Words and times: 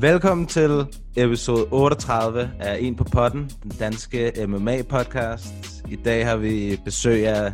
Velkommen 0.00 0.46
til 0.46 0.86
episode 1.16 1.66
38 1.70 2.50
af 2.60 2.78
En 2.80 2.96
på 2.96 3.04
potten, 3.04 3.50
den 3.62 3.70
danske 3.78 4.32
MMA-podcast. 4.48 5.82
I 5.88 5.96
dag 5.96 6.26
har 6.26 6.36
vi 6.36 6.80
besøg 6.84 7.26
af 7.26 7.52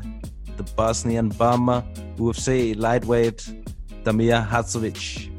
The 0.59 0.67
Bosnian 0.77 1.33
Bomber, 1.39 1.81
UFC 2.19 2.73
Lightweight, 2.77 3.49
Damir 4.07 4.35
Hadzovic. 4.35 5.34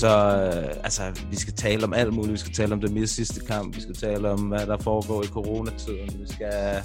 Så, 0.00 0.08
øh, 0.08 0.84
altså, 0.84 1.02
vi 1.30 1.36
skal 1.36 1.54
tale 1.54 1.84
om 1.84 1.92
alt 1.92 2.14
muligt. 2.14 2.32
Vi 2.32 2.38
skal 2.38 2.52
tale 2.52 2.72
om 2.72 2.80
Damirs 2.80 3.10
sidste 3.10 3.40
kamp. 3.46 3.76
Vi 3.76 3.80
skal 3.80 3.94
tale 3.94 4.30
om, 4.30 4.40
hvad 4.40 4.66
der 4.66 4.78
foregår 4.78 5.22
i 5.22 5.26
coronatiden. 5.26 6.20
Vi 6.20 6.32
skal 6.32 6.82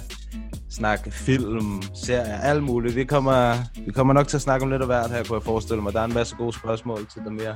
snakke 0.70 1.10
film, 1.10 1.82
serier, 1.94 2.40
alt 2.40 2.62
muligt. 2.62 2.96
Vi 2.96 3.04
kommer, 3.04 3.54
vi 3.86 3.92
kommer 3.92 4.14
nok 4.14 4.28
til 4.28 4.36
at 4.36 4.40
snakke 4.40 4.64
om 4.64 4.70
lidt 4.70 4.82
af 4.82 4.88
hvert 4.88 5.10
her, 5.10 5.24
kunne 5.24 5.36
jeg 5.36 5.42
forestille 5.42 5.82
mig. 5.82 5.92
Der 5.92 6.00
er 6.00 6.04
en 6.04 6.14
masse 6.14 6.36
gode 6.36 6.52
spørgsmål 6.52 7.06
til 7.06 7.22
Damir. 7.24 7.52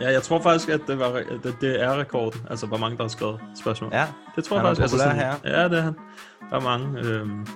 Ja, 0.00 0.10
jeg 0.12 0.22
tror 0.22 0.40
faktisk, 0.42 0.68
at 0.68 0.80
det, 0.86 0.98
var, 0.98 1.06
at 1.06 1.26
det, 1.42 1.56
det 1.60 1.82
er 1.82 1.98
rekorden. 2.00 2.40
Altså, 2.50 2.66
hvor 2.66 2.76
mange, 2.76 2.96
der 2.96 3.02
har 3.02 3.08
skrevet 3.08 3.40
spørgsmål. 3.60 3.90
Ja, 3.92 4.06
det 4.36 4.44
tror 4.44 4.56
jeg 4.56 4.64
faktisk. 4.66 4.94
populær 4.94 5.10
sådan, 5.10 5.54
Ja, 5.56 5.68
det 5.68 5.78
er 5.78 5.82
han. 5.82 5.94
Der 6.50 6.56
er 6.56 6.60
mange, 6.60 7.00
øhm, 7.00 7.46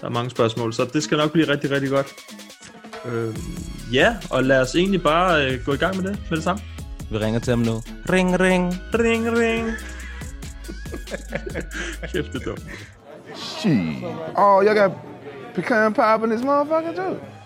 der 0.00 0.06
er 0.06 0.10
mange 0.10 0.30
spørgsmål, 0.30 0.72
så 0.72 0.84
det 0.92 1.02
skal 1.02 1.18
nok 1.18 1.32
blive 1.32 1.48
rigtig, 1.48 1.70
rigtig 1.70 1.90
godt. 1.90 2.06
Øhm, 3.08 3.36
ja, 3.92 4.16
og 4.30 4.44
lad 4.44 4.60
os 4.60 4.74
egentlig 4.74 5.02
bare 5.02 5.46
øh, 5.46 5.64
gå 5.64 5.72
i 5.72 5.76
gang 5.76 5.96
med 5.96 6.04
det, 6.04 6.18
med 6.30 6.36
det 6.36 6.44
samme. 6.44 6.62
Vi 7.10 7.18
ringer 7.18 7.40
til 7.40 7.50
ham 7.50 7.58
nu. 7.58 7.82
Ring, 8.12 8.40
ring. 8.40 8.74
Ring, 8.94 9.38
ring. 9.38 9.70
Kæft, 12.12 12.32
det 12.32 12.42
er 12.42 12.44
dumt. 12.44 12.62
Shit. 13.34 14.04
Oh, 14.36 14.64
y'all 14.64 14.74
got 14.74 14.90
pecan 15.54 15.94
pie 15.94 16.24
in 16.24 16.30
this 16.30 16.42
motherfucker 16.42 16.94
too. 16.96 17.16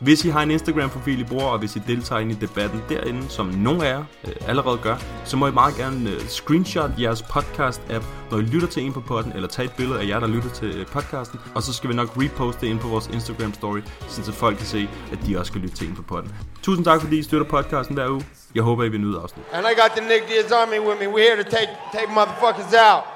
Hvis 0.00 0.24
I 0.24 0.28
har 0.28 0.42
en 0.42 0.50
Instagram-profil, 0.50 1.20
I 1.20 1.24
bruger, 1.24 1.44
og 1.44 1.58
hvis 1.58 1.76
I 1.76 1.78
deltager 1.86 2.20
ind 2.20 2.30
i 2.32 2.34
debatten 2.34 2.82
derinde, 2.88 3.28
som 3.28 3.46
nogle 3.46 3.86
af 3.86 3.90
jer 3.90 4.04
øh, 4.24 4.32
allerede 4.48 4.78
gør, 4.78 4.96
så 5.24 5.36
må 5.36 5.46
I 5.46 5.50
meget 5.50 5.74
gerne 5.76 6.10
øh, 6.10 6.20
screenshot 6.28 6.90
jeres 7.00 7.22
podcast-app, 7.22 8.04
når 8.30 8.38
I 8.38 8.42
lytter 8.42 8.68
til 8.68 8.82
en 8.82 8.92
på 8.92 9.00
podden, 9.00 9.32
eller 9.32 9.48
tage 9.48 9.66
et 9.66 9.72
billede 9.72 10.00
af 10.00 10.08
jer, 10.08 10.20
der 10.20 10.26
lytter 10.26 10.50
til 10.50 10.68
øh, 10.80 10.86
podcasten, 10.86 11.40
og 11.54 11.62
så 11.62 11.72
skal 11.72 11.90
vi 11.90 11.94
nok 11.94 12.08
reposte 12.16 12.60
det 12.60 12.66
ind 12.66 12.78
på 12.78 12.88
vores 12.88 13.06
Instagram-story, 13.06 13.80
så 14.08 14.32
folk 14.32 14.56
kan 14.56 14.66
se, 14.66 14.88
at 15.12 15.18
de 15.26 15.38
også 15.38 15.50
skal 15.50 15.60
lytte 15.60 15.76
til 15.76 15.88
en 15.88 15.94
på 15.94 16.02
podden. 16.02 16.34
Tusind 16.62 16.84
tak, 16.84 17.00
fordi 17.00 17.18
I 17.18 17.22
støtter 17.22 17.46
podcasten 17.46 17.94
hver 17.94 18.08
uge. 18.08 18.24
Jeg 18.54 18.62
håber, 18.62 18.84
I 18.84 18.88
vil 18.88 19.00
nyde 19.00 19.20
afsnit. 19.22 19.44
And 19.52 19.66
I 19.66 19.74
got 19.80 19.90
the 19.96 20.08
Nick 20.08 20.28
Diaz 20.28 20.52
Army 20.52 20.78
with 20.88 21.00
me. 21.00 21.06
We're 21.14 21.28
here 21.28 21.42
to 21.42 21.50
take 21.50 21.68
take 21.92 22.08
motherfuckers 22.08 22.74
out. 22.90 23.13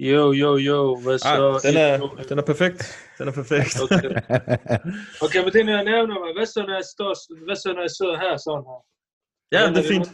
Jo, 0.00 0.32
jo, 0.32 0.56
jo, 0.56 0.78
hvad 1.04 1.18
så? 1.18 1.28
Ah, 1.28 1.60
den, 1.66 1.76
er, 1.76 2.24
den 2.28 2.38
er 2.38 2.42
perfekt. 2.42 2.80
Den 3.18 3.28
er 3.28 3.32
perfekt. 3.32 3.72
Okay. 3.84 4.10
okay, 5.24 5.40
men 5.44 5.52
det 5.54 5.66
når 5.66 5.72
jeg 5.80 5.84
nævner 5.92 6.14
mig, 6.22 6.30
hvad 6.36 6.46
så 6.46 6.60
når 6.68 6.74
jeg, 6.80 6.86
står, 6.94 7.10
hvad 7.46 7.56
så 7.56 7.68
når 7.76 7.80
jeg 7.88 7.94
sidder 7.98 8.16
her 8.24 8.32
sådan 8.46 8.64
her? 8.70 8.78
ja, 9.54 9.60
det 9.74 9.78
er 9.84 9.88
fint. 9.94 10.08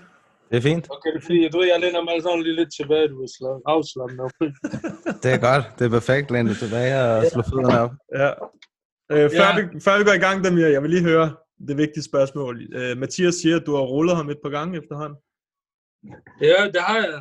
Det 0.51 0.57
er 0.61 0.65
fint. 0.71 0.85
Okay, 0.97 1.11
det 1.13 1.19
er 1.21 1.27
fordi, 1.29 1.49
du 1.53 1.59
ved, 1.59 1.67
jeg 1.73 1.81
læner 1.81 2.03
mig 2.09 2.23
sådan 2.23 2.43
lige 2.43 2.57
lidt 2.61 2.73
tilbage, 2.79 3.09
du 3.09 3.17
er 3.23 4.31
fri. 4.39 4.47
Det 5.23 5.31
er 5.37 5.41
godt. 5.49 5.65
Det 5.79 5.85
er 5.89 5.93
perfekt. 5.99 6.31
Læn 6.31 6.47
dig 6.47 6.57
tilbage 6.65 6.93
og 7.11 7.25
slå 7.33 7.43
fødderne 7.51 7.81
op. 7.85 7.93
Ja. 8.21 8.31
Øh, 9.15 9.27
før, 9.39 9.49
Ja. 9.49 9.57
vi, 9.59 9.81
før 9.87 9.99
vi 9.99 10.05
går 10.09 10.17
i 10.21 10.25
gang, 10.27 10.45
Damir, 10.45 10.67
jeg 10.67 10.83
vil 10.83 10.91
lige 10.91 11.03
høre 11.11 11.29
det 11.69 11.77
vigtige 11.77 12.05
spørgsmål. 12.11 12.55
Øh, 12.79 12.97
Mathias 13.03 13.35
siger, 13.35 13.57
at 13.61 13.67
du 13.67 13.73
har 13.79 13.83
rullet 13.83 14.17
ham 14.17 14.31
et 14.31 14.41
par 14.45 14.51
gange 14.51 14.73
efterhånden. 14.81 15.19
Ja, 16.51 16.59
det 16.75 16.81
har 16.89 16.99
jeg. 17.07 17.21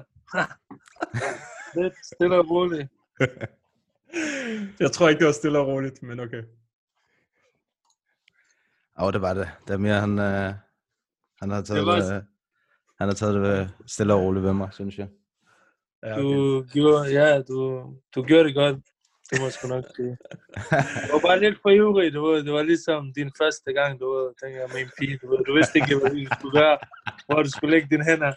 Lidt 1.83 1.93
stille 2.05 2.35
og 2.35 2.49
roligt. 2.49 2.89
Jeg 4.79 4.91
tror 4.91 5.09
ikke, 5.09 5.19
det 5.19 5.25
var 5.25 5.31
stille 5.33 5.59
og 5.59 5.67
roligt, 5.67 6.03
men 6.03 6.19
okay. 6.19 6.43
Åh, 9.01 9.13
det 9.13 9.21
var 9.21 9.33
det. 9.33 9.49
Damir, 9.67 9.93
han, 9.93 10.19
øh, 10.19 10.53
han 11.41 11.49
har 11.51 11.61
taget 11.61 11.79
Det 11.79 11.85
var- 11.85 11.95
det, 11.95 12.25
han 12.99 13.07
har 13.07 13.15
taget 13.15 13.35
det 13.35 13.59
øh, 13.61 13.67
stille 13.87 14.13
og 14.13 14.19
roligt 14.21 14.43
ved 14.45 14.53
mig, 14.53 14.69
synes 14.73 14.97
jeg. 14.97 15.07
Ja, 16.03 16.11
okay. 16.13 16.23
Du 16.23 16.63
gjorde, 16.73 17.09
ja, 17.11 17.41
du, 17.41 17.83
du 18.15 18.23
gjorde 18.23 18.43
det 18.43 18.55
godt. 18.55 18.75
Det 19.31 19.39
må 19.39 19.45
jeg 19.45 19.53
sgu 19.53 19.67
nok 19.67 19.85
sige. 19.95 20.17
Du 21.07 21.11
var 21.13 21.19
bare 21.27 21.39
lidt 21.39 21.61
for 21.61 21.69
ivrig, 21.69 22.13
du 22.13 22.25
ved. 22.27 22.43
Det 22.43 22.53
var 22.53 22.63
ligesom 22.63 23.13
din 23.13 23.31
første 23.37 23.73
gang, 23.73 23.99
du 23.99 24.11
ved, 24.13 24.33
tænker 24.43 24.59
jeg 24.59 24.69
med 24.73 24.81
en 24.81 24.91
pige, 24.99 25.17
du 25.21 25.29
ved. 25.29 25.45
Du 25.45 25.53
vidste 25.53 25.79
ikke, 25.79 25.95
hvad 25.99 26.09
du 26.11 26.35
skulle 26.39 26.59
gøre, 26.61 26.77
hvor 27.27 27.43
du 27.43 27.49
skulle 27.51 27.71
lægge 27.75 27.87
dine 27.91 28.05
hænder. 28.05 28.33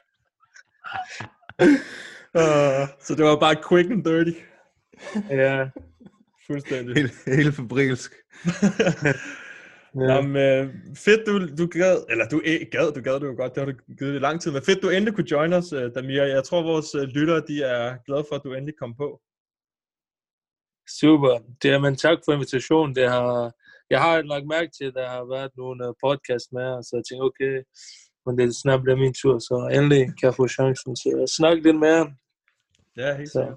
Uh, 2.34 2.89
så 3.00 3.15
det 3.16 3.25
var 3.25 3.37
bare 3.37 3.56
quick 3.69 3.91
and 3.91 4.05
dirty. 4.05 4.39
Ja, 5.31 5.69
Fuldstændig. 6.47 6.97
Helt, 6.97 7.12
helt 7.27 7.55
febrilsk. 7.55 8.12
Ja. 9.94 10.15
Jamen, 10.15 10.37
øh, 10.37 10.75
fedt, 10.97 11.27
du, 11.27 11.33
du 11.62 11.66
gad, 11.66 12.05
eller 12.11 12.28
du 12.28 12.43
eh, 12.44 12.66
gad, 12.71 12.93
du 12.93 13.00
gad 13.03 13.21
det 13.21 13.27
jo 13.27 13.34
godt, 13.37 13.55
det 13.55 13.61
har 13.62 13.72
du 13.72 13.78
givet 13.99 14.15
det 14.15 14.22
lang 14.22 14.41
tid, 14.41 14.50
men 14.53 14.62
fedt, 14.62 14.83
du 14.83 14.89
endelig 14.89 15.15
kunne 15.15 15.31
join 15.31 15.53
os, 15.53 15.72
øh, 15.72 15.94
Damir. 15.94 16.22
Jeg 16.22 16.44
tror, 16.44 16.62
vores 16.62 16.94
øh, 16.94 17.03
lyttere, 17.03 17.43
de 17.49 17.62
er 17.62 17.97
glade 18.06 18.25
for, 18.28 18.34
at 18.37 18.45
du 18.45 18.53
endelig 18.55 18.75
kom 18.78 18.95
på. 18.97 19.21
super. 21.00 21.34
Det 21.62 21.71
er, 21.71 21.78
men 21.78 21.97
tak 21.97 22.19
for 22.25 22.33
invitationen. 22.33 22.95
Det 22.95 23.09
har, 23.10 23.53
jeg 23.91 24.00
har 24.03 24.22
lagt 24.22 24.47
mærke 24.47 24.71
til, 24.78 24.84
at 24.84 24.95
der 24.95 25.09
har 25.09 25.25
været 25.34 25.50
nogle 25.56 25.89
uh, 25.89 25.95
podcast 26.05 26.47
med 26.56 26.69
så 26.87 26.93
jeg 26.99 27.05
tænkte, 27.05 27.25
okay, 27.31 27.55
men 28.28 28.39
det 28.39 28.44
er 28.44 28.53
snart 28.62 28.83
bliver 28.83 28.97
min 28.97 29.15
tur, 29.22 29.39
så 29.39 29.56
endelig 29.77 30.03
kan 30.06 30.27
jeg 30.28 30.34
få 30.34 30.49
chancen 30.49 30.97
til 31.03 31.15
at 31.22 31.28
snakke 31.39 31.62
lidt 31.62 31.78
med 31.78 31.89
jer. 31.89 32.06
Ja, 32.97 33.16
helt 33.16 33.31
Så. 33.31 33.55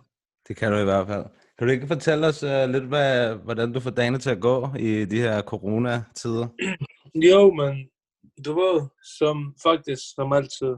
Det 0.48 0.58
kan 0.58 0.72
du 0.72 0.78
i 0.78 0.84
hvert 0.84 1.08
fald. 1.08 1.26
Kan 1.58 1.68
du 1.68 1.72
ikke 1.74 1.88
fortælle 1.88 2.28
os 2.28 2.44
uh, 2.44 2.70
lidt, 2.74 2.84
hvad, 2.84 3.36
hvordan 3.36 3.74
du 3.74 3.80
får 3.80 3.90
dagene 3.90 4.18
til 4.18 4.30
at 4.30 4.42
gå 4.42 4.68
i 4.80 5.06
de 5.06 5.20
her 5.22 5.42
coronatider? 5.42 6.48
Jo, 7.30 7.54
men 7.54 7.90
du 8.46 8.52
ved, 8.62 8.88
som 9.18 9.56
faktisk 9.64 10.02
som 10.16 10.34
altid, 10.34 10.74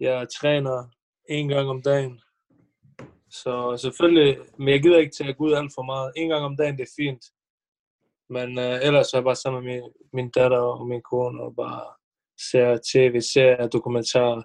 jeg 0.00 0.26
træner 0.40 0.90
en 1.28 1.48
gang 1.48 1.68
om 1.68 1.82
dagen. 1.82 2.20
Så 3.30 3.78
selvfølgelig, 3.82 4.38
men 4.58 4.68
jeg 4.68 4.82
gider 4.82 4.98
ikke 4.98 5.16
til 5.16 5.28
at 5.28 5.36
gå 5.36 5.44
ud 5.44 5.52
alt 5.52 5.72
for 5.74 5.82
meget. 5.82 6.12
En 6.16 6.28
gang 6.28 6.44
om 6.44 6.56
dagen, 6.56 6.76
det 6.76 6.82
er 6.82 6.96
fint. 7.02 7.24
Men 8.30 8.48
uh, 8.58 8.86
ellers 8.86 9.12
er 9.12 9.18
jeg 9.18 9.24
bare 9.24 9.42
sammen 9.42 9.64
med 9.64 9.72
min, 9.72 9.90
min 10.12 10.30
datter 10.30 10.58
og 10.58 10.86
min 10.88 11.02
kone 11.10 11.42
og 11.42 11.56
bare 11.56 11.82
ser 12.50 12.78
tv, 12.92 13.20
ser 13.20 13.66
dokumentarer 13.68 14.42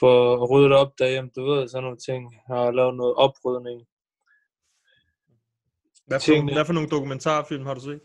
for 0.00 0.42
at 0.42 0.50
rydde 0.50 0.68
det 0.68 0.76
op 0.76 0.92
derhjemme, 0.98 1.30
du 1.36 1.44
ved, 1.50 1.68
sådan 1.68 1.82
nogle 1.82 1.98
ting. 2.08 2.22
Jeg 2.48 2.56
har 2.56 2.70
lavet 2.70 2.94
noget 2.96 3.14
oprydning. 3.14 3.86
Hvad 6.06 6.20
for, 6.20 6.24
Tingene. 6.24 6.52
hvad 6.52 6.64
for 6.64 6.72
nogle 6.72 6.88
dokumentarfilm 6.88 7.66
har 7.66 7.74
du 7.74 7.80
set? 7.80 8.00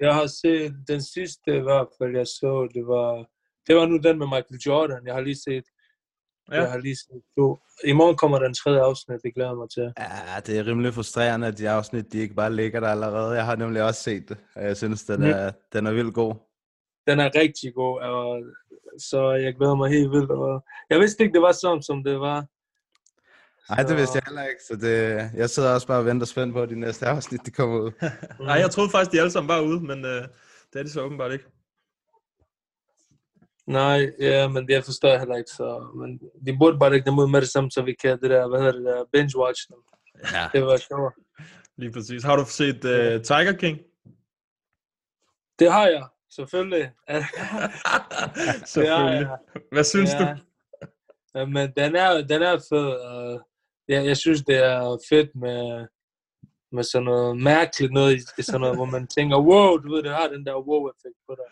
Jeg 0.00 0.14
har 0.14 0.26
set 0.26 0.74
den 0.88 1.02
sidste 1.02 1.56
i 1.56 1.60
hvert 1.60 1.88
fald, 1.98 2.16
jeg 2.16 2.26
så, 2.26 2.68
det 2.74 2.86
var, 2.86 3.26
det 3.66 3.76
var 3.76 3.86
nu 3.86 3.96
den 3.96 4.18
med 4.18 4.26
Michael 4.26 4.60
Jordan. 4.66 5.06
Jeg 5.06 5.14
har 5.14 5.20
lige 5.20 5.40
set, 5.48 5.64
Ja. 6.52 6.60
jeg 6.60 6.70
har 6.70 6.78
lige 6.78 6.96
set 6.96 7.22
to. 7.38 7.58
I 7.84 7.92
morgen 7.92 8.16
kommer 8.16 8.38
den 8.38 8.54
tredje 8.54 8.80
afsnit, 8.80 9.20
det 9.22 9.34
glæder 9.34 9.50
jeg 9.50 9.56
mig 9.56 9.70
til. 9.70 9.92
Ja, 9.98 10.40
det 10.46 10.58
er 10.58 10.66
rimelig 10.66 10.94
frustrerende, 10.94 11.46
at 11.46 11.58
de 11.58 11.70
afsnit, 11.70 12.12
de 12.12 12.18
ikke 12.18 12.34
bare 12.34 12.52
ligger 12.54 12.80
der 12.80 12.88
allerede. 12.88 13.34
Jeg 13.34 13.44
har 13.44 13.56
nemlig 13.56 13.82
også 13.82 14.02
set 14.02 14.28
det, 14.28 14.36
og 14.54 14.62
jeg 14.64 14.76
synes, 14.76 15.04
den 15.04 15.22
er, 15.22 15.52
den 15.72 15.86
er 15.86 15.92
vildt 15.92 16.14
god. 16.14 16.34
Den 17.08 17.20
er 17.20 17.30
rigtig 17.34 17.74
god, 17.74 18.00
og 18.00 18.42
så 18.98 19.30
jeg 19.30 19.54
glæder 19.54 19.74
mig 19.74 19.90
helt 19.90 20.10
vildt. 20.10 20.30
Og 20.30 20.64
jeg 20.90 21.00
vidste 21.00 21.22
ikke, 21.22 21.34
det 21.34 21.42
var 21.42 21.52
sådan, 21.52 21.82
som 21.82 22.04
det 22.04 22.20
var. 22.20 22.46
Nej, 23.70 23.82
det 23.88 23.96
vidste 23.96 24.16
jeg 24.16 24.22
heller 24.26 24.44
ikke, 24.44 24.62
så 24.68 24.76
det, 24.76 25.30
jeg 25.40 25.50
sidder 25.50 25.74
også 25.74 25.86
bare 25.86 25.98
og 25.98 26.06
venter 26.06 26.26
spændt 26.26 26.54
på, 26.54 26.62
at 26.62 26.68
de 26.68 26.80
næste 26.80 27.06
afsnit, 27.06 27.46
de 27.46 27.50
kommer 27.50 27.80
ud. 27.80 27.90
Nej, 28.48 28.54
jeg 28.54 28.70
troede 28.70 28.90
faktisk, 28.90 29.12
de 29.12 29.20
alle 29.20 29.30
sammen 29.30 29.48
var 29.48 29.60
ude, 29.60 29.80
men 29.80 30.04
øh, 30.04 30.22
det 30.72 30.78
er 30.78 30.82
de 30.82 30.90
så 30.90 31.00
åbenbart 31.00 31.32
ikke. 31.32 31.44
Nej, 33.66 34.10
ja, 34.20 34.48
men 34.48 34.68
det 34.68 34.84
forstår 34.84 35.08
jeg 35.08 35.18
heller 35.18 35.36
ikke. 35.36 35.50
Så, 35.50 35.90
men 35.94 36.20
de 36.46 36.58
burde 36.58 36.78
bare 36.78 36.90
lægge 36.90 37.10
dem 37.10 37.18
ud 37.18 37.28
med 37.30 37.40
det 37.40 37.48
samme, 37.48 37.70
så 37.70 37.82
vi 37.82 37.94
kan 38.02 38.20
det 38.20 38.30
der, 38.30 38.48
hvad 38.48 38.58
hedder 38.58 38.72
det 38.72 38.84
der, 38.84 39.04
binge-watch 39.16 39.66
dem. 39.68 39.78
Ja. 40.32 40.48
Det 40.52 40.62
var 40.66 40.76
sjovt. 40.76 41.14
Lige 41.76 41.92
præcis. 41.92 42.22
Har 42.24 42.36
du 42.36 42.44
set 42.44 42.84
uh, 42.84 43.22
Tiger 43.22 43.52
King? 43.52 43.78
Det 45.58 45.72
har 45.72 45.86
jeg, 45.86 46.08
selvfølgelig. 46.30 46.90
Selvfølgelig. 48.74 49.28
Hvad 49.72 49.84
synes 49.84 50.10
ja. 50.12 50.18
du? 50.18 50.40
Ja, 51.38 51.44
men 51.44 51.72
den 51.76 51.96
er, 51.96 52.10
den 52.26 52.42
er 52.42 52.56
fed. 52.72 52.88
og 53.10 53.42
jeg, 53.88 54.06
jeg 54.06 54.16
synes, 54.16 54.42
det 54.42 54.56
er 54.64 54.98
fedt 55.08 55.30
med, 55.36 55.86
med 56.72 56.82
sådan 56.82 57.04
noget 57.04 57.36
mærkeligt 57.42 57.92
noget, 57.92 58.16
i- 58.16 58.42
sådan 58.42 58.60
noget, 58.60 58.76
hvor 58.76 58.84
man 58.84 59.06
tænker, 59.06 59.36
wow, 59.38 59.76
du 59.76 59.94
ved, 59.94 60.02
det 60.02 60.10
har 60.12 60.28
den 60.28 60.46
der 60.46 60.54
wow-effekt 60.68 61.18
på 61.28 61.34
dig. 61.40 61.48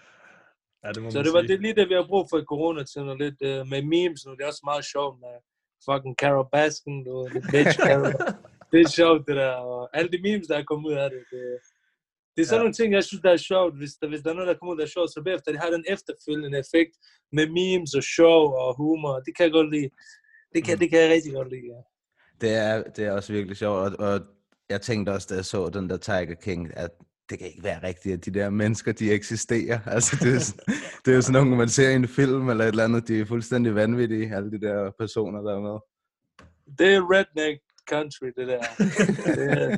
Ja, 0.84 0.92
det 0.92 1.02
må 1.02 1.10
Så 1.10 1.22
det 1.22 1.32
var 1.32 1.40
sige. 1.40 1.52
det, 1.52 1.60
lige 1.60 1.74
det, 1.74 1.88
vi 1.88 1.94
har 1.94 2.06
brug 2.06 2.26
for 2.30 2.38
i 2.38 2.44
coronatiden, 2.52 3.08
og 3.08 3.16
lidt 3.16 3.38
uh, 3.42 3.66
med 3.72 3.82
memes 3.82 4.26
nu. 4.26 4.32
Det 4.32 4.42
er 4.42 4.46
også 4.46 4.62
meget 4.64 4.84
sjovt 4.84 5.20
med 5.20 5.34
fucking 5.86 6.16
Carol 6.22 6.48
Baskin, 6.52 7.04
du 7.04 7.28
lidt 7.32 7.44
bitch 7.52 7.78
Carol. 7.86 8.12
det 8.72 8.80
er 8.80 8.88
sjovt, 8.88 9.26
det 9.28 9.36
der. 9.36 9.50
Og 9.52 9.90
alle 9.96 10.10
de 10.12 10.22
memes, 10.22 10.46
der 10.46 10.56
er 10.58 10.64
kommet 10.70 10.88
ud 10.90 10.94
af 11.04 11.10
det. 11.10 11.22
Det, 11.30 11.42
det 12.36 12.42
er 12.42 12.46
sådan 12.46 12.58
Ja. 12.58 12.62
nogle 12.62 12.74
ting, 12.74 12.92
jeg 12.92 13.04
synes, 13.04 13.22
der 13.22 13.30
er 13.30 13.36
sjovt. 13.36 13.76
Hvis 13.76 13.92
der, 14.00 14.08
hvis 14.08 14.20
der 14.22 14.30
er 14.30 14.34
noget, 14.34 14.48
der 14.48 14.54
kommer 14.58 14.72
ud, 14.72 14.78
der 14.78 14.84
er 14.84 14.88
sjovt, 14.96 15.10
så 15.10 15.22
bagefter, 15.24 15.52
det 15.52 15.60
har 15.60 15.70
den 15.70 15.84
efterfølgende 15.94 16.58
effekt 16.64 16.92
med 17.32 17.46
memes 17.58 17.94
og 17.94 18.02
show 18.02 18.40
og 18.64 18.76
humor. 18.76 19.14
Det 19.26 19.36
kan 19.36 19.44
jeg 19.44 19.52
godt 19.52 19.70
lide. 19.74 19.88
Det 20.54 20.64
kan, 20.64 20.78
det 20.78 20.90
kan 20.90 20.98
jeg 21.00 21.10
rigtig 21.10 21.32
godt 21.32 21.50
lide, 21.50 21.66
ja. 21.74 21.80
Det 22.40 22.50
er, 22.66 22.82
det 22.82 23.04
er 23.04 23.12
også 23.12 23.32
virkelig 23.32 23.56
sjovt, 23.56 23.78
og, 23.78 24.06
og 24.12 24.20
jeg 24.70 24.80
tænkte 24.82 25.10
også, 25.10 25.26
da 25.30 25.34
jeg 25.34 25.44
så 25.44 25.68
den 25.68 25.90
der 25.90 25.96
Tiger 25.96 26.34
King, 26.34 26.76
at 26.76 26.90
det 27.30 27.38
kan 27.38 27.46
ikke 27.48 27.62
være 27.64 27.82
rigtigt, 27.82 28.14
at 28.14 28.24
de 28.24 28.30
der 28.30 28.50
mennesker, 28.50 28.92
de 28.92 29.12
eksisterer. 29.12 29.78
Altså, 29.96 30.16
det 30.24 30.34
er, 30.34 30.62
det 31.04 31.10
er 31.10 31.14
jo 31.16 31.22
sådan 31.22 31.32
nogle, 31.42 31.56
man 31.56 31.68
ser 31.68 31.90
i 31.90 31.94
en 31.94 32.08
film 32.08 32.48
eller 32.50 32.64
et 32.64 32.68
eller 32.68 32.84
andet, 32.84 33.08
de 33.08 33.20
er 33.20 33.24
fuldstændig 33.24 33.74
vanvittige, 33.74 34.34
alle 34.36 34.50
de 34.50 34.60
der 34.60 34.90
personer, 35.00 35.40
der 35.42 35.56
er 35.56 35.60
med. 35.60 35.78
Det 36.78 36.94
er 36.94 37.10
redneck 37.12 37.60
country, 37.90 38.26
det 38.36 38.46
der. 38.48 38.60
det, 39.38 39.62
er, 39.62 39.76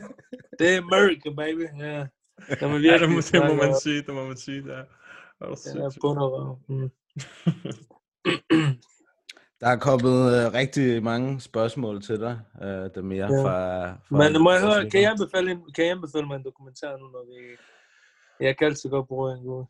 det 0.58 0.74
er 0.74 0.78
America, 0.82 1.30
baby. 1.36 1.66
Ja. 1.80 2.06
Der 2.60 2.68
må 2.68 2.74
Ja, 2.74 2.78
virkelig 2.78 3.00
det 3.00 3.10
må, 3.10 3.20
det 3.48 3.56
må 3.56 3.62
man 3.64 3.74
sige, 3.82 4.02
det 4.02 4.14
må 4.14 4.24
man 4.24 4.36
sige. 4.36 4.58
Er 4.58 4.84
du 5.40 5.48
Ja, 5.50 5.54
sindssyg? 5.54 6.00
bunderøv. 6.00 6.58
Mm. 6.68 6.90
Der 9.60 9.66
er 9.68 9.76
kommet 9.76 10.46
øh, 10.46 10.52
rigtig 10.54 11.02
mange 11.02 11.40
spørgsmål 11.40 12.02
til 12.02 12.20
dig, 12.20 12.40
øh, 12.62 12.68
der 12.68 13.02
mere 13.02 13.32
Ja. 13.34 13.44
fra, 13.44 13.92
fra... 13.92 14.30
Men 14.30 14.42
må 14.42 14.52
jeg 14.52 14.60
høre, 14.60 14.90
kan 14.90 15.02
jeg 15.02 15.10
anbefale, 15.10 15.50
en, 15.50 15.72
kan 15.74 15.84
jeg 15.84 15.92
anbefale 15.92 16.26
mig 16.26 16.36
en 16.36 16.44
dokumentar 16.44 16.96
nu, 16.96 17.06
når 17.08 17.24
vi... 17.30 17.56
Jeg 18.46 18.56
kan 18.58 18.66
altid 18.66 18.90
godt 18.90 19.08
bruge 19.08 19.32
en 19.32 19.44
god. 19.44 19.64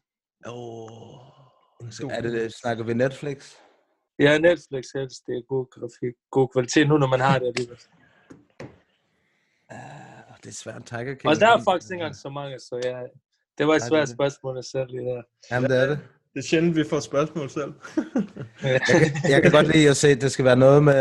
Er 2.11 2.20
det, 2.20 2.32
det, 2.32 2.55
snakker 2.55 2.85
vi 2.85 2.94
Netflix? 2.94 3.55
Ja, 4.19 4.38
Netflix 4.38 4.85
helst, 4.94 5.26
det 5.26 5.35
er 5.37 5.43
god 5.49 5.67
grafik, 5.70 6.15
god 6.31 6.49
kvalitet 6.53 6.88
nu, 6.88 6.99
når 6.99 7.06
man 7.06 7.20
har 7.20 7.38
det 7.38 7.47
alligevel. 7.47 7.79
Det 10.43 10.49
er 10.49 10.55
svært, 10.55 10.85
Tiger 10.85 11.14
King. 11.14 11.26
Og 11.26 11.37
der 11.40 11.49
er 11.49 11.62
faktisk 11.64 11.90
ikke 11.93 11.94
engang 11.94 12.17
så 12.17 12.29
mange, 12.29 12.58
så 12.58 12.81
ja, 12.85 13.02
det 13.58 13.67
var 13.67 13.75
et 13.75 13.82
svært 13.82 14.08
det. 14.08 14.14
spørgsmål 14.14 14.58
at 14.58 14.64
selv 14.64 14.87
lige 14.90 15.05
der. 15.05 15.23
Jamen, 15.50 15.70
det 15.70 15.82
er 15.82 15.87
det. 15.87 15.99
Det 16.35 16.38
er 16.44 16.49
sjældent, 16.49 16.76
vi 16.76 16.85
får 16.85 17.00
spørgsmål 17.00 17.50
selv. 17.50 17.73
Jeg 19.32 19.43
kan 19.43 19.52
godt 19.52 19.73
lide 19.75 19.88
at 19.88 19.96
se, 19.96 20.08
at 20.08 20.20
det 20.20 20.32
skal 20.32 20.44
være 20.44 20.56
noget 20.56 20.82
med... 20.82 20.94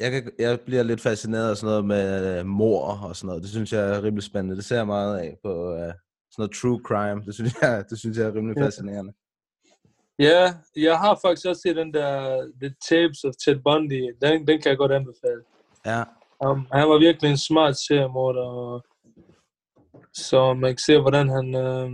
Jeg, 0.00 0.10
kan, 0.12 0.30
jeg 0.38 0.60
bliver 0.60 0.82
lidt 0.82 1.00
fascineret 1.00 1.50
af 1.50 1.56
sådan 1.56 1.70
noget 1.70 1.84
med 1.84 2.38
øh, 2.38 2.46
mor 2.46 2.84
og 3.08 3.16
sådan 3.16 3.26
noget. 3.26 3.42
Det 3.42 3.50
synes 3.50 3.72
jeg 3.72 3.80
er 3.80 4.02
rimelig 4.02 4.22
spændende. 4.22 4.56
Det 4.56 4.64
ser 4.64 4.76
jeg 4.76 4.86
meget 4.86 5.18
af 5.18 5.36
på 5.44 5.72
uh, 5.72 5.78
sådan 5.78 5.94
noget 6.38 6.52
true 6.52 6.80
crime. 6.84 7.22
Det 7.26 7.34
synes 7.34 7.54
jeg, 7.62 7.84
det 7.90 7.98
synes 7.98 8.18
jeg 8.18 8.26
er 8.26 8.34
rimelig 8.34 8.62
fascinerende. 8.64 9.12
Ja, 10.18 10.54
jeg 10.76 10.98
har 10.98 11.18
faktisk 11.24 11.46
også 11.46 11.62
set 11.62 11.76
den 11.76 11.94
der 11.94 12.40
The 12.60 12.74
Tapes 12.88 13.24
of 13.24 13.34
Ted 13.44 13.58
Bundy. 13.64 14.14
Den, 14.22 14.46
den 14.46 14.62
kan 14.62 14.70
jeg 14.70 14.78
godt 14.78 14.92
anbefale. 14.92 15.42
Ja. 15.86 16.02
Um, 16.46 16.66
han 16.72 16.88
var 16.88 16.98
virkelig 16.98 17.30
en 17.30 17.46
smart 17.48 17.76
seriemorder, 17.86 18.42
og 18.42 18.84
så 20.14 20.54
man 20.54 20.70
kan 20.70 20.78
se, 20.78 21.00
hvordan 21.00 21.28
han, 21.28 21.54
øh, 21.54 21.90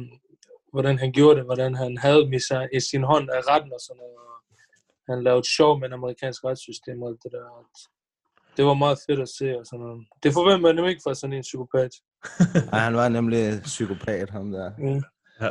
hvordan 0.73 0.99
han 0.99 1.12
gjorde 1.12 1.37
det, 1.39 1.45
hvordan 1.45 1.75
han 1.75 1.99
havde 1.99 2.23
dem 2.25 2.33
i, 2.33 2.41
sig, 2.49 2.69
i 2.73 2.81
sin 2.81 3.03
hånd 3.03 3.31
af 3.31 3.41
retten 3.50 3.73
og 3.73 3.81
sådan 3.81 4.00
noget. 4.03 4.17
Og 4.29 4.35
han 5.09 5.25
lavede 5.25 5.55
sjov 5.56 5.81
med 5.81 5.89
det 5.89 5.95
amerikanske 5.95 6.49
retssystem 6.49 7.03
og 7.03 7.09
alt 7.09 7.23
det 7.23 7.33
der. 7.33 7.45
Det 8.56 8.65
var 8.65 8.75
meget 8.75 8.99
fedt 9.06 9.21
at 9.21 9.29
se 9.39 9.59
og 9.59 9.67
sådan 9.67 9.85
noget. 9.85 10.06
Det 10.23 10.33
forventer 10.33 10.62
man 10.67 10.75
nemlig 10.75 10.91
ikke 10.91 11.06
fra 11.06 11.15
sådan 11.15 11.37
en 11.37 11.49
psykopat. 11.49 11.93
Ej, 12.73 12.79
han 12.79 12.97
var 12.97 13.09
nemlig 13.09 13.61
psykopat, 13.62 14.31
ham 14.31 14.50
der. 14.53 14.71
Mm. 14.79 15.03
Ja. 15.41 15.50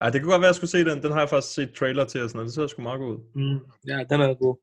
Ej, 0.00 0.10
det 0.10 0.20
kunne 0.20 0.32
godt 0.32 0.40
være, 0.40 0.48
at 0.48 0.52
jeg 0.52 0.60
skulle 0.60 0.70
se 0.70 0.84
den. 0.84 1.02
Den 1.02 1.12
har 1.12 1.20
jeg 1.20 1.28
faktisk 1.28 1.54
set 1.54 1.74
trailer 1.78 2.04
til 2.04 2.22
og 2.22 2.28
sådan 2.28 2.38
noget. 2.38 2.46
Det 2.46 2.54
ser 2.54 2.66
sgu 2.66 2.82
meget 2.82 3.00
godt 3.00 3.10
ud. 3.10 3.20
Mm. 3.34 3.60
Ja, 3.90 4.04
den 4.10 4.20
er 4.20 4.34
god. 4.34 4.56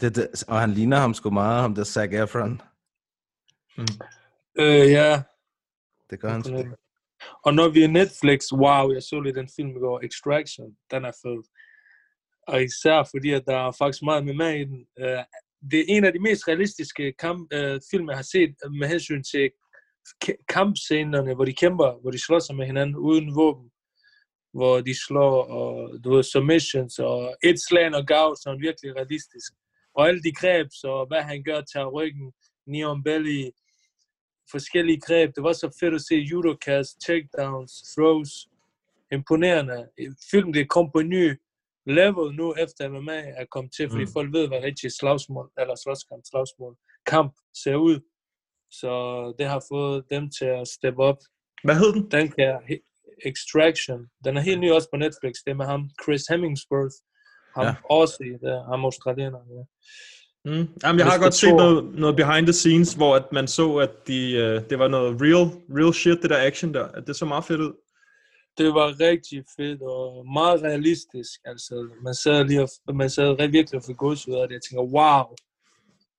Det, 0.00 0.16
det, 0.16 0.44
og 0.48 0.60
han 0.60 0.70
ligner 0.70 0.96
ham 0.96 1.14
sgu 1.14 1.30
meget, 1.30 1.62
ham 1.62 1.74
der 1.74 1.84
Zac 1.84 2.12
Efron. 2.12 2.60
Øh, 4.58 4.90
ja. 4.90 5.22
Det 6.10 6.20
gør 6.20 6.28
han 6.28 6.44
sgu. 6.44 6.64
Og 7.44 7.54
når 7.54 7.68
vi 7.68 7.82
er 7.82 7.88
Netflix, 7.88 8.52
wow, 8.52 8.92
jeg 8.92 9.02
så 9.02 9.20
lige 9.20 9.34
den 9.34 9.48
film 9.56 9.70
i 9.70 9.80
går, 9.80 10.00
Extraction, 10.04 10.76
den 10.90 11.04
er 11.04 11.12
fed. 11.22 11.42
Og 12.48 12.62
især 12.62 13.08
fordi, 13.10 13.30
at 13.30 13.44
der 13.46 13.56
er 13.56 13.72
faktisk 13.78 14.02
meget 14.02 14.24
med 14.24 14.34
mig 14.34 14.60
i 14.60 14.64
den. 14.64 14.86
Øh, 14.98 15.24
det 15.70 15.80
er 15.80 15.84
en 15.88 16.04
af 16.04 16.12
de 16.12 16.18
mest 16.18 16.48
realistiske 16.48 17.12
kamp, 17.18 17.52
øh, 17.52 17.80
film, 17.90 18.08
jeg 18.08 18.16
har 18.16 18.28
set 18.32 18.54
øh, 18.64 18.72
med 18.72 18.88
hensyn 18.88 19.22
til 19.22 19.50
kampscenerne, 20.48 21.34
hvor 21.34 21.44
de 21.44 21.54
kæmper, 21.54 22.00
hvor 22.00 22.10
de 22.10 22.24
slår 22.24 22.38
sig 22.38 22.56
med 22.56 22.66
hinanden 22.66 22.96
uden 22.96 23.36
våben. 23.36 23.70
Hvor 24.54 24.80
de 24.80 24.94
slår, 25.06 25.44
og 25.44 26.04
du 26.04 26.14
ved, 26.14 26.22
submissions, 26.22 26.98
og 26.98 27.36
et 27.42 27.58
slag 27.68 27.94
og 27.94 28.06
gav, 28.06 28.28
er 28.46 28.58
virkelig 28.60 28.96
realistisk. 28.96 29.52
Og 29.94 30.08
alle 30.08 30.22
de 30.22 30.32
greb, 30.32 30.66
så 30.70 31.04
hvad 31.08 31.22
han 31.22 31.42
gør, 31.42 31.60
tager 31.60 31.86
ryggen, 31.86 32.32
neon 32.66 33.02
belly, 33.02 33.50
forskellige 34.50 35.00
greb. 35.00 35.30
Det 35.36 35.42
var 35.42 35.52
så 35.52 35.76
fedt 35.80 35.94
at 35.94 36.00
se 36.00 36.14
judokast, 36.14 37.00
takedowns, 37.06 37.72
throws. 37.94 38.48
Imponerende. 39.12 39.88
Film, 40.30 40.52
det 40.52 40.68
kom 40.68 40.90
på 40.92 40.98
en 40.98 41.08
ny 41.08 41.40
level 41.86 42.34
nu, 42.34 42.54
efter 42.54 42.88
MMA 42.88 43.18
er 43.20 43.44
kommet 43.50 43.72
til, 43.74 43.90
fordi 43.90 44.04
Mm. 44.04 44.12
folk 44.12 44.32
ved, 44.32 44.48
hvad 44.48 44.62
rigtig 44.62 44.92
slagsmål, 44.92 45.50
eller 45.58 45.74
slåskamp, 45.74 46.22
slagsmål, 46.30 46.76
kamp 47.06 47.32
ser 47.62 47.76
ud. 47.76 48.00
Så 48.70 48.92
det 49.38 49.46
har 49.46 49.64
fået 49.72 50.04
dem 50.10 50.30
til 50.30 50.44
at 50.44 50.68
steppe 50.68 51.02
op. 51.02 51.18
Hvad 51.64 51.74
hed 51.74 51.92
den? 51.92 52.10
Den 52.10 52.28
kan 52.32 52.78
Extraction. 53.26 54.00
Den 54.24 54.36
er 54.36 54.40
helt 54.40 54.60
ny 54.60 54.70
også 54.70 54.88
på 54.92 54.96
Netflix. 54.96 55.32
Det 55.44 55.50
er 55.50 55.54
med 55.54 55.66
ham, 55.66 55.90
Chris 56.02 56.22
Hemmingsworth. 56.30 56.96
Ham 57.56 57.64
Ja. 57.64 57.68
ja. 57.68 57.74
Aussie, 57.90 58.38
der, 58.38 58.64
ham 58.70 58.84
australiener. 58.84 59.38
Ja. 59.56 59.62
Mm. 60.44 60.68
Jamen, 60.82 60.98
jeg 60.98 61.06
har 61.06 61.18
godt 61.18 61.34
set 61.34 61.54
noget, 61.54 61.94
noget 61.94 62.16
behind 62.16 62.46
the 62.46 62.52
scenes, 62.52 62.92
hvor 62.94 63.16
at 63.16 63.32
man 63.32 63.48
så, 63.48 63.76
at 63.76 63.90
de, 64.08 64.20
uh, 64.44 64.70
det 64.70 64.78
var 64.78 64.88
noget 64.88 65.20
real, 65.22 65.46
real 65.78 65.94
shit, 65.94 66.22
det 66.22 66.30
der 66.30 66.46
action 66.46 66.74
der. 66.74 66.86
At 66.88 67.06
det 67.06 67.16
så 67.16 67.24
meget 67.24 67.44
fedt 67.44 67.60
ud. 67.60 67.72
det 68.58 68.66
var 68.74 69.00
rigtig 69.00 69.44
fedt 69.56 69.82
og 69.82 70.26
meget 70.38 70.62
realistisk. 70.62 71.40
Altså, 71.44 71.74
man 72.02 72.14
sad 72.14 72.44
lige 72.44 72.62
og, 72.62 72.96
man 72.96 73.10
sad 73.10 73.50
virkelig 73.50 73.78
og 73.80 73.84
fik 73.86 73.96
gods 73.96 74.28
ud 74.28 74.34
af 74.34 74.48
det. 74.48 74.54
Jeg 74.54 74.62
tænker, 74.62 74.84
wow, 74.96 75.24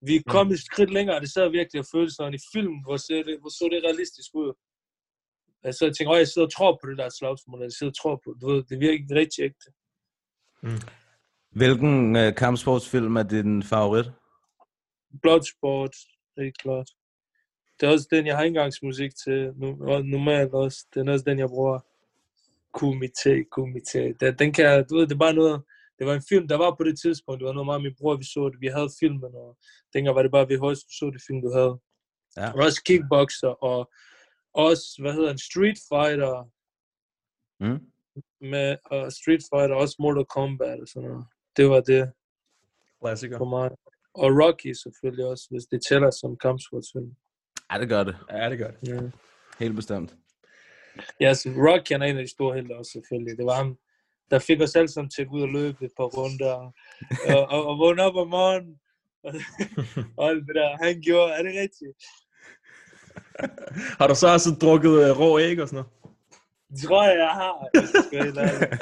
vi 0.08 0.16
er 0.16 0.24
kommet 0.28 0.54
et 0.54 0.66
skridt 0.66 0.92
længere, 0.98 1.16
og 1.18 1.22
det 1.22 1.32
sad 1.34 1.50
virkelig 1.50 1.80
og 1.80 1.86
følte 1.96 2.13
sådan 2.16 2.34
i 2.34 2.46
film, 2.54 2.75
hvor 2.84 2.98
så 2.98 3.13
det, 3.28 3.38
hvor 3.42 3.50
så 3.50 3.66
det 3.72 3.84
realistisk 3.88 4.30
ud. 4.34 4.52
Altså, 5.68 5.86
jeg 5.86 5.94
tænker, 5.96 6.16
jeg 6.16 6.28
sidder 6.28 6.48
og 6.48 6.54
tror 6.54 6.72
på 6.82 6.90
det 6.90 6.98
der 6.98 7.10
slagsmål, 7.20 7.62
jeg 7.62 7.72
sidder 7.72 7.92
og 7.92 7.98
tror 8.02 8.16
på, 8.24 8.30
du 8.42 8.46
ved, 8.52 8.63
det 8.70 8.80
virker 8.80 9.16
rigtig 9.22 9.40
ægte. 9.50 9.68
Hvilken 11.56 12.16
øh, 12.16 12.36
kampsportsfilm 12.36 13.16
er 13.16 13.24
din 13.24 13.64
favorit? 13.64 14.12
Bloodsport, 15.22 15.96
helt 16.38 16.58
klart. 16.58 16.90
Det 17.80 17.88
er 17.88 17.92
også 17.92 18.08
den, 18.12 18.28
jeg 18.28 18.38
har 18.38 18.44
indgangsmusik 18.44 19.12
til, 19.24 19.54
normalt 20.16 20.54
også. 20.54 20.88
Den 20.94 21.08
er 21.08 21.14
også 21.14 21.26
den, 21.28 21.40
jeg 21.40 21.50
bruger. 21.50 21.80
Kumite, 22.74 23.44
kumite. 23.52 24.14
Den, 24.20 24.40
den 24.40 24.54
kan 24.54 24.86
du 24.88 24.96
ved, 24.96 25.08
det 25.08 25.14
er 25.14 25.26
bare 25.28 25.34
noget, 25.34 25.64
det 26.00 26.08
var 26.08 26.14
en 26.14 26.24
film, 26.30 26.48
der 26.48 26.58
var 26.58 26.76
på 26.76 26.84
det 26.84 27.00
tidspunkt, 27.00 27.40
det 27.40 27.46
var 27.48 27.54
noget 27.54 27.66
meget, 27.66 27.82
min 27.84 27.96
bror, 28.00 28.16
vi 28.18 28.24
så 28.24 28.50
det, 28.50 28.62
vi 28.62 28.68
havde 28.68 28.90
filmen, 29.00 29.36
og 29.36 29.58
dengang 29.94 30.16
var 30.16 30.22
det 30.22 30.32
bare 30.32 30.48
VHS, 30.50 30.84
du 30.84 30.94
så 31.00 31.12
det 31.14 31.22
film, 31.28 31.42
du 31.42 31.52
havde. 31.54 31.74
Ja. 32.38 32.52
Og 32.52 32.60
også 32.66 32.84
Kickboxer, 32.86 33.54
og 33.70 33.92
også, 34.54 34.86
hvad 35.02 35.14
hedder 35.14 35.32
en 35.32 35.46
Street 35.50 35.80
Fighter, 35.90 36.50
Mm? 37.60 37.80
med 38.42 38.70
uh, 38.94 39.10
Street 39.20 39.44
Fighter, 39.50 39.76
også 39.76 39.96
Mortal 40.00 40.26
Kombat 40.26 40.80
og 40.82 40.88
sådan 40.88 41.10
noget. 41.10 41.26
Det 41.58 41.70
var 41.70 41.80
det 41.80 42.12
Klassiker. 43.02 43.38
for 43.38 43.46
mig. 43.46 43.70
Og 44.14 44.30
Rocky 44.42 44.74
selvfølgelig 44.74 45.26
også, 45.26 45.48
hvis 45.52 45.64
det 45.72 45.82
tæller 45.90 46.12
som 46.12 46.38
kampsportsfilm. 46.38 47.12
Ja, 47.72 47.80
det 47.80 47.90
gør 47.90 48.04
det. 48.04 48.16
Ja, 48.32 48.50
det 48.50 48.58
gør 48.58 48.72
det. 48.72 48.88
Ja. 48.88 49.02
Helt 49.60 49.76
bestemt. 49.76 50.16
Ja, 51.20 51.34
så 51.34 51.50
Rocky 51.50 51.92
han 51.92 52.02
er 52.02 52.06
en 52.06 52.18
af 52.18 52.24
de 52.24 52.32
store 52.32 52.56
helte 52.56 52.78
også 52.78 52.92
selvfølgelig. 52.92 53.38
Det 53.38 53.46
var 53.46 53.56
ham, 53.56 53.78
der 54.32 54.40
fik 54.40 54.62
os 54.62 54.76
alle 54.76 54.88
sammen 54.88 55.10
til 55.10 55.22
at 55.22 55.28
gå 55.28 55.36
ud 55.36 55.42
og 55.42 55.50
løbe 55.50 55.86
et 55.86 55.92
par 55.98 56.04
runder. 56.04 56.56
og, 57.36 57.42
og, 57.54 57.66
og 57.66 57.80
vågne 57.80 58.04
op 58.04 58.16
om 58.16 58.28
morgenen. 58.28 58.80
og 60.18 60.30
alt 60.30 60.48
det 60.48 60.56
der, 60.56 60.78
han 60.84 61.02
gjorde. 61.02 61.34
Er 61.34 61.44
det 61.44 61.54
rigtigt? 61.64 61.98
Har 64.00 64.08
du 64.08 64.16
så 64.16 64.28
også 64.34 64.50
drukket 64.62 64.90
uh, 64.90 65.20
rå 65.20 65.40
æg 65.40 65.62
og 65.62 65.68
sådan 65.68 65.78
noget? 65.78 65.92
Det 66.70 66.88
tror 66.88 67.04
jeg, 67.04 67.18
jeg 67.18 67.30
har. 67.30 67.70
jeg 68.12 68.22
ærlig. 68.22 68.80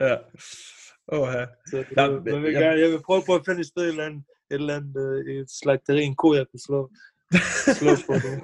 ja. 0.00 0.16
Åh, 1.08 1.28
ja. 1.34 1.46
Så 1.66 1.76
Ja, 1.96 2.02
jeg, 2.02 2.24
vil 2.42 2.52
jeg- 2.52 2.80
jeg 2.80 2.90
vil 2.90 3.02
prøve 3.06 3.22
på 3.26 3.34
at 3.34 3.42
finde 3.46 3.60
et 3.60 3.66
sted, 3.66 3.82
et 3.82 3.88
eller 3.88 4.04
andet, 4.06 4.22
et 4.50 4.54
eller 4.54 4.76
andet 4.76 4.96
øh, 5.26 5.40
et 5.40 5.50
slagteri, 5.50 6.02
en 6.02 6.16
ko, 6.16 6.34
jeg 6.34 6.46
kan 6.50 6.58
slå. 6.58 6.90
slå 7.80 7.92
på 8.06 8.14
det. 8.14 8.34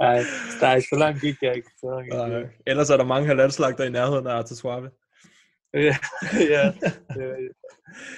Ej, 0.00 0.22
nej, 0.60 0.80
så 0.80 0.96
langt 0.98 1.20
gik 1.20 1.36
jeg 1.42 1.56
ikke. 1.56 1.70
Så 1.80 1.86
langt 1.90 2.04
gik 2.04 2.32
jeg 2.32 2.38
ikke. 2.42 2.62
Ellers 2.66 2.90
er 2.90 2.96
der 2.96 3.04
mange 3.04 3.26
halalslagter 3.26 3.84
i 3.84 3.90
nærheden 3.90 4.26
af 4.26 4.30
Arta 4.34 4.54
Suave. 4.54 4.90
Ja, 5.74 5.80
ja, 6.54 6.64
var, 7.16 7.36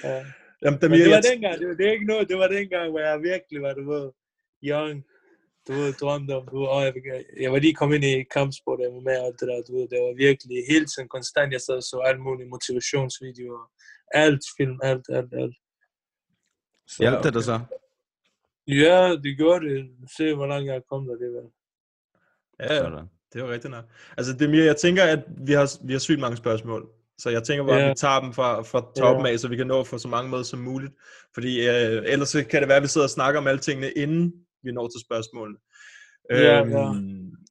ja. 0.03 0.25
Jamen, 0.63 0.79
Men 0.81 0.91
det 0.91 0.99
var 0.99 1.15
jeg, 1.15 1.23
dengang, 1.33 1.59
det 1.59 1.67
var, 1.67 1.73
det 1.73 1.87
er 1.87 1.91
ikke 1.91 2.05
noget, 2.05 2.29
det 2.29 2.37
var 2.37 2.47
dengang, 2.47 2.89
hvor 2.91 2.99
jeg 2.99 3.21
virkelig 3.21 3.61
var, 3.61 3.73
du 3.73 3.91
ved, 3.91 4.11
young, 4.63 5.05
du 5.67 5.73
ved, 5.73 5.93
drømte 5.93 6.31
om, 6.37 6.47
du 6.51 6.57
åh, 6.67 6.83
jeg, 6.83 6.93
jeg 7.41 7.51
var 7.51 7.59
lige 7.59 7.73
kommet 7.73 7.95
ind 7.95 8.05
i 8.05 8.23
kampsport, 8.23 8.79
jeg 8.79 8.91
var 8.93 8.99
med 8.99 9.17
og 9.19 9.25
alt 9.25 9.39
det 9.39 9.47
der, 9.47 9.61
du 9.67 9.71
ved, 9.77 9.87
det 9.87 9.99
var 10.05 10.13
virkelig 10.27 10.57
hele 10.69 10.85
tiden 10.85 11.07
konstant, 11.15 11.53
jeg 11.53 11.61
sad 11.61 11.75
og 11.75 11.83
så 11.83 11.97
alle 12.07 12.21
mulige 12.21 12.49
motivationsvideoer, 12.49 13.63
alt 14.23 14.43
film, 14.57 14.79
alt, 14.83 15.05
alt, 15.09 15.33
alt. 15.33 15.55
Så, 16.87 16.97
Hjalp 16.99 17.23
det 17.23 17.33
dig 17.33 17.43
så? 17.43 17.59
Ja, 18.67 19.15
det 19.23 19.37
gjorde 19.37 19.65
det. 19.69 19.89
Se, 20.17 20.33
hvor 20.35 20.45
langt 20.47 20.67
jeg 20.67 20.75
er 20.75 20.81
kommet 20.91 21.11
alligevel. 21.11 21.43
ja, 22.59 22.73
ja, 22.73 22.79
Sådan. 22.79 23.05
det 23.33 23.41
er 23.41 23.45
jo 23.45 23.51
rigtigt 23.51 23.71
nok. 23.71 23.85
Altså, 24.17 24.33
Damir, 24.37 24.63
jeg 24.63 24.77
tænker, 24.77 25.03
at 25.03 25.19
vi 25.47 25.53
har, 25.53 25.85
vi 25.87 25.93
har 25.93 25.99
sygt 25.99 26.19
mange 26.19 26.37
spørgsmål. 26.37 26.89
Så 27.17 27.29
jeg 27.29 27.43
tænker 27.43 27.65
bare, 27.65 27.75
at 27.77 27.83
Ja. 27.83 27.89
vi 27.89 27.95
tager 27.95 28.19
dem 28.19 28.33
fra, 28.33 28.61
fra 28.61 28.91
toppen 28.97 29.25
af, 29.25 29.39
så 29.39 29.47
vi 29.47 29.55
kan 29.55 29.67
nå 29.67 29.79
at 29.79 29.87
få 29.87 29.97
så 29.97 30.07
mange 30.07 30.29
med 30.31 30.43
som 30.43 30.59
muligt. 30.59 30.93
Fordi 31.33 31.67
øh, 31.67 32.03
ellers 32.05 32.29
så 32.29 32.43
kan 32.49 32.61
det 32.61 32.67
være, 32.67 32.77
at 32.77 32.83
vi 32.83 32.87
sidder 32.87 33.05
og 33.07 33.11
snakker 33.11 33.39
om 33.41 33.47
alle 33.47 33.59
tingene, 33.59 33.91
inden 33.91 34.44
vi 34.65 34.71
når 34.71 34.87
til 34.87 35.01
spørgsmålene. 35.07 35.57
Ja, 36.29 36.61
Øhm, 36.61 36.71
ja. 36.71 36.85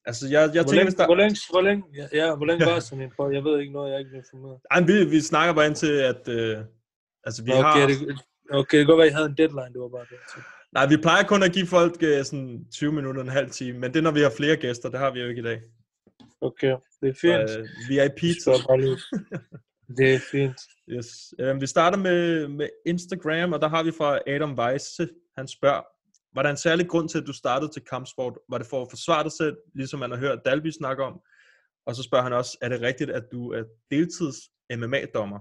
Altså, 0.06 0.24
jeg, 0.28 0.50
jeg 0.54 0.62
Hvor 0.62 0.72
tænker, 0.72 0.84
længe, 0.84 0.96
der... 0.98 1.06
hvor 1.06 1.14
længe, 1.22 1.36
hvor 1.50 1.60
længe, 1.60 1.84
ja, 1.98 2.06
ja, 2.20 2.36
hvor 2.36 2.46
længe 2.46 2.66
var 2.66 2.80
sådan 2.80 3.04
en 3.04 3.12
for? 3.16 3.30
Jeg 3.30 3.44
ved 3.44 3.60
ikke 3.60 3.72
noget, 3.72 3.88
jeg 3.90 3.94
er 3.96 3.98
ikke 4.04 4.16
informeret. 4.16 4.58
Ej, 4.70 4.80
vi, 4.88 5.04
vi 5.14 5.20
snakker 5.20 5.54
bare 5.54 5.66
ind 5.66 5.74
til, 5.74 5.94
at... 6.12 6.28
Øh, 6.28 6.56
altså, 7.24 7.44
vi 7.44 7.50
okay, 7.50 7.62
har... 7.62 7.86
det, 7.86 7.96
okay, 8.50 8.78
det 8.78 8.86
kan 8.86 8.86
godt 8.86 8.98
være, 8.98 9.06
I 9.12 9.16
havde 9.18 9.28
en 9.32 9.36
deadline, 9.42 9.72
det 9.74 9.80
var 9.84 9.88
bare 9.88 10.06
det. 10.10 10.18
Så. 10.32 10.38
Nej, 10.76 10.86
vi 10.92 10.96
plejer 10.96 11.24
kun 11.32 11.42
at 11.42 11.52
give 11.52 11.66
folk 11.66 11.96
øh, 12.02 12.24
sådan 12.24 12.64
20 12.72 12.92
minutter, 12.92 13.22
en 13.22 13.28
halv 13.28 13.50
time, 13.50 13.78
men 13.78 13.90
det 13.90 13.98
er, 13.98 14.02
når 14.02 14.16
vi 14.18 14.20
har 14.20 14.32
flere 14.36 14.56
gæster. 14.56 14.88
Det 14.90 14.98
har 15.00 15.10
vi 15.10 15.20
jo 15.20 15.28
ikke 15.28 15.40
i 15.40 15.44
dag. 15.50 15.60
Okay, 16.40 16.74
det 17.00 17.08
er 17.08 17.18
fint. 17.24 17.50
Så, 17.50 17.58
øh, 17.58 17.66
VIP. 17.88 18.20
Det 19.98 20.14
er 20.14 20.18
fint. 20.30 20.60
Yes. 20.90 21.34
Øh, 21.40 21.60
vi 21.60 21.66
starter 21.66 21.98
med, 21.98 22.48
med 22.48 22.68
Instagram, 22.86 23.52
og 23.52 23.60
der 23.60 23.68
har 23.68 23.82
vi 23.82 23.92
fra 23.98 24.18
Adam 24.26 24.58
Weisse. 24.58 25.08
Han 25.38 25.48
spørger, 25.48 25.82
var 26.34 26.42
der 26.42 26.50
en 26.50 26.56
særlig 26.56 26.88
grund 26.88 27.08
til, 27.08 27.18
at 27.18 27.26
du 27.26 27.32
startede 27.32 27.72
til 27.72 27.82
kampsport? 27.82 28.38
Var 28.48 28.58
det 28.58 28.66
for 28.66 28.82
at 28.82 28.90
forsvare 28.90 29.24
dig 29.24 29.32
selv, 29.32 29.56
ligesom 29.74 30.00
man 30.00 30.10
har 30.10 30.18
hørt 30.18 30.44
Dalby 30.44 30.70
snakke 30.70 31.04
om? 31.04 31.20
Og 31.86 31.94
så 31.96 32.02
spørger 32.02 32.24
han 32.24 32.32
også, 32.32 32.58
er 32.60 32.68
det 32.68 32.80
rigtigt, 32.80 33.10
at 33.10 33.24
du 33.32 33.52
er 33.52 33.64
deltids 33.90 34.36
MMA-dommer? 34.70 35.38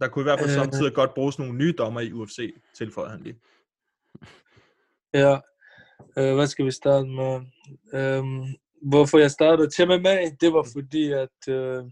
Der 0.00 0.08
kunne 0.08 0.22
i 0.22 0.28
hvert 0.28 0.38
fald 0.38 0.50
Øh. 0.50 0.54
samtidig 0.54 0.94
godt 0.94 1.14
bruges 1.14 1.38
nogle 1.38 1.54
nye 1.54 1.74
dommer 1.78 2.00
i 2.00 2.12
UFC, 2.12 2.54
tilføjede 2.74 3.10
han 3.10 3.20
lige. 3.20 3.40
Ja, 5.14 5.40
øh, 6.18 6.34
hvad 6.34 6.46
skal 6.46 6.64
vi 6.64 6.70
starte 6.70 7.06
med? 7.06 7.40
Øhm, 7.94 8.44
hvorfor 8.82 9.18
jeg 9.18 9.30
startede 9.30 9.70
til 9.70 9.86
MMA, 9.86 10.16
det 10.40 10.52
var 10.52 10.68
fordi, 10.72 11.12
at... 11.12 11.38
Øh, 11.48 11.84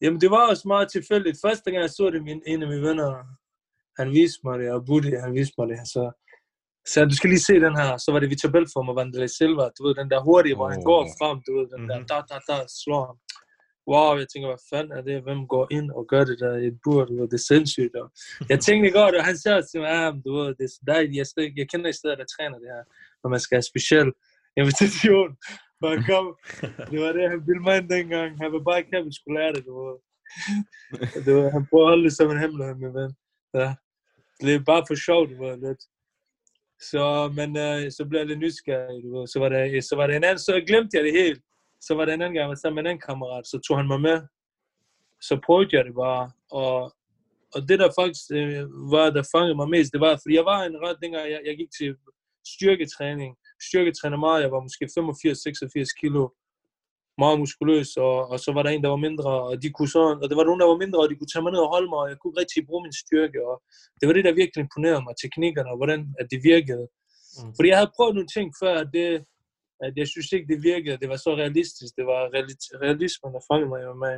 jamen, 0.00 0.20
det 0.20 0.30
var 0.30 0.48
også 0.50 0.68
meget 0.68 0.90
tilfældigt. 0.90 1.38
Første 1.44 1.70
gang 1.70 1.82
jeg 1.82 1.90
så 1.90 2.10
det, 2.10 2.22
min, 2.22 2.42
en 2.46 2.62
af 2.62 2.68
mine 2.68 2.82
venner, 2.82 3.24
han 3.98 4.12
viste 4.12 4.40
mig 4.44 4.58
det, 4.58 4.70
og 4.70 4.86
Buddy, 4.86 5.20
han 5.20 5.34
viste 5.34 5.54
mig 5.58 5.68
det. 5.68 5.78
Så 5.78 6.12
så 6.92 7.04
du 7.10 7.14
skal 7.16 7.30
lige 7.30 7.46
se 7.50 7.54
den 7.66 7.76
her. 7.80 7.90
Så 8.04 8.08
var 8.12 8.18
det 8.20 8.30
Vitor 8.30 8.50
Belfort 8.56 8.88
og 8.88 8.96
Vanderlei 8.96 9.28
Silva. 9.38 9.64
Du 9.78 9.80
ved, 9.86 9.94
den 10.00 10.10
der 10.12 10.20
hurtige, 10.28 10.54
hvor 10.58 10.68
han 10.74 10.82
går 10.90 11.02
frem. 11.20 11.36
Du 11.46 11.50
ved, 11.58 11.66
den 11.74 11.82
der, 11.90 11.98
Mhm. 11.98 12.08
da, 12.10 12.14
da, 12.30 12.36
da, 12.48 12.56
slår 12.82 13.02
ham. 13.08 13.16
Wow, 13.92 14.10
jeg 14.22 14.28
tænker, 14.28 14.48
hvad 14.52 14.64
fanden 14.72 14.92
er 14.98 15.02
det? 15.08 15.16
Hvem 15.26 15.40
går 15.54 15.64
ind 15.76 15.88
og 15.98 16.02
gør 16.12 16.22
det 16.30 16.36
der 16.44 16.52
i 16.62 16.66
et 16.72 16.78
bur? 16.84 17.04
Du 17.04 17.12
ved, 17.18 17.26
det 17.32 17.38
er 17.42 17.46
sindssygt. 17.52 17.94
Og 18.02 18.06
jeg 18.52 18.58
tænkte 18.66 18.90
godt, 19.00 19.14
og 19.18 19.24
han 19.28 19.36
sagde 19.44 19.62
til 19.70 19.80
mig, 19.80 19.96
men 20.14 20.22
du 20.26 20.30
ved, 20.38 20.48
det 20.58 20.64
er 20.68 20.74
så 20.76 20.82
dejligt. 20.92 21.16
Jeg, 21.20 21.26
ikke- 21.44 21.60
jeg 21.60 21.68
kender 21.72 21.88
i 21.90 21.98
stedet, 22.00 22.18
der 22.18 22.28
træner 22.36 22.56
det 22.62 22.68
her, 22.74 22.82
når 23.22 23.28
man 23.34 23.40
skal 23.44 23.54
have 23.58 23.68
speciel 23.72 24.08
invitation. 24.60 25.30
Han 25.84 26.02
kom, 26.12 26.26
det 26.90 26.98
var 27.04 27.12
det, 27.16 27.24
han 27.34 27.40
ville 27.48 27.62
mig 27.68 27.76
dengang. 27.96 28.30
Han 28.42 28.48
var 28.54 28.62
bare 28.68 28.78
ikke 28.80 28.90
have, 28.92 29.02
at 29.04 29.08
vi 29.10 29.14
skulle 29.18 29.36
lære 29.40 29.52
det, 29.56 29.62
du 29.68 29.72
ved. 29.86 29.96
Det 31.24 31.32
var, 31.36 31.46
han 31.56 31.66
prøvede 31.70 31.86
at 31.86 31.90
holde 31.92 32.04
det 32.04 32.12
som 32.16 32.30
en 32.30 32.40
hemmelighed, 32.44 32.74
min 32.74 32.94
ven. 33.00 33.12
Ja. 33.60 33.68
Det 34.44 34.54
er 34.54 34.64
bare 34.72 34.84
for 34.88 34.94
sjovt, 35.06 35.28
det 35.30 35.38
var 35.38 35.56
lidt. 35.66 35.82
Så, 36.80 37.32
men 37.34 37.56
øh, 37.56 37.92
så 37.92 38.06
blev 38.08 38.18
jeg 38.20 38.26
lidt 38.26 38.38
nysgerrig, 38.38 39.02
du 39.04 39.18
ved. 39.18 39.26
Så 39.26 39.38
var, 39.38 39.48
der, 39.48 39.80
så 39.80 39.96
var 39.96 40.06
der 40.06 40.16
en 40.16 40.24
anden, 40.24 40.38
så 40.38 40.62
glemte 40.66 40.96
jeg 40.96 41.04
det 41.04 41.12
helt. 41.12 41.42
Så 41.80 41.94
var 41.94 42.04
der 42.04 42.14
en 42.14 42.22
anden 42.22 42.34
gang, 42.34 42.42
jeg 42.42 42.48
var 42.48 42.54
sammen 42.54 42.74
med 42.74 42.82
en 42.82 42.90
anden 42.90 43.06
kammerat, 43.08 43.46
så 43.46 43.60
tog 43.68 43.76
han 43.76 43.86
mig 43.86 44.00
med. 44.00 44.18
Så 45.20 45.40
prøvede 45.46 45.76
jeg 45.76 45.84
det 45.84 45.94
bare, 45.94 46.30
og, 46.50 46.94
og 47.54 47.68
det 47.68 47.78
der 47.78 47.90
faktisk 48.00 48.24
øh, 48.38 48.64
var, 48.94 49.10
der 49.10 49.30
fangede 49.34 49.56
mig 49.56 49.68
mest, 49.68 49.92
det 49.92 50.00
var, 50.00 50.12
fordi 50.22 50.34
jeg 50.34 50.44
var 50.44 50.58
en 50.62 50.76
ret, 50.84 50.98
dengang 51.02 51.30
jeg, 51.30 51.40
jeg 51.46 51.56
gik 51.56 51.70
til 51.78 51.96
styrketræning, 52.54 53.36
styrketræner 53.68 54.16
meget, 54.16 54.42
jeg 54.42 54.52
var 54.52 54.60
måske 54.60 54.84
85-86 54.84 56.00
kilo, 56.00 56.28
meget 57.22 57.40
muskuløs, 57.42 57.90
og, 58.06 58.16
og 58.32 58.36
så 58.44 58.50
var 58.56 58.62
der 58.62 58.70
en, 58.70 58.82
der 58.84 58.94
var 58.94 59.02
mindre, 59.08 59.30
og 59.48 59.62
de 59.62 59.68
kunne 59.76 59.92
sådan, 59.96 60.18
og 60.22 60.26
det 60.28 60.36
var 60.38 60.46
nogen, 60.48 60.60
der 60.62 60.70
var 60.72 60.82
mindre, 60.84 60.98
og 61.02 61.08
de 61.10 61.16
kunne 61.16 61.32
tage 61.32 61.44
mig 61.44 61.52
ned 61.52 61.62
og 61.66 61.72
holde 61.74 61.90
mig, 61.92 62.00
og 62.04 62.08
jeg 62.12 62.18
kunne 62.20 62.40
rigtig 62.42 62.60
bruge 62.68 62.82
min 62.86 63.00
styrke, 63.02 63.38
og 63.50 63.56
det 63.98 64.04
var 64.06 64.14
det, 64.14 64.24
der 64.24 64.40
virkelig 64.40 64.60
imponerede 64.62 65.02
mig, 65.06 65.14
teknikkerne, 65.16 65.70
og 65.72 65.76
hvordan 65.80 66.00
at 66.20 66.26
det 66.32 66.40
virkede. 66.52 66.86
Mm. 67.38 67.52
Fordi 67.56 67.68
jeg 67.70 67.78
havde 67.80 67.94
prøvet 67.96 68.14
nogle 68.14 68.32
ting 68.36 68.46
før, 68.62 68.74
at, 68.84 68.88
det, 68.96 69.08
at 69.86 69.92
jeg 70.00 70.08
synes 70.12 70.28
ikke, 70.34 70.50
det 70.52 70.58
virkede, 70.70 71.00
det 71.02 71.08
var 71.12 71.20
så 71.26 71.30
realistisk, 71.42 71.92
det 71.98 72.06
var 72.12 72.20
realismen, 72.84 73.30
der 73.34 73.48
fangede 73.50 73.70
mig 73.72 73.82
med 73.90 73.98
mig. 74.04 74.14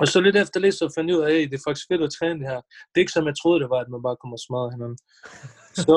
Og 0.00 0.06
så 0.12 0.18
lidt 0.20 0.36
efter 0.36 0.60
lidt, 0.60 0.74
så 0.74 0.92
fandt 0.94 1.08
jeg 1.10 1.18
ud 1.18 1.24
af, 1.30 1.36
at 1.42 1.50
det 1.50 1.58
er 1.58 1.66
faktisk 1.66 1.88
fedt 1.90 2.06
at 2.08 2.14
træne 2.18 2.40
det 2.40 2.48
her. 2.52 2.60
Det 2.90 2.96
er 2.96 3.04
ikke 3.04 3.16
som 3.16 3.26
jeg 3.30 3.36
troede, 3.36 3.60
det 3.62 3.70
var, 3.74 3.80
at 3.84 3.92
man 3.94 4.02
bare 4.06 4.20
kommer 4.20 4.36
og 4.38 4.44
smadrer 4.46 4.74
hinanden. 4.74 4.98
Så 5.86 5.96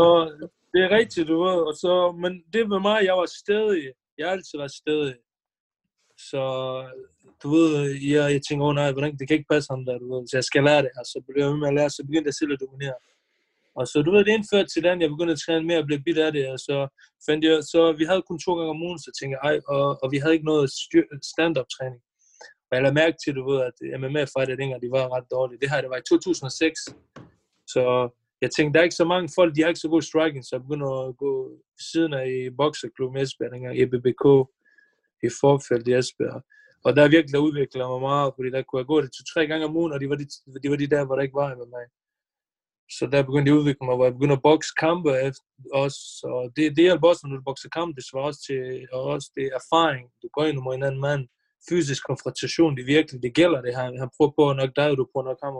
det 0.73 0.79
er 0.83 0.95
rigtigt, 0.99 1.27
du 1.27 1.35
ved. 1.47 1.59
Og 1.69 1.73
så, 1.83 1.91
men 2.23 2.31
det 2.53 2.69
med 2.73 2.81
mig, 2.89 2.97
jeg 3.09 3.15
var 3.21 3.29
stedig. 3.41 3.87
Jeg 4.17 4.25
har 4.27 4.33
altid 4.37 4.57
været 4.61 4.79
stedig. 4.83 5.15
Så 6.29 6.43
du 7.43 7.47
ved, 7.55 7.69
jeg, 8.13 8.25
jeg 8.35 8.41
tænker, 8.47 8.65
åh 8.65 8.69
oh, 8.69 8.75
nej, 8.75 8.91
hvordan, 8.91 9.17
det 9.17 9.27
kan 9.27 9.37
ikke 9.37 9.53
passe 9.53 9.67
ham 9.73 9.85
der, 9.85 9.97
du 9.97 10.07
ved. 10.13 10.27
Så 10.27 10.37
jeg 10.37 10.43
skal 10.43 10.63
lære 10.63 10.81
det 10.85 10.91
altså, 10.99 11.13
her. 11.15 11.21
Så 11.21 11.25
blev 11.25 11.43
jeg 11.43 11.51
ved 11.51 11.59
med 11.61 11.67
at 11.71 11.77
lære, 11.77 11.89
så 11.89 12.03
begyndte 12.07 12.29
jeg 12.31 12.39
selv 12.39 12.53
at 12.53 12.63
dominere. 12.65 12.97
Og 13.79 13.83
så 13.87 13.97
du 14.05 14.11
ved, 14.11 14.21
det 14.25 14.37
indførte 14.37 14.69
til 14.69 14.83
den, 14.87 15.01
jeg 15.01 15.09
begyndte 15.13 15.35
at 15.37 15.43
træne 15.45 15.67
mere 15.69 15.81
og 15.83 15.87
blev 15.89 15.99
bidt 16.07 16.19
af 16.25 16.31
det. 16.37 16.45
Og 16.53 16.59
så 16.67 16.77
fandt 17.27 17.41
jeg, 17.45 17.55
så 17.73 17.81
vi 17.99 18.05
havde 18.09 18.27
kun 18.27 18.39
to 18.39 18.51
gange 18.57 18.73
om 18.75 18.83
ugen, 18.87 18.99
så 19.05 19.09
tænkte 19.17 19.33
jeg, 19.35 19.41
ej, 19.49 19.55
og, 19.75 19.85
og 20.03 20.07
vi 20.13 20.17
havde 20.21 20.35
ikke 20.37 20.51
noget 20.53 20.67
stand-up 21.31 21.69
træning. 21.75 22.01
Og 22.67 22.73
jeg 22.75 22.81
lagde 22.83 22.99
mærke 23.01 23.17
til, 23.23 23.31
du 23.35 23.43
ved, 23.49 23.59
at 23.69 23.77
MMA-fighter 24.01 24.55
dengang, 24.61 24.81
de 24.81 24.95
var 24.97 25.13
ret 25.15 25.27
dårlige. 25.35 25.61
Det 25.61 25.69
her, 25.71 25.81
det 25.81 25.89
var 25.93 25.99
i 26.01 26.09
2006. 26.09 26.79
Så 27.73 27.83
jeg 28.43 28.49
tænkte, 28.51 28.73
der 28.73 28.79
er 28.79 28.87
ikke 28.89 29.01
så 29.03 29.09
mange 29.13 29.29
folk, 29.37 29.51
de 29.55 29.61
har 29.61 29.69
ikke 29.69 29.85
så 29.85 29.93
god 29.95 30.01
striking, 30.09 30.43
så 30.45 30.51
jeg 30.55 30.61
begyndte 30.65 30.87
at 31.05 31.17
gå 31.23 31.31
siden 31.91 32.13
af 32.13 32.25
i 32.37 32.39
bokserklubben 32.61 33.21
Esbjerg, 33.21 33.51
dengang 33.51 33.73
EBBK 33.81 34.25
i 35.23 35.29
forfelt 35.41 35.87
i 35.87 35.93
Esbjerg. 35.93 36.41
Og 36.85 36.95
der 36.95 37.13
virkelig 37.15 37.33
der 37.33 37.47
udviklede 37.47 37.87
mig 37.93 38.01
meget, 38.01 38.33
fordi 38.35 38.49
der 38.55 38.61
kunne 38.63 38.79
jeg 38.81 38.91
gå 38.91 39.01
det 39.01 39.11
til 39.13 39.25
tre 39.33 39.47
gange 39.47 39.65
om 39.65 39.77
ugen, 39.77 39.93
og 39.93 39.99
de 40.01 40.09
var 40.09 40.15
de, 40.21 40.25
de, 40.63 40.69
var 40.71 40.75
de 40.75 40.93
der, 40.93 41.05
hvor 41.05 41.15
der 41.15 41.23
ikke 41.23 41.41
var 41.41 41.55
med 41.61 41.69
mig. 41.75 41.85
Så 42.97 43.03
der 43.13 43.27
begyndte 43.27 43.49
jeg 43.49 43.55
at 43.55 43.59
udvikle 43.61 43.85
mig, 43.85 43.95
hvor 43.95 44.05
jeg 44.05 44.13
begyndte 44.17 44.39
at 44.39 44.47
bokse 44.49 44.73
kampe 44.85 45.11
efter 45.27 45.45
også. 45.83 45.99
Og 46.23 46.43
det, 46.55 46.63
det 46.75 46.83
hjælper 46.87 47.07
også, 47.07 47.21
når 47.23 47.35
du 47.35 47.43
bokser 47.49 47.69
kampe, 47.69 47.95
det 47.95 48.05
svarer 48.09 48.27
også 48.29 48.41
til 48.47 48.87
og 48.93 49.01
også 49.13 49.27
det 49.37 49.45
erfaring. 49.59 50.05
Du 50.21 50.27
går 50.33 50.45
ind 50.45 50.57
mod 50.65 50.75
en 50.75 50.87
anden 50.87 51.01
mand. 51.07 51.23
Fysisk 51.69 52.01
konfrontation, 52.09 52.77
det 52.77 52.85
virkelig, 52.85 53.23
det 53.23 53.33
gælder 53.39 53.61
det 53.61 53.75
her. 53.75 53.83
Han 54.03 54.09
prøver 54.17 54.31
på 54.37 54.43
at 54.49 54.57
nok 54.61 54.71
dig, 54.79 54.87
du 54.97 55.07
prøver 55.11 55.27
nok 55.29 55.39
ham. 55.43 55.55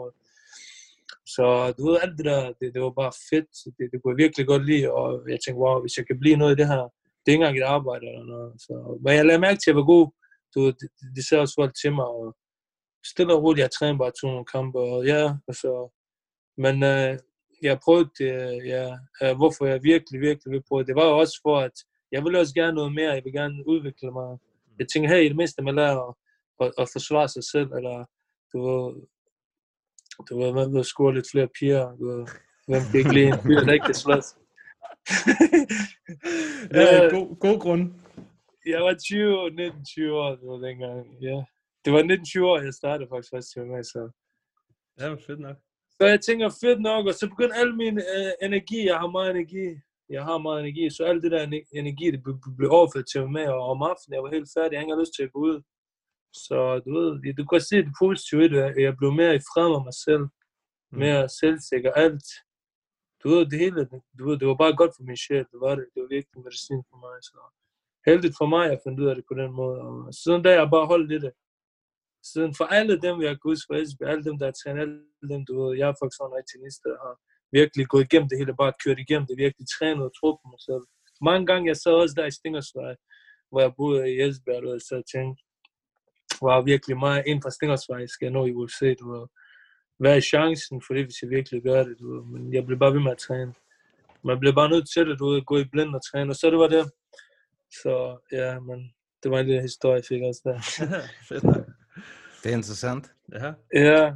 Så 1.34 1.44
du 1.76 1.80
ved, 1.86 1.98
alt 2.02 2.16
det 2.18 2.24
der, 2.30 2.42
det, 2.58 2.74
det 2.74 2.80
var 2.82 2.90
bare 3.02 3.12
fedt. 3.30 3.50
Det, 3.76 3.84
det 3.90 3.96
kunne 3.98 4.12
jeg 4.12 4.22
virkelig 4.24 4.46
godt 4.46 4.64
lide, 4.70 4.92
og 4.92 5.08
jeg 5.32 5.38
tænkte, 5.40 5.60
wow, 5.62 5.80
hvis 5.80 5.96
jeg 5.98 6.06
kan 6.06 6.18
blive 6.20 6.36
noget 6.36 6.52
i 6.54 6.60
det 6.60 6.68
her, 6.72 6.82
er 7.28 7.34
ikke 7.34 7.44
engang 7.44 7.58
et 7.58 7.72
arbejde 7.76 8.06
eller 8.06 8.24
noget. 8.24 8.52
Så, 8.64 8.98
men 9.02 9.14
jeg 9.14 9.26
lagde 9.26 9.40
mærke 9.46 9.58
til, 9.58 9.70
at 9.70 9.74
jeg 9.74 9.76
var 9.76 9.92
god. 9.94 10.06
Du, 10.54 10.60
de, 10.70 10.86
de 11.16 11.28
sagde 11.28 11.42
også 11.42 11.54
folk 11.60 11.72
til 11.82 11.92
mig, 11.94 12.06
og 12.06 12.36
stille 13.06 13.34
og 13.34 13.42
roligt, 13.42 13.62
jeg 13.62 13.70
trænede 13.70 13.98
bare 13.98 14.12
to 14.20 14.26
nogle 14.26 14.44
kampe, 14.44 14.78
og 14.78 15.04
ja, 15.06 15.22
altså, 15.48 15.70
men 16.64 16.82
øh, 16.82 17.18
jeg 17.62 17.80
prøvede 17.84 18.10
det, 18.18 18.30
øh, 18.42 18.68
ja, 18.72 18.84
øh, 19.22 19.36
hvorfor 19.36 19.66
jeg 19.66 19.82
virkelig, 19.82 20.20
virkelig 20.20 20.50
vil 20.52 20.62
prøve 20.68 20.84
det, 20.84 20.94
var 20.94 21.06
jo 21.06 21.18
også 21.18 21.40
for, 21.42 21.58
at 21.58 21.76
jeg 22.12 22.24
ville 22.24 22.40
også 22.40 22.54
gerne 22.54 22.74
noget 22.74 22.92
mere, 22.92 23.12
jeg 23.12 23.24
vil 23.24 23.32
gerne 23.32 23.68
udvikle 23.68 24.10
mig. 24.10 24.38
Jeg 24.78 24.88
tænker, 24.88 25.08
hey, 25.08 25.24
i 25.24 25.28
det 25.28 25.36
mindste, 25.36 25.62
man 25.62 25.74
lærer 25.74 26.08
at, 26.08 26.14
at, 26.60 26.72
at 26.78 26.88
forsvare 26.92 27.28
sig 27.28 27.44
selv, 27.44 27.70
eller 27.72 28.04
du 28.52 28.58
ved, 28.66 28.86
du 30.28 30.38
ved, 30.40 30.52
man 30.52 30.74
vil 30.74 30.84
score 30.84 31.14
lidt 31.14 31.30
flere 31.32 31.48
piger, 31.58 31.96
du 31.96 32.04
ved, 32.10 32.26
hvem 32.68 32.82
kan 32.90 32.98
ikke 33.00 33.14
lide 33.14 33.26
en 33.26 33.42
fyr, 33.42 33.60
der 33.60 33.72
ikke 33.72 33.86
kan 33.86 33.94
slås. 33.94 34.26
Ja, 36.74 37.08
god, 37.16 37.36
god 37.40 37.58
grund. 37.60 37.84
Jeg 38.66 38.80
var 38.82 38.94
20, 38.94 39.36
19-20 40.10 40.10
år, 40.12 40.30
det 40.36 40.46
var 40.52 40.58
dengang, 40.68 41.22
ja. 41.22 41.36
Det 41.84 41.92
var 41.92 42.02
19-20 42.02 42.44
år, 42.44 42.58
jeg 42.60 42.74
startede 42.74 43.08
faktisk 43.12 43.30
først 43.34 43.52
til 43.52 43.66
mig, 43.66 43.84
så. 43.84 44.10
Ja, 45.00 45.14
fedt 45.14 45.40
nok. 45.40 45.56
Så 45.96 46.06
jeg 46.06 46.20
tænker, 46.20 46.48
fedt 46.64 46.80
nok, 46.80 47.06
og 47.06 47.14
så 47.14 47.28
begyndte 47.28 47.56
al 47.56 47.74
min 47.74 47.98
øh, 47.98 48.32
energi, 48.42 48.86
jeg 48.86 48.98
har 48.98 49.06
meget 49.16 49.30
energi, 49.30 49.66
jeg 50.10 50.24
har 50.24 50.38
meget 50.38 50.60
energi, 50.60 50.90
så 50.90 51.04
alt 51.04 51.22
det 51.22 51.30
der 51.30 51.42
ener- 51.46 51.68
energi, 51.80 52.10
det 52.10 52.20
blev- 52.56 52.70
overført 52.78 53.04
til 53.12 53.28
mig, 53.30 53.48
og 53.54 53.60
om 53.72 53.82
aftenen, 53.82 54.14
jeg 54.14 54.22
var 54.22 54.30
helt 54.36 54.50
færdig, 54.56 54.72
jeg 54.72 54.80
havde 54.80 54.90
ikke 54.92 55.02
lyst 55.02 55.14
til 55.16 55.22
at 55.28 55.32
gå 55.32 55.40
ud. 55.50 55.56
Så 56.46 56.58
du 56.84 56.90
ved, 56.98 57.34
du 57.34 57.44
kan 57.44 57.60
se 57.60 57.76
det 57.86 57.92
positive 58.02 58.44
i 58.44 58.48
det, 58.48 58.82
jeg 58.86 58.96
blev 59.00 59.12
mere 59.20 59.34
i 59.36 59.46
fred 59.50 59.68
med 59.74 59.82
mig 59.88 59.96
selv, 60.06 60.24
mere 61.02 61.28
selvsikker, 61.40 61.92
alt 62.04 62.28
du 63.22 63.26
ved, 63.32 63.46
det 63.50 63.58
hele, 63.58 63.88
du 64.18 64.22
ved, 64.28 64.38
det 64.38 64.48
var 64.48 64.58
bare 64.62 64.76
godt 64.80 64.92
for 64.96 65.02
min 65.02 65.16
sjæl, 65.16 65.46
det 65.52 65.60
var 65.64 65.74
det, 65.74 65.86
det 65.92 66.00
var 66.02 66.08
virkelig 66.16 66.38
medicin 66.44 66.82
for 66.90 66.96
mig, 67.04 67.16
så 67.28 67.38
heldigt 68.08 68.34
for 68.40 68.46
mig, 68.54 68.64
at 68.64 68.70
jeg 68.70 68.80
fandt 68.84 69.00
ud 69.00 69.08
af 69.10 69.14
det 69.16 69.24
på 69.28 69.34
den 69.40 69.52
måde, 69.60 69.78
og 69.80 70.14
siden 70.22 70.42
da, 70.42 70.50
jeg 70.60 70.74
bare 70.76 70.90
holdt 70.92 71.12
i 71.16 71.18
det, 71.26 71.32
siden 72.32 72.52
for 72.58 72.66
alle 72.78 72.94
dem, 73.04 73.14
jeg 73.22 73.30
har 73.30 73.40
gået 73.46 73.60
for 73.66 73.74
Esbjerg, 73.80 74.10
alle 74.12 74.24
dem, 74.28 74.36
der 74.40 74.46
er 74.48 74.56
trænet, 74.60 74.80
alle 74.82 75.28
dem, 75.32 75.42
du 75.48 75.52
ved, 75.60 75.70
jeg 75.78 75.88
er 75.88 75.98
faktisk 76.00 76.18
sådan 76.18 76.38
en 76.40 76.48
tennis, 76.50 76.76
der 76.84 76.94
har 77.04 77.14
virkelig 77.58 77.84
gået 77.92 78.04
igennem 78.06 78.28
det 78.28 78.38
hele, 78.38 78.60
bare 78.62 78.80
kørt 78.84 78.98
igennem 79.04 79.26
det, 79.28 79.44
virkelig 79.46 79.66
trænet 79.76 80.04
og 80.08 80.12
tro 80.18 80.28
på 80.40 80.46
mig 80.52 80.60
selv. 80.68 80.84
Mange 81.28 81.44
gange, 81.50 81.68
jeg 81.70 81.76
sad 81.76 81.94
også 82.02 82.14
der 82.18 82.26
i 82.26 82.36
Stingersvej, 82.38 82.94
hvor 83.50 83.60
jeg 83.64 83.72
boede 83.80 84.00
i 84.12 84.14
Esbjerg, 84.26 84.64
og 84.74 84.80
så 84.88 84.96
tænkte, 85.14 85.38
var 86.46 86.62
virkelig 86.72 86.96
meget 87.06 87.22
ind 87.30 87.42
fra 87.42 87.54
Stingersvej, 87.56 88.06
skal 88.06 88.26
jeg 88.26 88.36
nå 88.38 88.42
i 88.46 88.56
UFC, 88.60 88.80
du 89.00 89.06
ved. 89.14 89.26
Hvad 89.98 90.16
er 90.16 90.20
chancen 90.20 90.82
for 90.86 90.94
det, 90.94 91.04
hvis 91.04 91.22
jeg 91.22 91.30
virkelig 91.30 91.62
gør 91.62 91.82
det, 91.84 91.96
du 92.00 92.14
ved. 92.14 92.22
Men 92.24 92.54
jeg 92.54 92.66
blev 92.66 92.78
bare 92.78 92.92
ved 92.94 93.00
med 93.00 93.12
at 93.12 93.18
træne. 93.18 93.54
Man 94.24 94.40
blev 94.40 94.54
bare 94.54 94.68
nødt 94.70 94.90
til 94.92 95.06
det, 95.06 95.18
du 95.18 95.26
ved, 95.28 95.42
gå 95.42 95.58
i 95.58 95.64
blind 95.72 95.94
og 95.94 96.00
træne, 96.10 96.30
og 96.30 96.36
så 96.36 96.50
det 96.50 96.58
var 96.58 96.68
det. 96.68 96.90
Så 97.82 98.18
ja, 98.32 98.60
men 98.60 98.94
det 99.22 99.30
var 99.30 99.38
en 99.40 99.46
lille 99.46 99.62
historie, 99.62 99.94
jeg 99.96 100.04
fik 100.08 100.22
også 100.22 100.40
der. 100.44 100.58
Fedt 101.28 101.44
nok. 101.44 101.66
Det 102.42 102.52
er 102.52 102.56
interessant. 102.56 103.12
Ja. 103.32 103.52
Ja. 103.74 104.12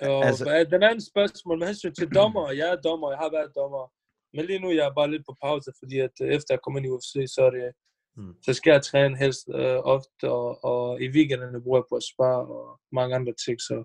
Og 0.00 0.24
Altså- 0.26 0.44
altså, 0.48 0.70
den 0.76 0.82
anden 0.82 1.00
spørgsmål 1.00 1.58
med 1.58 1.66
hensyn 1.66 1.94
til 1.94 2.08
dommer, 2.14 2.50
jeg 2.50 2.68
er 2.72 2.76
dommer, 2.76 3.10
jeg 3.10 3.18
har 3.18 3.30
været 3.30 3.52
dommer. 3.56 3.92
Men 4.36 4.44
lige 4.46 4.58
nu 4.58 4.70
jeg 4.70 4.86
er 4.86 4.94
bare 4.94 5.10
lidt 5.10 5.22
på 5.28 5.36
pause, 5.42 5.72
fordi 5.78 5.98
at 5.98 6.10
øh, 6.22 6.28
efter 6.28 6.54
jeg 6.54 6.60
kommer 6.62 6.78
ind 6.78 6.86
i 6.86 6.90
UFC, 6.90 7.12
så 7.34 7.42
er 7.46 7.50
det, 7.50 7.72
Mm. 8.18 8.34
så 8.44 8.52
skal 8.52 8.70
jeg 8.70 8.82
træne 8.82 9.16
helst 9.18 9.48
øh, 9.54 9.78
ofte, 9.94 10.30
og, 10.30 10.64
og 10.64 11.02
i 11.02 11.08
weekenderne 11.08 11.62
bruger 11.62 11.78
jeg 11.78 11.84
på 11.88 11.96
at 11.96 12.02
spare 12.14 12.40
og 12.46 12.80
mange 12.92 13.14
andre 13.16 13.32
ting. 13.44 13.60
Så 13.60 13.84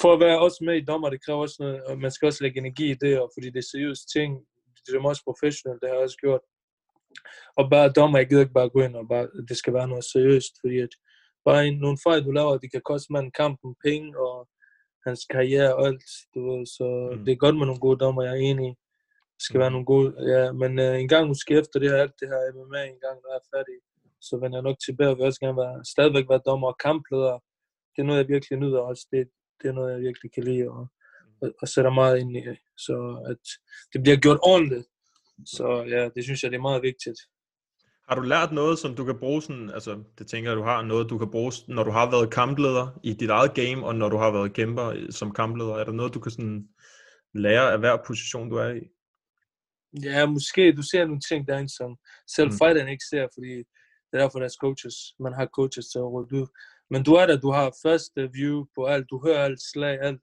for 0.00 0.12
at 0.12 0.20
være 0.20 0.40
også 0.40 0.64
med 0.64 0.76
i 0.76 0.84
dommer, 0.84 1.10
det 1.10 1.24
kræver 1.24 1.40
også 1.40 1.56
noget, 1.60 1.84
og 1.84 1.98
man 1.98 2.10
skal 2.10 2.26
også 2.26 2.44
lægge 2.44 2.58
energi 2.58 2.90
i 2.90 2.94
det, 2.94 3.20
og 3.20 3.30
fordi 3.34 3.46
det 3.50 3.58
er 3.58 3.70
seriøse 3.72 4.06
ting, 4.16 4.30
det 4.86 4.94
er 4.94 5.08
også 5.08 5.24
professionelt, 5.24 5.80
det 5.80 5.88
har 5.88 5.96
jeg 5.96 6.04
også 6.04 6.16
gjort. 6.16 6.40
Og 7.56 7.70
bare 7.70 7.92
dommer, 7.98 8.18
jeg 8.18 8.28
gider 8.28 8.40
ikke 8.40 8.58
bare 8.60 8.70
gå 8.70 8.80
ind, 8.80 8.96
og 8.96 9.08
bare, 9.08 9.28
det 9.48 9.56
skal 9.56 9.74
være 9.74 9.88
noget 9.88 10.04
seriøst, 10.04 10.52
fordi 10.60 10.78
at 10.78 10.92
bare 11.44 11.66
en, 11.66 11.78
nogle 11.78 11.98
fejl, 12.06 12.24
du 12.24 12.30
laver, 12.30 12.58
det 12.58 12.72
kan 12.72 12.82
koste 12.84 13.12
manden 13.12 13.32
kampen 13.32 13.74
penge, 13.84 14.18
og 14.26 14.48
hans 15.06 15.20
karriere 15.34 15.76
og 15.76 15.86
alt, 15.86 16.04
du 16.34 16.38
ved, 16.48 16.66
så 16.66 16.86
Mm. 17.12 17.18
mm. 17.18 17.24
det 17.24 17.32
er 17.32 17.44
godt 17.44 17.56
med 17.56 17.66
nogle 17.66 17.84
gode 17.86 17.98
dommer, 18.04 18.22
jeg 18.22 18.32
er 18.32 18.44
enig 18.50 18.66
i. 18.70 18.74
Det 19.36 19.44
skal 19.46 19.60
være 19.60 19.70
nogle 19.70 19.86
gode, 19.92 20.08
ja, 20.32 20.52
men 20.52 20.78
uh, 20.78 21.00
en 21.02 21.08
gang 21.08 21.28
måske 21.28 21.54
efter 21.60 21.76
det 21.80 21.90
her, 21.90 21.96
alt 22.04 22.16
det 22.20 22.28
her 22.28 22.40
MMA, 22.56 22.82
en 22.84 23.00
gang, 23.04 23.16
når 23.20 23.30
jeg 23.32 23.40
er 23.42 23.48
færdig, 23.56 23.76
så 24.20 24.32
vender 24.40 24.56
jeg 24.58 24.62
nok 24.68 24.78
tilbage, 24.86 25.10
og 25.10 25.16
vil 25.16 25.24
også 25.30 25.40
gerne 25.44 25.56
være, 25.64 25.84
stadigvæk 25.92 26.26
være 26.32 26.46
dommer 26.48 26.68
og 26.72 26.78
kampleder. 26.86 27.34
Det 27.92 27.98
er 28.02 28.06
noget, 28.08 28.20
jeg 28.20 28.28
virkelig 28.28 28.58
nyder 28.58 28.80
også. 28.90 29.04
Det, 29.12 29.22
det 29.62 29.68
er 29.68 29.72
noget, 29.72 29.92
jeg 29.92 30.00
virkelig 30.00 30.32
kan 30.32 30.44
lide, 30.44 30.68
og, 30.68 30.86
og, 31.42 31.52
og 31.62 31.68
sætter 31.68 31.90
meget 31.90 32.18
ind 32.18 32.36
i. 32.36 32.42
Så 32.76 33.24
at 33.30 33.44
det 33.92 34.02
bliver 34.02 34.16
gjort 34.16 34.38
ordentligt. 34.42 34.86
Så 35.46 35.84
ja, 35.88 36.08
det 36.14 36.24
synes 36.24 36.42
jeg, 36.42 36.50
det 36.50 36.56
er 36.56 36.68
meget 36.70 36.82
vigtigt. 36.82 37.20
Har 38.08 38.16
du 38.16 38.22
lært 38.22 38.52
noget, 38.52 38.78
som 38.78 38.94
du 38.94 39.04
kan 39.04 39.18
bruge 39.18 39.42
sådan, 39.42 39.70
altså 39.70 40.02
det 40.18 40.26
tænker 40.26 40.50
jeg, 40.50 40.56
du 40.56 40.62
har 40.62 40.82
noget, 40.82 41.10
du 41.10 41.18
kan 41.18 41.30
bruge, 41.30 41.52
når 41.68 41.84
du 41.84 41.90
har 41.90 42.10
været 42.10 42.32
kampleder 42.32 43.00
i 43.02 43.12
dit 43.12 43.30
eget 43.30 43.54
game, 43.54 43.86
og 43.86 43.94
når 43.94 44.08
du 44.08 44.16
har 44.16 44.30
været 44.30 44.52
kæmper 44.52 45.06
som 45.10 45.32
kampleder? 45.32 45.74
Er 45.74 45.84
der 45.84 45.92
noget, 45.92 46.14
du 46.14 46.20
kan 46.20 46.32
sådan 46.32 46.68
lære 47.34 47.72
af 47.72 47.78
hver 47.78 47.96
position, 48.06 48.50
du 48.50 48.56
er 48.56 48.70
i? 48.74 48.82
Ja, 50.02 50.26
måske 50.26 50.72
du 50.72 50.82
ser 50.82 51.04
nogle 51.04 51.20
ting 51.28 51.48
derinde, 51.48 51.76
som 51.76 51.96
selv 52.36 52.48
Mm. 52.48 52.52
mm. 52.52 52.58
fighteren 52.58 52.88
ikke 52.88 53.04
ser, 53.10 53.26
fordi 53.34 53.52
det 54.06 54.12
er 54.12 54.18
derfor, 54.18 54.38
der 54.38 54.46
er 54.46 54.56
coaches. 54.60 54.96
Man 55.20 55.32
har 55.32 55.46
coaches 55.46 55.86
til 55.86 55.98
at 55.98 56.10
rulle 56.14 56.40
ud. 56.40 56.46
Men 56.90 57.02
du 57.02 57.12
er 57.14 57.26
der, 57.26 57.36
du 57.40 57.50
har 57.50 57.76
første 57.84 58.30
view 58.32 58.64
på 58.76 58.84
alt, 58.84 59.06
du 59.10 59.20
hører 59.26 59.44
alt 59.44 59.62
slag, 59.72 59.98
alt. 60.02 60.20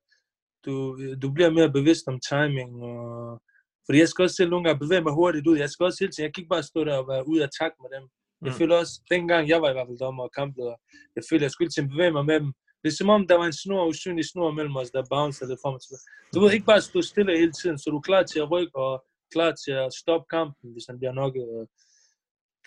Du, 0.66 0.74
du 1.22 1.32
bliver 1.32 1.50
mere 1.50 1.72
bevidst 1.72 2.08
om 2.08 2.20
timing, 2.30 2.84
og 2.84 3.42
fordi 3.86 4.00
jeg 4.00 4.08
skal 4.10 4.24
også 4.24 4.36
selv 4.36 4.50
nogle 4.50 4.66
gange 4.66 4.80
bevæge 4.80 5.02
mig 5.02 5.14
hurtigt 5.14 5.48
ud. 5.48 5.58
Jeg 5.58 5.70
skal 5.70 5.84
også 5.84 5.98
hele 6.02 6.12
tiden, 6.12 6.26
jeg 6.26 6.34
kan 6.34 6.42
ikke 6.42 6.56
bare 6.56 6.64
stå 6.72 6.84
der 6.84 6.98
og 6.98 7.08
være 7.08 7.28
ude 7.28 7.44
af 7.44 7.50
takt 7.60 7.76
med 7.84 7.90
dem. 7.98 8.04
Jeg 8.46 8.52
Mm. 8.54 8.58
føler 8.60 8.76
også, 8.82 8.94
dengang 9.14 9.44
jeg 9.50 9.62
var 9.62 9.70
i 9.70 9.74
hvert 9.76 9.88
fald 9.90 9.98
dommer 10.06 10.24
og 10.24 10.32
kampleder, 10.40 10.76
jeg 11.16 11.24
følte, 11.30 11.44
jeg 11.44 11.52
skulle 11.52 11.66
hele 11.66 11.76
tiden 11.76 11.90
bevæge 11.94 12.12
mig 12.18 12.26
med 12.32 12.40
dem. 12.44 12.52
Det 12.82 12.88
er 12.92 12.98
som 13.02 13.10
om, 13.16 13.28
der 13.28 13.38
var 13.42 13.46
en 13.52 13.60
snor, 13.64 13.84
usynlig 13.92 14.26
snor 14.32 14.52
mellem 14.52 14.76
os, 14.82 14.92
der 14.92 15.04
bouncer 15.14 15.46
lidt 15.48 15.60
frem 15.64 15.74
og 15.78 15.82
tilbage. 15.84 16.06
Du 16.34 16.38
ved 16.40 16.52
ikke 16.54 16.66
bare 16.74 16.82
stå 16.82 17.02
stille 17.02 17.38
hele 17.44 17.52
tiden, 17.60 17.78
så 17.80 17.86
du 17.90 17.98
er 17.98 18.06
klar 18.10 18.24
til 18.32 18.40
at 18.44 18.52
rykke 18.52 18.76
og 18.86 18.94
klar 19.34 19.52
til 19.64 19.72
at 19.84 19.94
stoppe 20.02 20.26
kampen, 20.36 20.68
hvis 20.74 20.86
han 20.90 20.98
bliver 21.00 21.14
nok. 21.22 21.34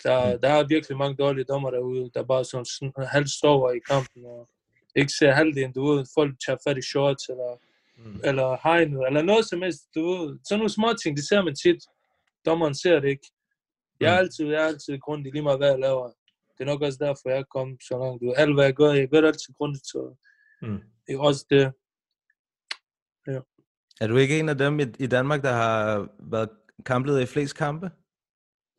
Der, 0.05 0.37
der 0.39 0.49
er 0.49 0.67
virkelig 0.69 0.97
mange 0.99 1.17
dårlige 1.17 1.45
dommer 1.45 1.71
derude, 1.71 2.11
der 2.15 2.23
bare 2.25 2.45
sådan 2.45 2.67
sn- 2.69 3.07
halvt 3.07 3.31
sover 3.31 3.71
i 3.73 3.79
kampen 3.79 4.25
og 4.25 4.49
ikke 4.97 5.13
ser 5.13 5.33
halvdelen, 5.33 5.73
du 5.73 5.87
ved, 5.87 6.07
folk 6.15 6.35
tager 6.47 6.59
fat 6.67 6.79
i 6.79 6.83
shorts 6.83 7.29
eller, 7.29 7.57
Mm. 8.05 8.21
eller 8.25 8.57
hegnet, 8.63 9.07
eller 9.07 9.23
noget 9.23 9.45
som 9.49 9.63
helst, 9.63 9.83
du 9.95 10.01
ved. 10.11 10.39
Sådan 10.49 10.59
nogle 10.59 10.71
små 10.71 10.89
ting, 11.03 11.17
det 11.17 11.29
ser 11.29 11.43
man 11.45 11.55
tit. 11.55 11.83
Dommeren 12.47 12.75
ser 12.75 13.01
det 13.01 13.09
ikke. 13.09 13.27
Jeg 14.01 14.11
er 14.15 14.19
Mm. 14.21 14.25
altid, 14.25 14.47
jeg 14.47 14.63
er 14.63 14.67
altid 14.67 14.99
grundig, 14.99 15.33
lige 15.33 15.43
meget 15.43 15.59
hvad 15.59 15.69
jeg 15.71 15.79
laver. 15.79 16.07
Det 16.59 16.61
er 16.61 16.65
nok 16.65 16.83
også 16.83 16.99
derfor, 17.01 17.31
jeg 17.31 17.45
kommet 17.57 17.83
så 17.83 17.99
langt. 17.99 18.23
Du 18.23 18.33
alt 18.37 18.55
hvad 18.55 18.65
jeg 18.65 18.75
gør, 18.75 18.93
jeg 18.93 19.09
gør 19.09 19.21
det 19.21 19.29
altid 19.29 19.55
grundigt, 19.59 19.87
så 19.87 20.17
Mm. 20.63 20.81
det 21.07 21.15
er 21.15 21.19
også 21.19 21.47
det. 21.51 21.73
Er 24.01 24.07
du 24.07 24.17
ikke 24.17 24.39
en 24.39 24.49
af 24.49 24.59
dem 24.59 24.81
i, 24.81 24.85
i 24.99 25.07
Danmark, 25.07 25.43
der 25.43 25.53
har 25.53 26.09
været 26.19 26.49
kampleder 26.87 27.21
i 27.21 27.27
flest 27.27 27.57
kampe? 27.57 27.91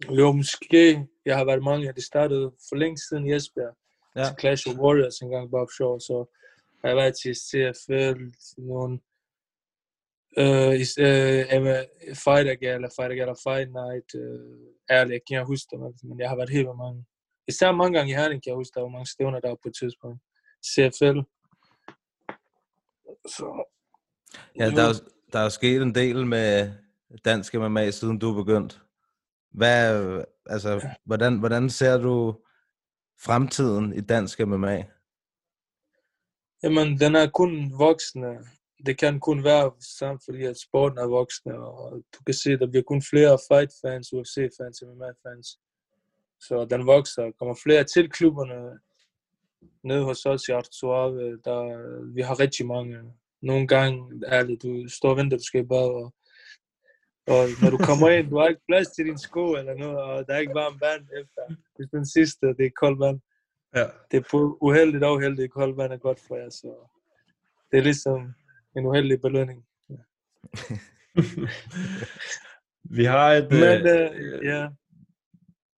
Jo, 0.10 0.32
måske. 0.32 1.08
Jeg 1.26 1.38
har 1.38 1.46
været 1.46 1.64
mange. 1.64 1.94
Det 1.94 2.04
startede 2.04 2.52
for 2.70 2.76
længe 2.76 2.98
siden 2.98 3.28
i 3.28 3.34
Esbjerg. 3.36 3.76
Ja. 4.16 4.26
Til 4.26 4.36
Clash 4.40 4.70
of 4.70 4.76
Warriors 4.76 5.20
engang 5.20 5.52
bare 5.52 5.68
for 5.68 5.76
sjov. 5.78 6.00
Så 6.00 6.16
har 6.82 6.88
jeg 6.90 6.98
været 6.98 7.16
til 7.24 7.36
CFL, 7.36 8.22
nogle 8.58 9.00
øh, 10.42 10.74
øh, 11.06 11.42
Fighter 12.26 12.56
Gala, 12.56 12.88
Fighter 12.98 13.16
Gala 13.20 13.36
Fight 13.46 13.70
Night. 13.82 14.10
Øh, 14.16 14.96
ærligt, 14.98 15.14
jeg 15.14 15.22
kan 15.28 15.38
ikke 15.38 15.52
huske 15.54 15.68
dem, 15.72 15.80
men 16.04 16.20
jeg 16.20 16.30
har 16.30 16.36
været 16.36 16.50
helt 16.50 16.68
vildt 16.68 16.78
mange. 16.78 17.06
Især 17.48 17.72
mange 17.72 17.98
gange 17.98 18.12
i 18.12 18.16
Herning 18.16 18.44
kan 18.44 18.50
jeg 18.52 18.56
huske, 18.62 18.74
der 18.76 18.82
var 18.82 18.96
mange 18.98 19.12
stævner 19.14 19.40
der 19.40 19.56
på 19.64 19.68
et 19.70 19.76
tidspunkt. 19.82 20.20
CFL. 20.72 21.20
Så, 23.36 23.48
Ja, 24.60 24.70
der 24.70 24.84
er, 24.90 24.94
der 25.34 25.40
er 25.40 25.50
sket 25.50 25.82
en 25.82 25.96
del 25.96 26.28
med 26.28 26.72
dansk 27.26 27.54
MMA, 27.54 27.92
siden 27.92 28.20
du 28.20 28.32
er 28.32 28.44
begyndt. 28.44 28.82
Hvad, 29.52 30.24
altså, 30.46 30.88
hvordan, 31.06 31.40
hvordan 31.40 31.70
ser 31.70 31.98
du 31.98 32.36
fremtiden 33.24 33.94
i 33.94 34.02
dansk 34.02 34.40
MMA? 34.40 34.84
Jamen, 36.64 37.00
den 37.00 37.16
er 37.16 37.30
kun 37.30 37.72
voksende. 37.78 38.38
Det 38.86 38.98
kan 38.98 39.20
kun 39.20 39.44
være 39.44 39.72
samt, 39.80 40.22
fordi 40.26 40.44
at 40.44 40.60
sporten 40.60 40.98
er 40.98 41.08
voksende, 41.08 41.56
og 41.56 41.92
du 42.14 42.24
kan 42.26 42.34
se, 42.34 42.52
at 42.52 42.60
der 42.60 42.68
bliver 42.68 42.84
kun 42.84 43.02
flere 43.02 43.38
fight-fans, 43.52 44.14
UFC-fans, 44.14 44.84
MMA-fans. 44.88 45.60
Så 46.40 46.68
den 46.70 46.86
vokser. 46.86 47.24
Der 47.24 47.32
kommer 47.32 47.56
flere 47.64 47.84
til 47.84 48.10
klubberne. 48.10 48.80
Nede 49.84 50.04
hos 50.04 50.26
os 50.26 50.48
i 50.48 50.52
Artois, 50.52 51.40
der 51.46 51.60
vi 52.14 52.22
har 52.22 52.40
rigtig 52.40 52.66
mange. 52.66 52.98
Nogle 53.42 53.68
gange, 53.68 54.22
ærligt, 54.28 54.64
du 54.64 54.90
står 54.90 55.10
og 55.10 55.18
venter, 55.18 55.38
du 55.38 55.44
skal 55.44 55.62
i 55.62 55.68
bad, 55.68 55.78
og, 55.78 56.14
og 57.28 57.48
når 57.62 57.70
du 57.70 57.78
kommer 57.78 58.10
ind, 58.10 58.30
du 58.30 58.38
har 58.38 58.48
ikke 58.48 58.62
plads 58.68 58.88
til 58.88 59.06
din 59.06 59.18
sko 59.18 59.54
eller 59.54 59.74
noget, 59.74 59.98
og 59.98 60.28
der 60.28 60.34
er 60.34 60.40
ikke 60.40 60.54
varmt 60.54 60.82
vand 60.82 61.08
efter. 61.22 61.42
Hvis 61.76 61.88
den 61.92 62.06
sidste, 62.06 62.48
det 62.48 62.66
er 62.66 62.70
koldt 62.82 63.00
vand 63.00 63.20
Ja. 63.76 63.86
det 64.12 64.18
er 64.18 64.24
på 64.32 64.58
uheldigt 64.62 65.04
og 65.04 65.16
uheldigt. 65.16 65.52
Koldt 65.54 65.78
vand 65.78 65.94
er 65.94 65.98
godt 65.98 66.20
for 66.28 66.36
jer, 66.36 66.50
så 66.50 66.90
det 67.72 67.80
er 67.80 67.84
ligesom 67.84 68.34
en 68.78 68.86
uheldig 68.86 69.22
belønning. 69.22 69.64
Vi 72.98 73.04
har 73.06 73.32
et... 73.34 73.52
Men 73.52 73.88
øh, 73.88 74.10
øh, 74.16 74.46
ja, 74.46 74.68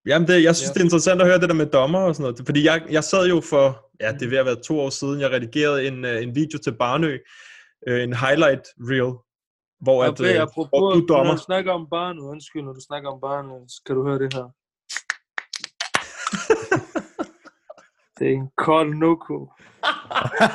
Jamen, 0.05 0.27
det, 0.27 0.43
jeg 0.43 0.55
synes, 0.55 0.69
Ja. 0.69 0.73
det 0.73 0.79
er 0.79 0.83
interessant 0.83 1.21
at 1.21 1.27
høre 1.27 1.39
det 1.39 1.49
der 1.49 1.55
med 1.55 1.65
dommer 1.65 1.99
og 1.99 2.15
sådan 2.15 2.23
noget. 2.31 2.45
Fordi 2.45 2.65
jeg, 2.65 2.85
jeg 2.89 3.03
sad 3.03 3.27
jo 3.27 3.41
for, 3.49 3.91
ja, 4.01 4.11
det 4.11 4.21
er 4.25 4.29
ved 4.29 4.37
at 4.37 4.45
være 4.45 4.61
to 4.61 4.79
år 4.79 4.89
siden, 4.89 5.19
jeg 5.19 5.31
redigerede 5.31 5.87
en, 5.87 6.05
øh, 6.05 6.23
en 6.23 6.35
video 6.35 6.59
til 6.59 6.77
Barnø, 6.77 7.17
øh, 7.87 8.03
en 8.03 8.13
highlight 8.13 8.61
reel, 8.79 9.13
hvor, 9.83 10.03
at, 10.03 10.09
okay, 10.09 10.35
øh, 10.35 10.41
apropos, 10.41 10.69
hvor 10.69 10.91
du 10.91 10.95
er 10.95 10.99
når 10.99 11.05
dommer. 11.07 11.35
du 11.35 11.41
snakker 11.41 11.71
om 11.71 11.87
barnet, 11.89 12.21
undskyld, 12.21 12.63
når 12.63 12.73
du 12.73 12.81
snakker 12.81 13.09
om 13.09 13.19
barnet, 13.21 13.71
så 13.71 13.81
kan 13.85 13.95
du 13.95 14.03
høre 14.07 14.19
det 14.19 14.33
her. 14.33 14.47
det 18.19 18.27
er 18.27 18.33
en 18.33 18.49
kold 18.57 18.93
noko. 18.95 19.37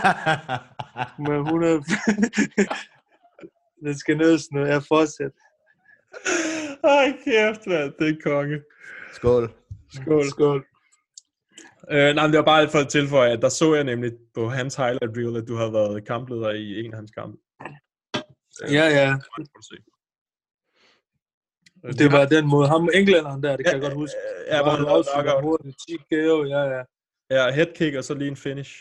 med 1.27 1.37
100... 1.37 1.83
det 3.85 3.99
skal 4.01 4.17
nødes 4.17 4.53
nu, 4.53 4.61
jeg 4.65 4.83
fortsætter. 4.83 5.43
Ej, 6.85 7.13
kæft, 7.25 7.67
mand, 7.67 7.93
det 7.99 8.09
er 8.09 8.17
konge. 8.25 8.63
Skål. 9.13 9.53
Skål. 9.91 10.25
Skål. 10.25 10.67
Øh, 11.91 12.15
nej, 12.15 12.27
men 12.27 12.33
det 12.33 12.39
var 12.39 12.45
bare 12.45 12.69
for 12.69 12.79
at 12.79 12.89
tilføje, 12.89 13.31
at 13.31 13.43
der 13.43 13.49
så 13.49 13.75
jeg 13.75 13.85
nemlig 13.85 14.13
på 14.35 14.49
hans 14.49 14.75
highlight 14.75 15.17
reel, 15.17 15.37
at 15.37 15.49
du 15.49 15.55
havde 15.57 15.73
været 15.73 16.07
kampleder 16.07 16.51
i 16.51 16.81
en 16.81 16.93
af 16.93 16.99
hans 16.99 17.11
kampe. 17.11 17.39
Ja, 18.63 18.87
ja. 19.01 19.09
Det. 19.09 19.89
Øh, 21.85 21.93
Det 21.99 22.13
var 22.13 22.25
den 22.27 22.47
måde. 22.47 22.69
Ham 22.69 22.89
englænderen 22.95 23.43
der, 23.43 23.57
det 23.57 23.67
kan 23.67 23.75
Ja, 23.75 23.79
jeg 23.79 23.83
godt 23.87 23.95
huske. 24.03 24.17
Ja, 24.53 24.63
hvor 24.63 24.71
han 24.71 24.85
knockout. 24.85 25.43
hurtigt. 25.43 25.77
10 25.89 25.97
KO, 26.11 26.45
ja, 26.45 26.63
ja. 26.75 26.83
Ja, 27.31 27.51
headkick 27.51 27.97
og 27.97 28.05
så 28.05 28.15
lige 28.15 28.29
en 28.29 28.37
finish. 28.37 28.73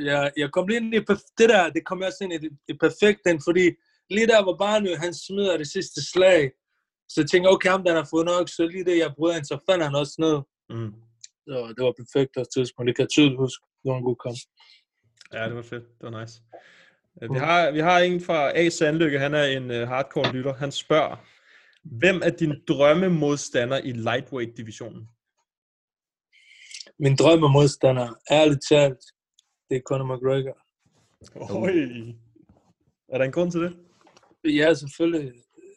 Ja, 0.00 0.30
jeg 0.36 0.50
kom 0.52 0.66
lige 0.68 0.76
ind 0.80 0.94
i 0.94 0.98
det 1.38 1.48
der, 1.54 1.70
det 1.70 1.82
kom 1.86 1.98
jeg 2.00 2.06
også 2.06 2.24
ind 2.24 2.32
i 2.32 2.38
det, 2.38 2.50
det 2.68 2.76
perfekt 2.80 3.20
den, 3.28 3.40
fordi 3.46 3.64
lige 4.10 4.26
der 4.26 4.44
var 4.44 4.56
Barnø, 4.56 4.94
han 4.96 5.14
smider 5.14 5.56
det 5.56 5.68
sidste 5.68 6.00
slag. 6.12 6.52
Så 7.08 7.20
jeg 7.20 7.28
tænkte, 7.30 7.48
okay, 7.48 7.70
ham 7.70 7.84
der 7.84 7.94
har 7.94 8.08
fået 8.10 8.26
nok, 8.26 8.48
så 8.48 8.66
lige 8.66 8.84
det, 8.84 8.98
jeg 8.98 9.14
bryder 9.16 9.34
han, 9.34 9.44
så 9.44 9.58
fandt 9.70 9.84
han 9.84 9.94
også 9.94 10.14
ned. 10.18 10.36
Mm. 10.76 10.92
Så 11.48 11.54
det 11.76 11.82
var 11.86 11.94
perfekt 12.02 12.36
et 12.36 12.48
tidspunkt. 12.56 12.86
Det 12.88 12.96
kan 12.96 13.02
jeg 13.02 13.10
tydeligt 13.10 13.38
huske. 13.44 13.62
Det 13.82 13.88
var 13.90 13.96
en 13.98 14.04
god 14.10 14.18
kamp. 14.26 14.38
Ja, 15.32 15.42
det 15.48 15.56
var 15.56 15.62
fedt. 15.72 15.84
Det 15.98 16.04
var 16.12 16.20
nice. 16.20 16.34
Øh, 17.22 17.34
Vi 17.34 17.38
har, 17.38 17.70
vi 17.70 17.80
har 17.80 17.98
en 17.98 18.20
fra 18.20 18.58
A. 18.58 18.68
Sandlykke, 18.68 19.18
han 19.18 19.34
er 19.34 19.44
en 19.44 19.70
uh, 19.70 19.88
hardcore 19.88 20.32
lytter. 20.32 20.54
Han 20.54 20.72
spørger, 20.72 21.16
hvem 21.82 22.20
er 22.24 22.30
din 22.30 22.54
drømmemodstander 22.68 23.78
i 23.78 23.92
lightweight-divisionen? 23.92 25.08
Min 26.98 27.16
drømme 27.16 27.48
modstander, 27.48 28.08
ærligt 28.30 28.62
talt, 28.70 29.02
det 29.70 29.76
er 29.76 29.80
Conor 29.88 30.14
McGregor. 30.14 30.58
Oj. 31.64 31.74
Er 33.08 33.18
der 33.18 33.24
en 33.24 33.32
grund 33.32 33.50
til 33.52 33.60
det? 33.60 33.76
Ja, 34.44 34.74
selvfølgelig. 34.74 35.32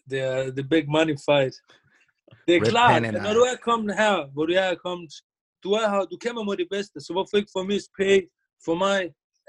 Det 0.10 0.20
er 0.20 0.52
the 0.58 0.68
big 0.74 0.86
money 0.90 1.16
fight. 1.30 1.56
Det 2.48 2.56
er 2.56 2.62
Red 2.62 2.70
klart, 2.70 3.06
at 3.06 3.14
når 3.14 3.34
du 3.34 3.40
er 3.40 3.58
kommet 3.62 3.96
her, 3.96 4.32
hvor 4.34 4.46
du 4.46 4.54
er 4.54 4.76
kommet, 4.76 5.12
du 5.64 5.72
er 5.72 5.90
her, 5.90 6.06
du 6.06 6.18
kæmper 6.18 6.44
mod 6.44 6.58
de 6.58 6.68
bedste, 6.72 7.00
så 7.00 7.14
hvorfor 7.14 7.38
ikke 7.38 7.56
få 7.58 7.64
mest 7.64 7.90
pay 8.00 8.30
for 8.66 8.76
mig, 8.76 9.00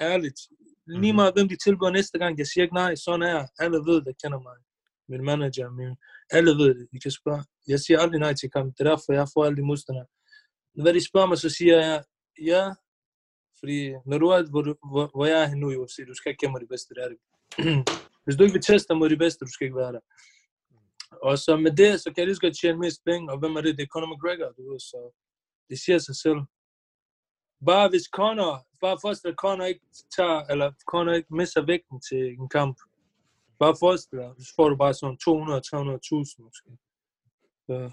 ærligt. 0.01 0.41
Lige 0.87 1.13
meget 1.13 1.35
hvem 1.35 1.49
de 1.49 1.57
tilbyder 1.65 1.91
næste 1.91 2.19
gang, 2.19 2.39
jeg 2.39 2.47
siger 2.47 2.63
ikke 2.65 2.75
nej, 2.75 2.95
sådan 2.95 3.23
er 3.23 3.29
jeg. 3.29 3.49
Alle 3.59 3.79
ved, 3.79 4.03
der 4.07 4.13
kender 4.23 4.41
mig. 4.41 4.57
Min 5.09 5.25
manager, 5.25 5.71
min, 5.71 5.97
alle 6.31 6.51
ved 6.51 6.75
det, 6.79 6.87
de 6.93 7.01
kan 7.01 7.11
spørge. 7.11 7.45
Jeg 7.69 7.81
siger 7.81 8.01
aldrig 8.01 8.21
nej 8.21 8.35
til 8.35 8.51
kamp, 8.51 8.79
det 8.79 8.87
er 8.87 8.91
derfor, 8.91 9.13
jeg 9.13 9.27
får 9.35 9.45
alle 9.45 9.57
de 9.57 9.67
modstandere. 9.71 10.07
Hvad 10.83 10.95
de 10.95 11.09
spørger 11.09 11.27
mig, 11.27 11.39
så 11.39 11.51
siger 11.51 11.77
jeg, 11.87 12.05
ja, 12.53 12.65
fordi 13.59 13.79
når 14.07 14.19
du 14.19 14.27
er, 14.27 14.51
hvor, 14.51 14.63
du, 14.63 14.75
hvor, 14.93 15.11
hvor 15.15 15.27
jeg 15.27 15.43
er 15.43 15.47
henne 15.47 15.61
nu 15.61 15.71
i 15.71 15.77
UFC, 15.77 15.97
du 16.09 16.15
skal 16.15 16.31
ikke 16.31 16.43
kæmpe 16.43 16.61
de 16.61 16.73
bedste, 16.73 16.95
det 16.95 17.03
er 17.05 17.11
det. 17.13 17.19
Hvis 18.25 18.37
du 18.37 18.43
ikke 18.43 18.57
vil 18.59 18.69
teste 18.71 18.95
mod 18.95 19.09
de 19.11 19.23
bedste, 19.25 19.45
du 19.45 19.53
skal 19.53 19.65
ikke 19.65 19.83
være 19.83 19.93
der. 19.93 20.05
Og 21.29 21.39
så 21.39 21.57
med 21.57 21.73
det, 21.83 22.01
så 22.01 22.09
kan 22.11 22.19
jeg 22.19 22.27
lige 22.27 22.37
så 22.37 22.45
godt 22.47 22.59
tjene 22.61 22.79
mest 22.79 23.01
penge, 23.05 23.33
og 23.33 23.39
hvem 23.39 23.57
er 23.57 23.61
det? 23.61 23.77
Det 23.77 23.83
er 23.83 23.93
Conor 23.93 24.11
McGregor, 24.13 24.51
du 24.57 24.63
ved, 24.71 24.81
så 24.81 24.99
det 25.71 25.79
siger 25.85 25.99
sig 25.99 26.17
selv. 26.25 26.41
Bare 27.67 27.89
hvis 27.89 28.03
Conor, 28.19 28.67
bare 28.81 28.99
forestil 29.03 29.29
dig, 29.29 29.33
at 29.33 29.37
Conor 29.37 29.65
ikke 29.65 29.81
tager, 30.17 30.41
eller 30.51 30.73
Conor 30.91 31.13
ikke 31.13 31.35
misser 31.35 31.63
vægten 31.67 32.01
til 32.01 32.23
en 32.41 32.49
kamp. 32.49 32.77
Bare 33.59 33.75
forestil 33.81 34.19
dig, 34.19 34.31
så 34.39 34.53
får 34.57 34.69
du 34.69 34.77
bare 34.77 34.95
sådan 34.95 35.19
200-300.000 35.29 36.43
måske. 36.47 36.71
Så, 37.67 37.91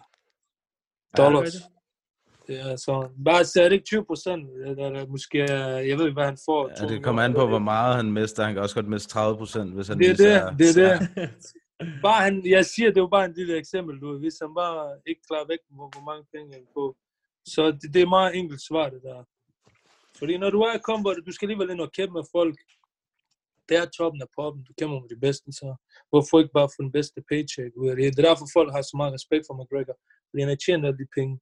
dollars. 1.17 1.53
Ja, 2.49 2.77
så 2.77 3.09
bare 3.25 3.45
så 3.45 3.61
er 3.63 3.69
det 3.69 3.75
ikke 3.75 3.85
20 3.85 4.05
procent, 4.05 4.49
eller 4.49 5.07
måske, 5.07 5.37
jeg 5.89 5.97
ved 5.97 6.05
ikke, 6.05 6.13
hvad 6.19 6.25
han 6.25 6.37
får. 6.45 6.69
Ja, 6.81 6.87
det 6.87 7.03
kommer 7.03 7.21
an 7.21 7.33
på, 7.33 7.47
hvor 7.47 7.59
meget 7.59 7.95
han 7.95 8.11
mister. 8.11 8.43
Han 8.43 8.53
kan 8.53 8.63
også 8.63 8.75
godt 8.75 8.87
miste 8.89 9.09
30 9.09 9.37
procent, 9.37 9.73
hvis 9.75 9.87
han 9.87 9.99
Det 9.99 10.05
er 10.07 10.11
misser- 10.11 10.49
det, 10.49 10.75
det 10.75 10.83
er 10.91 10.99
det. 10.99 11.43
Bare 12.05 12.21
han, 12.23 12.45
jeg 12.45 12.65
siger, 12.65 12.91
det 12.91 13.01
var 13.01 13.07
bare 13.07 13.25
en 13.25 13.33
lille 13.33 13.57
eksempel, 13.57 13.99
du. 14.01 14.17
Hvis 14.19 14.33
han 14.41 14.53
bare 14.55 14.97
ikke 15.07 15.21
klarer 15.27 15.47
væk, 15.47 15.59
hvor, 15.69 15.89
hvor 15.95 16.03
mange 16.11 16.25
penge 16.33 16.53
han 16.53 16.65
får. 16.73 16.95
Så 17.45 17.71
det, 17.71 17.93
det 17.93 18.01
er 18.01 18.05
meget 18.17 18.35
enkelt 18.35 18.61
svar, 18.61 18.89
det 18.89 19.01
der. 19.03 19.23
Fordi 20.19 20.33
når 20.37 20.49
du 20.55 20.59
er 20.61 20.77
kommet, 20.89 21.25
du 21.27 21.31
skal 21.31 21.45
alligevel 21.45 21.69
ind 21.73 21.81
og 21.81 21.91
kæmpe 21.97 22.13
med 22.19 22.25
folk. 22.37 22.57
Det 23.69 23.77
er 23.77 23.85
toppen 23.97 24.21
af 24.25 24.29
poppen. 24.37 24.63
Du 24.67 24.71
kæmper 24.79 24.97
med 25.01 25.09
de 25.15 25.19
bedste, 25.25 25.47
så 25.59 25.67
hvorfor 26.09 26.39
ikke 26.39 26.57
bare 26.59 26.69
få 26.75 26.79
den 26.85 26.91
bedste 26.97 27.19
paycheck 27.29 27.71
ud 27.81 27.87
af 27.89 27.95
det? 27.95 28.03
Det 28.15 28.21
er 28.23 28.27
derfor, 28.29 28.45
folk 28.57 28.69
har 28.75 28.81
så 28.81 28.95
meget 29.01 29.13
respekt 29.17 29.43
for 29.47 29.53
McGregor. 29.59 29.97
Fordi 30.29 30.39
han 30.43 30.49
har 30.53 30.59
tjent 30.65 30.85
alle 30.85 30.99
de 31.03 31.07
penge. 31.17 31.33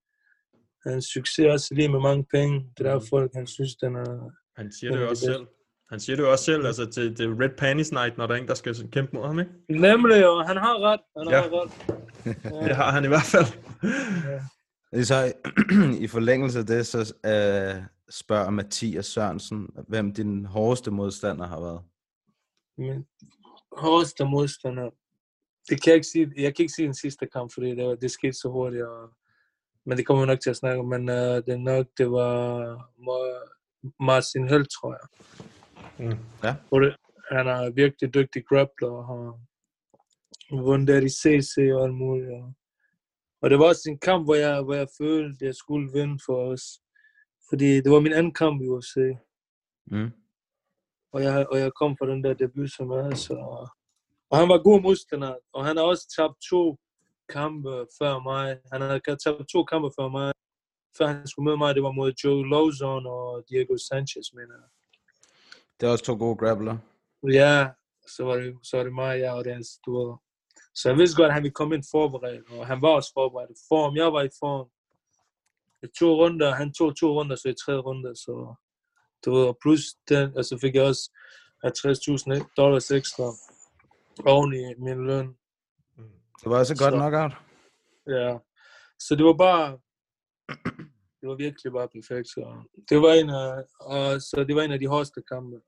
Hans 0.87 1.05
succes 1.15 1.39
er 1.45 1.51
også 1.55 1.69
lige 1.77 1.89
med 1.95 2.01
mange 2.09 2.23
penge. 2.35 2.55
Det 2.77 2.79
er 2.85 2.89
derfor, 2.91 3.07
folk 3.15 3.29
han 3.39 3.47
synes, 3.55 3.75
den 3.83 3.91
er... 3.95 4.09
Han 4.59 4.67
siger 4.77 4.91
det 4.93 5.01
jo 5.01 5.09
også 5.09 5.25
selv. 5.31 5.45
Han 5.91 5.99
siger 5.99 6.15
det 6.15 6.23
jo 6.23 6.31
også 6.31 6.45
selv, 6.45 6.65
altså 6.65 6.85
til, 6.95 7.15
til 7.15 7.27
Red 7.41 7.49
Panties 7.57 7.91
Night, 7.91 8.17
når 8.17 8.27
der 8.27 8.33
er 8.35 8.39
en, 8.39 8.47
der 8.47 8.53
skal 8.53 8.89
kæmpe 8.91 9.11
mod 9.15 9.25
ham, 9.27 9.39
ikke? 9.39 9.51
Nemlig, 9.69 10.27
og 10.29 10.47
han 10.47 10.57
har 10.57 10.75
ret. 10.79 11.01
Han 11.17 11.27
Ja. 11.29 11.41
har 11.41 11.49
ret. 11.59 11.71
Det 12.67 12.75
har 12.75 12.91
han 12.91 13.05
i 13.05 13.07
hvert 13.07 13.29
fald. 13.33 13.45
Det 14.23 14.33
er 14.33 14.41
Så 15.03 15.33
i 16.03 16.07
forlængelse 16.07 16.59
af 16.59 16.65
det, 16.65 16.87
så 16.87 16.99
øh, 17.25 17.83
spørger 18.09 18.49
Mathias 18.49 19.05
Sørensen, 19.05 19.69
hvem 19.87 20.13
din 20.13 20.45
hårdeste 20.45 20.91
modstander 20.91 21.47
har 21.47 21.59
været. 21.59 21.81
Min 22.77 23.05
hårdeste 23.77 24.25
modstander. 24.25 24.89
Det 25.69 25.83
kan 25.83 25.89
jeg 25.91 25.95
ikke 25.95 26.07
sige. 26.07 26.31
Jeg 26.37 26.55
kan 26.55 26.63
ikke 26.63 26.73
sige 26.73 26.85
den 26.85 26.93
sidste 26.93 27.27
kamp, 27.27 27.51
fordi 27.53 27.69
det, 27.75 27.85
var- 27.85 27.95
det 27.95 28.11
skete 28.11 28.33
så 28.33 28.49
hurtigt. 28.49 28.83
Og, 28.83 29.09
men 29.85 29.97
det 29.97 30.05
kommer 30.05 30.23
vi 30.23 30.27
nok 30.27 30.39
til 30.39 30.49
at 30.49 30.55
snakke 30.55 30.79
om. 30.79 30.85
Men 30.85 31.09
uh, 31.09 31.15
det 31.15 31.59
nok, 31.59 31.85
det 31.97 32.11
var 32.11 32.75
Ma- 33.07 33.93
Martin 33.99 34.49
Hølt, 34.49 34.69
tror 34.69 34.97
jeg. 34.99 35.07
Mm. 35.99 36.17
Ja. 36.43 36.55
Det, 36.71 36.95
han 37.31 37.47
er 37.47 37.69
virkelig 37.69 38.13
dygtig 38.13 38.43
grappler 38.49 38.87
og 38.89 39.05
har 39.07 39.39
vundet 40.63 40.87
der 40.87 41.01
i 41.01 41.09
CC 41.09 41.57
og 41.73 41.83
alt 41.83 41.93
muligt. 41.93 42.29
Og, 42.31 42.53
og 43.41 43.49
det 43.49 43.59
var 43.59 43.65
også 43.65 43.89
en 43.89 43.99
kamp, 43.99 44.25
hvor 44.25 44.35
jeg, 44.35 44.61
hvor 44.61 44.73
jeg 44.73 44.87
følte, 44.97 45.37
at 45.41 45.47
jeg 45.47 45.55
skulle 45.55 45.91
vinde 45.93 46.19
for 46.25 46.51
os. 46.51 46.65
Fordi 47.49 47.81
det 47.81 47.91
var 47.91 47.99
min 47.99 48.13
anden 48.13 48.33
kamp 48.33 48.61
i 48.61 48.67
UFC. 48.67 48.95
Mm. 49.91 50.11
og 51.13 51.23
jeg, 51.23 51.47
og 51.51 51.59
jeg 51.59 51.71
kom 51.73 51.97
fra 51.97 52.07
den 52.11 52.23
der 52.23 52.33
debut 52.33 52.71
som 52.71 52.91
er, 52.91 53.15
så... 53.15 53.33
Og 54.29 54.37
han 54.37 54.49
var 54.49 54.63
god 54.63 54.81
modstander, 54.81 55.35
og 55.53 55.65
han 55.65 55.77
har 55.77 55.83
også 55.83 56.13
tabt 56.17 56.37
to 56.49 56.77
kampe 57.29 57.87
før 57.99 58.19
mig. 58.19 58.59
Han 58.71 58.81
har 58.81 58.99
tabt 59.25 59.49
to 59.49 59.63
kampe 59.63 59.89
før 59.99 60.07
mig, 60.07 60.33
før 60.97 61.07
han 61.07 61.27
skulle 61.27 61.45
møde 61.45 61.57
mig. 61.57 61.75
Det 61.75 61.83
var 61.83 61.91
mod 61.91 62.13
Joe 62.23 62.49
Lozon 62.49 63.05
og 63.05 63.43
Diego 63.49 63.77
Sanchez, 63.77 64.27
mener 64.33 64.55
jeg. 64.61 64.69
Det 65.79 65.87
er 65.87 65.91
også 65.91 66.05
to 66.05 66.13
gode 66.13 66.37
grappler. 66.37 66.77
Ja, 67.23 67.69
så 68.07 68.23
var 68.23 68.35
det, 68.35 68.57
så 68.63 68.77
var 68.77 68.83
det 68.83 68.93
mig, 68.93 69.19
jeg 69.19 69.33
og 69.33 69.45
den 69.45 69.63
store. 69.63 70.17
Så 70.79 70.89
jeg 70.89 70.97
vidste 70.97 71.17
godt, 71.17 71.27
at 71.27 71.33
han 71.33 71.43
ville 71.43 71.53
komme 71.59 71.75
ind 71.75 71.83
forberedt, 71.91 72.51
og 72.51 72.67
han 72.67 72.81
var 72.81 72.89
også 72.89 73.11
forberedt 73.13 73.57
form. 73.69 73.95
Jeg 73.95 74.13
var 74.13 74.21
i 74.21 74.29
form. 74.39 74.67
I 75.83 75.87
to 75.99 76.09
runder, 76.21 76.55
han 76.55 76.73
tog 76.73 76.97
to 76.97 77.07
runder, 77.17 77.35
så 77.35 77.49
i 77.49 77.53
tre 77.65 77.73
runder, 77.87 78.13
så 78.13 78.55
du 79.25 79.31
ved, 79.35 79.45
og 79.45 79.57
plus 79.61 79.81
den, 80.09 80.37
altså 80.37 80.57
fik 80.61 80.75
jeg 80.75 80.83
også 80.83 81.11
50.000 81.65 82.53
dollars 82.57 82.91
ekstra 82.91 83.27
oven 84.25 84.53
i 84.53 84.63
min 84.77 85.05
løn. 85.07 85.27
Det 86.39 86.45
var 86.51 86.59
også 86.59 86.73
et 86.73 86.79
godt 86.79 86.93
Så- 86.93 86.97
knockout. 86.99 87.33
Ja, 88.07 88.37
så 88.99 89.15
det 89.15 89.25
var 89.25 89.33
bare, 89.33 89.79
det 91.19 91.25
var 91.29 91.35
virkelig 91.35 91.71
bare 91.73 91.89
perfekt. 91.97 92.27
Så 92.27 92.41
det 92.89 92.97
var 93.01 93.11
en 93.13 93.29
af, 93.29 93.63
og, 93.79 94.21
så 94.21 94.43
det 94.47 94.55
var 94.55 94.61
en 94.61 94.71
af 94.71 94.79
de 94.79 94.87
hårdeste 94.87 95.21
kampe. 95.31 95.61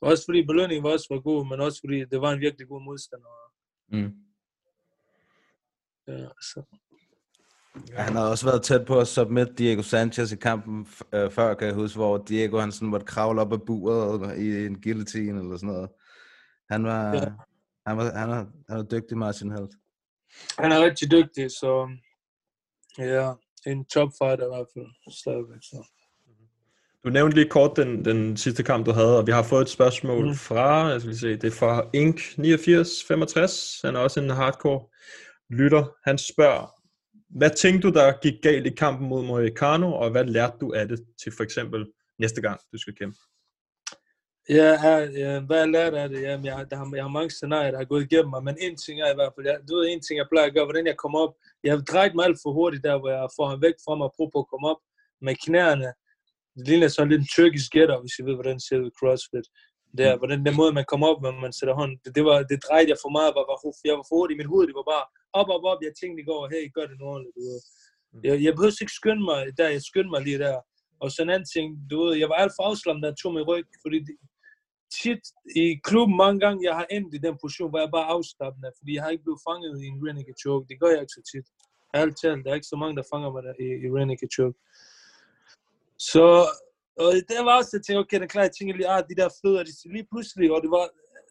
Også 0.00 0.24
fordi 0.24 0.46
belønningen 0.46 0.84
var 0.84 0.90
også 0.92 1.06
var 1.10 1.20
god, 1.20 1.46
men 1.48 1.60
også 1.60 1.78
fordi 1.84 2.04
det 2.04 2.20
var 2.20 2.30
en 2.32 2.40
virkelig 2.40 2.68
god 2.68 2.82
modstander. 2.82 3.43
Mm. 3.94 4.12
Ja, 6.08 6.28
så. 6.40 6.62
Ja, 7.90 8.02
han 8.02 8.16
har 8.16 8.30
også 8.30 8.46
været 8.46 8.62
tæt 8.62 8.86
på 8.86 9.00
at 9.00 9.08
submit 9.08 9.58
Diego 9.58 9.82
Sanchez 9.82 10.32
i 10.32 10.36
kampen 10.36 10.86
øh, 11.14 11.30
før, 11.30 11.54
kan 11.54 11.66
jeg 11.66 11.74
huske, 11.74 11.96
hvor 11.98 12.18
Diego 12.18 12.58
han 12.58 12.72
sådan 12.72 12.88
måtte 12.88 13.06
kravle 13.06 13.40
op 13.40 13.52
af 13.52 13.62
buret 13.62 14.38
i 14.38 14.66
en 14.66 14.82
guillotine 14.82 15.40
eller 15.40 15.56
sådan 15.56 15.74
noget. 15.74 15.90
Han 16.70 16.84
var, 16.84 17.08
Ja. 17.08 17.16
ja. 17.16 17.32
han 17.86 17.96
var, 17.96 18.18
han 18.18 18.28
var, 18.28 18.46
han 18.68 18.76
var 18.76 18.82
dygtig, 18.82 19.18
Martin 19.18 19.50
Helt. 19.50 19.74
Han 20.58 20.72
er 20.72 20.84
rigtig 20.84 21.10
dygtig, 21.10 21.50
så 21.50 21.96
ja, 22.98 23.32
en 23.66 23.84
topfighter 23.84 24.44
i 24.44 24.54
hvert 24.56 24.66
fald 24.74 25.12
stadigvæk. 25.12 25.62
Så. 25.62 25.86
Du 27.04 27.10
nævnte 27.10 27.36
lige 27.36 27.48
kort 27.48 27.76
den, 27.76 28.04
den 28.04 28.36
sidste 28.36 28.62
kamp, 28.62 28.86
du 28.86 28.90
havde, 28.92 29.18
og 29.18 29.26
vi 29.26 29.32
har 29.32 29.42
fået 29.42 29.62
et 29.62 29.68
spørgsmål 29.68 30.26
Mm. 30.28 30.34
fra, 30.34 30.86
jeg 30.86 31.00
skal 31.00 31.16
se, 31.16 31.28
det 31.36 31.44
er 31.44 31.50
fra 31.50 31.80
Ink8965, 31.82 33.80
han 33.86 33.96
er 33.96 34.00
også 34.00 34.20
en 34.20 34.30
hardcore 34.30 34.80
lytter. 35.50 35.84
Han 36.08 36.18
spørger, 36.18 36.66
hvad 37.38 37.50
tænkte 37.50 37.88
du, 37.88 37.94
der 37.94 38.12
gik 38.22 38.42
galt 38.42 38.66
i 38.66 38.70
kampen 38.70 39.08
mod 39.08 39.24
Moicano, 39.26 39.92
og 39.92 40.10
hvad 40.10 40.24
lærte 40.24 40.56
du 40.60 40.72
af 40.72 40.88
det 40.88 41.00
til 41.22 41.32
for 41.36 41.42
eksempel 41.44 41.86
næste 42.18 42.40
gang, 42.40 42.60
du 42.72 42.78
skal 42.78 42.94
kæmpe? 42.94 43.18
Ja, 44.48 44.70
ja, 45.22 45.40
hvad 45.40 45.58
jeg 45.58 45.68
lærte 45.68 45.98
af 45.98 46.08
det, 46.08 46.22
jamen, 46.22 46.46
jeg, 46.46 46.66
der 46.70 46.76
har, 46.76 46.90
jeg 46.94 47.04
har 47.04 47.08
mange 47.18 47.30
scenarier, 47.30 47.70
der 47.70 47.78
har 47.78 47.84
gået 47.84 48.02
igennem 48.02 48.30
mig, 48.30 48.44
men 48.44 48.56
en 48.60 48.76
ting 48.76 49.00
er 49.00 49.10
i 49.12 49.14
hvert 49.14 49.32
fald, 49.36 49.46
jeg, 49.46 49.56
du 49.68 49.76
ved, 49.76 49.86
en 49.88 50.00
ting 50.00 50.16
jeg 50.18 50.26
plejer 50.32 50.46
at 50.46 50.54
gøre, 50.54 50.64
hvordan 50.64 50.86
jeg 50.86 50.96
kommer 50.96 51.18
op, 51.18 51.34
jeg 51.64 51.72
har 51.72 51.80
drejet 51.80 52.14
mig 52.14 52.24
alt 52.24 52.38
for 52.42 52.52
hurtigt 52.52 52.84
der, 52.84 52.98
hvor 52.98 53.10
jeg 53.10 53.28
får 53.36 53.46
ham 53.48 53.62
væk 53.62 53.74
fra 53.84 53.94
mig 53.94 54.08
prøver 54.16 54.30
på 54.34 54.38
at 54.44 54.48
komme 54.52 54.66
op 54.72 54.80
med 55.26 55.34
knæerne. 55.44 55.92
Det 56.56 56.68
ligner 56.68 56.88
sådan 56.88 57.10
lidt 57.10 57.24
en 57.24 57.34
tyrkisk 57.36 57.68
gætter, 57.76 57.96
hvis 58.00 58.18
I 58.18 58.22
ved, 58.26 58.34
hvordan 58.38 58.56
det 58.58 58.66
ser 58.66 58.78
ud 58.82 58.90
i 58.90 58.96
CrossFit. 58.98 59.46
Det 59.96 60.04
er, 60.10 60.16
hvordan 60.20 60.40
den 60.46 60.56
måde, 60.60 60.72
man 60.78 60.86
kommer 60.92 61.06
op, 61.10 61.20
når 61.22 61.32
man 61.46 61.52
sætter 61.58 61.74
hånden, 61.80 61.98
det, 62.04 62.10
det, 62.16 62.24
var, 62.28 62.36
det 62.50 62.58
drejede 62.66 62.90
jeg 62.92 62.98
for 63.04 63.12
meget, 63.16 63.30
var, 63.36 63.44
var, 63.50 63.58
jeg 63.88 63.96
var 63.98 64.06
for 64.08 64.16
hurtig 64.18 64.34
i 64.34 64.40
mit 64.40 64.52
hoved, 64.52 64.66
det 64.68 64.80
var 64.80 64.88
bare 64.94 65.04
op, 65.40 65.48
op, 65.56 65.64
op, 65.72 65.80
jeg 65.86 65.92
tænkte 66.00 66.22
i 66.22 66.28
går, 66.30 66.40
hey, 66.54 66.64
gør 66.76 66.86
det 66.90 66.96
nu 66.98 67.04
ordentligt, 67.12 67.36
du 67.36 67.42
ved. 67.48 67.60
Jeg, 68.26 68.34
jeg 68.44 68.52
behøvede 68.54 68.82
ikke 68.84 68.98
skynde 69.00 69.24
mig 69.30 69.40
der, 69.58 69.68
jeg 69.76 69.82
skyndte 69.90 70.12
mig 70.14 70.22
lige 70.26 70.42
der. 70.46 70.56
Og 71.02 71.08
så 71.10 71.18
en 71.22 71.34
anden 71.34 71.50
ting, 71.54 71.66
du 71.90 71.94
ved, 72.02 72.12
jeg 72.22 72.28
var 72.32 72.38
alt 72.42 72.54
for 72.56 72.62
afslappet, 72.70 73.02
da 73.02 73.08
jeg 73.10 73.18
tog 73.18 73.32
min 73.34 73.48
ryg, 73.50 73.66
fordi 73.84 73.98
det, 74.06 74.14
tit 75.02 75.22
i 75.62 75.64
klubben 75.88 76.16
mange 76.24 76.38
gange, 76.44 76.66
jeg 76.68 76.74
har 76.80 76.86
endt 76.96 77.14
i 77.14 77.24
den 77.26 77.36
position, 77.42 77.70
hvor 77.70 77.80
jeg 77.84 77.90
bare 77.96 78.06
er 78.08 78.14
afslappende, 78.16 78.70
fordi 78.78 78.90
jeg 78.94 79.02
har 79.02 79.10
ikke 79.10 79.26
blevet 79.26 79.44
fanget 79.48 79.74
i 79.84 79.86
en 79.92 80.00
renegade 80.06 80.40
choke. 80.44 80.68
Det 80.70 80.80
gør 80.80 80.90
jeg 80.94 81.00
ikke 81.04 81.18
så 81.18 81.22
tit. 81.32 81.46
Ærligt 81.98 82.18
talt, 82.22 82.44
der 82.44 82.50
er 82.50 82.58
ikke 82.60 82.72
så 82.74 82.78
mange, 82.82 82.96
der 82.98 83.10
fanger 83.12 83.30
mig 83.34 83.42
der 83.46 83.54
i, 83.66 83.68
i 83.84 83.88
renegade 83.96 84.34
choke. 84.36 84.58
Så 85.98 86.24
og 86.98 87.12
det 87.28 87.38
var 87.46 87.56
også, 87.58 87.70
jeg 87.72 87.82
tænkte, 87.82 88.00
okay, 88.00 88.20
den 88.20 88.28
klare, 88.28 88.42
jeg 88.48 88.52
tænkte 88.58 88.76
lige, 88.76 88.88
ah, 88.88 89.02
de 89.10 89.14
der 89.20 89.28
fødder, 89.42 89.62
de, 89.64 89.72
lige 89.96 90.06
pludselig, 90.12 90.52
og 90.54 90.62
det 90.62 90.70
var, 90.70 90.84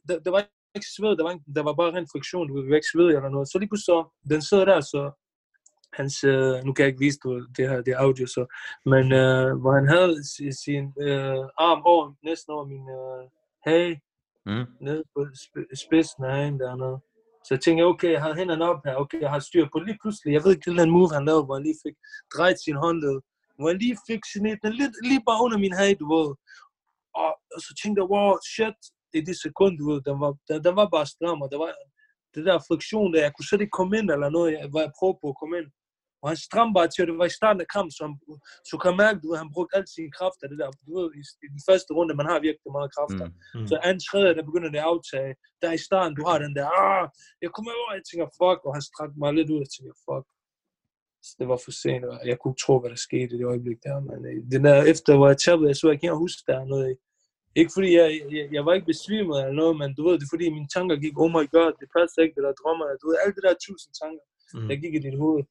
der, 0.08 0.19
der 0.19 0.32
var 0.32 0.41
ikke 0.76 0.88
sved, 0.97 1.17
der 1.17 1.23
var, 1.23 1.32
ikke, 1.32 1.45
der 1.56 1.63
var 1.63 1.73
bare 1.73 1.91
rent 1.95 2.12
friktion, 2.13 2.47
du 2.47 2.54
var 2.69 2.76
ikke 2.76 2.93
sved 2.93 3.08
eller 3.08 3.30
noget. 3.30 3.47
Så 3.52 3.60
lige 3.60 3.69
pludselig 3.69 3.93
så, 3.93 3.99
den 4.30 4.41
sidder 4.41 4.65
der, 4.65 4.82
så 4.82 5.02
hans, 5.93 6.23
øh, 6.23 6.54
nu 6.65 6.73
kan 6.73 6.84
jeg 6.84 6.88
ikke 6.91 7.06
vise 7.08 7.19
dig 7.23 7.32
det 7.58 7.69
her, 7.69 7.82
det 7.82 7.93
audio 7.93 8.26
så, 8.28 8.43
men 8.86 9.06
øh, 9.23 9.47
hvor 9.62 9.73
han 9.80 9.88
havde 9.95 10.13
sin, 10.34 10.54
sin 10.65 10.84
øh, 11.08 11.43
arm 11.67 11.82
over, 11.93 12.13
næsten 12.23 12.54
over 12.56 12.65
min 12.73 12.86
øh, 12.99 13.23
hage, 13.67 14.02
Mm. 14.45 14.65
nede 14.82 15.04
på 15.15 15.21
sp- 15.43 15.76
spidsen 15.86 16.23
af 16.23 16.32
hagen 16.38 16.60
dernede. 16.60 16.97
Så 17.45 17.49
jeg 17.56 17.62
tænkte, 17.62 17.84
okay, 17.84 18.12
jeg 18.12 18.21
har 18.21 18.34
hænderne 18.36 18.65
op 18.71 18.82
her, 18.86 18.95
okay, 18.95 19.19
jeg 19.21 19.30
har 19.30 19.39
styr 19.39 19.65
på 19.73 19.80
lige 19.80 19.97
pludselig, 20.02 20.34
jeg 20.34 20.41
ved 20.43 20.52
ikke, 20.52 20.69
det 20.69 20.78
der 20.80 20.86
move, 20.97 21.10
han 21.17 21.26
lavede, 21.26 21.45
hvor 21.45 21.54
han 21.58 21.63
lige 21.63 21.80
fik 21.86 21.95
drejet 22.36 22.60
sin 22.65 22.76
håndled, 22.76 23.17
hvor 23.55 23.67
han 23.69 23.77
lige 23.83 23.97
fik 24.09 24.21
sin 24.31 24.45
den 24.63 24.73
lidt, 24.81 24.95
lige 25.09 25.23
bare 25.29 25.43
under 25.45 25.59
min 25.65 25.77
hage, 25.79 25.95
du 26.01 26.07
ved. 26.15 26.29
Og, 27.21 27.31
og 27.55 27.59
så 27.65 27.71
tænkte 27.79 27.99
jeg, 28.01 28.11
wow, 28.13 28.31
shit, 28.53 28.79
i 29.17 29.21
det 29.27 29.37
sekund, 29.45 29.73
du 29.79 29.85
ved, 29.89 29.99
den 30.07 30.15
var, 30.23 30.31
den, 30.47 30.57
den 30.65 30.75
var 30.79 30.87
bare 30.95 31.07
stram, 31.13 31.41
og 31.43 31.49
der 31.51 31.59
var 31.63 31.71
det 32.35 32.43
der 32.47 32.65
friktion 32.67 33.13
der, 33.13 33.25
jeg 33.25 33.33
kunne 33.33 33.49
slet 33.49 33.61
ikke 33.63 33.77
komme 33.79 33.93
ind 33.99 34.07
eller 34.15 34.29
noget, 34.37 34.49
jeg, 34.53 34.61
hvor 34.71 34.81
jeg 34.85 34.91
prøvede 34.97 35.19
på 35.21 35.27
at 35.31 35.39
komme 35.41 35.55
ind. 35.59 35.69
Og 36.21 36.27
han 36.31 36.39
stram 36.47 36.69
bare 36.77 36.89
til, 36.89 37.01
og 37.03 37.07
det 37.07 37.21
var 37.21 37.29
i 37.31 37.37
starten 37.39 37.63
af 37.65 37.69
kampen, 37.75 37.93
så, 37.97 38.01
han, 38.05 38.13
så 38.69 38.73
kan 38.79 38.91
jeg 38.91 39.01
mærke, 39.03 39.21
du 39.21 39.27
ved, 39.27 39.37
han 39.43 39.53
brugte 39.55 39.75
al 39.77 39.85
sin 39.95 40.15
kraft 40.17 40.39
af 40.43 40.47
det 40.49 40.57
der. 40.61 40.69
Du 40.87 40.91
ved, 40.97 41.07
i, 41.19 41.21
i 41.45 41.47
den 41.53 41.61
første 41.69 41.89
runde, 41.97 42.19
man 42.19 42.29
har 42.31 42.37
virkelig 42.47 42.71
meget 42.77 42.93
kraft. 42.95 43.17
Mm. 43.19 43.33
Mm. 43.55 43.67
Så 43.69 43.75
anden 43.87 44.03
tredje, 44.09 44.35
der 44.37 44.49
begynder 44.49 44.69
det 44.73 44.81
at 44.81 44.89
aftage. 44.93 45.31
Der 45.61 45.77
i 45.77 45.81
starten, 45.87 46.17
du 46.19 46.23
har 46.29 46.37
den 46.45 46.53
der, 46.57 46.67
ah, 46.83 47.03
jeg 47.43 47.49
kommer 47.55 47.71
over, 47.81 47.91
jeg 47.99 48.05
tænker, 48.09 48.27
fuck, 48.39 48.59
og 48.67 48.71
han 48.75 48.83
strak 48.89 49.11
mig 49.21 49.31
lidt 49.37 49.49
ud, 49.53 49.59
jeg 49.65 49.71
tænker, 49.75 49.93
fuck. 50.07 50.25
Så 51.27 51.31
det 51.39 51.47
var 51.51 51.59
for 51.65 51.71
sent, 51.83 52.05
og 52.05 52.17
jeg 52.29 52.38
kunne 52.39 52.51
ikke 52.53 52.63
tro, 52.65 52.73
hvad 52.79 52.89
der 52.93 53.01
skete 53.07 53.31
i 53.36 53.38
det 53.39 53.45
øjeblik 53.53 53.79
der, 53.88 53.97
men 54.09 54.19
øh, 54.29 54.38
den 54.53 54.62
der 54.67 54.75
efter, 54.93 55.12
hvor 55.17 55.27
jeg 55.31 55.38
tabte, 55.45 55.67
jeg 55.71 55.75
så 55.79 55.86
jeg 55.91 55.99
kan 55.99 56.07
ikke 56.09 56.23
huske, 56.25 56.41
der 56.47 56.55
er 56.62 56.65
noget. 56.73 56.88
Ikke 57.59 57.71
fordi 57.75 57.89
jeg, 57.99 58.07
jeg, 58.36 58.45
jeg, 58.55 58.63
var 58.65 58.73
ikke 58.77 58.91
besvimet 58.93 59.36
eller 59.41 59.55
noget, 59.62 59.75
men 59.81 59.89
du 59.97 60.01
ved, 60.05 60.13
det 60.19 60.25
er 60.27 60.33
fordi 60.36 60.45
mine 60.57 60.69
tanker 60.75 60.95
gik, 61.05 61.15
oh 61.23 61.31
my 61.38 61.45
god, 61.55 61.69
det 61.81 61.88
passer 61.97 62.19
ikke, 62.23 62.36
det 62.38 62.43
der 62.47 62.53
drømmer, 62.62 62.86
du 63.01 63.05
ved, 63.09 63.17
alle 63.21 63.33
det 63.38 63.43
der 63.47 63.53
tusind 63.67 63.93
tanker, 64.03 64.25
Mm. 64.55 64.67
der 64.69 64.75
gik 64.83 64.93
i 64.95 65.01
dit 65.07 65.17
hoved. 65.23 65.43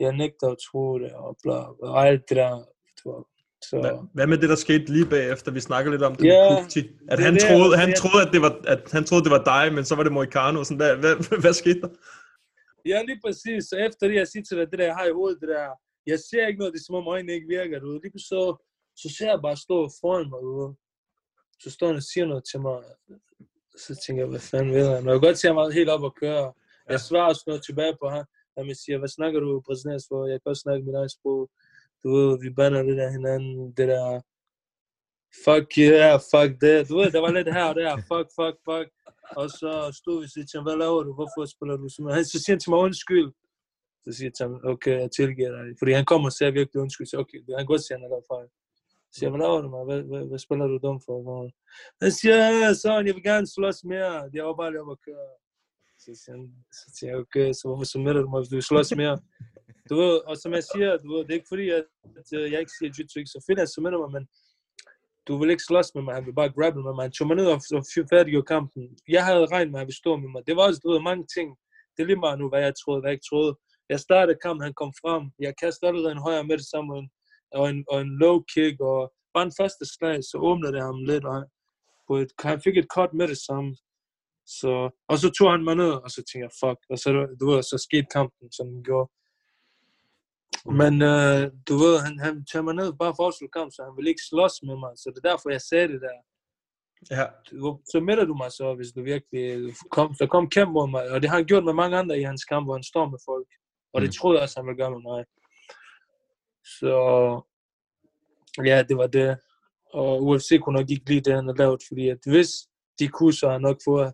Jeg 0.00 0.12
nægter 0.22 0.46
at 0.54 0.58
tro 0.68 0.98
det, 0.98 1.12
og 1.12 1.36
bla, 1.42 1.58
og 1.94 2.06
alt 2.08 2.22
det 2.28 2.36
der. 2.36 2.50
Du 2.98 3.04
ved. 3.12 3.24
Så, 3.68 3.76
Hvad, 3.80 3.92
hvad 4.14 4.26
med 4.26 4.38
det, 4.38 4.48
der 4.48 4.54
skete 4.56 4.92
lige 4.92 5.06
bagefter? 5.06 5.52
Vi 5.52 5.60
snakker 5.60 5.90
lidt 5.90 6.02
om 6.02 6.14
det 6.14 6.24
Ja, 6.26 6.50
med 6.50 6.62
Kufti. 6.62 6.78
At 7.10 7.18
det 7.18 7.24
han, 7.26 7.34
det, 7.34 7.42
troede, 7.42 7.70
jeg- 7.70 7.80
han, 7.80 7.94
troede, 8.02 8.26
at 8.26 8.32
det 8.32 8.40
var, 8.42 8.52
at 8.74 8.80
han 8.92 9.04
troede, 9.04 9.24
det 9.24 9.30
var 9.30 9.42
dig, 9.54 9.74
men 9.74 9.84
så 9.84 9.94
var 9.94 10.02
det 10.02 10.12
Moicano. 10.12 10.64
Sådan, 10.64 10.76
hvad, 10.76 10.96
hvad, 10.96 11.40
hvad 11.40 11.52
skete 11.52 11.80
der? 11.80 11.88
Ja, 12.84 13.02
lige 13.02 13.20
præcis. 13.24 13.64
Så 13.64 13.76
efter 13.76 14.08
det, 14.08 14.16
jeg 14.16 14.28
siger 14.28 14.44
til 14.44 14.56
dig, 14.58 14.70
det 14.70 14.78
der, 14.78 14.84
jeg 14.84 14.96
har 14.96 15.06
i 15.06 15.12
hovedet, 15.12 15.40
det 15.40 15.48
der, 15.48 15.68
jeg 16.06 16.18
ser 16.18 16.46
ikke 16.46 16.58
noget, 16.58 16.72
det 16.74 16.80
er 16.80 16.84
som 16.84 16.94
om 16.94 17.08
øjnene 17.08 17.32
ikke 17.32 17.48
virker, 17.48 17.78
du. 17.78 18.00
Lige 18.02 18.18
så, 18.18 18.40
så 18.96 19.08
ser 19.18 19.30
jeg 19.30 19.40
bare 19.42 19.56
stå 19.56 19.76
foran 20.00 20.30
mig, 20.30 20.40
du. 20.42 20.74
Så 21.62 21.70
står 21.70 21.86
han 21.86 21.96
og 21.96 22.02
siger 22.02 22.26
noget 22.26 22.44
til 22.50 22.60
mig, 22.60 22.76
så 23.76 23.92
tænker 24.06 24.22
jeg, 24.22 24.30
hvad 24.30 24.40
fanden 24.50 24.74
ved 24.74 24.86
han? 24.86 25.06
Og 25.06 25.12
jeg 25.12 25.20
kan 25.20 25.26
godt 25.28 25.38
se, 25.38 25.48
at 25.48 25.54
han 25.54 25.60
var 25.60 25.70
helt 25.70 25.90
op 25.94 26.04
at 26.04 26.14
køre. 26.22 26.52
Jeg 26.88 27.00
svarer 27.00 27.28
også 27.28 27.44
noget 27.46 27.62
tilbage 27.64 27.96
på 28.02 28.08
ham. 28.08 28.24
Han 28.58 28.74
siger, 28.74 28.98
hvad 28.98 29.08
snakker 29.08 29.40
du 29.40 29.62
præsident 29.68 30.02
for? 30.08 30.26
Jeg 30.26 30.38
kan 30.40 30.50
også 30.50 30.64
snakke 30.64 30.86
mit 30.86 30.94
eget 30.94 31.12
sprog. 31.16 31.50
Du 32.02 32.08
ved, 32.16 32.40
vi 32.44 32.50
bander 32.50 32.82
det 32.82 32.96
der 32.96 33.10
hinanden, 33.10 33.72
det 33.78 33.88
der, 33.88 34.20
fuck 35.44 35.68
yeah, 35.78 36.14
fuck 36.32 36.50
det. 36.64 36.76
Du 36.88 36.92
ved, 36.98 37.08
der 37.14 37.20
var 37.26 37.32
lidt 37.38 37.52
her 37.56 37.66
og 37.70 37.76
der, 37.80 37.92
fuck, 38.10 38.28
fuck, 38.38 38.56
fuck. 38.68 38.88
Og 39.40 39.46
så 39.60 39.70
stod 40.00 40.16
vi 40.20 40.24
og 40.28 40.32
siger 40.32 40.46
til 40.46 40.58
ham, 40.58 40.66
hvad 40.68 40.78
laver 40.84 41.00
du? 41.06 41.12
Hvorfor 41.18 41.40
spiller 41.54 41.76
du 41.82 41.86
sådan 41.88 42.02
noget? 42.04 42.16
Han 42.18 42.24
så 42.32 42.38
siger 42.42 42.54
han 42.54 42.62
til 42.62 42.70
mig, 42.72 42.80
undskyld. 42.88 43.28
Så 44.04 44.10
siger 44.16 44.28
jeg 44.28 44.34
til 44.36 44.44
ham, 44.46 44.54
okay, 44.72 44.96
jeg 45.04 45.10
tilgiver 45.18 45.50
dig. 45.56 45.62
Fordi 45.80 45.92
han 45.98 46.06
kommer 46.10 46.26
og 46.30 46.34
siger 46.36 46.50
virkelig 46.60 46.78
undskyld. 46.84 47.08
Så 47.08 47.16
okay, 47.22 47.38
han 47.56 47.62
kan 47.62 47.72
godt 47.72 47.84
sige, 47.84 47.94
at 47.94 47.98
han 47.98 48.06
har 48.06 48.14
lavet 48.14 48.30
fejl. 48.34 48.48
Så 49.10 49.14
siger 49.14 49.26
jeg, 49.26 49.32
hvad 49.34 49.42
laver 49.44 49.60
du 49.64 49.68
mig? 49.74 49.82
Hvad, 49.88 50.00
hvad, 50.10 50.22
hvad 50.30 50.40
spiller 50.44 50.66
du 50.72 50.76
dum 50.86 50.98
for? 51.06 51.16
Han 52.04 52.12
siger, 52.18 52.36
"Ja, 52.60 52.68
sådan, 52.82 53.06
jeg 53.08 53.14
vil 53.16 53.28
gerne 53.30 53.46
slås 53.54 53.78
mere. 53.92 54.14
Jeg 54.36 54.44
var 54.48 54.56
bare 54.60 54.70
lige 54.72 54.82
op 54.84 54.94
at 54.96 55.02
køre. 55.06 55.28
Så 56.02 56.10
siger, 56.20 56.34
han, 56.36 56.42
så 56.78 56.86
siger 56.96 57.10
jeg, 57.10 57.18
okay, 57.24 57.48
så 57.58 57.62
hvorfor 57.66 57.86
så 57.90 57.96
du 57.98 58.30
mig, 58.30 58.40
hvis 58.40 58.50
du 58.52 58.56
vil 58.58 58.70
slås 58.70 58.90
mere? 59.02 59.16
Du 59.90 59.94
ved, 60.02 60.16
og 60.28 60.34
som 60.42 60.50
jeg 60.58 60.64
siger, 60.72 60.90
du 61.02 61.06
ved, 61.12 61.20
det 61.24 61.30
er 61.32 61.40
ikke 61.40 61.52
fordi, 61.54 61.66
at, 61.78 61.84
at 62.18 62.52
jeg 62.52 62.60
ikke 62.62 62.76
siger 62.78 62.90
jiu-jitsu, 62.94 63.32
så 63.34 63.38
finder 63.46 63.62
jeg 63.64 63.70
så 63.72 63.78
mig, 63.80 64.12
men 64.16 64.24
du 65.28 65.32
vil 65.38 65.50
ikke 65.50 65.68
slås 65.68 65.94
med 65.94 66.02
mig, 66.02 66.14
han 66.14 66.26
vil 66.26 66.38
bare 66.40 66.54
grabble 66.56 66.82
med 66.86 66.94
mig. 66.94 67.04
Han 67.06 67.12
tog 67.16 67.26
mig 67.28 67.36
ned 67.36 67.48
og, 67.54 67.60
og 67.78 67.84
færdiggjorde 68.12 68.50
kampen. 68.54 68.82
Jeg 69.16 69.22
havde 69.28 69.46
regnet 69.54 69.70
med, 69.70 69.78
at 69.78 69.82
han 69.82 69.88
ville 69.90 70.02
stå 70.04 70.12
med 70.22 70.30
mig. 70.34 70.42
Det 70.46 70.56
var 70.56 70.62
også, 70.68 70.80
du 70.84 70.88
ved, 70.90 71.00
mange 71.10 71.26
ting. 71.36 71.48
Det 71.92 72.00
er 72.02 72.08
lige 72.10 72.24
meget 72.24 72.38
nu, 72.38 72.46
hvad 72.48 72.62
jeg 72.66 72.74
troede, 72.82 73.00
hvad 73.00 73.10
jeg 73.10 73.16
ikke 73.18 73.30
troede. 73.30 73.52
Jeg 73.92 74.00
startede 74.06 74.42
kampen, 74.44 74.66
han 74.68 74.78
kom 74.80 74.92
frem. 75.02 75.22
Jeg 75.46 75.52
kastede 75.62 75.88
allerede 75.88 76.12
en 76.16 76.26
højre 76.26 76.48
med 76.48 76.56
det 76.60 76.68
samme, 76.72 76.90
og 76.94 76.98
en, 77.02 77.08
og 77.58 77.64
en, 77.70 77.84
og 77.92 77.98
en 78.04 78.12
low 78.22 78.36
kick, 78.52 78.76
og 78.90 78.98
bare 79.34 79.46
en 79.48 79.58
første 79.60 79.84
slag, 79.94 80.16
så 80.30 80.36
åbnede 80.48 80.72
det 80.74 80.82
ham 80.88 80.98
lidt, 81.10 81.24
og 81.28 81.34
han, 81.38 81.46
på 82.08 82.12
et, 82.22 82.30
han 82.48 82.60
fik 82.66 82.76
et 82.78 82.92
cut 82.96 83.12
med 83.20 83.28
det 83.32 83.40
samme. 83.48 83.70
Så, 84.58 84.72
og 85.10 85.16
så 85.22 85.28
tog 85.38 85.48
han 85.54 85.64
mig 85.68 85.76
ned, 85.82 85.92
og 86.04 86.10
så 86.14 86.20
tænkte 86.26 86.46
jeg, 86.46 86.58
fuck. 86.62 86.80
Og 86.92 86.98
så, 87.02 87.08
du 87.40 87.44
ved, 87.50 87.62
så 87.62 87.76
skete 87.86 88.08
kampen, 88.16 88.46
som 88.56 88.66
den 88.72 88.82
gjorde. 88.88 89.08
Men 90.72 91.02
øh, 91.02 91.52
du 91.68 91.74
ved, 91.82 91.94
han, 92.06 92.18
han 92.18 92.44
tager 92.52 92.62
mig 92.62 92.74
ned 92.74 92.92
bare 92.92 93.14
for 93.16 93.22
at 93.22 93.26
afslutte 93.26 93.52
kamp, 93.58 93.72
så 93.72 93.82
han 93.84 93.96
vil 93.96 94.06
ikke 94.06 94.22
slås 94.30 94.54
med 94.62 94.76
mig. 94.84 94.92
Så 94.96 95.10
det 95.10 95.24
er 95.24 95.30
derfor, 95.30 95.50
jeg 95.50 95.60
sagde 95.60 95.88
det 95.88 96.00
der. 96.00 96.18
Ja. 97.10 97.26
Så 97.92 98.00
melder 98.00 98.24
du 98.24 98.34
mig 98.34 98.52
så, 98.52 98.74
hvis 98.74 98.92
du 98.92 99.02
virkelig 99.02 99.74
kom, 99.90 100.14
der 100.18 100.26
kom 100.26 100.50
kæmpe 100.50 100.72
mod 100.72 100.90
mig. 100.90 101.10
Og 101.10 101.22
det 101.22 101.30
har 101.30 101.36
han 101.36 101.46
gjort 101.46 101.64
med 101.64 101.72
mange 101.72 101.96
andre 101.96 102.18
i 102.18 102.22
hans 102.22 102.44
kamp, 102.44 102.66
hvor 102.66 102.74
han 102.74 102.82
står 102.82 103.08
med 103.08 103.18
folk. 103.28 103.48
Og 103.94 104.00
det 104.00 104.08
Mm. 104.08 104.12
troede 104.12 104.36
jeg 104.36 104.42
også, 104.42 104.60
han 104.60 104.66
ville 104.66 104.82
gøre 104.82 104.90
med 104.90 105.02
mig. 105.10 105.24
Så 106.78 106.92
ja, 108.64 108.82
det 108.88 108.96
var 108.96 109.06
det. 109.06 109.38
Og 109.92 110.22
UFC 110.26 110.58
kunne 110.60 110.78
nok 110.80 110.90
ikke 110.90 111.08
lide 111.10 111.20
det, 111.20 111.34
han 111.34 111.46
har 111.46 111.54
lavet, 111.54 111.82
fordi 111.88 112.08
at 112.08 112.18
hvis 112.26 112.50
de 112.98 113.08
kunne, 113.08 113.32
så 113.32 113.48
har 113.50 113.58
nok 113.58 113.78
fået, 113.88 114.12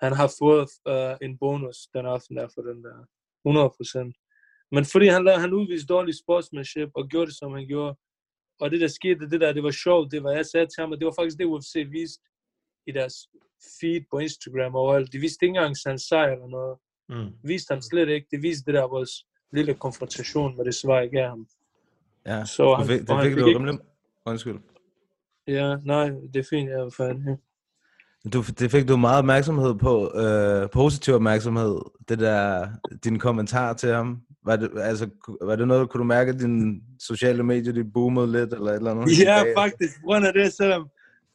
han 0.00 0.12
har 0.12 0.34
fået 0.42 0.70
uh, 0.92 1.26
en 1.26 1.38
bonus 1.38 1.76
den 1.94 2.06
aften 2.06 2.36
der 2.36 2.48
for 2.54 2.62
den 2.62 2.84
der 2.84 2.96
100%. 3.44 4.19
Men 4.72 4.84
fordi 4.84 5.06
han, 5.06 5.26
han 5.26 5.52
udviste 5.52 5.86
dårlig 5.86 6.14
sportsmanship 6.24 6.88
og 6.94 7.08
gjorde 7.08 7.26
det, 7.26 7.36
som 7.36 7.52
han 7.52 7.66
gjorde, 7.66 7.96
og 8.60 8.70
det 8.70 8.80
der 8.80 8.88
skete, 8.88 9.30
det 9.30 9.40
der, 9.40 9.52
det 9.52 9.62
var 9.62 9.70
sjovt, 9.70 10.12
det 10.12 10.22
var, 10.24 10.30
jeg 10.30 10.46
sagde 10.46 10.66
til 10.66 10.80
ham, 10.80 10.92
og 10.92 10.98
det 10.98 11.06
var 11.06 11.14
faktisk 11.18 11.38
det, 11.38 11.44
UFC 11.44 11.74
viste 11.90 12.22
i 12.86 12.92
deres 12.92 13.14
feed 13.80 14.04
på 14.10 14.18
Instagram 14.18 14.74
og 14.74 14.96
alt. 14.96 15.12
De 15.12 15.18
viste 15.18 15.44
ikke 15.46 15.50
engang 15.56 15.76
hans 15.86 16.02
sejr 16.02 16.32
eller 16.32 16.46
noget. 16.46 16.78
Mm. 17.08 17.32
Viste 17.44 17.74
han 17.74 17.82
slet 17.82 18.08
ikke. 18.08 18.26
Det 18.30 18.42
viste 18.42 18.64
det 18.66 18.74
der 18.74 18.88
vores 18.88 19.26
lille 19.52 19.74
konfrontation 19.74 20.56
med 20.56 20.64
det 20.64 20.74
svar, 20.74 21.00
jeg 21.00 21.10
gav 21.10 21.28
ham. 21.28 21.46
Ja, 22.26 22.44
Så 22.44 22.74
han- 22.74 22.86
fik, 22.86 23.00
og 23.00 23.16
det 23.16 23.22
fik 23.24 23.32
fik 23.32 23.38
du 23.42 23.46
ikke- 23.46 23.58
rimelig... 23.58 23.78
Undskyld. 24.26 24.58
Ja, 25.46 25.76
nej, 25.84 26.08
det 26.10 26.36
er 26.36 26.46
fint, 26.50 26.70
jeg 26.70 26.78
er 26.80 26.90
færdig. 26.96 27.38
Du, 28.32 28.42
det 28.58 28.70
fik 28.70 28.88
du 28.88 28.96
meget 28.96 29.18
opmærksomhed 29.18 29.74
på, 29.74 29.94
øh, 30.22 30.70
positiv 30.70 31.14
opmærksomhed, 31.14 31.74
det 32.08 32.18
der, 32.18 32.68
din 33.04 33.18
kommentar 33.18 33.72
til 33.72 33.92
ham. 33.92 34.20
Var 34.44 34.56
det, 34.56 34.70
altså, 34.76 35.08
var 35.42 35.56
det 35.56 35.68
noget, 35.68 35.90
kunne 35.90 35.98
du 35.98 36.04
mærke, 36.04 36.28
at 36.32 36.40
dine 36.40 36.80
sociale 37.10 37.42
medier, 37.42 37.72
de 37.72 37.84
boomede 37.84 38.32
lidt, 38.32 38.52
eller 38.52 38.70
et 38.70 38.76
eller 38.76 38.90
andet? 38.90 39.18
Ja, 39.28 39.42
Bag- 39.44 39.54
faktisk. 39.56 39.94
På 40.00 40.06
grund 40.06 40.26
af 40.26 40.32
det, 40.32 40.52
selvom 40.52 40.82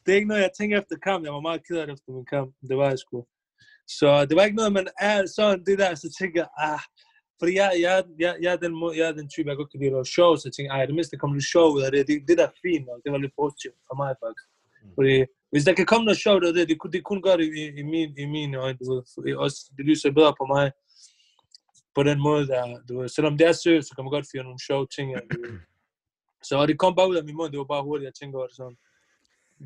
det 0.02 0.12
er 0.12 0.16
ikke 0.16 0.28
noget, 0.28 0.42
jeg 0.42 0.54
tænker 0.58 0.80
efter 0.80 0.96
kamp. 1.08 1.24
Jeg 1.24 1.32
var 1.32 1.40
meget 1.48 1.60
ked 1.66 1.76
af 1.76 1.86
det 1.86 1.92
efter 1.96 2.10
min 2.12 2.26
kamp. 2.34 2.50
Det 2.68 2.76
var 2.76 2.88
jeg 2.88 2.98
sgu. 2.98 3.18
Så 3.98 4.08
det 4.28 4.34
var 4.36 4.44
ikke 4.48 4.60
noget, 4.60 4.72
man 4.80 4.88
er 5.10 5.16
sådan 5.36 5.64
det 5.68 5.76
der, 5.82 5.94
så 5.94 6.08
tænker 6.20 6.38
jeg, 6.42 6.50
ah, 6.68 6.82
fordi 7.40 7.52
jeg, 7.62 7.70
jeg, 7.86 7.92
jeg, 8.24 8.32
jeg, 8.44 8.52
er 8.56 8.60
den, 8.64 8.72
jeg 8.98 9.06
er 9.10 9.14
den 9.20 9.28
type, 9.34 9.48
jeg 9.48 9.56
godt 9.60 9.70
kan 9.70 9.80
lide 9.80 9.90
at 9.92 9.96
lave 9.98 10.12
show, 10.16 10.30
så 10.36 10.42
jeg 10.48 10.54
tænker, 10.54 10.70
ej, 10.72 10.86
det 10.88 10.94
mindste 10.98 11.18
kommer 11.20 11.36
lidt 11.36 11.52
sjov 11.54 11.68
ud 11.76 11.82
af 11.86 11.90
det. 11.92 12.00
Det, 12.08 12.14
det 12.28 12.34
der 12.40 12.46
er 12.50 12.56
fint, 12.66 12.86
og 12.92 12.96
det 13.02 13.08
var 13.14 13.20
lidt 13.24 13.34
positivt 13.42 13.78
for 13.88 13.96
mig 14.02 14.10
faktisk. 14.24 14.46
Fordi 14.96 15.14
hvis 15.56 15.68
der 15.68 15.74
kan 15.74 15.86
komme 15.86 16.04
noget 16.04 16.18
sjovt 16.24 16.44
af 16.46 16.52
det, 16.54 16.68
det, 16.68 16.76
det 16.92 17.04
kunne 17.04 17.22
gøre 17.22 17.38
det 17.40 17.48
i, 17.60 17.64
i, 17.80 17.82
min, 17.82 18.10
i 18.18 18.26
mine 18.36 18.56
øjne, 18.64 18.78
du 18.78 18.84
ved. 18.92 19.36
Også, 19.36 19.58
det 19.76 19.84
lyser 19.90 20.10
bedre 20.18 20.34
på 20.40 20.44
mig 20.54 20.66
på 21.94 22.02
den 22.02 22.18
måde, 22.26 22.46
der, 22.46 22.62
du 22.88 22.92
ved. 22.98 23.08
Selvom 23.08 23.38
det 23.38 23.46
er 23.46 23.52
seriøst, 23.52 23.88
så 23.88 23.94
kan 23.94 24.04
man 24.04 24.14
godt 24.16 24.26
fyre 24.32 24.46
nogle 24.48 24.66
sjove 24.66 24.86
ting 24.96 25.14
af, 25.14 25.22
du 25.32 25.36
ved. 25.42 25.58
Så 26.48 26.52
og 26.60 26.68
det 26.68 26.78
kom 26.78 26.94
bare 26.96 27.10
ud 27.10 27.16
af 27.20 27.24
min 27.24 27.36
mund, 27.36 27.50
det 27.52 27.58
var 27.58 27.72
bare 27.74 27.82
hurtigt, 27.88 28.08
jeg 28.08 28.14
tænkte 28.14 28.36
over 28.36 28.46
det 28.46 28.56
sådan. 28.56 28.78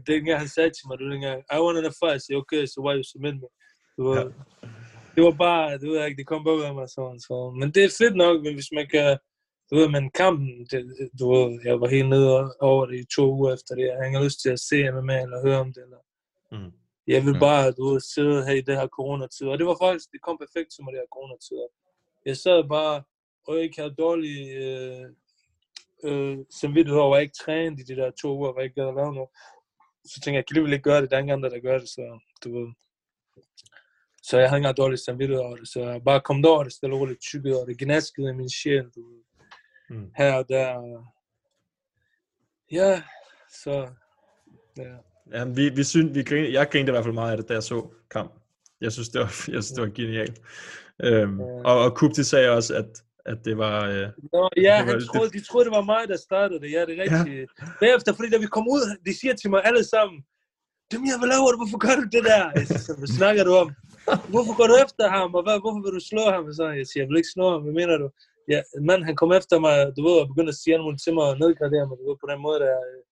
Dengang 0.07 0.39
han 0.39 0.49
sagde 0.57 0.71
til 0.71 0.85
mig, 0.87 0.99
du 0.99 1.11
dengang, 1.13 1.39
I 1.57 1.59
want 1.65 1.85
to 1.87 1.93
fight, 2.03 2.23
siger, 2.23 2.39
okay, 2.43 2.63
so 2.67 2.79
why 2.85 2.95
you 2.99 3.05
submit 3.13 3.37
me? 3.43 3.49
Du 3.97 4.03
ved, 4.09 4.25
det 5.15 5.23
var 5.27 5.35
bare, 5.47 5.79
du 5.83 5.87
ved 5.91 6.05
ikke, 6.07 6.21
det 6.21 6.31
kom 6.31 6.45
bare 6.45 6.59
ud 6.61 6.69
af 6.71 6.75
mig 6.75 6.89
sådan, 6.97 7.21
så. 7.27 7.35
Men 7.61 7.69
det 7.75 7.83
er 7.85 7.97
fedt 8.01 8.17
nok, 8.25 8.37
men 8.45 8.53
hvis 8.59 8.73
man 8.79 8.87
kan, 8.95 9.09
du 9.71 9.77
ved, 9.77 9.89
men 9.89 10.11
kampen, 10.11 10.67
det, 10.71 11.11
du 11.21 11.33
ved, 11.33 11.61
jeg 11.65 11.81
var 11.81 11.89
helt 11.89 12.09
nede 12.09 12.55
over 12.61 12.87
det 12.87 12.99
i 13.01 13.05
to 13.17 13.25
uger 13.35 13.55
efter 13.55 13.75
det, 13.75 13.85
jeg 13.85 14.11
har 14.13 14.25
lyst 14.25 14.41
til 14.43 14.51
at 14.51 14.61
se 14.61 14.91
MMA 14.93 15.21
eller 15.23 15.43
høre 15.47 15.61
om 15.61 15.73
det, 15.73 15.83
eller 15.83 15.97
Mm. 16.53 16.73
jeg 17.07 17.25
vil 17.27 17.35
Mm. 17.35 17.41
bare, 17.41 17.73
du 17.73 17.89
ved, 17.89 18.01
sidde 18.01 18.47
her 18.47 18.55
i 18.55 18.61
det 18.61 18.77
her 18.77 18.87
coronatid. 18.89 19.47
Og 19.47 19.59
det 19.59 19.67
var 19.67 19.77
faktisk, 19.83 20.13
det 20.13 20.23
kom 20.23 20.39
perfekt 20.39 20.69
til 20.73 20.85
mig, 20.85 20.93
det 20.93 21.01
her 21.01 21.13
coronatid. 21.17 21.57
Jeg 22.27 22.37
sad 22.37 22.69
bare, 22.69 23.03
og 23.47 23.55
jeg 23.55 23.63
ikke 23.65 23.81
havde 23.81 23.95
dårlig 23.99 24.37
øh, 24.65 25.07
øh, 26.05 26.39
samvittighed 26.61 27.01
over, 27.01 27.15
at 27.17 27.19
jeg 27.19 27.23
ikke 27.23 27.41
trænede 27.45 27.81
i 27.83 27.85
de 27.85 27.97
der 27.97 28.11
to 28.11 28.29
uger, 28.39 28.53
hvor 28.53 28.61
jeg 28.61 28.65
ikke 28.69 28.81
gad 28.81 28.89
at 28.89 28.95
lave 28.95 29.15
noget. 29.15 29.31
Så 30.05 30.15
tænkte 30.15 30.31
jeg, 30.31 30.35
jeg 30.37 30.45
kan 30.47 30.53
alligevel 30.55 30.73
ikke 30.73 30.83
gøre 30.91 31.03
det, 31.03 31.11
der 31.11 31.17
er 31.17 31.21
ingen 31.21 31.33
andre, 31.37 31.51
der 31.51 31.61
gør 31.61 31.79
det, 31.79 31.89
så 31.89 32.05
du 32.45 32.49
ved. 32.59 32.69
Så 34.23 34.39
jeg 34.39 34.49
havde 34.49 34.59
ikke 34.59 34.65
engang 34.65 34.77
dårlig 34.77 34.99
samvittighed 34.99 35.45
over 35.45 35.57
det, 35.57 35.69
så 35.69 35.81
jeg 35.81 36.05
bare 36.05 36.21
kom 36.21 36.45
over 36.45 36.63
det, 36.65 36.73
stille 36.73 36.95
og 36.95 37.01
roligt 37.01 37.21
tykket 37.23 37.57
over 37.57 37.67
det, 37.67 37.79
gnaskede 37.79 38.31
i 38.31 38.35
min 38.41 38.51
sjæl, 38.51 38.85
du 38.97 39.01
ved. 39.09 39.21
Mm. 39.91 40.11
Her 40.17 40.35
og 40.35 40.49
der. 40.49 40.67
Ja, 42.73 43.03
så, 43.63 43.89
ja. 44.77 44.95
Ja, 45.33 45.45
vi, 45.45 45.69
vi 45.69 45.85
synes, 45.85 46.15
vi 46.15 46.23
grinede, 46.23 46.53
jeg 46.53 46.71
grinede 46.71 46.91
i 46.91 46.95
hvert 46.95 47.05
fald 47.05 47.15
meget 47.15 47.31
af 47.31 47.37
det, 47.37 47.49
da 47.49 47.55
jeg 47.55 47.63
så 47.63 47.89
kamp. 48.11 48.33
Jeg 48.81 48.93
synes, 48.93 49.09
det 49.09 49.21
var, 49.21 49.27
jeg 49.55 49.65
synes, 49.65 49.71
det 49.71 49.83
var 49.83 49.89
genialt. 49.95 50.41
Øhm, 51.03 51.41
og, 51.41 51.85
og 51.85 51.97
Kupti 51.97 52.25
sagde 52.25 52.51
også, 52.51 52.75
at, 52.75 53.03
at 53.27 53.45
det 53.45 53.59
var... 53.59 53.89
Øh, 53.89 54.09
Nå, 54.33 54.49
ja, 54.57 54.63
det 54.63 54.87
var, 54.87 54.93
han 54.93 55.07
troede, 55.15 55.31
de 55.31 55.45
troede, 55.45 55.65
det 55.65 55.73
var 55.73 55.85
mig, 55.85 56.09
der 56.09 56.17
startede 56.17 56.61
det. 56.61 56.73
Ja, 56.73 56.81
det 56.87 56.99
er 56.99 57.03
rigtigt. 57.03 57.51
Ja. 57.61 57.67
Bagefter, 57.81 58.15
fordi 58.15 58.31
da 58.31 58.39
vi 58.39 58.47
kom 58.47 58.69
ud, 58.69 58.97
de 59.07 59.21
siger 59.21 59.35
til 59.35 59.51
mig 59.51 59.61
alle 59.65 59.85
sammen, 59.85 60.25
Dem, 60.93 61.01
jeg, 61.11 61.19
hvad 61.21 61.29
laver 61.35 61.51
du? 61.53 61.57
Hvorfor 61.63 61.81
gør 61.87 61.95
du 62.01 62.05
det 62.15 62.25
der? 62.31 62.43
Jeg 62.59 62.67
siger, 62.67 62.99
hvad 63.01 63.13
snakker 63.19 63.43
du 63.49 63.53
om? 63.63 63.69
Hvorfor 64.35 64.55
går 64.59 64.67
du 64.73 64.77
efter 64.85 65.05
ham? 65.17 65.29
Og 65.39 65.43
hvad, 65.47 65.57
hvorfor 65.63 65.81
vil 65.85 65.97
du 65.99 66.03
slå 66.11 66.25
ham? 66.35 66.45
Og 66.51 66.55
så, 66.59 66.65
jeg 66.81 66.87
siger, 66.87 67.03
jeg 67.03 67.09
vil 67.09 67.21
ikke 67.21 67.35
slå 67.37 67.47
ham. 67.53 67.63
Hvad 67.65 67.75
mener 67.81 67.97
du? 68.03 68.09
Ja, 68.53 68.61
en 68.79 68.85
mand, 68.91 69.03
han 69.09 69.17
kom 69.21 69.33
efter 69.41 69.57
mig, 69.67 69.77
du 69.97 70.01
ved, 70.07 70.17
og 70.21 70.29
begyndte 70.33 70.55
at 70.55 70.61
sige 70.61 70.73
alle 70.75 70.85
mulige 70.87 71.05
til 71.05 71.15
mig 71.17 71.27
og 71.31 71.39
nedgradere 71.43 71.87
mig, 71.89 71.97
du 71.99 72.05
ved, 72.09 72.17
på 72.23 72.29
den 72.33 72.41
måde, 72.47 72.61
der... 72.65 72.77
øh, 72.91 73.03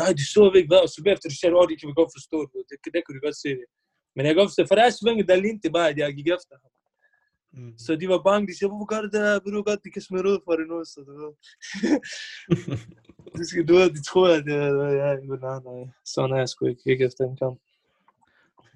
Nej, 0.00 0.10
de 0.18 0.24
så 0.34 0.42
ikke 0.58 0.70
hvad, 0.72 0.82
og 0.86 0.88
så 0.88 0.98
bagefter, 1.04 1.28
du 1.28 1.36
siger, 1.38 1.58
åh, 1.58 1.68
det 1.70 1.76
kan 1.78 1.88
vi 1.90 2.00
godt 2.00 2.12
forstå, 2.18 2.36
du 2.48 2.52
ved. 2.56 2.64
det, 2.70 2.76
det 2.94 3.02
kunne 3.02 3.16
de 3.18 3.26
godt 3.28 3.38
se 3.44 3.50
det. 3.60 3.68
Men 4.14 4.20
jeg 4.22 4.30
kan 4.30 4.40
godt 4.40 4.50
forstå, 4.50 4.64
for 4.68 4.76
der 4.78 4.84
er 4.86 4.98
svinget, 5.00 5.28
der 5.30 5.42
lignede 5.44 5.64
det 5.64 5.72
bare, 5.78 5.88
at 5.92 5.98
jeg 5.98 6.16
gik 6.18 6.28
efter 6.36 6.54
ham. 6.62 6.72
Mm. 7.56 7.72
Så 7.84 7.90
de 8.00 8.06
var 8.12 8.26
bange, 8.28 8.48
de 8.48 8.54
siger, 8.56 8.68
hvorfor 8.70 8.90
gør 8.92 9.00
du 9.02 9.08
det 9.14 9.22
der? 9.28 9.42
Ved 9.44 9.52
du 9.52 9.62
godt, 9.70 9.84
de 9.84 9.90
kan 9.94 10.02
smide 10.08 10.28
ud 10.32 10.38
for 10.46 10.54
det 10.58 10.66
nu, 10.70 10.76
så 10.92 10.98
du 11.08 11.12
ved. 11.22 11.32
de, 13.36 13.42
skal, 13.48 13.68
du 13.68 13.74
ved, 13.78 13.88
de 13.96 14.02
tror, 14.10 14.28
at 14.36 14.44
det 14.48 14.56
er, 14.66 14.72
ja, 15.02 15.08
nej, 15.46 15.58
nej, 15.68 15.80
sådan 16.12 16.32
er 16.34 16.40
jeg 16.42 16.48
sgu 16.48 16.62
ikke, 16.66 16.84
ikke 16.92 17.04
efter 17.08 17.22
en 17.24 17.36
kamp. 17.42 17.58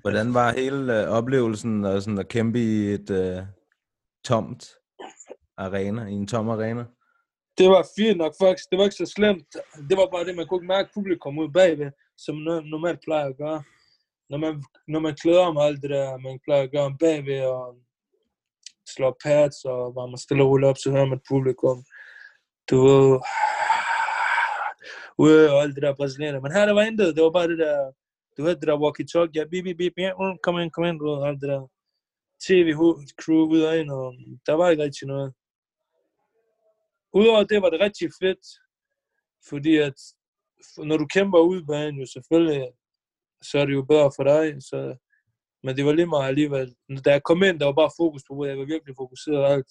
Hvordan 0.05 0.35
var 0.35 0.53
hele 0.53 0.81
øh, 1.00 1.09
oplevelsen 1.18 1.85
og 1.85 2.03
sådan 2.03 2.18
at 2.18 2.29
kæmpe 2.29 2.59
i 2.59 2.74
et 2.96 3.11
øh, 3.11 3.42
tomt 4.24 4.62
arena, 5.57 6.07
i 6.07 6.12
en 6.12 6.27
tom 6.27 6.49
arena? 6.49 6.85
Det 7.59 7.69
var 7.69 7.87
fint 7.97 8.19
nok 8.19 8.35
faktisk, 8.40 8.71
det 8.71 8.79
var 8.79 8.85
ikke 8.85 8.97
så 8.97 9.07
slemt. 9.07 9.57
Det 9.88 9.97
var 9.97 10.09
bare 10.12 10.25
det, 10.25 10.37
man 10.37 10.47
kunne 10.47 10.59
ikke 10.59 10.75
mærke 10.77 10.90
publikum 10.95 11.38
ud 11.38 11.49
bagved, 11.49 11.90
som 12.17 12.37
no- 12.37 12.69
normalt 12.71 13.01
plejer 13.05 13.27
at 13.27 13.37
gøre. 13.37 13.62
Når 14.31 14.38
man, 14.38 14.64
når 14.88 15.01
man 15.01 15.14
klæder 15.14 15.45
om 15.47 15.59
alt 15.59 15.83
det 15.83 15.90
der, 15.90 16.19
man 16.19 16.38
plejer 16.45 16.62
at 16.62 16.71
gøre 16.71 16.85
om 16.90 16.99
bagved 16.99 17.40
og 17.40 17.77
slår 18.95 19.17
pads, 19.25 19.64
og 19.64 19.95
var 19.95 20.07
man 20.07 20.19
stille 20.19 20.43
og 20.43 20.51
roligt 20.51 20.69
op, 20.69 20.79
så 20.79 20.90
hører 20.90 21.07
man 21.07 21.21
publikum. 21.31 21.85
Du 22.71 22.77
ved, 22.87 23.21
ude 25.25 25.53
og 25.53 25.62
alt 25.62 25.75
det 25.75 25.83
der 25.83 25.95
brasilianer. 25.95 26.40
Men 26.40 26.53
her, 26.53 26.67
der 26.67 26.73
var 26.73 26.83
intet. 26.83 27.17
Det 27.17 27.25
var 27.25 27.31
bare 27.31 27.49
det 27.49 27.59
der, 27.59 27.93
du 28.37 28.43
hørte 28.43 28.61
det 28.61 28.69
der 28.69 28.83
walkie-talkie, 28.85 29.35
ja, 29.35 29.45
bip, 29.51 29.64
bip, 29.64 29.77
bip, 29.77 29.93
ja, 29.99 30.12
mm, 30.19 30.38
kom 30.43 30.59
ind, 30.59 30.71
kom 30.71 30.85
ind, 30.85 30.99
du 30.99 31.07
ved, 31.11 31.27
alt 31.27 31.40
det 31.40 31.49
der 31.49 31.62
tv-crew 32.47 33.43
ud 33.55 33.62
og 33.69 33.79
ind, 33.79 33.90
og 33.90 34.14
der 34.47 34.53
var 34.53 34.69
ikke 34.71 34.83
rigtig 34.83 35.07
noget. 35.09 35.35
Udover 37.14 37.44
det 37.44 37.62
var 37.62 37.70
det 37.70 37.81
rigtig 37.81 38.11
fedt, 38.22 38.44
fordi 39.48 39.77
at 39.77 39.98
når 40.79 40.96
du 40.96 41.07
kæmper 41.07 41.38
ud 41.38 41.61
på 41.61 41.66
banen, 41.66 42.00
jo 42.00 42.07
selvfølgelig, 42.07 42.68
så 43.42 43.59
er 43.59 43.66
det 43.66 43.72
jo 43.72 43.83
bedre 43.83 44.11
for 44.16 44.24
dig, 44.24 44.62
så, 44.62 44.96
men 45.62 45.77
det 45.77 45.85
var 45.85 45.92
lige 45.92 46.07
meget 46.07 46.29
alligevel. 46.29 46.74
Da 47.05 47.11
jeg 47.11 47.22
kom 47.22 47.42
ind, 47.42 47.61
der 47.61 47.66
var 47.66 47.81
bare 47.83 47.96
fokus 47.96 48.22
på, 48.29 48.35
hvor 48.35 48.46
jeg 48.46 48.59
var 48.59 48.64
virkelig 48.64 48.94
fokuseret 48.96 49.38
og 49.44 49.53
alt. 49.53 49.70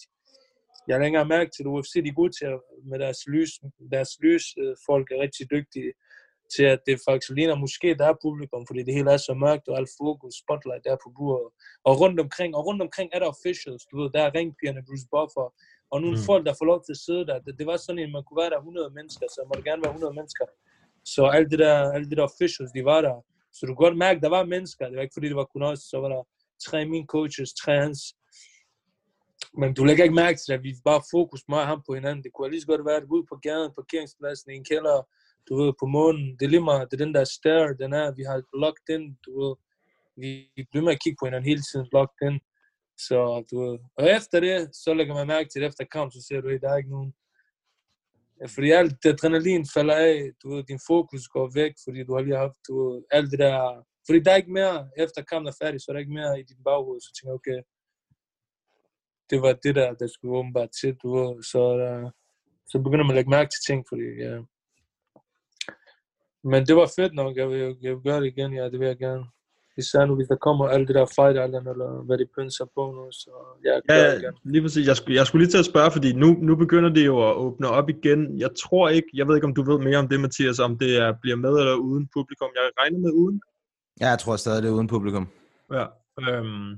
Jeg 0.88 0.96
har 0.96 1.04
længere 1.04 1.26
mærke 1.26 1.52
til, 1.52 1.64
at 1.64 1.72
UFC 1.74 1.94
de 1.94 2.10
er 2.10 2.20
gode 2.22 2.34
til 2.40 2.46
at, 2.46 2.60
med 2.90 3.00
deres 3.00 3.22
lys, 3.28 3.52
deres 3.92 4.12
lys, 4.24 4.46
øh, 4.62 4.76
folk 4.90 5.12
er 5.12 5.22
rigtig 5.26 5.52
dygtige 5.56 5.94
til, 6.56 6.66
at 6.74 6.82
det 6.88 6.96
faktisk 7.08 7.32
ligner 7.38 7.56
måske, 7.66 7.90
der 8.00 8.08
er 8.10 8.22
publikum, 8.26 8.64
fordi 8.68 8.82
det 8.84 8.94
hele 8.98 9.12
er 9.12 9.18
så 9.18 9.34
mørkt, 9.46 9.68
og 9.68 9.78
alt 9.78 9.92
fokus, 10.02 10.34
spotlight 10.44 10.84
der 10.86 11.04
på 11.04 11.10
bordet. 11.18 11.50
Og 11.88 11.94
rundt 12.02 12.20
omkring, 12.26 12.56
og 12.56 12.66
rundt 12.68 12.82
omkring 12.82 13.10
er 13.14 13.20
der 13.20 13.34
officials, 13.36 13.84
du 13.90 13.94
ved, 14.00 14.10
der 14.16 14.22
er 14.24 14.36
ringpigerne, 14.38 14.86
Bruce 14.88 15.08
Buffer, 15.14 15.48
og 15.94 15.98
nogle 16.04 16.18
Mm. 16.18 16.26
folk, 16.30 16.44
der 16.48 16.54
får 16.60 16.66
lov 16.72 16.80
til 16.84 16.94
at 16.98 17.02
sidde 17.08 17.26
der. 17.30 17.38
Det, 17.46 17.52
det 17.60 17.66
var 17.72 17.78
sådan, 17.78 18.04
at 18.06 18.12
man 18.16 18.24
kunne 18.24 18.42
være 18.44 18.54
der 18.54 18.58
100 18.58 18.90
mennesker, 18.98 19.26
så 19.36 19.40
må 19.48 19.52
det 19.58 19.66
gerne 19.70 19.82
være 19.86 19.94
100 19.98 20.14
mennesker. 20.20 20.46
Så 21.14 21.22
alt 21.38 21.50
det 21.52 21.60
der, 21.66 21.76
alt 21.96 22.08
det 22.10 22.18
der 22.18 22.26
officials, 22.32 22.72
de 22.78 22.82
var 22.92 23.02
der. 23.08 23.16
Så 23.56 23.60
du 23.66 23.70
kunne 23.72 23.86
godt 23.88 23.98
mærke, 24.06 24.18
at 24.18 24.24
der 24.26 24.30
var 24.38 24.44
mennesker. 24.56 24.84
Det 24.90 24.96
var 24.98 25.06
ikke 25.06 25.18
fordi, 25.18 25.28
det 25.32 25.40
var 25.42 25.50
kun 25.54 25.64
os. 25.72 25.80
Så 25.92 25.96
var 26.04 26.10
der 26.16 26.22
tre 26.66 26.78
af 26.86 26.88
mine 26.94 27.08
coaches, 27.16 27.50
tre 27.62 27.72
af 27.78 27.84
hans. 27.86 28.02
Men 29.60 29.70
du 29.78 29.82
lægger 29.84 30.04
ikke 30.04 30.16
mærke 30.24 30.38
til 30.40 30.50
det, 30.54 30.64
vi 30.64 30.72
bare 30.86 31.02
fokus 31.16 31.42
og 31.48 31.68
ham 31.72 31.82
på 31.88 31.94
hinanden. 31.98 32.24
Det 32.24 32.32
kunne 32.34 32.50
lige 32.52 32.62
så 32.62 32.68
godt 32.68 32.86
være, 32.90 33.00
at 33.02 33.08
ude 33.16 33.26
på 33.32 33.36
gaden, 33.48 33.72
parkeringspladsen, 33.80 34.52
i 34.52 34.56
en 34.56 34.66
kælder, 34.72 34.98
du 35.48 35.52
ved, 35.62 35.74
på 35.82 35.86
månen. 35.86 36.28
Det 36.38 36.44
er 36.46 36.50
lige 36.56 36.68
meget, 36.72 36.88
det 36.92 36.96
er 37.02 37.06
den 37.06 37.14
der 37.18 37.24
stare, 37.24 37.78
den 37.84 37.94
er, 37.94 38.06
vi 38.20 38.24
har 38.30 38.38
locked 38.64 38.88
in, 38.96 39.04
du 39.26 39.32
ved. 39.42 39.54
Vi 40.22 40.30
vi 40.56 40.62
bliver 40.72 40.84
med 40.86 40.94
at 40.94 41.02
kigge 41.04 41.18
på 41.20 41.26
hinanden 41.26 41.50
hele 41.52 41.64
tiden, 41.70 41.88
locked 41.98 42.20
in. 42.28 42.36
Så 43.08 43.46
du 43.52 43.56
ved, 43.64 43.80
og 43.98 44.06
efter 44.18 44.40
det, 44.40 44.76
så 44.76 44.94
lægger 44.94 45.14
man 45.14 45.28
mærke 45.28 45.50
til 45.50 45.62
det 45.62 45.68
efter 45.68 45.86
kamp, 45.86 46.12
så 46.14 46.22
ser 46.28 46.42
du, 46.42 46.48
at 46.48 46.62
der 46.62 46.70
er 46.70 46.78
ikke 46.78 46.90
nogen, 46.90 47.14
fordi 48.56 48.72
alt 48.72 49.06
adrenalin 49.06 49.66
falder 49.74 49.96
af, 49.96 50.32
du 50.44 50.50
ved, 50.50 50.64
din 50.64 50.80
fokus 50.88 51.28
går 51.28 51.52
væk, 51.54 51.74
fordi 51.84 52.04
du 52.04 52.14
har 52.16 52.22
lige 52.22 52.38
haft, 52.38 52.58
du 52.68 52.74
ved, 52.84 53.04
alt 53.12 53.32
det 53.32 53.40
der, 53.40 53.86
fordi 54.06 54.20
der 54.20 54.32
er 54.32 54.36
ikke 54.36 54.58
mere, 54.60 54.90
efter 54.98 55.22
kampen 55.22 55.48
er 55.48 55.58
færdig, 55.64 55.82
så 55.82 55.86
er 55.90 55.94
der 55.94 56.00
ikke 56.00 56.14
mere 56.20 56.40
i 56.40 56.44
din 56.44 56.64
baghoved, 56.64 57.02
så 57.02 57.12
tænker 57.14 57.32
jeg, 57.32 57.40
okay, 57.42 57.60
det 59.30 59.42
var 59.42 59.54
det 59.64 59.76
der, 59.76 59.94
der 59.94 60.08
skulle 60.08 60.38
åbenbart 60.38 60.72
til, 60.82 60.96
du 61.04 61.08
ved, 61.18 61.44
så, 61.44 61.62
uh, 61.88 62.12
så 62.72 62.80
begynder 62.80 63.06
man 63.06 63.14
at 63.14 63.16
lægge 63.16 63.30
mærke 63.30 63.52
til 63.52 63.64
ting, 63.68 63.86
fordi, 63.90 64.08
ja. 64.26 64.36
Men 66.52 66.66
det 66.68 66.76
var 66.76 66.94
fedt 66.96 67.14
nok, 67.14 67.38
jeg 67.38 67.50
vil, 67.50 67.78
jeg 67.82 67.92
vil 67.96 68.04
gøre 68.04 68.22
det 68.22 68.28
igen, 68.28 68.54
ja, 68.54 68.64
det 68.70 68.80
vil 68.80 68.88
jeg 68.88 68.98
gerne. 68.98 69.26
Især 69.78 70.06
nu, 70.06 70.16
hvis 70.16 70.28
der 70.28 70.36
kommer 70.36 70.66
alt 70.68 70.88
det 70.88 70.96
der 70.96 71.06
fight 71.16 71.32
island, 71.48 71.68
eller 71.68 72.04
hvad 72.06 72.18
de 72.18 72.26
pynser 72.38 72.66
på 72.76 72.92
nu, 72.92 73.12
så 73.12 73.32
jeg 73.64 73.82
det 73.90 73.96
Ja, 73.96 74.14
igen. 74.18 74.34
lige 74.44 74.62
præcis. 74.62 74.88
Jeg 74.88 74.98
skulle, 74.98 75.16
jeg 75.16 75.28
skulle 75.28 75.44
lige 75.46 75.52
til 75.52 75.58
at 75.58 75.66
spørge, 75.66 75.92
fordi 75.92 76.14
nu, 76.14 76.28
nu 76.42 76.56
begynder 76.56 76.90
det 76.90 77.06
jo 77.06 77.30
at 77.30 77.36
åbne 77.36 77.68
op 77.68 77.90
igen. 77.90 78.40
Jeg 78.40 78.50
tror 78.64 78.90
ikke, 78.90 79.08
jeg 79.14 79.28
ved 79.28 79.36
ikke, 79.36 79.48
om 79.48 79.54
du 79.56 79.64
ved 79.72 79.80
mere 79.80 79.98
om 79.98 80.08
det, 80.08 80.20
Mathias, 80.20 80.60
om 80.60 80.78
det 80.78 80.98
er, 80.98 81.14
bliver 81.22 81.36
med 81.38 81.50
eller 81.50 81.76
uden 81.76 82.10
publikum. 82.14 82.50
Jeg 82.56 82.64
regner 82.82 83.00
med 83.00 83.12
uden. 83.12 83.42
Ja, 84.02 84.08
jeg 84.10 84.20
tror 84.20 84.36
stadig, 84.36 84.64
det 84.64 84.70
er 84.70 84.74
uden 84.74 84.88
publikum. 84.88 85.28
Ja. 85.74 85.86
Øhm, 86.22 86.72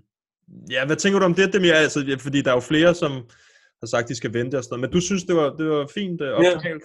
ja, 0.71 0.85
hvad 0.85 0.95
tænker 0.95 1.19
du 1.19 1.25
om 1.25 1.33
det, 1.33 1.53
Demir? 1.53 1.73
Altså, 1.73 1.99
ja, 2.07 2.15
fordi 2.15 2.41
der 2.41 2.49
er 2.51 2.55
jo 2.55 2.59
flere, 2.59 2.95
som 2.95 3.11
har 3.79 3.87
sagt, 3.87 4.09
de 4.09 4.15
skal 4.15 4.33
vente 4.33 4.57
og 4.57 4.63
sådan 4.63 4.79
noget. 4.79 4.89
Men 4.89 4.93
du 4.93 5.05
synes, 5.05 5.23
det 5.23 5.35
var, 5.35 5.49
det 5.55 5.69
var 5.69 5.87
fint 5.93 6.21
uh, 6.21 6.27
Ja. 6.27 6.55
optalt? 6.55 6.83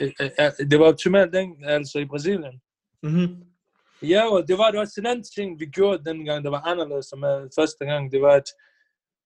Øh, 0.00 0.10
øh, 0.20 0.30
ja, 0.38 0.50
Det 0.70 0.78
var 0.78 0.84
optimalt, 0.86 1.34
ikke? 1.34 1.52
altså 1.62 1.98
i 1.98 2.04
Brasilien. 2.04 2.60
Mm-hmm. 3.02 3.36
Ja, 4.02 4.22
og 4.34 4.48
det 4.48 4.58
var 4.58 4.70
det 4.70 4.80
også 4.80 5.00
en 5.00 5.06
anden 5.06 5.24
ting, 5.36 5.60
vi 5.60 5.66
gjorde 5.66 6.04
dengang, 6.04 6.44
der 6.44 6.50
var 6.50 6.62
anderledes 6.72 7.06
som 7.06 7.22
uh, 7.22 7.48
første 7.58 7.84
gang. 7.84 8.12
Det 8.12 8.20
var, 8.22 8.34
at 8.34 8.48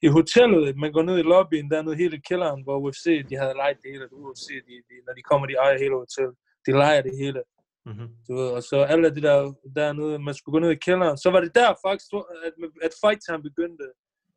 i 0.03 0.09
hotellet, 0.09 0.77
man 0.77 0.93
går 0.93 1.03
ned 1.03 1.19
i 1.19 1.23
lobbyen, 1.23 1.71
der 1.71 1.79
er 1.79 1.83
nede 1.83 1.97
hele 1.97 2.21
kælderen, 2.21 2.63
hvor 2.63 2.77
UFC, 2.79 3.27
de 3.29 3.37
havde 3.37 3.55
lejet 3.55 3.77
det 3.83 3.91
hele. 3.93 4.13
UFC, 4.13 4.49
de, 4.49 4.75
de, 4.89 4.95
når 5.07 5.15
de 5.15 5.23
kommer, 5.23 5.47
de 5.47 5.55
ejer 5.55 5.79
hele 5.79 5.95
hotellet. 5.95 6.37
De 6.67 6.73
lejer 6.73 7.03
det 7.03 7.17
hele. 7.23 7.43
Mm-hmm. 7.87 8.09
Du 8.29 8.35
ved, 8.35 8.49
og 8.49 8.63
så 8.63 8.77
alle 8.93 9.15
det 9.15 9.23
der 9.23 9.53
dernede, 9.77 10.19
man 10.19 10.35
skulle 10.35 10.53
gå 10.53 10.59
ned 10.59 10.71
i 10.71 10.85
kælderen. 10.87 11.19
Så 11.19 11.31
var 11.31 11.41
det 11.41 11.55
der 11.55 11.75
faktisk, 11.87 12.13
at, 12.47 12.53
at 12.87 12.93
fight 13.03 13.21
time 13.27 13.43
begyndte. 13.43 13.87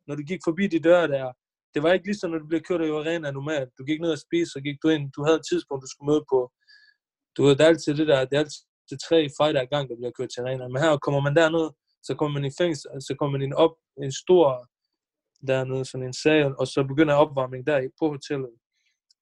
Når 0.06 0.14
du 0.14 0.22
gik 0.22 0.40
forbi 0.44 0.66
de 0.66 0.80
døre 0.80 1.08
der. 1.08 1.32
Det 1.74 1.82
var 1.82 1.92
ikke 1.92 2.06
ligesom, 2.06 2.30
når 2.30 2.38
du 2.38 2.46
blev 2.46 2.60
kørt 2.60 2.80
i 2.80 2.90
arena 2.90 3.30
normalt. 3.30 3.70
Du 3.78 3.84
gik 3.84 4.00
ned 4.00 4.12
og 4.12 4.18
spiste, 4.18 4.52
så 4.52 4.60
gik 4.60 4.78
du 4.82 4.88
ind. 4.88 5.12
Du 5.16 5.24
havde 5.24 5.36
et 5.36 5.46
tidspunkt, 5.50 5.82
du 5.82 5.90
skulle 5.90 6.10
møde 6.12 6.24
på. 6.32 6.52
Du 7.36 7.42
ved, 7.42 7.52
det 7.56 7.64
er 7.64 7.72
altid 7.72 7.94
det 7.94 8.06
der, 8.06 8.24
det 8.24 8.36
er 8.36 8.44
altid 8.44 8.65
tre 9.08 9.28
fighter 9.38 9.60
ad 9.60 9.66
gang, 9.66 9.88
der 9.88 9.96
bliver 9.96 10.10
kørt 10.18 10.30
til 10.30 10.40
arena. 10.40 10.68
Men 10.68 10.82
her 10.82 10.96
kommer 10.96 11.20
man 11.20 11.36
derned, 11.36 11.66
så 12.02 12.14
kommer 12.14 12.40
man 12.40 12.48
i 12.50 12.54
fængsel, 12.60 12.90
så 13.08 13.14
kommer 13.18 13.32
man 13.38 13.42
ind 13.46 13.54
op 13.54 13.74
en 14.02 14.12
stor 14.12 14.46
dernede, 15.46 15.84
sådan 15.84 16.06
en 16.06 16.12
sal, 16.12 16.54
og 16.60 16.66
så 16.66 16.84
begynder 16.90 17.14
opvarmning 17.14 17.66
der 17.66 17.78
i- 17.78 17.96
på 18.00 18.08
hotellet. 18.08 18.54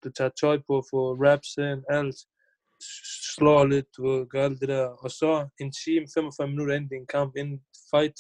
Du 0.05 0.11
tager 0.11 0.31
tøj 0.41 0.57
på, 0.67 0.75
får 0.91 1.07
raps 1.27 1.57
ind, 1.57 1.85
alt 1.89 2.17
slår 3.35 3.65
lidt, 3.65 3.87
du 3.97 4.25
gør 4.25 4.45
alt 4.45 4.61
det 4.61 4.69
der. 4.69 4.87
Og 4.87 5.11
så 5.11 5.49
en 5.61 5.73
time, 5.85 6.07
45 6.15 6.49
minutter 6.49 6.75
inden 6.75 6.91
din 6.91 7.07
kamp, 7.07 7.37
inden 7.37 7.65
fight 7.91 8.19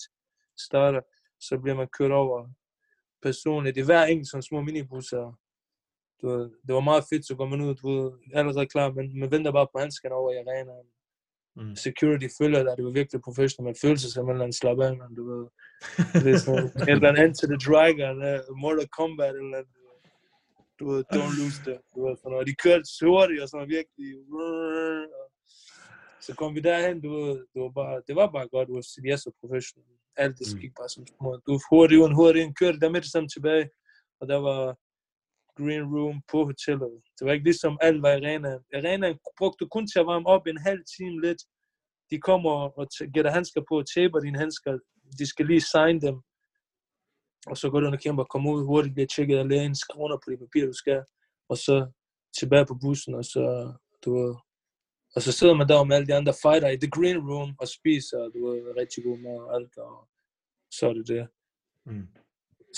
starter, 0.66 1.00
så 1.40 1.58
bliver 1.58 1.76
man 1.76 1.88
kørt 1.98 2.12
over 2.12 2.48
personligt. 3.22 3.74
Det 3.74 3.80
er 3.80 3.84
hver 3.84 4.04
enkelt 4.04 4.30
sådan 4.30 4.42
små 4.42 4.60
minibusser. 4.60 5.38
Du 6.22 6.28
det 6.66 6.74
var 6.74 6.80
meget 6.80 7.04
fedt, 7.12 7.26
så 7.26 7.34
går 7.34 7.46
man 7.46 7.60
ud, 7.60 7.74
du 7.74 7.88
ved, 7.88 8.12
allerede 8.34 8.66
klar, 8.66 8.92
men 8.92 9.18
man 9.18 9.30
venter 9.30 9.52
bare 9.52 9.68
på 9.72 9.78
handskerne 9.78 10.14
over 10.14 10.30
i 10.30 10.36
arenaen. 10.36 10.86
Mm. 11.56 11.76
Security 11.76 12.28
følger 12.40 12.62
dig, 12.64 12.72
det 12.76 12.84
var 12.84 12.90
virkelig 13.00 13.20
professionelt. 13.28 13.66
Man 13.70 13.82
følte 13.84 14.00
sig 14.02 14.10
som 14.12 14.24
en 14.24 14.30
eller 14.30 14.46
anden 14.46 14.60
slap 14.60 14.78
af, 14.86 14.92
man, 14.96 15.14
du 15.18 15.24
ved. 15.32 15.44
Det 16.24 16.30
er 16.34 16.38
sådan, 16.46 16.64
et 16.64 16.96
eller 16.96 17.08
andet 17.08 17.24
Enter 17.24 17.46
the 17.52 17.60
Dragon, 17.68 18.16
uh, 18.30 18.38
Mortal 18.62 18.88
Kombat, 18.98 19.34
eller 19.42 19.60
du 20.78 20.84
ved. 20.90 21.00
du 21.12 21.16
don't 21.18 21.34
lose 21.40 21.60
det. 21.68 21.78
Du 21.94 21.98
ved, 22.04 22.14
sådan 22.16 22.30
noget. 22.32 22.46
De 22.50 22.54
kørte 22.64 22.86
så 22.96 23.04
hurtigt, 23.12 23.42
og 23.42 23.48
sådan 23.48 23.68
virkelig. 23.78 24.10
og 25.20 25.28
Så 26.26 26.30
kom 26.38 26.50
vi 26.56 26.60
derhen, 26.70 26.96
du 27.06 27.10
ved, 27.16 27.36
det 27.52 27.58
var 27.64 27.72
bare, 27.80 27.96
det 28.08 28.14
var 28.20 28.28
bare 28.36 28.48
godt, 28.54 28.68
UFC, 28.74 28.92
de 29.04 29.10
er 29.14 29.20
så 29.24 29.30
professionelle. 29.40 29.98
Alt 30.16 30.38
det 30.38 30.60
gik 30.62 30.74
bare 30.80 30.90
som 30.94 31.06
små. 31.06 31.30
Du 31.46 31.52
hurtigt 31.70 32.00
uden 32.00 32.14
hurtigt 32.20 32.44
ind, 32.44 32.54
kørte 32.60 32.80
der 32.80 32.90
med 32.94 33.00
det 33.04 33.10
samme 33.14 33.28
tilbage, 33.28 33.66
og 34.20 34.24
der 34.28 34.38
var 34.48 34.60
green 35.58 35.84
room 35.94 36.22
på 36.32 36.44
hotellet. 36.44 37.02
Det 37.18 37.26
var 37.26 37.32
ikke 37.32 37.44
ligesom 37.44 37.78
alt 37.80 38.02
var 38.02 38.12
arenaen. 38.12 38.60
Arenaen 38.74 39.18
brugte 39.38 39.68
kun 39.68 39.86
til 39.86 39.98
at 39.98 40.06
varme 40.06 40.26
op 40.26 40.46
en 40.46 40.58
halv 40.58 40.82
time 40.96 41.20
lidt. 41.20 41.42
De 42.10 42.20
kommer 42.20 42.50
og 42.78 42.86
t- 42.94 43.10
gætter 43.14 43.30
handsker 43.30 43.62
på 43.68 43.78
og 43.78 43.86
taber 43.94 44.20
dine 44.20 44.38
handsker. 44.38 44.78
De 45.18 45.26
skal 45.26 45.46
lige 45.46 45.60
sign 45.60 46.00
dem. 46.00 46.16
Og 47.46 47.56
så 47.56 47.70
går 47.70 47.80
du 47.80 47.86
ind 47.86 47.94
og 47.94 48.18
og 48.18 48.28
kommer 48.28 48.52
ud 48.52 48.64
hurtigt, 48.64 48.94
bliver 48.94 49.06
tjekket 49.06 49.38
af 49.38 49.48
lægen, 49.48 49.74
skriver 49.74 50.04
under 50.04 50.16
på 50.16 50.30
de 50.30 50.36
papirer, 50.36 50.66
du 50.66 50.72
skal. 50.72 51.04
Og 51.48 51.56
så 51.58 51.90
tilbage 52.38 52.66
på 52.66 52.74
bussen, 52.82 53.14
og 53.14 53.24
så, 53.24 53.72
du 54.04 54.10
ved, 54.18 54.34
Og 55.14 55.22
så 55.22 55.32
sidder 55.32 55.54
man 55.54 55.68
der 55.68 55.84
med 55.84 55.96
alle 55.96 56.06
de 56.06 56.14
andre 56.14 56.34
fighter 56.42 56.68
i 56.68 56.76
the 56.76 56.90
green 56.90 57.18
room 57.30 57.50
og 57.60 57.68
spiser, 57.68 58.18
du 58.34 58.46
ved, 58.46 58.76
rigtig 58.80 59.04
god 59.04 59.18
mad 59.18 59.38
og 59.46 59.54
alt, 59.56 59.78
og 59.78 60.08
så 60.70 60.88
er 60.88 60.92
det 60.92 61.08
det. 61.08 61.28
Mm. 61.86 62.08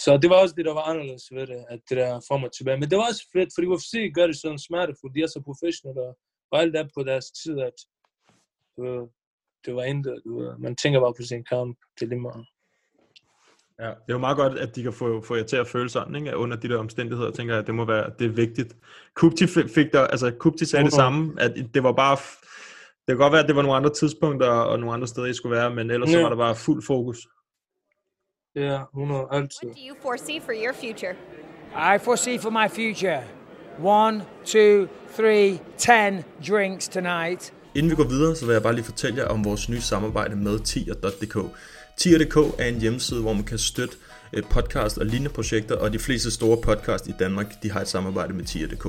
Så 0.05 0.19
det 0.23 0.31
var 0.31 0.37
også 0.43 0.55
det, 0.59 0.65
der 0.65 0.75
var 0.75 0.83
anderledes 0.91 1.25
ved 1.33 1.47
det, 1.47 1.65
at 1.69 1.81
det 1.89 1.97
der 1.97 2.21
frem 2.29 2.43
og 2.43 2.53
tilbage. 2.57 2.79
Men 2.81 2.91
det 2.91 2.99
var 2.99 3.07
også 3.11 3.25
fedt, 3.37 3.51
fordi 3.55 3.67
UFC 3.67 3.93
gør 4.15 4.27
det 4.27 4.37
sådan 4.37 4.59
smertefuldt. 4.59 5.15
De 5.17 5.23
er 5.23 5.27
så 5.27 5.41
professionelle, 5.49 6.03
og, 6.53 6.61
alt 6.61 6.77
er 6.77 6.89
på 6.97 7.03
deres 7.11 7.27
tid, 7.43 7.57
at 7.61 7.77
du 8.77 8.81
ved, 8.87 9.09
det 9.65 9.75
var 9.75 9.83
intet. 9.83 10.23
Du 10.25 10.39
ved. 10.41 10.59
Man 10.59 10.77
tænker 10.77 11.01
bare 11.01 11.15
på 11.19 11.23
sin 11.23 11.45
kamp. 11.45 11.79
Det 11.97 12.03
er 12.07 12.11
lige 12.11 12.21
meget. 12.21 12.47
Ja, 13.81 13.89
det 13.89 14.09
er 14.09 14.13
jo 14.13 14.19
meget 14.19 14.37
godt, 14.37 14.59
at 14.59 14.77
de 14.77 14.83
kan 14.83 14.93
få, 14.93 15.21
få 15.21 15.35
jer 15.37 15.43
til 15.45 15.57
at 15.57 15.67
føle 15.69 15.89
sådan, 15.89 16.15
ikke? 16.17 16.37
Under 16.37 16.57
de 16.57 16.69
der 16.69 16.79
omstændigheder, 16.79 17.31
tænker 17.31 17.55
jeg, 17.55 17.61
at 17.61 17.67
det 17.67 17.75
må 17.75 17.85
være, 17.85 18.11
det 18.19 18.25
er 18.25 18.29
vigtigt. 18.45 18.77
Kupti 19.15 19.47
fik 19.47 19.93
der, 19.93 20.01
altså 20.07 20.31
Kupti 20.39 20.65
sagde 20.65 20.85
det 20.85 20.93
Mhm. 20.93 20.97
samme, 20.97 21.35
at 21.41 21.53
det 21.75 21.83
var 21.83 21.93
bare, 21.93 22.17
det 23.07 23.09
kan 23.09 23.17
godt 23.17 23.33
være, 23.33 23.43
at 23.43 23.49
det 23.49 23.57
var 23.57 23.63
nogle 23.63 23.77
andre 23.77 23.91
tidspunkter 23.95 24.49
og 24.49 24.79
nogle 24.79 24.95
andre 24.95 25.07
steder, 25.07 25.27
I 25.27 25.35
skulle 25.35 25.57
være, 25.57 25.75
men 25.75 25.91
ellers 25.91 26.11
så 26.11 26.17
Ja. 26.17 26.23
var 26.23 26.29
der 26.29 26.37
bare 26.37 26.57
fuld 26.57 26.83
fokus. 26.83 27.29
Ja, 28.57 28.79
100 28.95 29.27
altid. 29.33 29.69
do 29.69 29.81
you 29.89 29.97
foresee 30.03 30.41
for 30.41 30.53
your 30.53 30.73
future? 30.73 31.15
I 31.95 31.99
foresee 31.99 32.39
for 32.39 32.51
my 32.51 32.69
future 32.69 33.23
one, 33.83 34.23
two, 34.45 34.89
three, 35.17 35.61
ten 35.79 36.25
drinks 36.49 36.89
tonight. 36.89 37.53
Inden 37.75 37.91
vi 37.91 37.97
går 37.97 38.05
videre, 38.05 38.37
så 38.37 38.47
vil 38.47 38.53
jeg 38.53 38.63
bare 38.63 38.75
lige 38.75 38.85
fortælle 38.85 39.19
jer 39.23 39.29
om 39.29 39.45
vores 39.45 39.69
nye 39.69 39.81
samarbejde 39.81 40.37
med 40.37 40.59
tier.dk. 40.59 41.37
Tier.dk 41.97 42.37
er 42.59 42.65
en 42.65 42.81
hjemmeside, 42.81 43.21
hvor 43.23 43.33
man 43.33 43.45
kan 43.45 43.59
støtte 43.59 43.97
øh, 44.33 44.43
podcast 44.51 44.99
og 44.99 45.07
lignende 45.07 45.31
projekter, 45.35 45.77
og 45.77 45.93
de 45.93 45.99
fleste 45.99 46.31
store 46.31 46.57
podcast 46.57 47.07
i 47.09 47.13
Danmark, 47.19 47.63
de 47.63 47.71
har 47.71 47.81
et 47.81 47.89
samarbejde 47.89 48.33
med 48.33 48.45
tier.dk. 48.45 48.87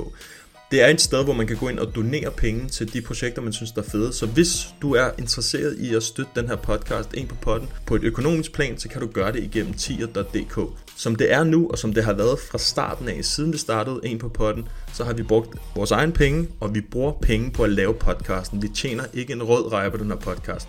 Det 0.70 0.82
er 0.82 0.86
et 0.86 1.00
sted, 1.00 1.24
hvor 1.24 1.32
man 1.32 1.46
kan 1.46 1.56
gå 1.56 1.68
ind 1.68 1.78
og 1.78 1.94
donere 1.94 2.30
penge 2.30 2.68
til 2.68 2.92
de 2.92 3.00
projekter, 3.00 3.42
man 3.42 3.52
synes, 3.52 3.72
der 3.72 3.82
er 3.82 3.86
fede. 3.86 4.12
Så 4.12 4.26
hvis 4.26 4.74
du 4.82 4.94
er 4.94 5.10
interesseret 5.18 5.78
i 5.78 5.94
at 5.94 6.02
støtte 6.02 6.30
den 6.34 6.48
her 6.48 6.56
podcast, 6.56 7.14
ind 7.14 7.28
på 7.28 7.34
potten, 7.34 7.68
på 7.86 7.94
et 7.94 8.02
økonomisk 8.04 8.52
plan, 8.52 8.78
så 8.78 8.88
kan 8.88 9.00
du 9.00 9.06
gøre 9.06 9.32
det 9.32 9.42
igennem 9.42 9.74
tier.dk. 9.74 10.60
Som 10.96 11.16
det 11.16 11.32
er 11.32 11.44
nu, 11.44 11.68
og 11.70 11.78
som 11.78 11.92
det 11.92 12.04
har 12.04 12.12
været 12.12 12.38
fra 12.50 12.58
starten 12.58 13.08
af, 13.08 13.24
siden 13.24 13.52
vi 13.52 13.58
startede 13.58 14.00
en 14.04 14.18
på 14.18 14.28
potten, 14.28 14.68
så 14.94 15.04
har 15.04 15.12
vi 15.12 15.22
brugt 15.22 15.58
vores 15.74 15.90
egen 15.90 16.12
penge, 16.12 16.48
og 16.60 16.74
vi 16.74 16.80
bruger 16.80 17.12
penge 17.12 17.50
på 17.50 17.62
at 17.62 17.70
lave 17.70 17.94
podcasten. 17.94 18.62
Vi 18.62 18.68
tjener 18.68 19.04
ikke 19.14 19.32
en 19.32 19.42
rød 19.42 19.72
reje 19.72 19.90
på 19.90 19.96
den 19.96 20.10
her 20.10 20.18
podcast. 20.18 20.68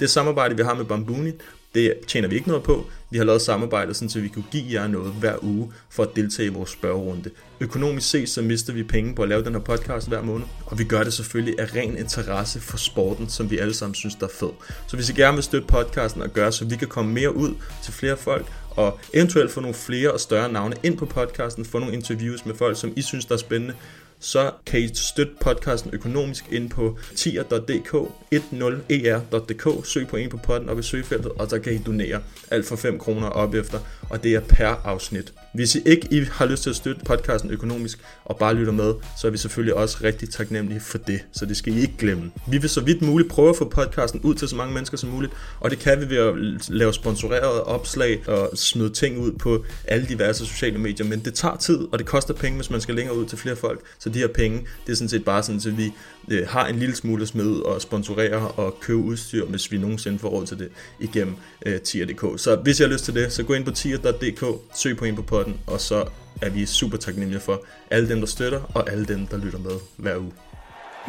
Det 0.00 0.10
samarbejde, 0.10 0.56
vi 0.56 0.62
har 0.62 0.74
med 0.74 0.84
Bambuni, 0.84 1.32
det 1.74 1.94
tjener 2.06 2.28
vi 2.28 2.34
ikke 2.34 2.48
noget 2.48 2.62
på. 2.62 2.86
Vi 3.10 3.18
har 3.18 3.24
lavet 3.24 3.42
samarbejde, 3.42 3.94
sådan, 3.94 4.08
så 4.08 4.20
vi 4.20 4.28
kunne 4.28 4.44
give 4.50 4.64
jer 4.72 4.88
noget 4.88 5.12
hver 5.12 5.44
uge 5.44 5.72
for 5.90 6.02
at 6.02 6.08
deltage 6.16 6.46
i 6.46 6.52
vores 6.52 6.70
spørgerunde. 6.70 7.30
Økonomisk 7.60 8.10
set, 8.10 8.28
så 8.28 8.42
mister 8.42 8.72
vi 8.72 8.82
penge 8.82 9.14
på 9.14 9.22
at 9.22 9.28
lave 9.28 9.44
den 9.44 9.52
her 9.52 9.60
podcast 9.60 10.08
hver 10.08 10.22
måned, 10.22 10.46
og 10.66 10.78
vi 10.78 10.84
gør 10.84 11.04
det 11.04 11.12
selvfølgelig 11.12 11.60
af 11.60 11.76
ren 11.76 11.96
interesse 11.96 12.60
for 12.60 12.76
sporten, 12.76 13.28
som 13.28 13.50
vi 13.50 13.58
alle 13.58 13.74
sammen 13.74 13.94
synes, 13.94 14.14
der 14.14 14.26
er 14.26 14.30
fed. 14.30 14.50
Så 14.86 14.96
hvis 14.96 15.08
I 15.10 15.12
gerne 15.12 15.34
vil 15.34 15.44
støtte 15.44 15.66
podcasten 15.66 16.22
og 16.22 16.30
gøre, 16.30 16.52
så 16.52 16.64
vi 16.64 16.76
kan 16.76 16.88
komme 16.88 17.12
mere 17.12 17.36
ud 17.36 17.54
til 17.84 17.92
flere 17.92 18.16
folk, 18.16 18.46
og 18.70 18.98
eventuelt 19.14 19.50
få 19.50 19.60
nogle 19.60 19.74
flere 19.74 20.10
og 20.10 20.20
større 20.20 20.52
navne 20.52 20.76
ind 20.82 20.98
på 20.98 21.06
podcasten, 21.06 21.64
få 21.64 21.78
nogle 21.78 21.94
interviews 21.94 22.46
med 22.46 22.54
folk, 22.54 22.80
som 22.80 22.92
I 22.96 23.02
synes, 23.02 23.24
der 23.24 23.34
er 23.34 23.38
spændende, 23.38 23.74
så 24.20 24.50
kan 24.66 24.80
I 24.80 24.94
støtte 24.94 25.32
podcasten 25.40 25.90
økonomisk 25.94 26.44
ind 26.52 26.70
på 26.70 26.98
tier.dk, 27.16 27.94
10er.dk, 28.34 29.86
søg 29.86 30.08
på 30.08 30.16
en 30.16 30.30
på 30.30 30.36
podden 30.36 30.68
op 30.68 30.78
i 30.78 30.82
søgefeltet, 30.82 31.32
og 31.32 31.50
så 31.50 31.58
kan 31.58 31.72
I 31.72 31.78
donere 31.78 32.22
alt 32.50 32.66
for 32.66 32.76
5 32.76 32.98
kroner 32.98 33.28
op 33.28 33.54
efter, 33.54 33.78
og 34.10 34.22
det 34.22 34.34
er 34.34 34.40
per 34.40 34.66
afsnit. 34.84 35.32
Hvis 35.54 35.74
I 35.74 35.80
ikke 35.86 36.08
I 36.10 36.24
har 36.32 36.46
lyst 36.46 36.62
til 36.62 36.70
at 36.70 36.76
støtte 36.76 37.04
podcasten 37.04 37.50
økonomisk 37.50 37.98
og 38.24 38.36
bare 38.36 38.54
lytter 38.54 38.72
med, 38.72 38.94
så 39.20 39.26
er 39.26 39.30
vi 39.30 39.38
selvfølgelig 39.38 39.74
også 39.74 39.98
rigtig 40.02 40.30
taknemmelige 40.30 40.80
for 40.80 40.98
det, 40.98 41.20
så 41.32 41.46
det 41.46 41.56
skal 41.56 41.76
I 41.76 41.80
ikke 41.80 41.94
glemme. 41.98 42.30
Vi 42.48 42.58
vil 42.58 42.70
så 42.70 42.80
vidt 42.80 43.02
muligt 43.02 43.30
prøve 43.30 43.48
at 43.50 43.56
få 43.56 43.68
podcasten 43.68 44.20
ud 44.20 44.34
til 44.34 44.48
så 44.48 44.56
mange 44.56 44.74
mennesker 44.74 44.96
som 44.96 45.10
muligt, 45.10 45.32
og 45.60 45.70
det 45.70 45.78
kan 45.78 46.00
vi 46.00 46.10
ved 46.10 46.16
at 46.16 46.34
lave 46.68 46.94
sponsorerede 46.94 47.64
opslag 47.64 48.28
og 48.28 48.50
smide 48.54 48.90
ting 48.90 49.18
ud 49.18 49.32
på 49.32 49.64
alle 49.84 50.06
diverse 50.08 50.46
sociale 50.46 50.78
medier, 50.78 51.06
men 51.06 51.20
det 51.24 51.34
tager 51.34 51.56
tid, 51.56 51.78
og 51.92 51.98
det 51.98 52.06
koster 52.06 52.34
penge, 52.34 52.56
hvis 52.56 52.70
man 52.70 52.80
skal 52.80 52.94
længere 52.94 53.16
ud 53.16 53.26
til 53.26 53.38
flere 53.38 53.56
folk, 53.56 53.80
så 53.98 54.08
de 54.08 54.18
her 54.18 54.28
penge, 54.28 54.58
det 54.86 54.92
er 54.92 54.96
sådan 54.96 55.08
set 55.08 55.24
bare 55.24 55.42
sådan, 55.42 55.60
at 55.66 55.78
vi 55.78 55.92
øh, 56.30 56.48
har 56.48 56.66
en 56.66 56.76
lille 56.76 56.96
smule 56.96 57.22
at 57.22 57.28
smide 57.28 57.48
ud 57.48 57.60
og 57.60 57.82
sponsorere 57.82 58.48
og 58.48 58.80
købe 58.80 58.98
udstyr, 58.98 59.44
hvis 59.44 59.72
vi 59.72 59.78
nogensinde 59.78 60.18
får 60.18 60.28
råd 60.28 60.46
til 60.46 60.58
det 60.58 60.72
igennem 61.00 61.36
øh, 61.66 61.80
tier.dk. 61.80 62.40
Så 62.40 62.56
hvis 62.56 62.80
I 62.80 62.82
har 62.82 62.90
lyst 62.90 63.04
til 63.04 63.14
det, 63.14 63.32
så 63.32 63.44
gå 63.44 63.54
ind 63.54 63.64
på 63.64 63.70
tier.dk, 63.70 64.44
søg 64.74 64.96
på 64.96 65.04
en 65.04 65.16
på 65.16 65.22
potten, 65.22 65.60
og 65.66 65.80
så 65.80 66.08
er 66.42 66.50
vi 66.50 66.66
super 66.66 66.96
taknemmelige 66.96 67.40
for 67.40 67.64
alle 67.90 68.08
dem, 68.08 68.18
der 68.18 68.26
støtter, 68.26 68.62
og 68.74 68.90
alle 68.90 69.04
dem, 69.04 69.26
der 69.26 69.36
lytter 69.36 69.58
med 69.58 69.76
hver 69.96 70.16
uge. 70.16 70.32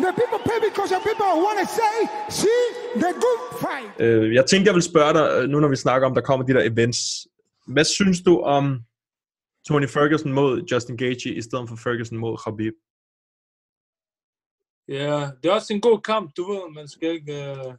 The 0.05 0.13
people 0.21 0.41
pay 0.49 0.59
because 0.69 0.89
the 0.95 1.01
people 1.07 1.31
want 1.45 1.57
to 1.63 1.67
say, 1.81 1.97
see 2.41 2.61
the 3.03 3.11
good 3.25 3.41
fight. 3.63 3.89
Øh, 3.99 4.33
jeg 4.33 4.45
tænkte, 4.45 4.67
jeg 4.69 4.75
vil 4.75 4.83
spørge 4.83 5.13
dig, 5.13 5.25
øh, 5.43 5.49
nu 5.49 5.59
når 5.59 5.67
vi 5.67 5.75
snakker 5.75 6.07
om, 6.07 6.13
der 6.13 6.21
kommer 6.21 6.45
de 6.45 6.53
der 6.53 6.63
events. 6.71 6.99
Hvad 7.67 7.83
synes 7.83 8.21
du 8.21 8.39
om 8.39 8.79
Tony 9.67 9.87
Ferguson 9.87 10.31
mod 10.33 10.63
Justin 10.71 10.97
Gaethje, 10.97 11.31
i 11.31 11.41
stedet 11.41 11.69
for 11.69 11.75
Ferguson 11.75 12.17
mod 12.17 12.37
Khabib? 12.37 12.73
Ja, 14.91 15.29
det 15.39 15.49
er 15.49 15.53
også 15.53 15.73
en 15.73 15.81
god 15.81 15.99
kamp, 16.01 16.31
du 16.37 16.43
ved, 16.51 16.73
man 16.73 16.87
skal 16.87 17.11
ikke 17.11 17.33
uh, 17.67 17.73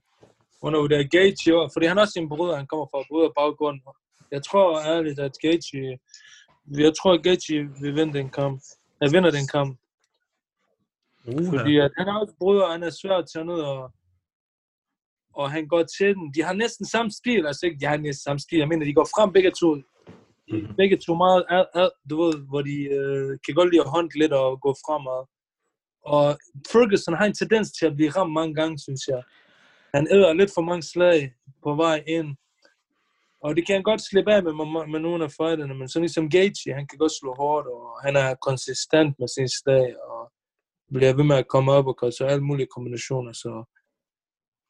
undervurdere 0.62 1.08
Gaethje, 1.08 1.68
fordi 1.72 1.86
han 1.86 1.98
er 1.98 2.02
også 2.02 2.20
en 2.20 2.28
bryder, 2.28 2.56
han 2.56 2.66
kommer 2.66 2.86
fra 2.90 3.04
bryder 3.10 3.30
baggrund. 3.40 3.80
Jeg 4.30 4.42
tror 4.44 4.80
ærligt, 4.94 5.18
at 5.18 5.32
Gaethje, 5.42 5.98
jeg 6.84 6.92
tror, 6.98 7.12
at 7.12 7.22
Gaethje 7.22 7.58
vil 7.80 7.94
vinde 7.94 8.18
den 8.18 8.30
kamp. 8.30 8.60
Jeg 9.00 9.12
vinder 9.12 9.30
den 9.30 9.46
kamp. 9.54 9.78
Uh, 11.26 11.46
Fordi 11.54 11.78
at 11.78 11.92
han 11.98 12.08
er 12.08 12.14
også 12.20 12.34
bryder, 12.38 12.64
og 12.64 12.72
han 12.72 12.82
er 12.82 12.90
svær 12.90 13.16
at 13.16 13.28
tage 13.32 13.44
ned, 13.44 13.60
og, 13.72 13.92
og 15.34 15.50
han 15.50 15.68
går 15.68 15.82
til 15.98 16.14
den. 16.14 16.34
De 16.34 16.42
har 16.42 16.52
næsten 16.52 16.86
samme 16.86 17.10
stil, 17.10 17.46
altså 17.46 17.66
ikke, 17.66 17.80
de 17.80 17.86
har 17.86 17.96
næsten 17.96 18.24
samme 18.24 18.40
stil, 18.40 18.58
jeg 18.58 18.68
mener, 18.68 18.86
de 18.86 18.94
går 18.94 19.08
frem 19.16 19.32
begge 19.32 19.52
to. 19.60 19.74
De, 19.74 20.74
begge 20.76 20.96
to 21.06 21.14
meget, 21.14 21.44
ad, 21.50 21.64
ad, 21.74 21.90
du 22.10 22.22
ved, 22.22 22.34
hvor 22.50 22.62
de 22.62 22.76
øh, 22.98 23.38
kan 23.44 23.54
godt 23.54 23.70
lide 23.70 23.84
at 23.84 23.90
håndte 23.90 24.18
lidt 24.18 24.32
og 24.32 24.60
gå 24.60 24.70
fremad. 24.86 25.22
Og 26.03 26.38
Ferguson 26.72 27.14
har 27.14 27.26
en 27.26 27.34
tendens 27.34 27.72
til 27.72 27.86
at 27.86 27.96
blive 27.96 28.11
ramt 28.11 28.32
mange 28.32 28.55
gange, 28.55 28.78
synes 28.78 29.03
jeg. 29.09 29.22
Han 29.94 30.07
æder 30.11 30.32
lidt 30.32 30.50
for 30.55 30.62
mange 30.62 30.82
slag 30.82 31.34
på 31.62 31.74
vej 31.74 32.05
ind. 32.07 32.36
Og 33.44 33.57
det 33.57 33.66
kan 33.66 33.74
han 33.74 33.82
godt 33.82 34.03
slippe 34.11 34.32
af 34.34 34.42
med, 34.42 34.53
med, 34.53 34.86
med 34.92 35.00
nogle 35.00 35.24
af 35.24 35.30
fighterne, 35.30 35.74
men 35.74 35.88
sådan 35.88 36.03
ligesom 36.03 36.30
Gaethje, 36.30 36.74
han 36.78 36.86
kan 36.86 36.98
godt 36.98 37.12
slå 37.20 37.34
hårdt, 37.34 37.66
og 37.66 38.03
han 38.03 38.16
er 38.16 38.34
konsistent 38.34 39.18
med 39.18 39.28
sin 39.28 39.48
slag, 39.48 39.86
og 40.11 40.32
bliver 40.94 41.14
ved 41.16 41.24
med 41.24 41.36
at 41.36 41.48
komme 41.48 41.72
op 41.72 41.86
og 41.86 41.98
kaste 41.98 42.16
så 42.16 42.24
alle 42.24 42.44
mulige 42.44 42.72
kombinationer. 42.74 43.32
Så 43.32 43.64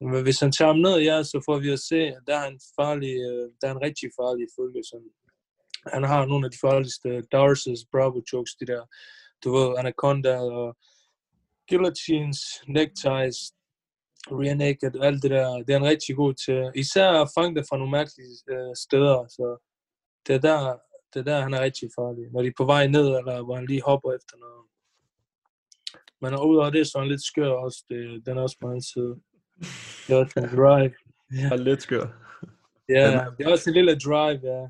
men 0.01 0.23
hvis 0.23 0.41
han 0.41 0.53
tager 0.53 0.73
ham 0.73 0.81
ned, 0.87 0.97
ja, 1.09 1.23
så 1.23 1.43
får 1.47 1.59
vi 1.59 1.69
at 1.71 1.81
se, 1.91 2.01
at 2.17 2.23
der 2.27 2.37
er 2.37 2.47
en 2.49 2.61
farlig, 2.79 3.15
øh, 3.31 3.47
der 3.61 3.67
er 3.69 3.75
en 3.75 3.85
rigtig 3.87 4.11
farlig 4.19 4.47
Ferguson. 4.57 5.05
Han 5.95 6.05
har 6.11 6.27
nogle 6.27 6.47
af 6.47 6.51
de 6.53 6.63
farligste 6.67 7.09
Darces, 7.33 7.81
Bravo 7.93 8.21
chokes, 8.31 8.55
de 8.61 8.67
der, 8.73 8.83
du 9.45 9.49
ved, 9.57 9.69
Anaconda 9.79 10.35
og 10.39 10.77
guillotines, 11.71 12.41
neckties, 12.69 13.39
rear 14.31 14.55
naked, 14.55 14.93
alt 15.03 15.23
det 15.23 15.31
der, 15.31 15.57
det 15.57 15.71
er 15.75 15.79
han 15.79 15.89
rigtig 15.89 16.17
god 16.17 16.35
til. 16.35 16.73
Især 16.75 17.11
at 17.23 17.31
fange 17.37 17.55
det 17.57 17.65
fra 17.69 17.77
nogle 17.77 17.91
mærkelige 17.91 18.35
øh, 18.55 18.73
steder, 18.85 19.19
så 19.37 19.47
det 20.27 20.35
er, 20.35 20.41
der, 20.49 20.59
det 21.15 21.21
er 21.21 21.25
der, 21.25 21.41
han 21.41 21.55
er 21.55 21.61
rigtig 21.61 21.89
farlig. 21.99 22.33
Når 22.33 22.43
de 22.43 22.49
er 22.49 22.53
på 22.57 22.65
vej 22.65 22.87
ned, 22.87 23.07
eller 23.19 23.45
hvor 23.45 23.57
han 23.57 23.67
lige 23.67 23.83
hopper 23.83 24.13
efter 24.19 24.37
noget. 24.45 24.63
Men 26.23 26.33
udover 26.35 26.71
det, 26.71 26.87
så 26.87 26.93
er 26.99 27.03
han 27.03 27.11
lidt 27.11 27.25
skør 27.25 27.51
også. 27.51 27.85
Det, 27.89 28.27
den 28.27 28.39
er 28.39 28.43
også 28.43 28.57
på 28.61 28.69
hans 28.69 28.87
side. 28.93 29.15
Det 30.07 30.13
er 30.15 30.17
også 30.17 30.35
en 30.37 30.57
drive. 30.57 30.95
Ja. 31.39 31.49
Er 31.53 31.57
lidt 31.57 31.83
skør. 31.83 32.07
Ja, 32.89 33.25
det 33.39 33.47
er 33.47 33.51
også 33.53 33.71
en 33.71 33.75
lille 33.75 33.99
drive, 33.99 34.41
ja. 34.53 34.69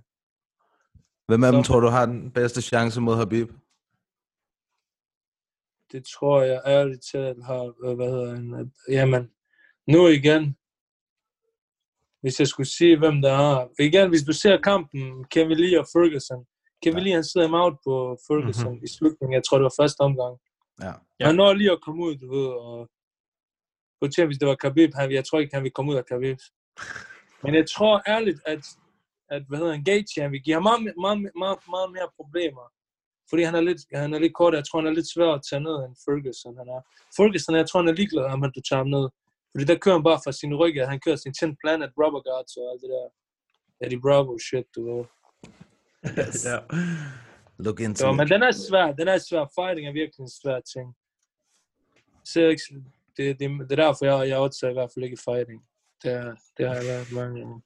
Hvem 1.29 1.45
af 1.45 1.53
dem 1.53 1.63
tror 1.63 1.81
du 1.81 1.87
har 1.87 2.07
den 2.07 2.31
bedste 2.31 2.63
chance 2.63 3.01
mod 3.01 3.17
Habib? 3.17 3.51
Det 5.93 6.03
tror 6.07 6.43
jeg 6.43 6.61
ærligt 6.67 7.03
talt 7.13 7.45
har, 7.45 7.65
øh, 7.85 7.95
hvad 7.97 8.11
hedder 8.11 8.35
han, 8.35 8.55
at- 8.55 8.93
jamen, 8.95 9.31
nu 9.87 10.07
igen, 10.09 10.57
hvis 12.21 12.41
jeg 12.41 12.49
skulle 12.49 12.69
sige, 12.79 12.99
hvem 12.99 13.23
der 13.23 13.35
har, 13.35 13.69
igen, 13.79 14.09
hvis 14.09 14.23
du 14.23 14.33
ser 14.33 14.61
kampen, 14.61 15.25
Kevin 15.25 15.57
Lee 15.59 15.81
og 15.81 15.87
Ferguson, 15.93 16.47
Kevin 16.83 17.03
Lee, 17.05 17.13
han 17.15 17.25
sidder 17.25 17.47
ham 17.49 17.55
out 17.65 17.77
på 17.87 17.95
Ferguson 18.27 18.65
Mhm. 18.65 18.73
mm-hmm. 18.73 18.85
i 18.85 18.89
slutningen, 18.97 19.35
jeg 19.35 19.43
tror, 19.45 19.59
det 19.59 19.65
var 19.65 19.83
første 19.83 20.01
omgang. 20.01 20.35
Ja. 20.83 20.93
Ja. 21.21 21.27
Han 21.27 21.35
når 21.35 21.53
lige 21.53 21.73
at 21.73 21.81
komme 21.87 22.05
ud, 22.07 22.15
du 22.17 22.27
ved, 22.37 22.49
og 22.49 22.89
eksempel, 24.07 24.29
hvis 24.29 24.39
det 24.39 24.49
var 24.49 24.55
Khabib, 24.63 24.91
han, 24.95 25.13
jeg 25.13 25.25
tror 25.25 25.39
ikke, 25.41 25.55
han 25.55 25.63
ville 25.63 25.77
komme 25.77 25.93
ud 25.93 25.97
af 25.97 26.07
Khabib. 26.07 26.39
Men 27.43 27.55
jeg 27.55 27.67
tror 27.75 28.03
ærligt, 28.15 28.41
at, 28.47 28.63
at 29.35 29.43
hvad 29.49 29.59
hedder 29.59 29.73
han, 29.73 29.85
Gaethje, 29.85 30.23
han 30.23 30.33
vil 30.33 30.43
give 30.43 30.55
ham 30.55 30.63
meget, 30.63 30.83
meget, 31.05 31.19
meget, 31.43 31.59
meget 31.75 31.91
mere 31.97 32.09
problemer. 32.17 32.67
Fordi 33.31 33.43
han 33.43 33.55
er, 33.55 33.61
lidt, 33.61 33.81
han 33.95 34.15
er 34.15 34.19
lidt 34.19 34.35
kort, 34.35 34.55
jeg 34.55 34.65
tror, 34.67 34.79
han 34.81 34.89
er 34.91 34.97
lidt 34.99 35.11
svær 35.15 35.31
at 35.39 35.43
tage 35.51 35.61
ned, 35.69 35.77
end 35.85 35.95
Ferguson 36.05 36.57
han 36.61 36.69
er. 36.77 36.81
Ferguson, 37.17 37.55
jeg 37.61 37.67
tror, 37.69 37.81
han 37.83 37.89
er 37.93 37.99
ligeglad, 38.01 38.25
om 38.25 38.43
han 38.43 38.53
du 38.57 38.61
tager 38.69 38.83
ham 38.85 38.91
ned. 38.97 39.07
Fordi 39.53 39.65
der 39.71 39.79
kører 39.85 39.97
han 39.99 40.05
bare 40.09 40.21
fra 40.25 40.33
sin 40.41 40.55
rygge, 40.63 40.87
han 40.93 41.01
kører 41.05 41.17
sin 41.17 41.35
10 41.35 41.45
planet 41.63 41.91
rubber 42.01 42.23
guards 42.29 42.57
og 42.61 42.65
alt 42.73 42.81
det 42.83 42.91
der. 42.97 43.07
Eddie 43.85 44.01
Bravo 44.05 44.33
shit, 44.47 44.67
du 44.77 44.81
ved. 44.91 45.05
ja. 46.51 46.59
Look 47.65 47.81
into 47.81 48.11
it. 48.11 48.17
men 48.17 48.29
den 48.29 48.43
er 48.43 48.53
svær, 48.53 48.87
den 49.01 49.09
er 49.09 49.19
svær. 49.19 49.45
Fighting 49.59 49.85
er 49.89 49.93
virkelig 49.93 50.23
en 50.25 50.31
svær 50.43 50.61
ting. 50.75 50.87
Så, 52.25 52.41
det, 53.17 53.39
det, 53.41 53.51
det 53.69 53.73
er 53.79 53.83
derfor, 53.85 54.05
jeg, 54.05 54.29
jeg 54.29 54.39
også 54.39 54.69
i 54.69 54.73
hvert 54.73 54.91
fald 54.95 55.05
ikke 55.05 55.23
fighting. 55.29 55.61
Det, 56.03 56.13
er- 56.13 56.37
det 56.57 56.69
har 56.69 56.75
jeg 56.75 56.85
været 56.85 57.13
mange 57.13 57.41
gange. 57.41 57.63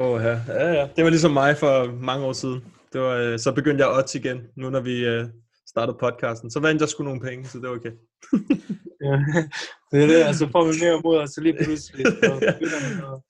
Åh, 0.00 0.22
ja. 0.22 0.34
ja, 0.48 0.72
ja. 0.78 0.88
Det 0.96 1.04
var 1.04 1.10
ligesom 1.10 1.30
mig 1.30 1.56
for 1.56 1.92
mange 1.92 2.26
år 2.26 2.32
siden. 2.32 2.74
Det 2.92 3.00
var, 3.00 3.14
øh, 3.14 3.38
så 3.38 3.52
begyndte 3.52 3.84
jeg 3.84 3.96
odds 3.96 4.14
igen, 4.14 4.40
nu 4.56 4.70
når 4.70 4.80
vi 4.80 5.04
øh, 5.06 5.28
startede 5.68 5.96
podcasten. 6.00 6.50
Så 6.50 6.60
vandt 6.60 6.80
jeg 6.80 6.88
sgu 6.88 7.04
nogle 7.04 7.20
penge, 7.20 7.44
så 7.44 7.58
det 7.58 7.68
var 7.68 7.76
okay. 7.76 7.92
Ja, 9.04 9.16
det 9.92 10.02
er 10.02 10.06
det, 10.06 10.22
altså 10.22 10.48
får 10.52 10.64
man 10.64 10.74
mere 10.80 11.00
mod, 11.04 11.16
og 11.16 11.28
så 11.28 11.40
lige 11.40 11.56
pludselig, 11.64 12.06
så 12.06 12.40
man 12.42 13.20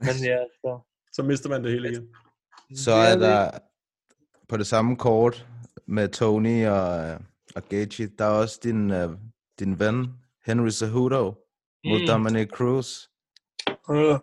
Men 0.00 0.24
ja, 0.24 0.38
så. 0.60 0.80
Så 1.12 1.22
mister 1.22 1.48
man 1.48 1.64
det 1.64 1.72
hele 1.72 1.90
igen. 1.90 2.08
Så 2.76 2.92
er 2.92 3.16
der 3.16 3.50
på 4.48 4.56
det 4.56 4.66
samme 4.66 4.96
kort 4.96 5.46
med 5.86 6.08
Tony 6.08 6.66
og, 6.66 7.08
øh, 7.08 7.20
og 7.56 7.62
Gaethje, 7.68 8.08
der 8.18 8.24
er 8.24 8.28
også 8.30 8.60
din, 8.62 8.90
uh, 8.90 9.12
din 9.58 9.78
ven, 9.78 10.08
Henry 10.46 10.70
Cejudo, 10.70 11.34
mod 11.84 12.00
Mm. 12.00 12.06
Dominic 12.06 12.48
Cruz. 12.48 13.08
Ja. 13.88 14.18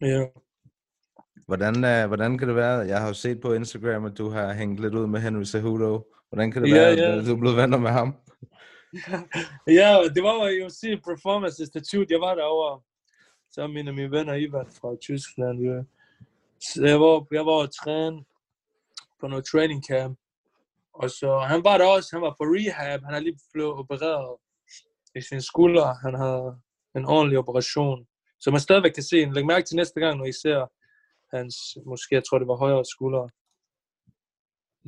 Ja. 0.00 0.24
Hvordan, 1.46 1.74
uh, 1.76 2.06
hvordan 2.06 2.38
kan 2.38 2.48
det 2.48 2.56
være? 2.56 2.78
Jeg 2.78 3.00
har 3.00 3.06
jo 3.06 3.14
set 3.14 3.40
på 3.40 3.52
Instagram, 3.52 4.04
at 4.04 4.18
du 4.18 4.28
har 4.28 4.52
hængt 4.52 4.80
lidt 4.80 4.94
ud 4.94 5.06
med 5.06 5.20
Henry 5.20 5.44
Cejudo. 5.44 6.06
Hvordan 6.28 6.52
kan 6.52 6.62
det 6.62 6.68
Ja, 6.68 6.74
være, 6.74 6.90
ja. 6.90 7.18
at 7.18 7.26
du 7.26 7.32
er 7.32 7.40
blevet 7.40 7.56
venner 7.56 7.78
med 7.78 7.90
ham? 7.90 8.16
Ja, 9.78 9.98
det 10.14 10.22
var 10.22 10.48
jo 10.48 10.66
UFC 10.66 10.80
Performance 11.04 11.62
Institute, 11.62 12.06
jeg 12.14 12.20
var 12.20 12.34
derovre. 12.34 12.80
Mine 13.68 13.90
af 13.90 13.94
mine 13.94 14.10
venner, 14.10 14.34
Ivan 14.34 14.66
fra 14.80 14.96
Tyskland. 15.02 15.64
Ja. 15.64 15.82
Så 16.60 16.86
jeg 16.86 17.00
var, 17.00 17.26
jeg 17.32 17.46
var 17.46 17.52
og 17.52 17.74
træne 17.74 18.24
på 19.20 19.26
noget 19.28 19.44
training 19.44 19.84
camp. 19.90 20.18
Og 20.94 21.10
så, 21.10 21.38
han 21.38 21.64
var 21.64 21.78
der 21.78 21.86
også, 21.86 22.08
han 22.12 22.22
var 22.22 22.34
på 22.38 22.44
rehab, 22.44 23.00
han 23.04 23.14
har 23.14 23.20
lige 23.20 23.38
blevet 23.52 23.72
opereret 23.72 24.36
i 25.14 25.20
sin 25.20 25.42
skulder. 25.42 25.94
Han 26.04 26.14
havde 26.14 26.58
en 26.96 27.04
ordentlig 27.04 27.38
operation. 27.38 28.06
Så 28.40 28.50
man 28.50 28.60
stadigvæk 28.60 28.92
kan 28.92 29.02
se, 29.02 29.24
læg 29.32 29.46
mærke 29.46 29.66
til 29.66 29.76
næste 29.76 30.00
gang, 30.00 30.18
når 30.18 30.24
I 30.24 30.32
ser 30.32 30.66
hans, 31.34 31.56
måske 31.86 32.14
jeg 32.14 32.24
tror 32.24 32.38
det 32.38 32.48
var 32.48 32.56
højre 32.64 32.84
skulder. 32.84 33.28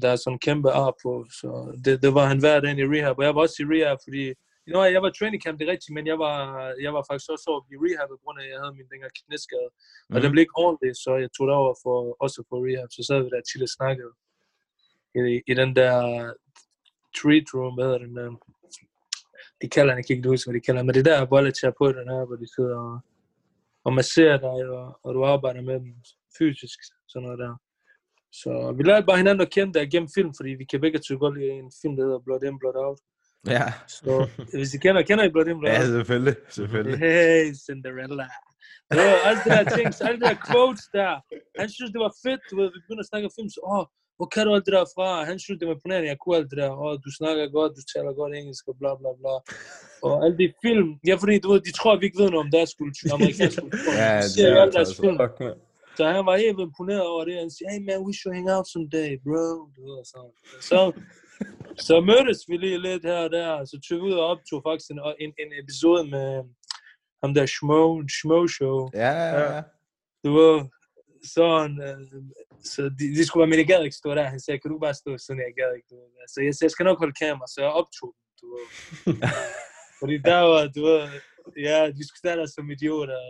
Der 0.02 0.08
er 0.10 0.16
sådan 0.16 0.34
en 0.34 0.38
kæmpe 0.48 0.70
ar 0.70 0.92
på, 1.02 1.12
så 1.40 1.48
det, 1.84 2.02
det 2.02 2.14
var 2.14 2.26
han 2.26 2.40
hver 2.40 2.60
dag 2.60 2.78
i 2.78 2.84
rehab. 2.94 3.18
Og 3.18 3.24
jeg 3.24 3.34
var 3.34 3.40
også 3.40 3.58
i 3.62 3.66
rehab, 3.72 3.98
fordi 4.06 4.24
you 4.68 4.72
know, 4.74 4.82
jeg 4.96 5.02
var 5.02 5.10
training 5.10 5.42
camp, 5.42 5.58
det 5.58 5.64
er 5.68 5.72
rigtigt, 5.74 5.94
men 5.96 6.06
jeg 6.12 6.18
var, 6.26 6.36
jeg 6.84 6.92
var 6.96 7.02
faktisk 7.08 7.30
også 7.34 7.46
over 7.50 7.62
i 7.74 7.76
rehab, 7.84 8.08
på 8.12 8.18
grund 8.24 8.38
af, 8.40 8.44
at 8.44 8.50
jeg 8.52 8.58
havde 8.62 8.74
min 8.78 8.88
dengang 8.92 9.12
knæskade. 9.20 9.68
Og 10.12 10.14
Mhm. 10.14 10.22
den 10.22 10.30
blev 10.32 10.42
ikke 10.44 10.58
ordentlig, 10.66 10.92
så 11.04 11.10
jeg 11.24 11.30
tog 11.36 11.44
det 11.48 11.54
over 11.62 11.74
for, 11.84 11.96
også 12.24 12.38
for 12.48 12.56
rehab. 12.66 12.90
Så 12.96 13.02
sad 13.08 13.18
vi 13.24 13.28
der 13.34 13.42
til 13.52 13.60
at 13.66 13.74
snakke 13.78 14.02
i, 15.18 15.42
i 15.50 15.54
den 15.60 15.70
der 15.80 15.94
treat 17.18 17.46
room, 17.54 17.74
hvad 17.74 17.84
hedder 17.88 18.04
den 18.06 18.16
der? 18.18 18.28
De 19.62 19.68
kalder 19.74 19.90
den, 19.92 19.98
jeg 20.00 20.06
kan 20.06 20.16
ikke 20.16 20.28
huske, 20.34 20.46
hvad 20.48 20.56
de 20.60 20.66
kalder 20.66 20.82
men 20.82 20.94
det 20.94 21.00
er 21.06 21.10
der 21.12 21.32
bolleterapeuterne 21.34 22.12
er, 22.18 22.24
hvor 22.26 22.36
de 22.42 22.48
sidder 22.56 22.78
og, 22.88 22.96
og 23.86 23.92
masserer 24.00 24.38
dig, 24.46 24.58
og, 24.76 24.86
og 25.04 25.10
du 25.14 25.20
arbejder 25.34 25.62
med 25.70 25.74
dem 25.84 25.94
fysisk, 26.38 26.78
sådan 27.08 27.24
noget 27.26 27.38
der. 27.44 27.52
Så 28.40 28.50
vi 28.76 28.82
lærte 28.82 29.06
bare 29.06 29.20
hinanden 29.22 29.46
at 29.46 29.52
kende 29.56 29.72
der 29.76 29.90
gennem 29.92 30.10
film, 30.16 30.30
fordi 30.38 30.50
vi 30.60 30.64
kan 30.70 30.80
begge 30.84 30.98
to 30.98 31.12
godt 31.24 31.34
lide 31.38 31.52
en 31.62 31.72
film, 31.82 31.94
der 31.96 32.04
hedder 32.06 32.22
Blood 32.26 32.42
In, 32.48 32.58
Blood 32.62 32.76
Out. 32.86 32.98
Ja. 33.56 33.64
Så 33.96 34.10
hvis 34.58 34.74
I 34.74 34.78
kender, 34.84 35.02
kender 35.08 35.24
I 35.28 35.30
Blood 35.34 35.48
In, 35.52 35.58
Blood 35.60 35.72
Ja, 35.72 35.78
Out? 35.80 35.88
selvfølgelig. 35.96 36.36
selvfølgelig. 36.58 36.98
Hey, 37.04 37.42
Cinderella. 37.66 38.26
Det 38.90 38.98
var 39.08 39.16
alle 39.28 39.40
de 39.44 39.50
der 39.56 39.64
ting, 39.76 39.86
alle 40.06 40.18
de 40.20 40.26
der 40.30 40.36
quotes 40.48 40.84
der. 40.98 41.12
Han 41.60 41.68
synes, 41.76 41.90
det 41.94 42.00
var 42.06 42.12
fedt, 42.24 42.42
du 42.50 42.54
ved, 42.60 42.66
vi 42.74 42.78
begyndte 42.84 43.04
at 43.04 43.10
snakke 43.12 43.26
film, 43.38 43.48
så, 43.56 43.60
åh, 43.74 43.84
hvor 44.18 44.28
kan 44.34 44.42
du 44.46 44.50
alt 44.56 44.66
det 44.68 44.74
der 44.78 44.86
fra? 44.96 45.08
Han 45.30 45.36
synes, 45.44 45.58
det 45.60 45.66
var 45.68 45.74
imponerende, 45.76 46.08
jeg 46.12 46.18
kunne 46.20 46.36
alt 46.40 46.50
det 46.52 46.58
der. 46.62 46.70
Åh, 46.84 46.92
du 47.06 47.10
snakker 47.18 47.42
godt, 47.58 47.70
du 47.78 47.82
taler 47.92 48.12
godt 48.20 48.32
engelsk, 48.40 48.64
og 48.70 48.74
bla 48.80 48.90
bla 49.00 49.10
bla. 49.20 49.34
Og 50.06 50.12
alle 50.24 50.36
de 50.42 50.46
film, 50.66 50.88
ja, 51.08 51.14
fordi 51.22 51.34
du 51.44 51.48
ved, 51.52 51.60
de 51.68 51.72
tror, 51.78 51.92
at 51.94 52.00
vi 52.00 52.04
ikke 52.08 52.20
ved 52.22 52.30
noget 52.34 52.44
om 52.46 52.50
deres 52.56 52.72
kultur, 52.80 53.08
amerikansk 53.18 53.58
kultur. 53.66 53.92
Ja, 54.02 54.12
de 54.24 54.28
det 54.36 54.42
er 54.48 54.54
alle 54.62 54.72
deres 54.78 54.88
altså- 54.92 55.02
film. 55.04 55.16
Fuck. 55.22 55.36
Så 55.98 56.04
han 56.16 56.26
var 56.30 56.36
helt 56.44 56.60
imponeret 56.66 57.06
over 57.12 57.24
det. 57.24 57.34
Han 57.44 57.50
siger, 57.50 57.70
hey 57.72 57.82
man, 57.88 58.04
we 58.06 58.12
should 58.18 58.34
hang 58.36 58.50
out 58.54 58.66
someday, 58.72 59.10
bro. 59.24 59.46
Du 59.76 59.80
ved, 59.88 60.00
så, 60.12 60.20
så, 60.70 60.80
så 61.86 61.94
mødtes 62.10 62.40
vi 62.48 62.56
lige 62.56 62.82
lidt 62.88 63.04
her 63.10 63.20
og 63.26 63.30
der. 63.38 63.64
Så 63.70 63.76
tog 63.84 63.96
vi 63.98 64.02
ud 64.08 64.16
og 64.22 64.26
optog 64.32 64.60
faktisk 64.68 64.90
en, 64.90 65.00
en, 65.24 65.32
en 65.42 65.52
episode 65.62 66.02
med 66.14 66.28
ham 67.22 67.30
der 67.36 67.46
Schmo, 67.54 67.82
Schmo 68.16 68.38
Show. 68.56 68.78
Ja, 69.04 69.12
ja, 69.28 69.40
ja. 69.54 69.62
Du 70.24 70.30
ved, 70.38 70.56
sådan, 71.34 71.74
øh, 71.88 72.00
så 72.72 72.80
de, 72.98 73.04
de 73.16 73.22
skulle 73.24 73.40
være, 73.42 73.52
men 73.52 73.62
jeg 73.62 73.70
gad 73.72 73.82
ikke 73.84 74.02
stå 74.02 74.10
der. 74.14 74.34
Han 74.34 74.40
sagde, 74.40 74.60
kan 74.60 74.70
du 74.70 74.78
bare 74.86 75.00
stå 75.02 75.10
sådan, 75.18 75.44
jeg 75.46 75.54
gad 75.60 75.70
ikke. 75.78 75.88
Så 76.32 76.38
jeg 76.46 76.54
sagde, 76.54 76.68
jeg 76.68 76.74
skal 76.74 76.88
nok 76.88 77.00
holde 77.02 77.18
kamera, 77.24 77.46
så 77.52 77.58
jeg 77.64 77.78
optog 77.80 78.10
dem, 78.16 78.24
du 78.40 78.46
ved. 78.54 78.64
Fordi 80.00 80.16
der 80.30 80.40
var, 80.50 80.62
du 80.76 80.80
ved, 80.88 81.00
ja, 81.68 81.78
de 81.96 82.02
skulle 82.06 82.22
stå 82.22 82.30
der 82.40 82.46
som 82.46 82.70
idioter. 82.76 83.20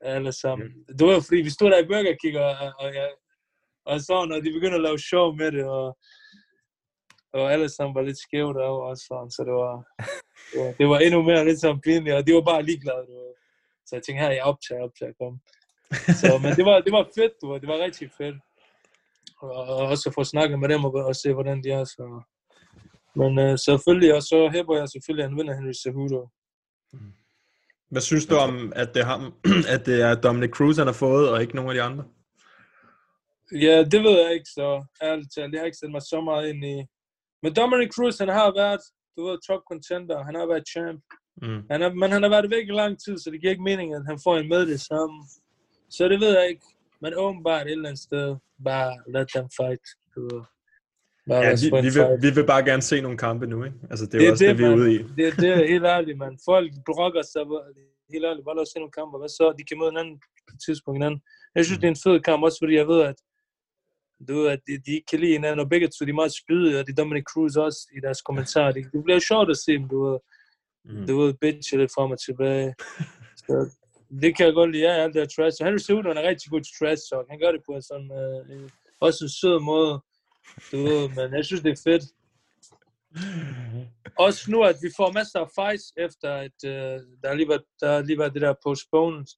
Alle 0.00 0.32
sammen. 0.32 0.68
Det 0.98 1.06
var 1.06 1.20
fordi, 1.20 1.40
vi 1.40 1.50
stod 1.50 1.70
der 1.70 1.78
i 1.78 1.86
Burger 1.86 2.16
King, 2.22 2.36
og, 2.38 2.50
og, 2.78 2.94
jeg, 2.94 3.10
og 3.86 4.00
sådan, 4.00 4.32
og 4.32 4.44
de 4.44 4.52
begyndte 4.52 4.74
at 4.80 4.86
lave 4.88 4.98
show 4.98 5.32
med 5.32 5.52
det, 5.52 5.64
og, 5.64 5.98
og 7.32 7.52
alle 7.52 7.68
sammen 7.68 7.94
var 7.94 8.02
lidt 8.02 8.18
skæve 8.18 8.54
derovre, 8.54 8.90
og 8.90 8.96
sådan, 8.96 9.30
så 9.30 9.40
det 9.48 9.52
var, 9.52 9.74
det 10.52 10.58
var, 10.60 10.72
det 10.78 10.86
var 10.88 10.98
endnu 10.98 11.22
mere 11.22 11.44
lidt 11.44 11.60
sådan 11.60 11.80
pinligt, 11.80 12.16
og 12.16 12.26
de 12.26 12.34
var 12.34 12.40
bare 12.40 12.62
ligeglade, 12.62 13.06
du. 13.06 13.34
Så 13.86 13.96
jeg 13.96 14.02
tænkte, 14.02 14.22
her, 14.22 14.30
jeg 14.30 14.42
optager, 14.42 14.82
optager, 14.82 15.12
kom. 15.20 15.34
Så, 16.20 16.38
men 16.42 16.52
det 16.58 16.64
var, 16.68 16.80
det 16.80 16.92
var 16.92 17.04
fedt, 17.18 17.32
du 17.42 17.54
det 17.62 17.68
var 17.68 17.84
rigtig 17.86 18.10
fedt. 18.18 18.36
Og, 19.40 19.50
og 19.50 19.76
også 19.92 20.10
få 20.14 20.24
snakket 20.24 20.58
med 20.58 20.68
dem 20.68 20.84
og, 20.84 20.92
og 20.94 21.16
se, 21.16 21.32
hvordan 21.32 21.62
de 21.64 21.70
er, 21.70 21.84
så... 21.84 22.22
Men 23.14 23.38
øh, 23.38 23.58
selvfølgelig, 23.58 24.14
og 24.14 24.22
så 24.22 24.50
hæber 24.52 24.76
jeg 24.78 24.88
selvfølgelig, 24.88 25.24
at 25.24 25.30
han 25.30 25.38
vinder 25.38 25.54
Henry 25.54 25.72
Cejudo. 25.82 26.28
Hvad 27.90 28.02
synes 28.02 28.26
du 28.26 28.36
om, 28.36 28.72
at 28.76 28.94
det, 28.94 29.00
er 29.00 29.04
ham, 29.04 29.34
at 29.74 29.86
det 29.86 30.02
er 30.02 30.14
Dominic 30.14 30.50
Cruz, 30.50 30.76
han 30.76 30.86
har 30.86 30.94
fået, 30.94 31.30
og 31.30 31.42
ikke 31.42 31.56
nogen 31.56 31.70
af 31.70 31.74
de 31.74 31.82
andre? 31.82 32.04
Ja, 33.52 33.84
det 33.92 34.02
ved 34.02 34.22
jeg 34.22 34.32
ikke, 34.32 34.50
så 34.54 34.84
ærligt 35.02 35.32
talt. 35.34 35.52
Jeg 35.52 35.60
har 35.60 35.66
ikke 35.66 35.78
sat 35.78 35.90
mig 35.90 36.02
så 36.02 36.20
meget 36.20 36.48
ind 36.48 36.64
i... 36.64 36.84
Men 37.42 37.54
Dominic 37.54 37.90
Cruz, 37.94 38.18
han 38.18 38.28
har 38.28 38.52
været, 38.62 38.80
du 39.16 39.26
ved, 39.26 39.38
top 39.46 39.62
contender. 39.70 40.24
Han 40.24 40.34
har 40.34 40.46
været 40.46 40.68
champ. 40.68 41.02
Mm. 41.42 41.62
Han 41.70 41.82
er, 41.82 41.94
men 41.94 42.10
han 42.10 42.22
har 42.22 42.30
været 42.30 42.50
væk 42.50 42.68
i 42.68 42.72
lang 42.82 42.98
tid, 43.04 43.18
så 43.18 43.30
det 43.30 43.40
giver 43.40 43.50
ikke 43.50 43.62
mening, 43.70 43.94
at 43.94 44.02
han 44.06 44.18
får 44.24 44.36
en 44.36 44.48
med 44.48 44.66
det 44.66 44.80
samme. 44.80 45.16
Så 45.90 46.08
det 46.08 46.20
ved 46.20 46.32
jeg 46.38 46.48
ikke. 46.48 46.66
Men 47.00 47.14
åbenbart 47.14 47.66
et 47.66 47.72
eller 47.72 47.88
andet 47.88 48.02
sted, 48.02 48.36
bare 48.64 48.92
let 49.14 49.28
them 49.34 49.48
fight. 49.58 49.84
Du 50.14 50.20
ved. 50.20 50.42
Bare 51.28 51.42
Ja, 51.44 51.50
vi, 51.62 51.68
vi, 51.86 51.90
vil, 51.96 52.06
vi 52.24 52.30
vil 52.36 52.46
bare 52.52 52.64
gerne 52.70 52.82
se 52.90 53.00
nogle 53.00 53.18
kampe 53.26 53.46
nu, 53.46 53.64
ikke? 53.64 53.76
Altså, 53.90 54.04
det 54.06 54.14
er 54.14 54.26
jo 54.26 54.30
også 54.32 54.44
det, 54.44 54.58
vi 54.58 54.64
er 54.64 54.70
man. 54.70 54.78
ude 54.78 54.94
i. 54.94 54.98
Det, 54.98 55.26
det 55.42 55.48
er 55.56 55.66
helt 55.74 55.84
ærligt, 55.96 56.18
man. 56.24 56.38
Folk 56.50 56.72
brokker 56.86 57.22
sig. 57.32 57.42
Helt 58.12 58.24
ærligt, 58.28 58.44
bare 58.46 58.56
lad 58.56 58.62
os 58.66 58.68
se 58.72 58.78
nogle 58.78 58.96
kampe. 59.00 59.18
Hvad 59.18 59.28
så? 59.28 59.46
De 59.58 59.64
kan 59.68 59.78
møde 59.78 59.90
hinanden 59.92 60.14
på 60.48 60.52
et 60.56 60.60
tidspunkt 60.66 60.96
hinanden. 60.98 61.20
Jeg 61.56 61.64
synes, 61.64 61.78
det 61.80 61.86
er 61.88 61.94
en 61.96 62.02
fed 62.06 62.16
kamp, 62.28 62.40
også 62.46 62.58
fordi 62.62 62.74
jeg 62.82 62.88
ved, 62.92 63.00
at 63.10 63.18
du 64.28 64.32
ved, 64.38 64.46
at 64.54 64.60
de, 64.66 64.72
de 64.86 64.90
ikke 64.96 65.08
kan 65.12 65.20
lide 65.20 65.32
hinanden, 65.38 65.60
og 65.64 65.68
begge 65.72 65.86
to 65.88 66.00
de 66.04 66.10
er 66.10 66.20
meget 66.22 66.34
spydige, 66.42 66.78
og 66.78 66.82
det 66.86 66.92
er 66.92 67.00
Dominic 67.02 67.24
Cruz 67.32 67.56
også 67.66 67.80
i 67.96 67.98
deres 68.06 68.20
kommentarer. 68.28 68.72
Det, 68.72 68.82
det 68.92 69.00
bliver 69.04 69.18
sjovt 69.30 69.50
at 69.54 69.58
se 69.64 69.72
dem, 69.78 69.88
du 69.94 69.98
ved. 70.06 70.18
Mm. 70.84 71.06
Du 71.08 71.12
ved, 71.20 71.34
bitch 71.42 71.76
lidt 71.76 71.92
frem 71.96 72.10
og 72.16 72.20
tilbage. 72.26 72.68
Så, 73.36 73.54
det 74.22 74.30
kan 74.36 74.46
jeg 74.46 74.54
godt 74.54 74.70
lide, 74.72 74.82
ja, 74.88 74.92
alt 75.02 75.14
det 75.14 75.20
der 75.22 75.26
trash. 75.34 75.56
Og 75.60 75.66
Henry 75.66 75.78
Cejudo 75.86 76.08
han 76.08 76.18
er 76.22 76.28
rigtig 76.32 76.50
god 76.50 76.60
til 76.60 76.74
trash 76.78 77.02
talk. 77.10 77.26
Han 77.30 77.38
gør 77.42 77.52
det 77.52 77.62
på 77.66 77.72
en 77.78 77.82
sådan, 77.90 78.10
øh, 78.20 78.40
en- 78.54 78.70
også 79.06 79.18
en 79.24 79.32
sød 79.40 79.58
måde. 79.72 79.92
Du 80.72 80.76
ved, 80.76 81.08
men 81.08 81.34
jeg 81.36 81.44
synes, 81.44 81.62
det 81.62 81.72
er 81.72 81.82
fedt. 81.90 82.02
Også 84.18 84.50
nu, 84.50 84.62
at 84.62 84.76
vi 84.82 84.88
får 84.96 85.12
masser 85.12 85.38
af 85.40 85.48
fights 85.58 85.92
efter, 85.96 86.30
at 86.34 86.58
øh, 86.64 87.00
der, 87.22 87.34
lige 87.34 87.48
været, 87.48 87.62
der 87.80 87.92
har 87.92 88.00
lige 88.02 88.18
været 88.18 88.34
det 88.34 88.42
der 88.42 88.54
postponement. 88.66 89.30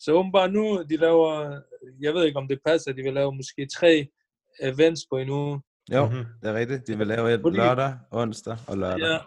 Så 0.00 0.12
åbenbart 0.12 0.52
nu, 0.52 0.82
de 0.90 0.96
laver, 0.96 1.60
jeg 2.00 2.14
ved 2.14 2.24
ikke 2.24 2.38
om 2.38 2.48
det 2.48 2.58
passer, 2.66 2.92
de 2.92 3.02
vil 3.02 3.12
lave 3.12 3.34
måske 3.34 3.66
tre 3.78 4.08
events 4.62 5.00
på 5.10 5.16
en 5.18 5.28
uge. 5.30 5.60
Jo, 5.92 6.06
Mhm. 6.06 6.24
det 6.42 6.50
er 6.50 6.54
rigtigt. 6.54 6.86
De 6.86 6.98
vil 6.98 7.06
lave 7.06 7.34
et 7.34 7.40
lørdag, 7.54 7.94
onsdag 8.10 8.56
og 8.68 8.78
lørdag. 8.78 8.98
Ja, 8.98 9.18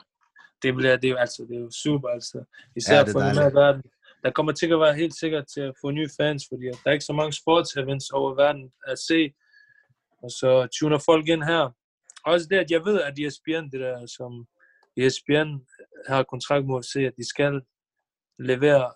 det 0.63 0.75
bliver 0.75 0.95
det 0.95 1.07
er 1.07 1.11
jo 1.11 1.17
altså 1.17 1.45
det 1.49 1.55
er 1.55 1.59
jo 1.59 1.71
super 1.71 2.09
altså. 2.09 2.43
Især 2.75 2.95
Ja, 2.95 3.03
det 3.03 3.11
for 3.11 3.19
den 3.19 3.38
her 3.38 3.49
verden. 3.49 3.81
Der 4.23 4.31
kommer 4.31 4.51
til 4.51 4.71
at 4.73 4.79
være 4.79 4.93
helt 4.95 5.15
sikkert 5.19 5.45
til 5.53 5.61
at 5.61 5.73
få 5.81 5.91
nye 5.91 6.09
fans, 6.19 6.43
fordi 6.51 6.65
der 6.65 6.77
er 6.86 6.91
ikke 6.91 7.05
så 7.05 7.13
mange 7.13 7.33
sports 7.33 7.75
events 7.75 8.09
over 8.09 8.36
verden 8.36 8.71
at 8.88 8.99
se. 8.99 9.33
Og 10.26 10.32
så 10.32 10.67
tuner 10.80 10.99
folk 11.09 11.28
ind 11.28 11.43
her. 11.43 11.63
Også 12.26 12.47
det, 12.49 12.57
at 12.57 12.71
jeg 12.71 12.86
ved, 12.86 13.01
at 13.01 13.19
ESPN, 13.19 13.65
det 13.71 13.80
der 13.86 13.97
som 14.17 14.32
ESPN 14.97 15.49
har 16.07 16.23
kontrakt 16.23 16.65
med 16.65 16.78
at 16.78 16.86
se, 16.86 16.99
at 16.99 17.13
de 17.17 17.30
skal 17.30 17.61
levere 18.39 18.91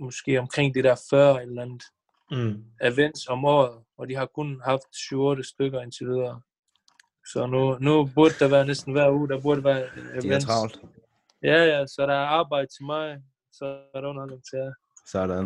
måske 0.00 0.38
omkring 0.38 0.74
det 0.74 0.84
der 0.84 0.96
40 1.10 1.42
eller 1.42 1.62
andet 1.62 1.82
Mm. 2.32 2.64
events 2.82 3.26
om 3.26 3.44
året, 3.44 3.84
og 3.98 4.08
de 4.08 4.14
har 4.16 4.26
kun 4.26 4.60
haft 4.64 4.82
7-8 4.96 5.42
stykker 5.42 5.80
indtil 5.80 6.06
videre. 6.06 6.40
Så 7.32 7.46
nu, 7.46 7.78
nu 7.78 8.10
burde 8.14 8.34
der 8.38 8.48
være 8.48 8.66
næsten 8.66 8.92
hver 8.92 9.10
uge, 9.10 9.28
der 9.28 9.40
burde 9.40 9.64
være 9.64 9.86
events. 9.96 10.24
De 10.24 10.32
er 10.34 10.40
travlt. 10.40 10.80
Ja, 11.42 11.64
ja, 11.64 11.86
så 11.86 12.06
der 12.06 12.14
er 12.14 12.26
arbejde 12.26 12.66
til 12.66 12.84
mig, 12.84 13.18
så 13.52 13.64
er 13.94 14.00
der 14.00 14.08
underholdning 14.08 14.42
til 14.50 14.58
jer. 14.58 14.72
Sådan. 15.06 15.44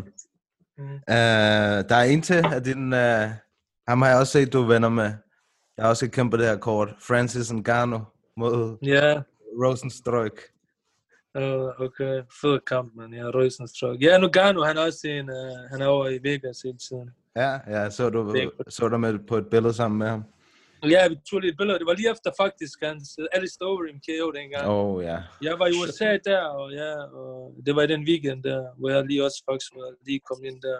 Mm. 0.79 0.95
Uh, 0.95 1.89
der 1.89 1.97
er 1.97 2.05
en 2.05 2.23
til 2.23 2.45
af 2.53 2.62
din... 2.64 2.93
Uh, 2.93 3.45
ham 3.89 4.03
har 4.03 4.09
jeg 4.09 4.18
også 4.18 4.32
set, 4.32 4.53
du 4.53 4.62
er 4.62 4.66
venner 4.66 4.89
med. 4.89 5.11
Jeg 5.76 5.84
har 5.84 5.89
også 5.89 6.11
kæmpet 6.11 6.41
det 6.41 6.49
her 6.49 6.57
kort. 6.57 6.89
Francis 7.09 7.53
Ngannou 7.53 8.01
mod 8.37 8.78
Ja, 8.82 9.22
Rosenstruik. 9.64 10.32
Uh, 11.34 11.80
okay, 11.80 12.22
fed 12.41 12.61
kamp, 12.66 12.93
man. 12.97 13.14
Jeg 13.14 13.24
har 13.24 13.32
Rosenstruck. 13.43 14.03
Ja, 14.03 14.18
Nogano, 14.18 14.64
han 14.64 14.76
er 14.76 14.82
også 14.82 15.09
en, 15.09 15.30
uh, 15.30 15.70
han 15.70 15.82
er 15.82 15.87
over 15.87 16.09
i 16.09 16.18
Vegas 16.22 16.61
hele 16.64 16.78
tiden. 16.78 17.11
Ja, 17.37 17.59
ja, 17.66 17.91
så 17.91 18.11
du, 18.11 18.51
så 18.68 18.89
du 18.89 18.97
med 18.97 19.18
på 19.18 19.37
et 19.37 19.47
billede 19.51 19.74
sammen 19.74 19.99
med 19.99 20.09
ham. 20.09 20.24
Ja, 20.84 21.09
vi 21.09 21.16
tog 21.30 21.41
lige 21.41 21.51
et 21.51 21.57
billede. 21.59 21.78
Det 21.78 21.87
var 21.87 21.95
lige 21.95 22.11
efter 22.11 22.30
faktisk 22.41 22.76
hans 22.82 23.18
Alice 23.32 23.59
Overeem 23.61 24.01
KO 24.07 24.30
dengang. 24.30 24.66
Oh, 24.68 25.05
ja. 25.05 25.18
Jeg 25.43 25.59
var 25.59 25.66
i 25.66 25.74
USA 25.80 26.18
der, 26.24 26.41
og 26.41 26.72
ja, 26.72 26.93
og 27.20 27.55
det 27.66 27.76
var 27.76 27.82
i 27.82 27.87
den 27.87 28.03
weekend 28.09 28.43
der, 28.43 28.61
hvor 28.78 28.89
jeg 28.91 29.05
lige 29.05 29.24
også 29.24 29.43
faktisk 29.51 29.72
var 29.74 29.95
lige 30.07 30.20
kom 30.20 30.45
ind 30.45 30.62
der. 30.62 30.78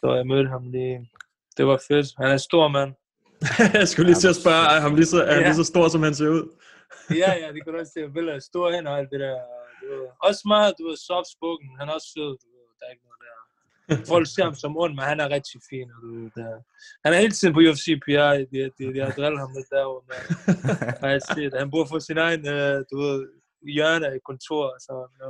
Så 0.00 0.14
jeg 0.14 0.26
mødte 0.26 0.48
ham 0.48 0.70
lige. 0.70 1.10
Det 1.56 1.64
var 1.66 1.78
fedt. 1.88 2.06
Han 2.18 2.26
er 2.28 2.32
en 2.32 2.38
stor 2.50 2.68
mand. 2.76 2.92
jeg 3.80 3.88
skulle 3.88 4.06
lige 4.10 4.20
til 4.24 4.28
at 4.34 4.38
spørge, 4.42 4.64
er 4.76 4.80
han 4.84 4.96
lige 5.00 5.10
så, 5.14 5.18
er 5.22 5.32
han 5.36 5.42
Ja. 5.42 5.48
lige 5.48 5.60
så 5.62 5.66
stor, 5.72 5.84
som 5.94 6.02
han 6.06 6.14
ser 6.14 6.28
ud? 6.36 6.44
ja, 7.22 7.30
ja, 7.42 7.46
det 7.54 7.60
kan 7.64 7.72
du 7.72 7.78
også 7.82 7.92
se. 7.96 8.00
Billeder 8.16 8.38
store 8.50 8.70
hen 8.76 8.86
og 8.90 8.94
alt 8.98 9.10
det 9.12 9.20
der. 9.26 9.36
Du 9.80 9.84
ved. 9.92 10.06
Også 10.28 10.42
meget, 10.54 10.70
du 10.78 10.82
ved, 10.88 10.96
soft 11.08 11.28
spoken. 11.36 11.68
Han 11.78 11.88
er 11.88 11.92
også 11.98 12.10
sød, 12.14 12.32
du 12.42 12.46
ved. 12.54 12.66
Der 12.78 12.84
er 12.86 12.92
ikke 12.94 13.04
noget 13.08 13.20
der. 13.26 13.30
Folk 14.12 14.26
ser 14.34 14.44
ham 14.48 14.54
som 14.54 14.76
ond, 14.82 14.94
men 14.98 15.04
han 15.12 15.20
er 15.24 15.28
rigtig 15.36 15.60
fin. 15.70 15.88
Og 15.94 15.98
du 16.02 16.08
ved, 16.14 16.30
der. 16.38 16.50
Han 17.04 17.10
er 17.14 17.18
hele 17.24 17.34
tiden 17.38 17.54
på 17.54 17.60
UFC 17.60 17.86
PI. 18.04 18.16
De, 18.52 18.58
de, 18.78 18.82
de 18.94 18.98
har 19.04 19.10
drillet 19.18 19.40
ham 19.44 19.50
lidt 19.56 19.70
derovre. 19.74 20.02
Men, 20.08 20.18
har 21.02 21.10
jeg 21.16 21.22
set. 21.34 21.52
Han 21.62 21.70
bor 21.74 21.84
for 21.92 21.98
sin 22.08 22.18
egen, 22.26 22.42
øh, 22.56 22.76
du 22.90 22.96
ved, 23.04 23.18
hjørne 23.76 24.08
i 24.16 24.20
kontor. 24.30 24.64
Så, 24.86 24.94
ja. 25.20 25.28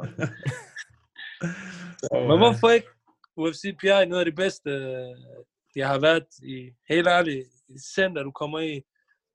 Men 2.28 2.38
hvorfor 2.42 2.68
ikke? 2.78 2.88
UFC 3.42 3.62
PI 3.80 3.86
er 3.86 4.04
noget 4.04 4.20
af 4.24 4.28
det 4.30 4.36
bedste, 4.42 4.70
øh, 4.70 5.14
jeg 5.76 5.88
har 5.88 6.00
været 6.00 6.26
i. 6.42 6.70
Helt 6.88 7.08
ærligt, 7.08 7.48
center, 7.94 8.22
du 8.22 8.30
kommer 8.30 8.58
i. 8.58 8.82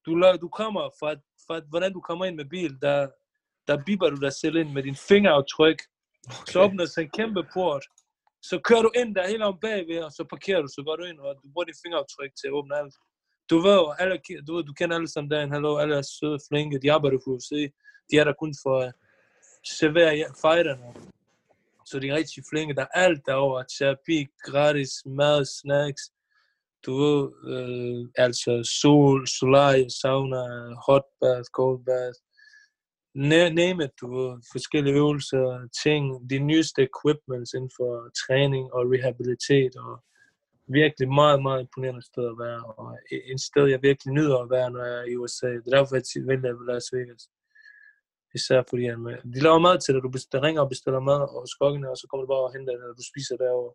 Du, 0.06 0.12
du 0.42 0.50
kommer 0.50 0.90
fra, 1.00 1.14
fra, 1.48 1.62
hvordan 1.70 1.94
du 1.94 2.02
kommer 2.02 2.26
ind 2.26 2.36
med 2.36 2.46
bil, 2.46 2.82
der, 2.82 3.08
der 3.68 3.84
biber 3.86 4.10
du 4.10 4.16
dig 4.16 4.34
selv 4.34 4.56
ind 4.56 4.72
med 4.74 4.84
din 4.84 4.96
fingeraftryk. 4.96 5.80
Okay. 6.26 6.52
Så 6.52 6.62
åbner 6.62 6.86
sig 6.86 7.02
en 7.02 7.10
kæmpe 7.10 7.44
port. 7.54 7.86
Så 8.42 8.60
kører 8.64 8.82
du 8.82 8.92
ind 8.96 9.16
der 9.16 9.28
helt 9.28 9.44
om 9.44 9.60
bagved, 9.62 10.04
og 10.04 10.12
så 10.12 10.24
parkerer 10.24 10.62
du, 10.62 10.68
så 10.68 10.84
går 10.86 10.96
du 10.96 11.04
ind, 11.04 11.20
og 11.20 11.36
du 11.36 11.48
bruger 11.54 11.66
din 11.66 11.82
fingeraftryk 11.84 12.32
til 12.40 12.48
at 12.48 12.54
åbne 12.54 12.78
alt. 12.78 12.96
Du 13.50 13.58
ved, 13.60 13.76
jo, 13.76 13.94
alle, 14.00 14.20
du, 14.48 14.56
ved, 14.56 14.64
du 14.64 14.74
kender 14.74 14.96
alle 14.96 15.08
sammen 15.08 15.30
dagen, 15.30 15.52
hallo, 15.52 15.78
alle 15.78 15.96
er 15.96 16.02
søde, 16.02 16.40
flinke, 16.50 16.80
de 16.80 16.92
arbejder 16.92 17.18
for 17.24 17.32
UFC. 17.32 17.52
De 18.12 18.18
er 18.18 18.24
der 18.24 18.34
kun 18.34 18.54
for 18.64 18.78
at 18.80 18.94
servere 19.64 20.26
fighterne. 20.42 20.94
Så 21.86 22.00
de 22.00 22.10
er 22.10 22.16
rigtig 22.16 22.44
flinke. 22.50 22.76
Der 22.76 22.82
er 22.82 23.00
alt 23.06 23.26
derovre. 23.26 23.66
Terapi, 23.78 24.28
gratis, 24.44 24.92
mad, 25.06 25.46
snacks. 25.46 26.04
Du 26.86 26.92
ved, 27.04 27.22
øh, 27.54 28.10
altså 28.26 28.52
sol, 28.82 29.28
solarie, 29.28 29.90
sauna, 29.90 30.44
hot 30.88 31.08
bath, 31.22 31.48
cold 31.58 31.86
bath. 31.86 32.20
Name 33.16 33.84
it, 33.86 33.92
du 34.02 34.08
ved, 34.16 34.32
forskellige 34.52 34.96
øvelser, 34.96 35.68
ting, 35.84 36.30
de 36.30 36.40
nyeste 36.40 36.88
equipments 36.90 37.54
inden 37.54 37.72
for 37.78 37.92
træning 38.22 38.74
og 38.74 38.82
rehabilitet, 38.94 39.76
og 39.76 40.04
virkelig 40.68 41.08
meget, 41.22 41.42
meget 41.42 41.62
imponerende 41.62 42.06
sted 42.12 42.26
at 42.34 42.40
være, 42.46 42.64
og 42.80 42.88
et 43.34 43.42
sted, 43.50 43.66
jeg 43.74 43.80
virkelig 43.82 44.12
nyder 44.14 44.38
at 44.38 44.50
være, 44.50 44.72
når 44.72 44.84
jeg 44.86 44.98
er 45.02 45.08
i 45.12 45.16
USA. 45.16 45.48
Det 45.48 45.68
er 45.68 45.78
derfor, 45.78 45.96
jeg 45.96 46.28
vælger 46.28 46.68
Las 46.72 46.88
Vegas. 46.94 47.24
Især 48.38 48.64
fordi, 48.70 48.86
at 48.94 49.00
øh, 49.12 49.18
de 49.34 49.40
laver 49.48 49.60
mad 49.68 49.78
til 49.80 49.94
dig, 49.94 50.02
du 50.04 50.10
ringer 50.46 50.62
og 50.62 50.70
bestiller 50.74 51.00
mad 51.12 51.22
hos 51.36 51.54
kokkene, 51.62 51.92
og 51.92 51.98
så 51.98 52.06
kommer 52.08 52.24
du 52.24 52.30
bare 52.34 52.48
og 52.48 52.54
henter 52.56 52.74
det, 52.80 52.86
og 52.92 52.96
du 53.00 53.06
spiser 53.12 53.36
derovre. 53.44 53.74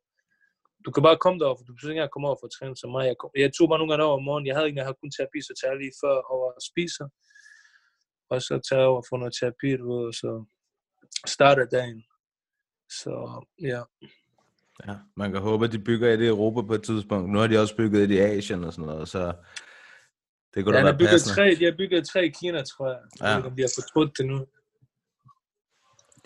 Du 0.84 0.90
kan 0.94 1.02
bare 1.08 1.18
komme 1.24 1.38
derover, 1.38 1.56
for 1.58 1.64
du 1.64 1.72
behøver 1.74 1.92
ikke 1.92 1.98
engang 2.00 2.12
komme 2.14 2.28
over 2.28 2.38
for 2.40 2.46
at 2.46 2.54
træne 2.56 2.76
som 2.76 2.90
mig. 2.96 3.04
Jeg, 3.10 3.16
kom, 3.20 3.30
jeg 3.44 3.52
tog 3.56 3.68
bare 3.68 3.78
nogle 3.80 3.92
gange 3.92 4.04
over 4.08 4.16
om 4.20 4.24
morgenen, 4.28 4.46
jeg 4.48 4.56
havde 4.56 4.66
ikke, 4.68 4.78
jeg 4.80 4.86
havde 4.86 5.00
kun 5.00 5.10
terapi, 5.16 5.38
så 5.48 5.52
tager 5.58 5.72
jeg 5.72 5.80
lige 5.82 5.98
før 6.04 6.16
over 6.34 6.46
og 6.58 6.62
spiser, 6.70 7.06
og 8.32 8.36
så 8.46 8.54
tager 8.66 8.80
jeg 8.82 8.88
over 8.92 9.02
får 9.08 9.18
noget 9.22 9.34
terapi, 9.40 9.70
du 9.80 9.84
ved, 9.92 10.02
og 10.10 10.14
så 10.22 10.30
starter 11.36 11.64
dagen. 11.76 12.00
Så 13.00 13.12
ja, 13.70 13.82
Ja, 14.86 14.96
man 15.16 15.32
kan 15.32 15.40
håbe, 15.40 15.64
at 15.64 15.72
de 15.72 15.78
bygger 15.78 16.08
et 16.14 16.20
i 16.20 16.26
Europa 16.26 16.60
på 16.66 16.74
et 16.74 16.82
tidspunkt. 16.82 17.30
Nu 17.32 17.38
har 17.38 17.46
de 17.46 17.58
også 17.58 17.76
bygget 17.76 18.04
et 18.04 18.10
i 18.10 18.18
Asien 18.18 18.64
og 18.64 18.72
sådan 18.72 18.86
noget, 18.86 19.08
så 19.08 19.32
det 20.54 20.64
kunne 20.64 20.76
ja 20.76 20.80
da 20.82 20.88
være 20.88 20.98
bygget 20.98 21.22
tre, 21.22 21.54
de 21.58 21.64
har 21.64 21.74
bygget 21.78 22.08
tre 22.08 22.26
i 22.26 22.28
Kina, 22.40 22.62
tror 22.62 22.88
jeg. 22.88 23.00
Jeg 23.20 23.26
Ja. 23.26 23.30
ved 23.30 23.36
ikke, 23.36 23.48
om 23.48 23.56
de 23.56 23.62
har 23.62 23.72
fortrudt 23.78 24.18
det 24.18 24.26
nu. 24.26 24.46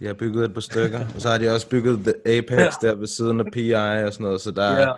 De 0.01 0.07
har 0.07 0.15
bygget 0.15 0.45
et 0.45 0.55
par 0.55 0.61
stykker, 0.61 1.01
og 1.15 1.21
så 1.21 1.29
har 1.29 1.39
de 1.39 1.49
også 1.55 1.69
bygget 1.69 1.99
The 2.01 2.37
Apex 2.39 2.75
der 2.83 2.95
ved 2.95 3.07
siden 3.07 3.41
af 3.41 3.47
PI 3.53 3.73
og 3.73 4.13
sådan 4.13 4.25
noget, 4.25 4.41
så 4.41 4.51
der 4.51 4.81
Ja. 4.81 4.93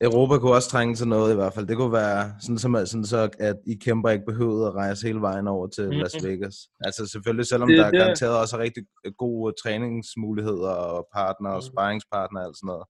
Europa 0.00 0.38
kunne 0.38 0.52
også 0.54 0.68
trænge 0.70 0.94
til 0.94 1.08
noget 1.08 1.32
i 1.32 1.34
hvert 1.34 1.54
fald. 1.54 1.66
Det 1.66 1.76
kunne 1.76 1.92
være 1.92 2.34
sådan, 2.40 2.58
som, 2.58 2.76
sådan 2.86 3.04
så, 3.04 3.28
at 3.38 3.56
I 3.66 3.74
kæmper 3.74 4.10
ikke 4.10 4.24
behøvede 4.26 4.66
at 4.66 4.74
rejse 4.74 5.06
hele 5.06 5.20
vejen 5.20 5.48
over 5.48 5.66
til. 5.66 5.84
Las 5.84 6.14
Vegas. 6.24 6.54
Altså 6.80 7.06
selvfølgelig, 7.06 7.46
selvom 7.46 7.68
Det 7.68 7.76
er 7.78 7.80
der 7.80 7.86
er 7.86 7.90
det. 7.90 8.00
garanteret 8.00 8.38
også 8.40 8.58
rigtig 8.58 8.82
gode 9.18 9.54
træningsmuligheder 9.62 10.68
og 10.70 11.08
partner 11.14 11.50
og 11.50 11.62
sparringspartner 11.62 12.40
og 12.40 12.46
alt 12.46 12.56
sådan 12.56 12.66
noget. 12.66 12.84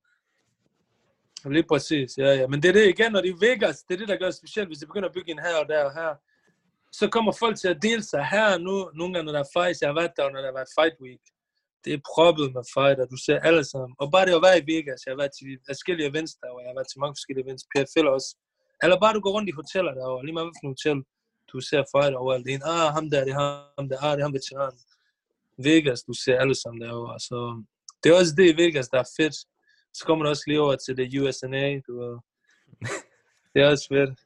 Lige 1.57 1.65
præcis, 1.69 2.19
ja, 2.19 2.35
ja. 2.35 2.47
Men 2.47 2.63
det 2.63 2.69
er 2.69 2.73
det 2.73 2.89
igen, 2.89 3.13
når 3.13 3.21
de 3.21 3.29
er 3.29 3.39
Vegas, 3.41 3.77
det 3.89 3.95
er 3.95 3.99
det, 3.99 4.09
der 4.09 4.17
gør 4.17 4.27
det 4.27 4.35
specielt, 4.35 4.69
hvis 4.69 4.79
de 4.79 4.87
begynder 4.87 5.09
at 5.09 5.15
bygge 5.15 5.31
en 5.31 5.39
her 5.39 5.57
og 5.63 5.69
der 5.69 5.85
og 5.85 5.93
her. 6.01 6.11
Så 6.99 7.05
kommer 7.15 7.33
folk 7.43 7.57
til 7.59 7.69
at 7.75 7.83
dele 7.87 8.03
sig 8.13 8.23
her 8.35 8.49
nu, 8.67 8.75
nogle 8.99 9.13
gange, 9.13 9.27
når 9.27 9.35
der 9.37 9.45
er 9.47 9.53
fights. 9.57 9.81
Jeg 9.81 9.89
har 9.91 9.99
været 10.01 10.17
der, 10.17 10.31
når 10.31 10.41
der 10.45 10.59
været 10.61 10.75
fight 10.79 10.97
week. 11.07 11.25
Det 11.85 11.93
er 11.97 12.07
proppet 12.13 12.49
med 12.57 12.65
fighter, 12.77 13.05
du 13.15 13.19
ser 13.27 13.39
alle 13.49 13.65
sammen. 13.73 13.95
Og 14.01 14.07
bare 14.15 14.27
det 14.27 14.39
at 14.39 14.47
være 14.49 14.59
i 14.63 14.67
Vegas, 14.73 15.01
jeg 15.05 15.13
har 15.13 15.21
været 15.23 15.35
til 15.39 15.47
forskellige 15.71 16.09
events 16.13 16.35
der, 16.41 16.49
og 16.55 16.59
jeg 16.63 16.69
har 16.71 16.77
været 16.79 16.91
til 16.91 17.01
mange 17.03 17.17
forskellige 17.19 17.45
events, 17.47 17.65
PFL 17.73 18.09
også. 18.17 18.31
Eller 18.83 18.97
bare 19.03 19.15
du 19.17 19.23
går 19.25 19.35
rundt 19.37 19.49
i 19.51 19.59
hoteller 19.61 19.93
derovre, 19.99 20.25
lige 20.27 20.37
meget 20.37 20.49
hvilken 20.49 20.73
hotel, 20.75 20.99
du 21.53 21.57
ser 21.69 21.83
fighter 21.95 22.19
overalt. 22.23 22.45
Det 22.47 22.53
er 22.53 22.59
en, 22.61 22.69
ah, 22.75 22.89
ham 22.97 23.07
der, 23.13 23.21
det 23.27 23.33
er 23.35 23.41
ham 23.79 23.87
der, 23.91 23.97
ah, 24.05 24.13
det 24.15 24.21
er 24.23 24.29
ham 24.29 24.37
veteranen. 24.39 24.81
Vegas, 25.69 26.01
du 26.09 26.15
ser 26.25 26.37
alle 26.43 26.57
sammen 26.63 26.81
derovre. 26.85 27.17
Så 27.29 27.37
det 28.01 28.07
er 28.09 28.17
også 28.21 28.35
det 28.39 28.47
i 28.53 28.57
Vegas, 28.63 28.89
der 28.93 28.99
er 29.05 29.11
fedt. 29.19 29.37
Så 29.97 30.03
kommer 30.07 30.23
du 30.23 30.29
også 30.35 30.47
lige 30.47 30.61
over 30.65 30.77
til 30.85 30.97
det 30.99 31.07
USNA, 31.21 31.65
du 31.87 31.93
ved. 32.03 32.17
Det 33.53 33.63
er 33.63 33.69
også 33.75 33.87
fedt. 33.95 34.26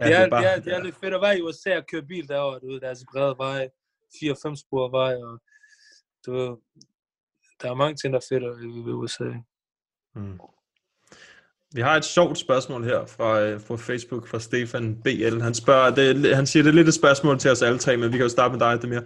Ja, 0.00 0.04
Det 0.04 0.12
det 0.12 0.18
er, 0.20 0.24
er 0.24 0.28
bare- 0.30 0.42
det, 0.42 0.50
er, 0.56 0.60
det 0.60 0.72
er 0.74 0.82
lidt 0.82 0.96
fedt 1.00 1.14
at 1.14 1.20
være 1.20 1.38
i 1.38 1.42
USA 1.42 1.76
og 1.76 1.84
køre 1.92 2.02
bil 2.02 2.28
derovre, 2.28 2.58
du 2.62 2.72
ved, 2.72 2.80
der 2.80 2.88
er 2.88 2.94
så 2.94 3.04
brede 3.12 3.34
veje, 3.38 3.68
4-5 4.14 4.54
spor 4.56 4.90
vej, 4.90 5.14
og 5.14 5.40
du 6.26 6.32
ved, 6.32 6.56
der 7.62 7.70
er 7.70 7.74
mange 7.74 7.96
ting, 7.96 8.12
der 8.12 8.18
er 8.20 8.26
fedt 8.28 8.42
i 8.62 8.90
USA. 8.90 9.24
Mm. 10.14 10.38
Vi 11.74 11.80
har 11.80 11.96
et 11.96 12.04
sjovt 12.04 12.38
spørgsmål 12.38 12.84
her 12.84 13.06
fra, 13.06 13.40
øh, 13.40 13.60
fra 13.60 13.76
Facebook 13.76 14.26
fra 14.28 14.40
Stefan 14.40 15.02
BL. 15.02 15.40
Han, 15.40 15.54
spørger, 15.54 15.94
det, 15.94 16.26
er- 16.30 16.34
han 16.34 16.46
siger, 16.46 16.62
det 16.62 16.70
er 16.70 16.74
lidt 16.74 16.88
et 16.88 16.94
spørgsmål 16.94 17.38
til 17.38 17.50
os 17.50 17.62
alle 17.62 17.78
tre, 17.78 17.96
men 17.96 18.08
vi 18.12 18.16
kan 18.16 18.22
jo 18.22 18.28
starte 18.28 18.52
med 18.52 18.60
dig, 18.60 18.82
Demir. 18.82 19.00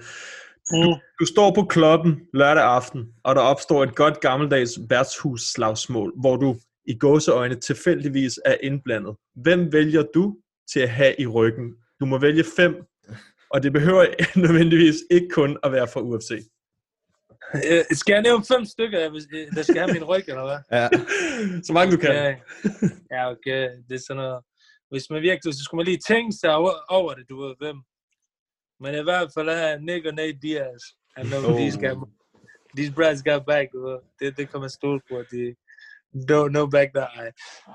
Du, 0.71 0.99
du 1.21 1.25
står 1.27 1.55
på 1.55 1.65
klubben 1.65 2.21
lørdag 2.35 2.65
aften, 2.65 3.15
og 3.25 3.35
der 3.35 3.41
opstår 3.41 3.83
et 3.83 3.97
godt 3.97 4.21
gammeldags 4.21 4.71
værtshusslagsmål, 4.91 6.13
hvor 6.21 6.37
du 6.37 6.57
i 6.85 6.99
gåseøjne 6.99 7.55
tilfældigvis 7.55 8.41
er 8.45 8.57
indblandet. 8.63 9.17
Hvem 9.35 9.73
vælger 9.73 10.03
du 10.15 10.37
til 10.73 10.81
at 10.81 10.91
have 10.91 11.15
i 11.19 11.27
ryggen? 11.27 11.77
Du 12.01 12.07
må 12.07 12.19
vælge 12.19 12.45
fem, 12.57 12.85
og 13.51 13.63
det 13.63 13.73
behøver 13.73 14.07
nødvendigvis 14.47 14.97
ikke 15.11 15.29
kun 15.29 15.59
at 15.63 15.73
være 15.73 15.89
fra 15.89 16.01
UFC. 16.01 16.31
Øh, 17.55 17.85
Skal 17.93 18.13
jeg 18.13 18.23
nævne 18.23 18.45
fem 18.45 18.65
stykker, 18.65 18.99
jeg 18.99 19.11
øh, 19.35 19.53
der 19.57 19.63
skal 19.63 19.79
have 19.79 19.93
min 19.93 20.05
ryg, 20.05 20.25
eller 20.29 20.45
hvad? 20.45 20.59
Ja. 20.79 20.89
Så 21.63 21.73
mange 21.73 21.93
du 21.93 22.01
kan. 22.01 22.11
Ja, 22.15 22.35
ja, 23.11 23.31
okay. 23.31 23.69
Det 23.89 23.95
er 23.95 24.05
sådan 24.09 24.23
noget. 24.23 24.43
Hvis 24.91 25.11
man 25.11 25.23
virkelig, 25.23 25.55
så 25.55 25.65
skulle 25.65 25.79
man 25.79 25.87
lige 25.87 26.03
tænke 26.09 26.33
sig 26.41 26.55
over, 26.99 27.15
det, 27.15 27.25
du 27.29 27.37
ved, 27.43 27.55
hvem. 27.59 27.77
Men 28.81 28.95
i 28.95 29.03
hvert 29.03 29.31
fald 29.35 29.49
er 29.49 29.79
Nick 29.79 30.07
og 30.07 30.15
Nate 30.15 30.39
Diaz. 30.43 30.83
I 31.19 31.23
know 31.23 31.41
Oh. 31.51 31.57
these, 31.61 31.77
got, 31.81 31.97
these 32.77 32.93
brats 32.93 33.23
got 33.23 33.43
back, 33.47 33.67
du 33.73 33.81
ved. 33.89 33.99
Det, 34.21 34.37
det 34.37 34.51
kan 34.51 34.61
man 34.61 34.71
stole 34.71 35.01
på. 35.11 35.17
De, 35.33 35.55
no, 36.29 36.49
no 36.49 36.67
back 36.67 36.95
der. 36.95 37.07
Ej. 37.07 37.33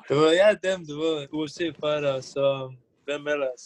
Du 0.10 0.14
ved, 0.14 0.32
ja, 0.42 0.50
dem, 0.68 0.88
du 0.88 0.96
ved, 1.04 1.28
UFC 1.34 1.58
fighter, 1.58 2.22
så 2.22 2.74
hvem 3.06 3.28
ellers? 3.28 3.64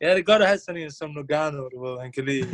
Ja, 0.00 0.10
det 0.10 0.18
er 0.18 0.30
godt 0.32 0.42
at 0.42 0.48
have 0.48 0.58
sådan 0.58 0.82
en 0.82 0.90
som 0.90 1.10
Nogano, 1.10 1.68
du 1.68 1.78
ved, 1.84 2.00
han 2.04 2.12
kan 2.12 2.24
lide. 2.24 2.46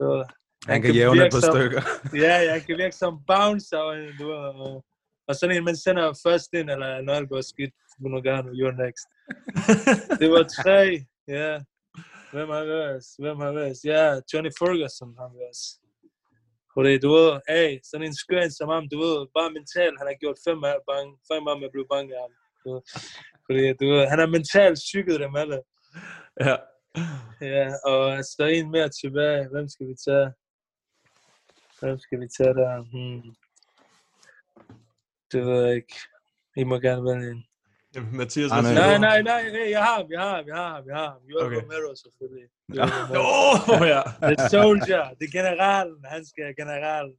Ved, 0.00 0.24
Han 0.66 0.82
kan 0.82 0.94
jævne 0.94 1.26
et 1.26 1.32
par 1.32 1.44
stykker. 1.52 1.82
ja, 2.24 2.34
jeg 2.50 2.62
kan 2.66 2.78
virke 2.78 2.96
som 2.96 3.14
bouncer, 3.26 3.84
du 4.18 4.24
ved, 4.30 4.42
og, 4.64 4.84
og 5.28 5.34
sådan 5.34 5.56
en, 5.56 5.64
man 5.64 5.76
sender 5.76 6.20
først 6.26 6.48
ind, 6.52 6.70
eller 6.70 7.02
når 7.02 7.12
alt 7.12 7.28
går 7.28 7.40
skidt, 7.40 7.74
Nogano, 8.00 8.50
you're 8.60 8.76
next. 8.84 9.06
det 10.20 10.28
var 10.30 10.44
tre, 10.62 10.80
ja. 11.28 11.50
Hvem 12.32 12.48
har 12.56 12.64
været? 12.64 13.04
Hvem 13.18 13.38
har 13.44 13.52
været? 13.58 13.76
Ja, 13.84 14.04
Johnny 14.30 14.52
Ferguson 14.58 15.12
har 15.22 15.30
været. 15.40 15.60
Fordi 16.74 16.92
du 17.04 17.08
ved, 17.16 17.30
hey, 17.52 17.70
sådan 17.88 18.06
en 18.06 18.16
skør 18.22 18.42
en 18.42 18.56
som 18.58 18.68
ham, 18.74 18.84
du 18.92 18.98
ved, 19.04 19.18
bare 19.36 19.50
mentalt, 19.58 19.98
han 20.00 20.08
har 20.10 20.18
gjort 20.22 20.38
fem 20.46 20.58
af 20.70 20.76
bange, 20.90 21.12
fem 21.30 21.42
af 21.50 21.54
er 21.66 21.72
blevet 21.74 21.92
bange 21.94 22.10
af 22.16 22.20
ham. 22.24 22.32
Du. 22.64 22.82
Fordi 23.46 23.72
du 23.80 23.84
ved, 23.92 24.06
han 24.08 24.18
har 24.18 24.26
mentalt 24.26 24.74
psyket 24.86 25.20
dem 25.20 25.36
alle. 25.36 25.60
Ja. 26.40 26.56
Ja, 27.40 27.66
og 27.90 28.24
så 28.24 28.44
en 28.52 28.70
mere 28.70 28.88
tilbage. 29.02 29.48
Hvem 29.52 29.68
skal 29.68 29.86
vi 29.86 29.94
tage? 30.08 30.28
Hvem 31.80 31.98
skal 31.98 32.20
vi 32.20 32.28
tage 32.38 32.54
der? 32.54 32.72
Hmm. 32.92 33.34
Det 35.32 35.46
ved 35.46 35.64
jeg 35.66 35.74
ikke. 35.74 35.94
I 36.56 36.64
må 36.64 36.78
gerne 36.78 37.04
vælge 37.04 37.30
en. 37.30 37.44
Mathias, 38.12 38.50
Ah, 38.52 38.62
nej. 38.62 38.74
Nej, 38.74 38.98
nej, 38.98 39.22
nej, 39.22 39.42
hey, 39.42 39.70
jeg 39.70 39.82
har 39.84 39.94
ham, 40.00 40.10
jeg 40.10 40.20
har 40.20 40.36
ham, 40.36 40.46
jeg 40.46 40.56
har 40.56 40.68
ham, 40.74 40.84
jeg 40.88 40.96
har 40.96 41.10
ham. 41.10 41.20
Joel 41.30 41.44
Okay. 41.46 41.56
Romero 41.56 41.94
selvfølgelig. 42.04 42.46
Åh, 43.20 43.68
oh, 43.80 43.86
ja. 43.94 44.02
The 44.30 44.48
soldier, 44.56 45.04
det 45.18 45.24
er 45.28 45.32
generalen, 45.40 45.96
han 46.04 46.26
skal 46.26 46.44
have 46.44 46.54
generalen. 46.62 47.14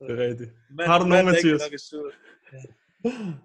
Det 0.00 0.10
er 0.10 0.28
rigtigt. 0.28 0.50
Men- 0.70 0.86
Har 0.86 0.98
du 0.98 1.04
nogen, 1.06 1.26
Mathias? 1.26 1.62
er. 1.62 2.79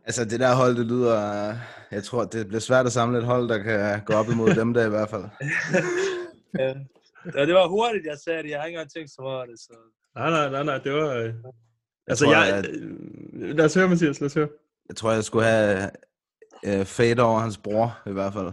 Altså, 0.05 0.25
det 0.25 0.39
der 0.39 0.55
hold, 0.55 0.75
det 0.77 0.85
lyder... 0.85 1.55
Jeg 1.91 2.03
tror, 2.03 2.23
det 2.25 2.47
bliver 2.47 2.59
svært 2.61 2.85
at 2.85 2.91
samle 2.91 3.17
et 3.17 3.23
hold, 3.25 3.49
der 3.49 3.57
kan 3.63 4.01
gå 4.05 4.13
op 4.13 4.29
imod 4.29 4.55
dem 4.55 4.73
der 4.73 4.85
i 4.85 4.89
hvert 4.89 5.09
fald. 5.09 5.23
Ja. 6.59 6.73
Og 7.25 7.47
det 7.47 7.53
var 7.55 7.67
hurtigt, 7.67 8.05
jeg 8.05 8.17
sagde 8.25 8.43
det. 8.43 8.49
Jeg 8.49 8.59
har 8.59 8.65
ikke 8.65 8.75
engang 8.75 8.91
tænkt 8.91 9.11
så 9.11 9.21
meget 9.21 9.49
det. 9.49 9.59
Så. 9.59 9.73
Nej, 10.15 10.29
nej, 10.29 10.49
nej, 10.49 10.63
nej, 10.63 10.77
det 10.77 10.93
var... 10.93 11.09
øh, 11.15 11.33
Altså, 12.07 12.25
tror, 12.25 12.33
jeg... 12.33 12.55
at- 12.55 12.69
øh, 12.69 13.55
Lad 13.57 13.65
os 13.65 13.73
høre, 13.73 13.89
Mathias, 13.89 14.19
lad 14.21 14.25
os 14.25 14.33
høre. 14.33 14.47
Jeg 14.89 14.95
tror, 14.95 15.11
jeg 15.11 15.23
skulle 15.23 15.45
have 15.45 15.89
øh, 16.65 16.85
fade 16.85 17.21
over 17.23 17.39
hans 17.39 17.57
bror, 17.57 17.97
i 18.05 18.11
hvert 18.11 18.33
fald. 18.33 18.51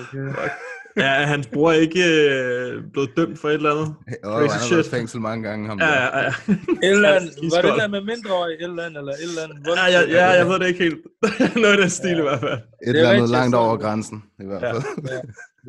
Okay. 0.00 0.48
Ja, 0.96 1.06
er 1.22 1.26
hans 1.26 1.46
bror 1.46 1.72
ikke 1.72 2.04
øh, 2.30 2.82
blevet 2.92 3.10
dømt 3.16 3.38
for 3.38 3.48
et 3.48 3.54
eller 3.54 3.70
andet? 3.70 3.94
Og 4.24 4.40
han 4.40 4.50
har 4.50 4.74
været 4.74 4.86
fængsel 4.86 5.20
mange 5.20 5.48
gange, 5.48 5.68
ham 5.68 5.78
Ja, 5.80 5.86
der. 5.86 5.92
ja, 5.92 6.18
ja. 6.18 6.28
Et 6.28 6.90
eller 6.94 7.08
andet, 7.08 7.30
var 7.54 7.62
det 7.62 7.70
andet 7.70 7.90
med 7.90 8.00
mindreårige, 8.00 8.54
et 8.58 8.62
eller 8.64 8.82
andet, 8.82 8.98
eller 9.00 9.12
et 9.12 9.22
eller 9.22 9.42
andet? 9.42 9.66
Ja, 9.76 9.86
ja, 9.86 10.00
ja, 10.10 10.26
jeg 10.38 10.46
ved 10.48 10.58
det 10.58 10.66
ikke 10.66 10.82
helt. 10.84 10.98
Noget 11.62 11.72
af 11.72 11.78
den 11.78 11.90
stil 11.90 12.18
i 12.18 12.20
hvert 12.20 12.40
fald. 12.40 12.52
Et 12.52 12.60
Det 12.82 12.88
er 12.88 12.90
eller 12.94 13.10
andet 13.10 13.30
langt 13.30 13.54
over 13.56 13.76
grænsen, 13.76 14.22
i 14.40 14.44
hvert 14.44 14.62
Ja. 14.62 14.72
fald. 14.72 14.82
Ja, 15.08 15.16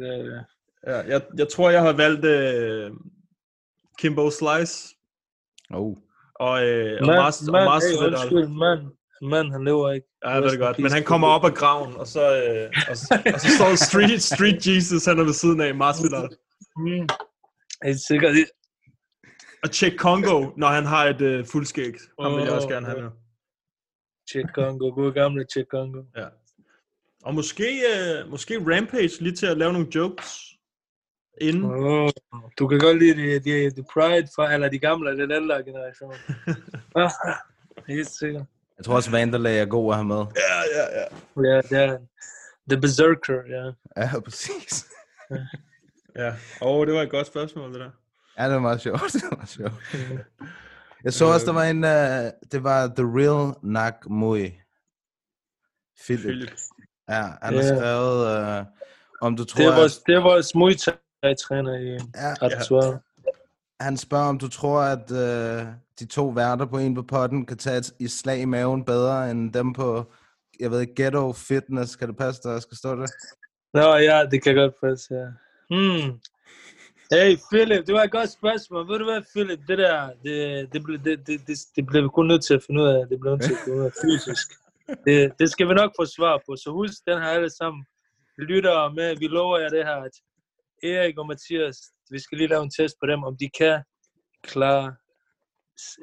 det, 0.04 0.26
ja. 0.32 0.40
Ja, 0.92 0.98
jeg, 1.08 1.22
jeg 1.38 1.48
tror, 1.50 1.70
jeg 1.70 1.82
har 1.82 1.94
valgt 1.94 2.26
øh, 2.26 2.92
Kimbo 4.00 4.32
Slice 4.32 4.96
Oh. 5.74 5.96
og, 6.40 6.66
øh, 6.68 6.98
og 7.02 7.08
Mand, 7.08 7.18
Mars, 7.20 7.42
og 7.48 7.52
mand, 7.52 7.66
Mars 7.66 7.84
hey, 7.84 8.08
undskyld, 8.08 8.48
mand, 8.48 8.80
mand, 9.22 9.52
han 9.52 9.66
lever 9.66 9.92
ikke. 9.92 10.08
Ja, 10.26 10.42
det 10.42 10.54
er 10.54 10.58
godt. 10.58 10.80
Men 10.80 10.92
han 10.92 11.04
kommer 11.04 11.28
op 11.28 11.46
af 11.46 11.54
graven, 11.54 11.96
og 11.96 12.08
så, 12.08 12.22
øh, 12.44 12.74
og, 12.90 12.98
så- 12.98 13.22
og 13.34 13.40
så 13.40 13.48
står 13.58 13.76
Street, 13.76 14.22
Street 14.24 14.68
Jesus, 14.68 15.06
han 15.06 15.20
er 15.20 15.24
ved 15.24 15.34
siden 15.34 15.62
af 15.62 15.76
Masvidal. 15.76 16.30
Mm. 16.78 17.08
Helt 17.84 18.00
sikkert. 18.08 18.36
Og 19.64 19.70
Check 19.70 19.96
Congo, 20.00 20.52
når 20.58 20.68
han 20.68 20.86
har 20.86 21.06
et 21.06 21.22
øh, 21.22 21.46
fuldskæg. 21.46 21.94
Ham 22.22 22.36
vil 22.36 22.44
jeg 22.44 22.52
også 22.54 22.68
gerne 22.68 22.86
have 22.86 23.02
med. 23.02 23.12
Check 24.32 24.48
Congo, 24.56 24.90
gode 24.90 25.14
gamle 25.14 25.46
Check 25.54 25.68
Congo. 25.70 26.04
Ja. 26.18 26.28
Og 27.24 27.34
måske, 27.36 27.68
øh, 27.94 28.30
måske 28.30 28.60
Rampage 28.60 29.24
lige 29.24 29.36
til 29.36 29.46
at 29.46 29.58
lave 29.58 29.74
nogle 29.74 29.88
jokes 29.96 30.42
inden. 31.42 31.66
Oh, 31.66 32.10
du 32.60 32.68
kan 32.68 32.80
godt 32.80 33.00
lide 33.00 33.16
de, 33.16 33.40
de, 33.40 33.70
de 33.76 33.84
Pride, 33.94 34.28
for, 34.36 34.44
eller 34.44 34.70
de 34.70 34.80
gamle, 34.80 35.10
eller 35.10 35.26
den 35.26 35.36
ældre 35.44 35.64
generation. 35.64 36.14
Ah, 36.96 37.12
Helt 37.88 38.08
sikkert. 38.10 38.46
Jeg 38.78 38.86
tror 38.86 38.96
også, 38.96 39.12
Vanderlei 39.12 39.58
er 39.58 39.66
god 39.66 39.92
at 39.94 39.98
have 39.98 40.06
med. 40.08 40.16
Ja, 40.16 40.58
ja, 40.76 41.00
ja. 41.00 41.06
Ja, 41.50 41.62
det 41.62 41.72
er. 41.94 41.98
The 42.70 42.82
Berserker, 42.82 43.42
ja. 43.50 43.72
Ja, 44.04 44.20
præcis. 44.20 44.86
Ja, 46.18 46.34
og 46.62 46.88
det 46.88 46.96
var 46.96 47.02
et 47.02 47.10
godt 47.10 47.28
spørgsmål, 47.28 47.74
det 47.74 47.80
der. 47.80 47.90
Ja, 48.38 48.44
det 48.46 48.54
var 48.54 48.60
meget 48.60 48.82
sjovt. 48.82 49.02
Det 49.14 49.24
var 49.30 49.36
meget 49.36 49.50
sjovt. 49.50 49.74
Jeg 51.04 51.14
så 51.14 51.26
også, 51.26 51.46
der 51.46 51.54
var 51.54 51.64
en... 51.64 51.84
Uh, 51.84 52.32
det 52.52 52.64
var 52.64 52.88
The 52.88 53.06
Real 53.20 53.54
Nak 53.64 53.96
Mui. 54.10 54.52
Philip. 56.06 56.24
Philip. 56.26 56.52
Ja, 57.10 57.22
han 57.22 57.38
har 57.42 57.52
Ja. 57.54 57.76
skrevet, 57.78 58.60
uh, 58.62 58.66
om 59.22 59.36
du 59.38 59.44
tror, 59.44 59.64
Det 59.64 59.68
er 59.80 59.84
at, 59.86 59.92
det 60.08 60.24
vores 60.24 60.56
Muay 60.56 60.74
Thai-træner 60.74 61.74
i 61.74 61.92
Ja. 62.16 62.34
repertoire 62.42 63.00
han 63.80 63.98
spørger, 63.98 64.30
om 64.30 64.40
du 64.40 64.50
tror, 64.50 64.82
at 64.82 65.12
øh, 65.12 65.66
de 66.00 66.06
to 66.06 66.28
værter 66.28 66.66
på 66.66 66.78
en 66.78 66.96
på 66.96 67.02
potten 67.02 67.46
kan 67.46 67.58
tage 67.58 67.78
et 67.78 67.94
i 68.00 68.08
slag 68.08 68.40
i 68.40 68.46
maven 68.46 68.86
bedre 68.86 69.32
end 69.32 69.54
dem 69.54 69.74
på, 69.74 70.12
jeg 70.60 70.72
ved 70.72 70.82
ikke, 70.82 71.04
Ghetto 71.04 71.34
Fitness. 71.34 71.96
Kan 71.96 72.08
det 72.08 72.18
passe, 72.18 72.42
der 72.44 72.60
skal 72.60 72.78
stå 72.78 73.02
det? 73.02 73.12
Nå 73.74 73.96
ja, 73.96 74.26
det 74.32 74.44
kan 74.44 74.56
godt 74.56 74.74
passe, 74.84 75.14
ja. 75.14 75.28
Hmm. 75.70 76.20
Hey 77.12 77.38
Philip, 77.52 77.88
det 77.88 77.94
var 77.94 78.04
et 78.04 78.12
godt 78.12 78.30
spørgsmål. 78.30 78.88
Ved 78.88 79.00
du 79.00 79.06
hvad, 79.06 79.22
Philip, 79.36 79.60
det 79.68 79.78
der, 79.78 80.10
det, 80.24 80.74
det, 80.74 80.84
ble, 80.84 80.98
det, 80.98 81.28
det, 81.28 81.48
det, 81.48 81.58
det 81.76 81.86
blev 81.86 82.04
vi 82.04 82.10
kun 82.10 82.28
nødt 82.28 82.44
til 82.44 82.54
at 82.54 82.64
finde 82.64 82.82
ud 82.82 82.88
af. 82.88 83.08
Det 83.10 83.20
blev 83.20 83.32
nødt 83.32 83.44
til 83.44 83.54
at 83.54 83.60
finde 83.64 83.80
ud 83.80 83.86
af 83.86 83.92
fysisk. 84.04 84.48
Det, 85.06 85.32
det 85.40 85.52
skal 85.52 85.68
vi 85.70 85.74
nok 85.74 85.92
få 86.00 86.06
svar 86.06 86.42
på. 86.46 86.56
Så 86.56 86.72
husk 86.72 86.94
den 87.08 87.18
her 87.22 87.30
alle 87.30 87.50
sammen. 87.50 87.86
Lytter 88.38 88.94
med, 88.94 89.16
vi 89.16 89.28
lover 89.28 89.60
jer 89.60 89.70
det 89.70 89.86
her, 89.86 89.96
at 89.96 90.16
Erik 90.84 91.18
og 91.18 91.28
Mathias, 91.28 91.78
vi 92.12 92.20
skal 92.20 92.38
lige 92.38 92.48
lave 92.48 92.64
en 92.64 92.72
test 92.80 92.96
på 93.02 93.06
dem, 93.08 93.24
om 93.24 93.38
de 93.38 93.50
kan 93.60 93.84
klare 94.44 94.96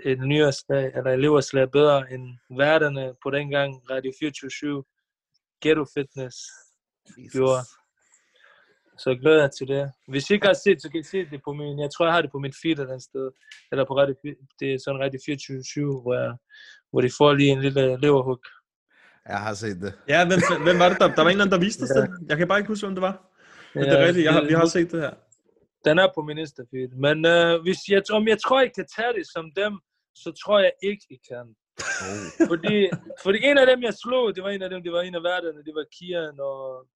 et 0.04 0.18
nyårslag, 0.20 0.84
eller 0.96 1.10
eleverslag 1.10 1.70
bedre 1.70 2.12
end 2.12 2.24
værterne 2.58 3.14
på 3.22 3.30
dengang 3.30 3.90
Radio 3.90 4.12
24 4.20 4.84
Ghetto 5.62 5.84
Fitness 5.94 6.36
gjorde. 7.32 7.62
Så 8.98 9.10
jeg 9.10 9.18
glæder 9.18 9.40
jeg 9.40 9.50
til 9.58 9.68
det. 9.68 9.92
Hvis 10.08 10.30
I 10.30 10.32
ikke 10.34 10.46
har 10.46 10.58
set, 10.64 10.82
så 10.82 10.88
kan 10.90 11.00
I 11.00 11.02
se 11.02 11.18
det 11.30 11.40
på 11.44 11.52
min... 11.52 11.78
Jeg 11.84 11.90
tror, 11.90 12.04
jeg 12.06 12.14
har 12.14 12.22
det 12.22 12.30
på 12.32 12.38
min 12.38 12.52
feed 12.62 12.72
et 12.72 12.78
eller 12.80 12.92
andet 12.92 13.02
sted. 13.10 13.30
Eller 13.72 13.84
på 13.84 13.94
Radio, 13.98 14.14
det 14.60 14.74
er 14.74 14.78
sådan 14.84 15.00
Radio 15.00 15.20
24 15.26 16.00
hvor, 16.02 16.14
jeg, 16.14 16.32
hvor 16.90 17.00
de 17.00 17.10
får 17.18 17.32
lige 17.34 17.50
en 17.50 17.60
lille 17.60 17.96
leverhug. 18.00 18.40
Jeg 19.28 19.38
har 19.40 19.54
set 19.54 19.80
det. 19.80 19.92
Ja, 20.08 20.26
hvem, 20.28 20.40
hvem 20.66 20.78
var 20.78 20.88
det, 20.88 20.98
der, 21.00 21.08
der 21.16 21.22
var 21.22 21.30
en 21.30 21.36
eller 21.36 21.44
anden, 21.44 21.56
der 21.58 21.64
viste 21.66 21.82
os 21.82 21.90
Ja. 21.96 22.00
det? 22.00 22.08
Jeg 22.28 22.36
kan 22.38 22.48
bare 22.48 22.58
ikke 22.58 22.68
huske, 22.72 22.86
hvem 22.86 22.94
det 22.94 23.02
var. 23.02 23.14
Men 23.74 23.84
det 23.84 23.90
Ja, 23.92 23.96
er 23.98 24.06
rigtigt, 24.06 24.24
jeg 24.24 24.32
har, 24.32 24.40
det- 24.40 24.48
vi 24.48 24.54
har 24.54 24.66
set 24.66 24.90
det 24.92 25.00
her. 25.00 25.14
Den 25.84 25.98
er 25.98 26.08
på 26.14 26.22
min 26.22 26.38
Insta-feed. 26.38 26.90
Men 27.06 27.26
øh, 27.26 27.62
hvis 27.62 27.78
jeg, 27.88 28.02
om 28.12 28.28
jeg 28.28 28.38
tror, 28.44 28.60
I 28.60 28.68
kan 28.68 28.86
tage 28.96 29.12
det 29.18 29.26
som 29.34 29.52
dem, 29.56 29.80
så 30.14 30.32
tror 30.44 30.58
jeg 30.58 30.72
ikke, 30.82 31.06
I 31.10 31.18
kan. 31.30 31.46
fordi, 32.50 32.90
fordi 33.22 33.38
en 33.44 33.58
af 33.58 33.66
dem, 33.66 33.82
jeg 33.82 33.94
slog, 33.94 34.34
det 34.36 34.42
var 34.44 34.50
en 34.50 34.62
af 34.62 34.70
dem, 34.70 34.82
det 34.82 34.92
var 34.92 35.00
en 35.00 35.14
af 35.14 35.22
værterne, 35.22 35.64
det 35.64 35.74
var 35.74 35.84
Kian 35.98 36.40
og, 36.40 36.86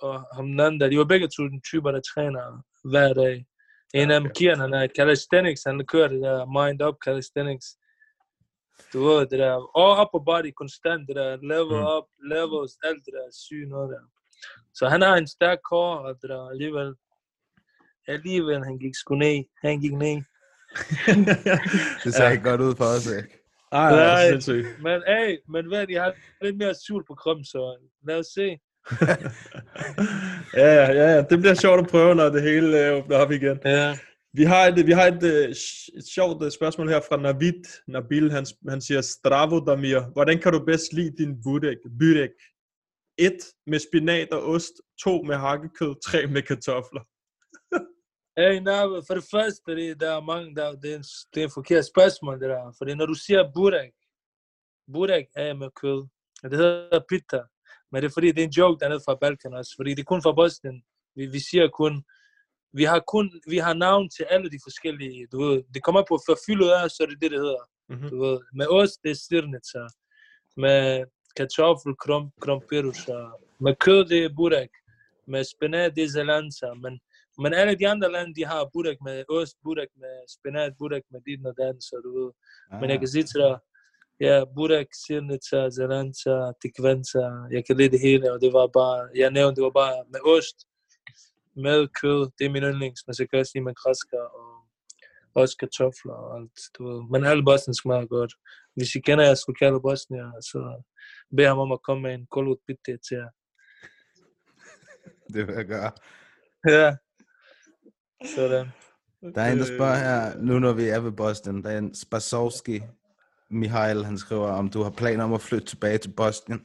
og 0.00 0.14
ham 0.36 0.46
den 0.46 0.60
anden 0.60 0.80
der. 0.80 0.88
De 0.88 0.98
var 0.98 1.04
begge 1.04 1.28
to 1.28 1.42
den 1.42 1.62
typer, 1.62 1.90
der 1.90 2.00
træner 2.14 2.62
hver 2.90 3.12
dag. 3.12 3.46
En 3.94 4.10
af 4.10 4.20
dem, 4.20 4.30
Kian, 4.36 4.60
han 4.60 4.74
er 4.74 4.88
calisthenics, 4.98 5.62
han 5.66 5.86
kører 5.86 6.08
det 6.08 6.20
der 6.22 6.38
mind 6.58 6.82
up 6.82 6.96
calisthenics. 7.04 7.66
Du 8.92 8.98
ved, 9.04 9.20
det 9.30 9.38
der 9.44 9.52
all 9.80 9.94
upper 10.02 10.22
body 10.30 10.52
konstant, 10.56 11.08
det 11.08 11.16
der 11.16 11.30
level 11.52 11.78
Mm. 11.80 11.92
up, 11.96 12.06
levels, 12.34 12.72
alt 12.88 13.02
det 13.06 13.12
der 13.18 13.26
syge 13.46 13.68
noget 13.68 13.88
der. 13.94 14.02
Så 14.74 14.88
han 14.88 15.00
har 15.02 15.16
en 15.16 15.26
stærk 15.26 15.58
core, 15.70 15.98
og 16.00 16.14
det 16.22 16.30
der 16.30 16.48
alligevel, 16.48 16.94
alligevel, 18.08 18.64
han 18.64 18.78
gik 18.78 18.94
sgu 18.94 19.14
ned. 19.14 19.44
Han 19.64 19.80
gik 19.80 19.92
ned. 19.92 20.22
Det 22.04 22.14
ser 22.14 22.30
ikke 22.30 22.44
godt 22.44 22.60
ud 22.60 22.74
for 22.76 22.84
os, 22.84 23.06
ikke? 23.06 23.40
Ej, 23.72 23.90
det 23.90 24.00
er 24.00 24.06
Nej. 24.06 24.28
sindssygt. 24.30 24.66
Men 24.82 25.02
hey, 25.06 25.38
men 25.48 25.68
hvad, 25.68 25.86
de 25.86 25.94
har 25.94 26.12
lidt 26.44 26.56
mere 26.56 26.74
sul 26.74 27.04
på 27.06 27.14
kroppen, 27.14 27.44
så 27.44 27.76
lad 28.08 28.18
os 28.18 28.26
se. 28.26 28.58
Ja, 30.56 30.74
ja, 30.74 30.92
ja, 30.92 31.14
ja. 31.14 31.22
Det 31.22 31.38
bliver 31.38 31.54
sjovt 31.54 31.80
at 31.80 31.86
prøve, 31.86 32.14
når 32.14 32.28
det 32.28 32.42
hele 32.42 32.86
øh, 32.86 32.96
åbner 32.96 33.16
op 33.16 33.30
igen. 33.30 33.58
Ja. 33.64 33.98
Vi 34.32 34.44
har 34.44 34.66
et, 34.66 34.86
vi 34.86 34.92
har 34.92 35.06
et, 35.06 35.22
øh, 35.22 35.48
et 35.98 36.04
sjovt 36.14 36.44
øh, 36.44 36.50
spørgsmål 36.50 36.88
her 36.88 37.00
fra 37.08 37.16
Navid 37.16 37.62
Nabil. 37.88 38.30
Han, 38.30 38.46
han 38.68 38.80
siger, 38.80 39.00
Stravo 39.00 39.60
Damir, 39.64 40.12
hvordan 40.12 40.38
kan 40.38 40.52
du 40.52 40.64
bedst 40.64 40.92
lide 40.92 41.14
din 41.18 41.42
budek? 41.42 41.78
budek? 41.98 42.30
1 43.18 43.32
med 43.66 43.78
spinat 43.78 44.32
og 44.32 44.42
ost, 44.44 44.72
2 45.04 45.22
med 45.22 45.36
hakkekød, 45.36 45.94
3 46.06 46.26
med 46.26 46.42
kartofler. 46.42 47.00
Første, 49.30 49.76
det, 49.76 50.00
der 50.00 50.10
er 50.16 50.20
mange, 50.20 50.54
der, 50.54 50.72
det, 50.72 50.92
er 50.92 50.96
en, 50.96 51.04
det 51.34 51.40
er 51.40 51.44
en 51.44 51.50
forkert 51.54 51.86
spørgsmål, 51.86 52.40
det 52.40 52.48
der. 52.48 52.74
Fordi 52.78 52.94
når 52.94 53.06
du 53.06 53.14
siger 53.14 53.52
burak, 53.54 53.92
burak 54.92 55.24
er 55.36 55.54
med 55.54 55.70
kød, 55.70 56.06
det 56.42 56.58
hedder 56.58 57.00
pita. 57.08 57.42
Men 57.92 58.02
det 58.02 58.08
er 58.08 58.12
fordi, 58.12 58.32
det 58.32 58.42
er 58.42 58.46
en 58.46 58.58
joke 58.58 58.80
dernede 58.80 59.00
fra 59.04 59.14
Balkan 59.14 59.54
også. 59.54 59.72
Fordi 59.76 59.90
det 59.90 60.00
er 60.00 60.04
kun 60.04 60.22
fra 60.22 60.32
Bosnien. 60.32 60.82
Vi, 61.14 61.26
vi 61.26 61.38
siger 61.50 61.68
kun, 61.68 62.04
vi 62.72 62.84
har 62.84 63.00
kun, 63.00 63.42
vi 63.48 63.58
har 63.58 63.74
navn 63.74 64.10
til 64.10 64.24
alle 64.30 64.50
de 64.50 64.58
forskellige, 64.62 65.26
du 65.32 65.42
ved. 65.42 65.62
Det 65.74 65.82
kommer 65.82 66.02
på 66.08 66.18
for 66.26 66.38
fyldet 66.46 66.70
af, 66.70 66.90
så 66.90 67.02
er 67.02 67.06
det 67.06 67.20
det, 67.22 67.30
det 67.30 67.40
hedder. 67.40 67.64
Mm-hmm. 67.88 68.08
Du 68.10 68.24
ved. 68.24 68.40
Med 68.52 68.66
ost, 68.66 69.02
det 69.02 69.10
er 69.10 69.14
sirnitsa. 69.14 69.86
Med 70.56 71.04
kartoffel, 71.36 71.96
krom, 71.96 72.32
krompirusha. 72.40 73.28
Med 73.60 73.74
kød, 73.74 74.04
det 74.04 74.24
er 74.24 74.34
burak. 74.36 74.70
Med 75.26 75.44
spinat, 75.44 75.96
det 75.96 76.04
er 76.04 76.08
zelanza. 76.08 76.74
Men 76.74 77.00
men 77.42 77.54
alle 77.54 77.74
de 77.78 77.88
andre 77.88 78.12
lande, 78.12 78.34
de 78.34 78.44
har 78.44 78.70
budak 78.72 78.96
med 79.04 79.24
ost, 79.28 79.56
budak 79.64 79.88
med 79.96 80.14
spinat, 80.34 80.72
budak 80.78 81.02
med 81.12 81.20
dit 81.26 81.46
og 81.46 81.54
dan, 81.60 81.80
så 81.80 81.94
du 82.04 82.10
ved. 82.18 82.30
Men 82.80 82.90
jeg 82.90 82.98
kan 82.98 83.08
sige 83.08 83.22
til 83.22 83.40
dig, 83.40 83.58
ja, 84.20 84.44
budak, 84.56 84.86
sirnitsa, 85.02 85.70
zelanza, 85.70 86.36
tikvenza, 86.62 87.24
jeg 87.56 87.62
kan 87.66 87.76
lide 87.76 87.92
det 87.94 88.00
hele, 88.00 88.32
og 88.32 88.40
det 88.40 88.52
var 88.52 88.66
bare, 88.66 89.08
jeg 89.14 89.30
nævnte, 89.30 89.56
det 89.56 89.64
var 89.64 89.76
bare 89.82 89.96
med 90.12 90.20
ost, 90.34 90.58
med 91.56 91.88
kød, 92.00 92.30
det 92.38 92.44
er 92.46 92.50
min 92.50 92.62
yndlings, 92.62 93.00
men 93.06 93.14
så 93.14 93.22
kan 93.22 93.32
jeg 93.32 93.40
også 93.40 93.52
lide 93.54 93.64
med 93.64 93.74
græsker 93.74 94.24
og 94.40 94.50
også 95.34 95.56
kartofler 95.60 96.14
og 96.14 96.36
alt, 96.38 96.60
du 96.78 96.80
ved. 96.88 97.00
Men 97.10 97.24
alle 97.24 97.44
Bosnien 97.44 97.74
smager 97.74 98.06
godt. 98.06 98.34
Hvis 98.74 98.94
I 98.94 99.00
kender 99.00 99.24
jeres 99.24 99.48
lokale 99.48 99.80
bosnier, 99.80 100.40
så 100.40 100.82
bed 101.36 101.46
ham 101.46 101.58
om 101.58 101.72
at 101.72 101.82
komme 101.82 102.02
med 102.02 102.14
en 102.14 102.26
kolut 102.26 102.58
bitte 102.66 102.96
til 103.08 103.16
jer. 103.16 103.30
Det 105.34 105.46
vil 105.46 105.54
jeg 105.54 105.66
gøre. 105.66 105.92
Ja. 106.68 106.96
Sådan. 108.24 108.66
Der 109.34 109.42
er 109.42 109.52
en, 109.52 109.58
der 109.58 109.64
spørger 109.64 109.96
her, 109.96 110.38
nu 110.38 110.58
når 110.58 110.72
vi 110.72 110.88
er 110.88 111.00
ved 111.00 111.12
Boston, 111.12 111.62
der 111.62 111.70
er 111.70 111.78
en 111.78 111.94
Spasowski, 111.94 112.82
Mihail, 113.50 114.04
han 114.04 114.18
skriver, 114.18 114.48
om 114.48 114.70
du 114.70 114.82
har 114.82 114.90
planer 114.90 115.24
om 115.24 115.34
at 115.34 115.40
flytte 115.40 115.66
tilbage 115.66 115.98
til 115.98 116.12
Boston. 116.16 116.62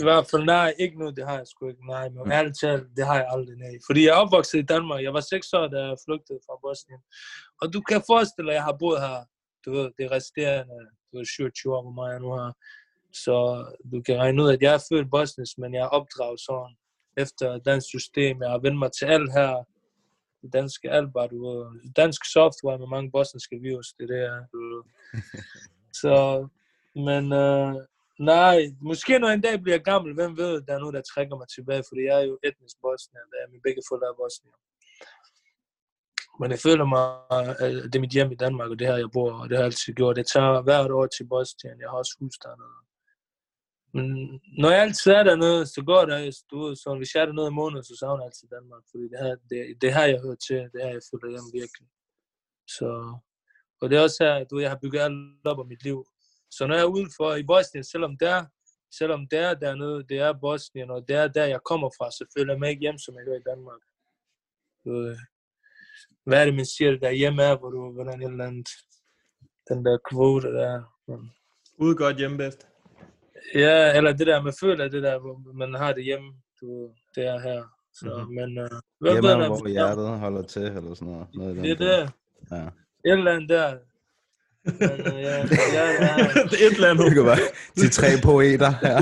I 0.00 0.02
hvert 0.02 0.26
fald 0.30 0.44
nej, 0.44 0.74
ikke 0.78 0.98
nu, 0.98 1.10
det 1.10 1.26
har 1.28 1.36
jeg 1.36 1.46
sgu 1.46 1.68
ikke. 1.68 1.86
Nej, 1.86 2.08
men 2.08 2.32
ærligt 2.32 2.60
talt, 2.60 2.86
det 2.96 3.06
har 3.06 3.14
jeg 3.14 3.26
aldrig, 3.30 3.56
nej. 3.56 3.74
Fordi 3.86 4.00
jeg 4.04 4.10
er 4.10 4.22
opvokset 4.24 4.58
i 4.58 4.62
Danmark. 4.62 5.02
Jeg 5.02 5.14
var 5.14 5.20
6 5.20 5.52
år, 5.52 5.66
da 5.68 5.78
jeg 5.88 5.96
flygtede 6.06 6.40
fra 6.46 6.58
Bosnien. 6.64 7.00
Og 7.62 7.66
du 7.74 7.80
kan 7.80 8.02
forestille 8.10 8.46
dig, 8.46 8.54
at 8.54 8.60
jeg 8.60 8.64
har 8.64 8.76
boet 8.82 9.00
her, 9.00 9.18
du 9.64 9.70
ved, 9.76 9.90
det 9.98 10.10
resterende, 10.10 10.78
du 11.08 11.16
ved, 11.16 11.26
27 11.26 11.76
år, 11.76 11.82
hvor 11.82 11.96
meget 12.00 12.12
jeg 12.12 12.20
nu 12.20 12.30
har. 12.40 12.50
Så 13.24 13.36
du 13.92 14.02
kan 14.06 14.16
regne 14.18 14.42
ud, 14.42 14.50
at 14.56 14.62
jeg 14.62 14.74
er 14.74 14.86
født 14.90 15.10
bosnisk, 15.10 15.58
men 15.58 15.74
jeg 15.74 15.82
er 15.82 15.94
opdraget 15.98 16.40
sådan 16.40 16.74
efter 17.16 17.58
dansk 17.58 17.86
system. 17.96 18.42
Jeg 18.42 18.50
har 18.50 18.58
vendt 18.58 18.78
mig 18.78 18.90
til 18.98 19.06
alt 19.06 19.32
her. 19.32 19.52
Det 20.42 20.52
danske 20.52 20.90
alt 20.90 21.12
bare, 21.12 21.28
du. 21.28 21.66
Dansk 21.96 22.22
software 22.32 22.78
med 22.78 22.86
mange 22.86 23.10
bosniske 23.10 23.56
virus, 23.60 23.92
det 23.92 24.04
er 24.04 24.12
det, 24.14 24.20
jeg, 24.28 24.44
du 24.52 24.58
ved. 24.58 24.82
Så, 26.00 26.14
men 26.94 27.24
øh, 27.32 27.74
nej, 28.18 28.56
måske 28.80 29.18
når 29.18 29.28
en 29.28 29.40
dag 29.40 29.62
bliver 29.62 29.76
jeg 29.76 29.84
gammel, 29.84 30.14
hvem 30.14 30.36
ved, 30.36 30.62
der 30.66 30.74
er 30.74 30.78
noget, 30.78 30.94
der 30.94 31.02
trækker 31.12 31.36
mig 31.36 31.48
tilbage, 31.48 31.84
fordi 31.88 32.02
jeg 32.08 32.16
er 32.22 32.26
jo 32.30 32.38
etnisk 32.48 32.76
bosnier, 32.82 33.24
der 33.32 33.38
er 33.42 33.50
mine 33.50 33.62
begge 33.66 33.82
forældre 33.88 34.08
er 34.08 34.20
bosnier. 34.22 34.56
Men 36.40 36.50
jeg 36.50 36.60
føler 36.66 36.86
mig, 36.96 37.06
at 37.64 37.72
det 37.90 37.96
er 37.96 38.04
mit 38.06 38.16
hjem 38.16 38.32
i 38.32 38.42
Danmark, 38.44 38.70
og 38.70 38.78
det 38.78 38.86
her, 38.86 38.96
jeg 38.96 39.10
bor, 39.12 39.32
og 39.40 39.48
det 39.48 39.56
har 39.56 39.62
jeg 39.62 39.70
altid 39.70 39.92
gjort. 39.94 40.16
Jeg 40.16 40.26
tager 40.26 40.62
hvert 40.62 40.90
år 40.90 41.06
til 41.06 41.24
Bosnien, 41.32 41.80
jeg 41.80 41.88
har 41.90 41.98
også 42.02 42.16
hus 42.20 42.36
dernede. 42.44 42.76
Men 43.94 44.06
når 44.58 44.70
jeg 44.70 44.82
altid 44.82 45.12
er 45.12 45.22
dernede, 45.22 45.66
så 45.66 45.82
går 45.90 46.04
der, 46.04 46.16
altså, 46.16 46.44
du 46.50 46.56
ved, 46.62 46.76
så 46.76 46.94
hvis 46.98 47.14
jeg 47.14 47.20
er 47.22 47.26
dernede 47.26 47.48
i 47.48 47.58
måneden, 47.60 47.84
så 47.84 47.96
savner 48.00 48.22
jeg 48.22 48.28
altid 48.30 48.48
Danmark, 48.48 48.82
fordi 48.90 49.04
det 49.12 49.18
her, 49.24 49.34
det, 49.50 49.82
det 49.82 49.94
her, 49.94 50.04
jeg 50.12 50.20
hører 50.24 50.40
til, 50.46 50.56
det 50.72 50.80
her, 50.84 50.92
jeg 50.98 51.06
føler 51.10 51.28
hjemme 51.34 51.50
virkelig. 51.60 51.88
Så, 52.76 52.88
og 53.80 53.90
det 53.90 53.98
er 53.98 54.02
også 54.02 54.24
her, 54.24 54.44
du 54.44 54.54
ved, 54.54 54.62
jeg 54.62 54.70
har 54.70 54.82
bygget 54.82 55.00
alt 55.00 55.46
op 55.46 55.58
om 55.58 55.68
mit 55.68 55.84
liv. 55.84 55.98
Så 56.50 56.66
når 56.66 56.74
jeg 56.74 56.82
er 56.82 56.94
udenfor 56.96 57.34
i 57.34 57.44
Bosnien, 57.52 57.84
selvom 57.84 58.16
der, 58.24 58.38
selvom 58.98 59.28
det 59.30 59.38
er 59.38 59.54
dernede, 59.54 59.98
det 60.10 60.18
er 60.18 60.40
Bosnien, 60.40 60.90
og 60.90 61.08
det 61.08 61.16
er 61.16 61.28
der, 61.28 61.46
jeg 61.54 61.60
kommer 61.70 61.90
fra, 61.98 62.10
så 62.10 62.24
føler 62.36 62.52
jeg 62.52 62.60
mig 62.60 62.70
ikke 62.70 62.80
hjem, 62.80 62.98
som 62.98 63.14
jeg 63.14 63.24
gør 63.24 63.36
i 63.38 63.48
Danmark. 63.50 63.82
Du 64.84 64.90
ved, 64.92 65.16
hvad 66.26 66.40
er 66.40 66.44
det, 66.44 66.54
man 66.54 66.66
siger, 66.66 66.98
der 66.98 67.10
hjemme 67.10 67.42
er, 67.42 67.58
hvor 67.58 67.70
du, 67.70 67.92
hvordan 67.92 68.22
et 68.22 68.30
eller 68.30 68.46
andet, 68.46 68.68
den 69.68 69.84
der 69.84 69.98
kvote 70.10 70.48
der. 70.48 70.82
Men, 71.06 71.32
Ude 71.78 71.96
godt, 71.96 72.16
hjemme 72.16 72.36
bedst. 72.36 72.69
Ja, 73.54 73.96
eller 73.96 74.12
det 74.12 74.26
der, 74.26 74.42
man 74.42 74.52
føler 74.60 74.88
det 74.88 75.02
der, 75.02 75.18
hvor 75.18 75.52
man 75.54 75.74
har 75.74 75.92
det 75.92 76.04
hjemme, 76.04 76.32
du, 76.60 76.90
det 77.14 77.26
er 77.26 77.38
her. 77.40 77.62
Så, 77.94 78.16
mm-hmm. 78.16 78.34
men, 78.34 78.58
uh, 78.58 78.68
hvad 79.00 79.12
Hjemme, 79.12 79.28
ved 79.28 79.36
der, 79.36 79.46
hvor 79.46 79.68
hjertet 79.68 80.08
holder 80.08 80.42
til, 80.42 80.62
eller 80.62 80.94
sådan 80.94 81.12
noget. 81.12 81.26
noget 81.34 81.56
i 81.56 81.60
det 81.60 81.70
er 81.70 81.76
det. 81.76 82.12
Ja. 82.50 82.66
Et 83.10 83.18
eller 83.18 83.32
andet 83.32 83.48
der. 83.48 83.78
Men, 84.64 85.00
uh, 85.12 85.20
ja, 85.22 85.36
ja, 85.78 85.86
ja. 86.00 86.16
det 86.50 86.58
et 86.66 86.74
eller 86.74 86.90
andet. 86.90 87.06
Det 87.06 87.14
kan 87.14 87.24
være 87.24 87.46
de 87.76 87.88
tre 87.88 88.08
poeter 88.22 88.70
her. 88.84 88.96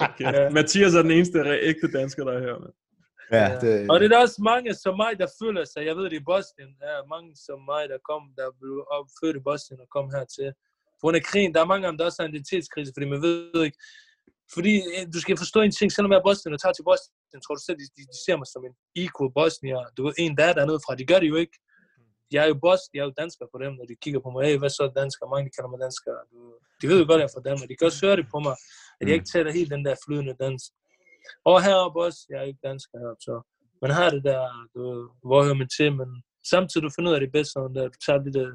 okay. 0.06 0.52
Mathias 0.52 0.94
er 0.94 1.02
den 1.02 1.10
eneste 1.10 1.38
ægte 1.62 1.92
dansker, 1.98 2.24
der 2.24 2.32
er 2.32 2.40
her. 2.40 2.58
Man. 2.58 2.72
Ja, 3.32 3.46
det, 3.62 3.90
Og 3.90 4.00
det 4.00 4.04
er 4.04 4.12
der 4.14 4.22
også 4.26 4.42
mange 4.52 4.74
som 4.74 4.94
mig, 4.96 5.12
der 5.22 5.28
føler 5.42 5.64
sig, 5.64 5.86
jeg 5.86 5.96
ved 5.96 6.04
det 6.04 6.18
i 6.20 6.28
Bosnien, 6.32 6.72
der 6.80 6.90
er 6.98 7.10
mange 7.14 7.30
som 7.46 7.58
mig, 7.72 7.82
der 7.92 7.98
kom, 8.10 8.22
der 8.38 8.48
blev 8.60 8.74
opfødt 8.96 9.36
i 9.36 9.46
Bosnien 9.48 9.80
og 9.84 9.88
kom 9.96 10.06
hertil. 10.16 10.52
På 11.00 11.04
grund 11.04 11.16
af 11.16 11.24
krigen, 11.30 11.54
der 11.54 11.60
er 11.60 11.72
mange 11.72 11.86
af 11.86 11.90
dem, 11.90 11.98
der 11.98 12.04
også 12.04 12.18
har 12.20 12.26
en 12.28 12.34
identitetskrise, 12.34 12.92
fordi 12.96 13.06
man 13.12 13.22
ved 13.22 13.62
ikke, 13.66 13.78
fordi 14.54 14.72
øh, 14.94 15.04
du 15.14 15.18
skal 15.20 15.36
forstå 15.44 15.58
en 15.60 15.74
ting, 15.78 15.88
selvom 15.92 16.12
jeg 16.12 16.18
er 16.18 16.28
Bosnien 16.28 16.54
og 16.56 16.60
tager 16.60 16.76
til 16.76 16.86
Bosnien, 16.90 17.42
tror 17.42 17.54
du 17.58 17.62
selv, 17.64 17.78
de, 17.80 17.86
de, 17.96 18.02
de 18.12 18.16
ser 18.24 18.36
mig 18.40 18.48
som 18.54 18.62
en 18.68 18.74
equal 19.04 19.30
bosnier. 19.38 19.80
Du 19.96 20.00
ved, 20.04 20.14
en 20.18 20.36
der 20.38 20.46
er 20.50 20.54
dernede 20.60 20.80
fra, 20.84 20.98
de 21.00 21.06
gør 21.10 21.20
det 21.22 21.28
jo 21.34 21.38
ikke. 21.44 21.56
Jeg 22.34 22.40
er 22.44 22.48
jo 22.52 22.58
boss, 22.64 22.82
jeg 22.94 23.00
er 23.02 23.08
jo 23.10 23.14
dansker 23.22 23.44
for 23.50 23.58
dem, 23.64 23.72
når 23.78 23.86
de 23.90 23.94
kigger 24.02 24.20
på 24.24 24.30
mig, 24.30 24.40
hey, 24.46 24.56
hvad 24.62 24.72
så 24.78 24.84
dansker? 25.00 25.24
Mange 25.32 25.44
de 25.48 25.54
kalder 25.56 25.70
mig 25.72 25.80
dansker. 25.86 26.12
Du, 26.32 26.38
de 26.80 26.84
ved 26.90 26.98
jo 27.02 27.06
godt, 27.08 27.18
at 27.18 27.22
jeg 27.22 27.30
er 27.30 27.36
fra 27.36 27.46
Danmark. 27.48 27.68
De 27.70 27.76
kan 27.76 27.86
også 27.90 28.02
høre 28.06 28.16
det 28.20 28.26
på 28.34 28.38
mig, 28.46 28.54
at 29.00 29.04
jeg 29.06 29.14
ikke 29.18 29.32
taler 29.34 29.58
helt 29.58 29.70
den 29.74 29.84
der 29.86 29.94
flydende 30.04 30.34
dansk. 30.44 30.68
Og 31.50 31.56
heroppe 31.66 31.98
også, 32.06 32.20
jeg 32.30 32.38
er 32.42 32.46
ikke 32.50 32.66
dansker 32.68 32.94
heroppe, 33.02 33.22
så 33.28 33.34
man 33.82 33.90
har 33.98 34.08
det 34.14 34.22
der, 34.30 34.40
du, 34.74 34.82
hvor 35.28 35.40
hører 35.46 35.60
man 35.62 35.70
til, 35.78 35.88
men 36.00 36.08
samtidig 36.52 36.82
du 36.86 36.90
finder 36.96 37.10
ud 37.10 37.18
af 37.18 37.24
det 37.24 37.32
bedste, 37.36 37.52
sådan 37.52 37.76
der, 37.76 37.84
du 37.94 37.98
tager 38.06 38.20
det 38.26 38.34
der, 38.38 38.48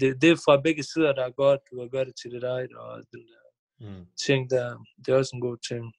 det, 0.00 0.22
det 0.22 0.30
er 0.30 0.36
fra 0.36 0.60
begge 0.60 0.82
sider, 0.82 1.12
der 1.12 1.24
er 1.24 1.30
godt, 1.30 1.60
du 1.70 1.76
kan 1.80 1.88
gøre 1.90 2.04
det 2.04 2.14
til 2.22 2.30
dit 2.30 2.42
eget, 2.42 2.72
og 2.76 2.96
den 3.12 3.20
der 3.20 3.38
Mm. 3.80 4.06
ting 4.26 4.50
der, 4.50 4.84
det 5.06 5.12
er 5.12 5.16
også 5.18 5.30
en 5.34 5.40
god 5.40 5.56
ting. 5.68 5.92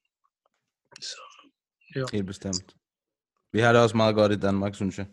Så, 1.00 1.20
jo. 1.96 2.06
Helt 2.12 2.26
bestemt. 2.26 2.74
Vi 3.52 3.60
har 3.60 3.72
det 3.72 3.82
også 3.82 3.96
meget 3.96 4.14
godt 4.14 4.32
i 4.32 4.36
Danmark, 4.36 4.74
synes 4.74 4.98
jeg. 4.98 5.06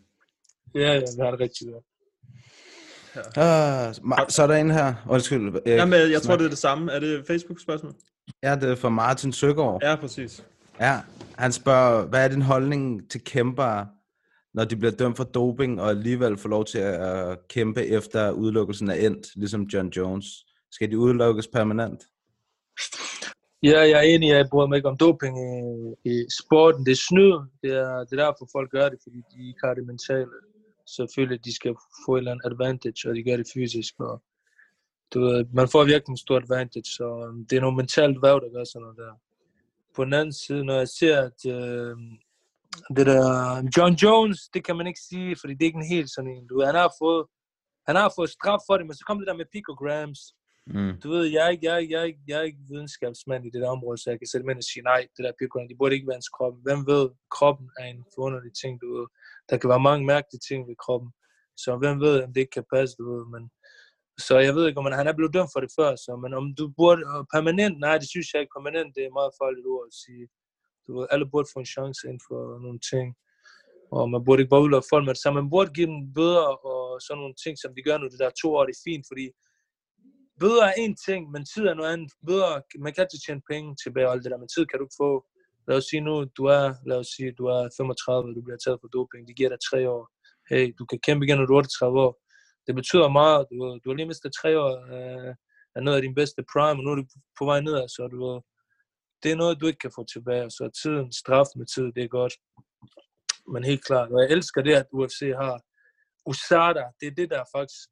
Ja, 0.75 0.79
ja, 0.93 0.99
det 0.99 1.19
har 1.23 1.31
det 1.31 1.39
rigtig 1.39 1.67
godt. 1.67 1.85
Ah, 3.37 3.89
Ma- 3.89 4.29
så 4.29 4.43
er 4.43 4.47
der 4.47 4.55
en 4.55 4.71
her. 4.71 4.93
Undskyld. 5.09 5.47
Erik. 5.55 5.65
Jamen, 5.67 6.11
jeg 6.11 6.21
tror, 6.21 6.35
det 6.35 6.45
er 6.45 6.49
det 6.49 6.57
samme. 6.57 6.91
Er 6.91 6.99
det 6.99 7.27
Facebook-spørgsmål? 7.27 7.93
Ja, 8.43 8.55
det 8.55 8.69
er 8.71 8.75
fra 8.75 8.89
Martin 8.89 9.33
Søgaard. 9.33 9.79
Ja, 9.83 9.95
præcis. 9.95 10.45
Ja, 10.79 11.01
han 11.37 11.51
spørger, 11.51 12.05
hvad 12.07 12.23
er 12.25 12.27
din 12.27 12.41
holdning 12.41 13.09
til 13.11 13.23
kæmpere, 13.23 13.87
når 14.53 14.65
de 14.65 14.75
bliver 14.75 14.91
dømt 14.91 15.17
for 15.17 15.23
doping, 15.23 15.81
og 15.81 15.89
alligevel 15.89 16.37
får 16.37 16.49
lov 16.49 16.65
til 16.65 16.79
at 16.79 17.47
kæmpe 17.47 17.85
efter 17.85 18.31
udelukkelsen 18.31 18.89
er 18.89 18.93
endt, 18.93 19.27
ligesom 19.35 19.63
John 19.63 19.89
Jones? 19.89 20.25
Skal 20.71 20.91
de 20.91 20.99
udelukkes 20.99 21.47
permanent? 21.47 22.03
Ja, 23.63 23.79
jeg 23.79 23.91
er 23.91 24.15
enig, 24.15 24.29
jeg 24.29 24.47
bryder 24.51 24.67
mig 24.67 24.75
ikke 24.75 24.89
om 24.89 24.97
doping 24.97 25.35
i, 25.39 25.51
i 26.09 26.25
sporten. 26.39 26.85
Det 26.85 26.91
er 26.91 27.05
snyd. 27.09 27.33
Det 27.63 27.71
er, 27.71 28.03
det 28.03 28.19
er 28.19 28.23
derfor, 28.25 28.49
folk 28.51 28.71
gør 28.71 28.89
det, 28.89 28.99
fordi 29.03 29.17
de 29.31 29.47
ikke 29.47 29.59
har 29.63 29.73
det 29.73 29.85
mentale. 29.85 30.31
Selvfølgelig, 30.87 31.45
de 31.45 31.55
skal 31.55 31.75
få 32.05 32.15
et 32.15 32.19
eller 32.19 32.31
andet 32.31 32.45
advantage, 32.45 33.09
og 33.09 33.15
de 33.15 33.23
gør 33.23 33.37
det 33.37 33.47
fysisk. 33.53 33.93
Og, 33.99 34.21
du 35.13 35.19
ved, 35.19 35.45
man 35.53 35.67
får 35.67 35.83
virkelig 35.83 36.13
en 36.13 36.17
stor 36.17 36.37
advantage, 36.37 36.91
så 36.97 37.05
um, 37.29 37.45
det 37.45 37.55
er 37.55 37.61
noget 37.61 37.75
mentalt 37.75 38.21
værv, 38.21 38.39
der 38.43 38.53
gør 38.55 38.63
sådan 38.63 38.81
noget 38.81 38.97
der. 38.97 39.13
På 39.95 40.05
den 40.05 40.13
anden 40.13 40.33
side, 40.33 40.65
når 40.65 40.77
jeg 40.77 40.87
ser, 40.87 41.17
at 41.21 41.39
øh, 41.55 41.97
det 42.97 43.05
der 43.11 43.25
John 43.77 43.93
Jones, 44.03 44.39
det 44.53 44.61
kan 44.65 44.75
man 44.77 44.87
ikke 44.87 44.99
sige, 45.09 45.35
fordi 45.39 45.53
det 45.53 45.61
er 45.61 45.69
ikke 45.71 45.83
en 45.85 45.93
helt 45.95 46.09
sådan 46.15 46.31
en. 46.35 46.47
Du 46.47 46.55
han 46.69 46.75
har 46.75 46.91
fået, 47.01 47.23
han 47.87 47.95
har 47.95 48.09
fået 48.17 48.29
straf 48.37 48.61
for 48.67 48.75
det, 48.77 48.85
men 48.87 48.95
så 48.95 49.03
kom 49.07 49.17
det 49.19 49.27
der 49.27 49.37
med 49.41 49.45
picograms. 49.55 50.19
Mm. 50.75 50.93
Du 51.03 51.07
ved, 51.13 51.23
jeg 51.35 51.41
er, 51.45 51.49
ikke, 51.55 51.65
jeg, 51.65 51.73
er, 51.75 51.77
ikke- 51.83 51.93
jeg, 51.93 52.01
er, 52.01 52.07
ikke- 52.11 52.25
jeg 52.27 52.37
er 52.39 52.45
ikke 52.49 52.63
videnskabsmand 52.71 53.45
i 53.45 53.49
det 53.53 53.61
der 53.61 53.69
område, 53.77 53.97
så 53.97 54.07
jeg 54.11 54.19
kan 54.19 54.27
sætte 54.31 54.45
mig 54.45 54.51
ind 54.53 54.63
og 54.65 54.69
sige, 54.71 54.83
nej, 54.91 55.01
det 55.15 55.21
der 55.25 55.31
picogram, 55.39 55.67
de 55.69 55.75
burde 55.79 55.95
ikke 55.95 56.07
være 56.09 56.19
ens 56.21 56.33
krop. 56.37 56.55
Hvem 56.65 56.79
ved, 56.91 57.03
kroppen 57.37 57.67
er 57.79 57.85
en 57.93 58.03
forunderlig 58.15 58.53
ting, 58.61 58.73
du 58.81 58.87
ved. 58.97 59.05
Der 59.49 59.55
kan 59.57 59.69
være 59.73 59.87
mange 59.89 60.03
mærkelige 60.13 60.43
ting 60.49 60.59
ved 60.69 60.75
kroppen. 60.85 61.09
Så 61.63 61.69
hvem 61.81 61.95
ved, 62.05 62.13
om 62.25 62.33
det 62.33 62.41
ikke 62.41 62.57
kan 62.59 62.67
passe, 62.75 62.93
du 62.99 63.03
ved. 63.13 63.23
Men, 63.33 63.43
så 64.27 64.33
jeg 64.47 64.53
ved 64.55 64.63
ikke, 64.67 64.79
om 64.81 64.85
han, 64.99 65.07
er 65.07 65.17
blevet 65.19 65.33
dømt 65.37 65.51
for 65.53 65.61
det 65.63 65.71
før, 65.79 65.89
så, 66.03 66.11
men 66.23 66.31
om 66.39 66.45
du 66.59 66.65
burde 66.79 67.01
permanent, 67.35 67.75
nej, 67.85 67.95
det 68.01 68.09
synes 68.13 68.27
jeg 68.33 68.39
ikke. 68.41 68.55
Permanent, 68.57 68.89
det 68.95 69.03
er 69.05 69.17
meget 69.19 69.33
farligt 69.41 69.67
ord 69.73 69.85
at 69.89 69.93
sige. 70.03 70.25
Du 70.87 70.89
ved, 70.97 71.07
alle 71.11 71.25
burde 71.31 71.47
få 71.53 71.59
en 71.59 71.73
chance 71.75 72.01
inden 72.07 72.23
for 72.27 72.39
nogle 72.65 72.79
ting. 72.91 73.07
Og 73.95 74.03
man 74.13 74.23
burde 74.25 74.41
ikke 74.41 74.53
bare 74.53 74.65
udlade 74.65 74.89
folk 74.91 75.03
med 75.05 75.13
det 75.13 75.21
samme. 75.23 75.41
Man 75.41 75.53
burde 75.55 75.71
give 75.77 75.89
dem 75.93 76.13
bøder 76.17 76.47
og 76.71 76.81
sådan 77.05 77.19
nogle 77.21 77.35
ting, 77.43 77.53
som 77.59 77.71
de 77.75 77.81
gør 77.87 77.97
nu. 77.97 78.05
Det 78.07 78.19
der 78.19 78.39
to 78.41 78.47
år, 78.57 78.65
det 78.65 78.75
er 78.75 78.85
fint, 78.89 79.05
fordi 79.11 79.25
bøder 80.41 80.65
er 80.69 80.75
en 80.83 80.95
ting, 81.07 81.21
men 81.33 81.41
tid 81.53 81.63
er 81.67 81.75
noget 81.79 81.93
andet. 81.93 82.11
Bøder, 82.27 82.51
man 82.85 82.93
kan 82.93 83.01
altid 83.03 83.19
tjene 83.25 83.41
penge 83.51 83.69
tilbage 83.83 84.07
og 84.07 84.13
alt 84.13 84.23
det 84.23 84.31
der, 84.31 84.43
men 84.43 84.53
tid 84.55 84.63
kan 84.65 84.77
du 84.79 84.85
ikke 84.85 85.01
få. 85.05 85.11
Lad 85.67 85.77
os 85.79 85.87
sige 85.89 86.03
nu, 86.07 86.13
du 86.37 86.43
er, 86.57 86.65
lad 86.89 86.97
os 87.03 87.09
sige, 87.15 87.31
du 87.39 87.45
er 87.55 87.61
35, 87.77 88.29
og 88.29 88.35
du 88.35 88.41
bliver 88.45 88.61
taget 88.65 88.79
for 88.81 88.89
doping. 88.95 89.21
De 89.27 89.33
giver 89.39 89.51
dig 89.53 89.61
tre 89.69 89.79
år. 89.95 90.03
Hey, 90.49 90.65
du 90.79 90.83
kan 90.89 90.99
kæmpe 91.05 91.25
igen, 91.25 91.37
når 91.37 91.45
du 91.45 91.53
er 91.53 91.57
38 91.57 91.99
år. 92.05 92.13
Det 92.67 92.73
betyder 92.79 93.09
meget. 93.21 93.41
Du, 93.49 93.55
du 93.81 93.85
har 93.89 93.95
lige 93.95 94.11
mistet 94.11 94.31
tre 94.41 94.51
år 94.65 94.73
øh, 94.95 95.31
af 95.75 95.81
noget 95.83 95.97
af 95.97 96.01
din 96.01 96.15
bedste 96.19 96.41
prime, 96.53 96.77
og 96.79 96.83
nu 96.83 96.89
er 96.91 96.95
du 96.95 97.05
på 97.39 97.43
vej 97.45 97.59
nedad, 97.61 97.87
så 97.95 98.01
du 98.13 98.17
det 99.23 99.31
er 99.31 99.35
noget, 99.35 99.61
du 99.61 99.67
ikke 99.67 99.79
kan 99.79 99.91
få 99.95 100.05
tilbage. 100.05 100.51
Så 100.51 100.69
tiden, 100.83 101.11
straf 101.11 101.45
med 101.55 101.65
tid, 101.65 101.91
det 101.95 102.03
er 102.03 102.07
godt. 102.07 102.33
Men 103.53 103.63
helt 103.63 103.85
klart, 103.85 104.11
og 104.11 104.21
jeg 104.21 104.31
elsker 104.31 104.61
det, 104.61 104.73
at 104.73 104.85
UFC 104.91 105.19
har 105.19 105.61
USADA. 106.25 106.83
Det 106.99 107.07
er 107.07 107.11
det, 107.11 107.29
der 107.29 107.39
er 107.39 107.45
faktisk 107.55 107.89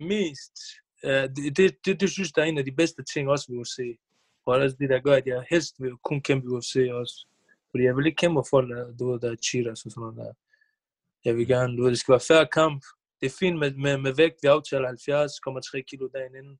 mest 0.00 0.56
Uh, 1.04 1.10
det, 1.10 1.56
det, 1.56 1.76
det, 1.84 2.00
det, 2.00 2.10
synes 2.10 2.32
jeg 2.36 2.42
er 2.42 2.46
en 2.46 2.58
af 2.58 2.64
de 2.64 2.72
bedste 2.72 3.02
ting 3.14 3.28
også 3.28 3.46
ved 3.48 3.58
UFC. 3.58 3.78
Og 4.46 4.60
det 4.60 4.72
er 4.72 4.76
det, 4.76 4.88
der 4.88 5.00
gør, 5.00 5.14
at 5.16 5.26
jeg 5.26 5.44
helst 5.50 5.74
vil 5.78 5.96
kun 6.04 6.20
kæmpe 6.22 6.46
i 6.46 6.48
UFC 6.48 6.76
også. 6.92 7.26
Fordi 7.70 7.84
jeg 7.84 7.96
vil 7.96 8.06
ikke 8.06 8.16
kæmpe 8.16 8.38
for 8.38 8.46
folk, 8.50 8.70
der, 8.70 8.96
du 8.96 9.10
ved, 9.10 9.20
der 9.20 9.30
er 9.30 9.36
cheaters 9.36 9.84
og 9.84 9.90
sådan 9.90 10.00
noget 10.00 10.16
der. 10.16 10.32
Jeg 11.24 11.36
vil 11.36 11.46
gerne, 11.46 11.76
du 11.76 11.82
ved, 11.82 11.90
det 11.90 11.98
skal 11.98 12.12
være 12.12 12.28
færre 12.28 12.48
kamp. 12.52 12.84
Det 13.20 13.26
er 13.26 13.36
fint 13.38 13.58
med, 13.58 13.70
med, 13.74 13.98
med 13.98 14.12
vægt, 14.16 14.36
vi 14.42 14.48
aftaler 14.48 14.88
70,3 14.88 15.82
kilo 15.90 16.08
dagen 16.14 16.34
inden. 16.34 16.58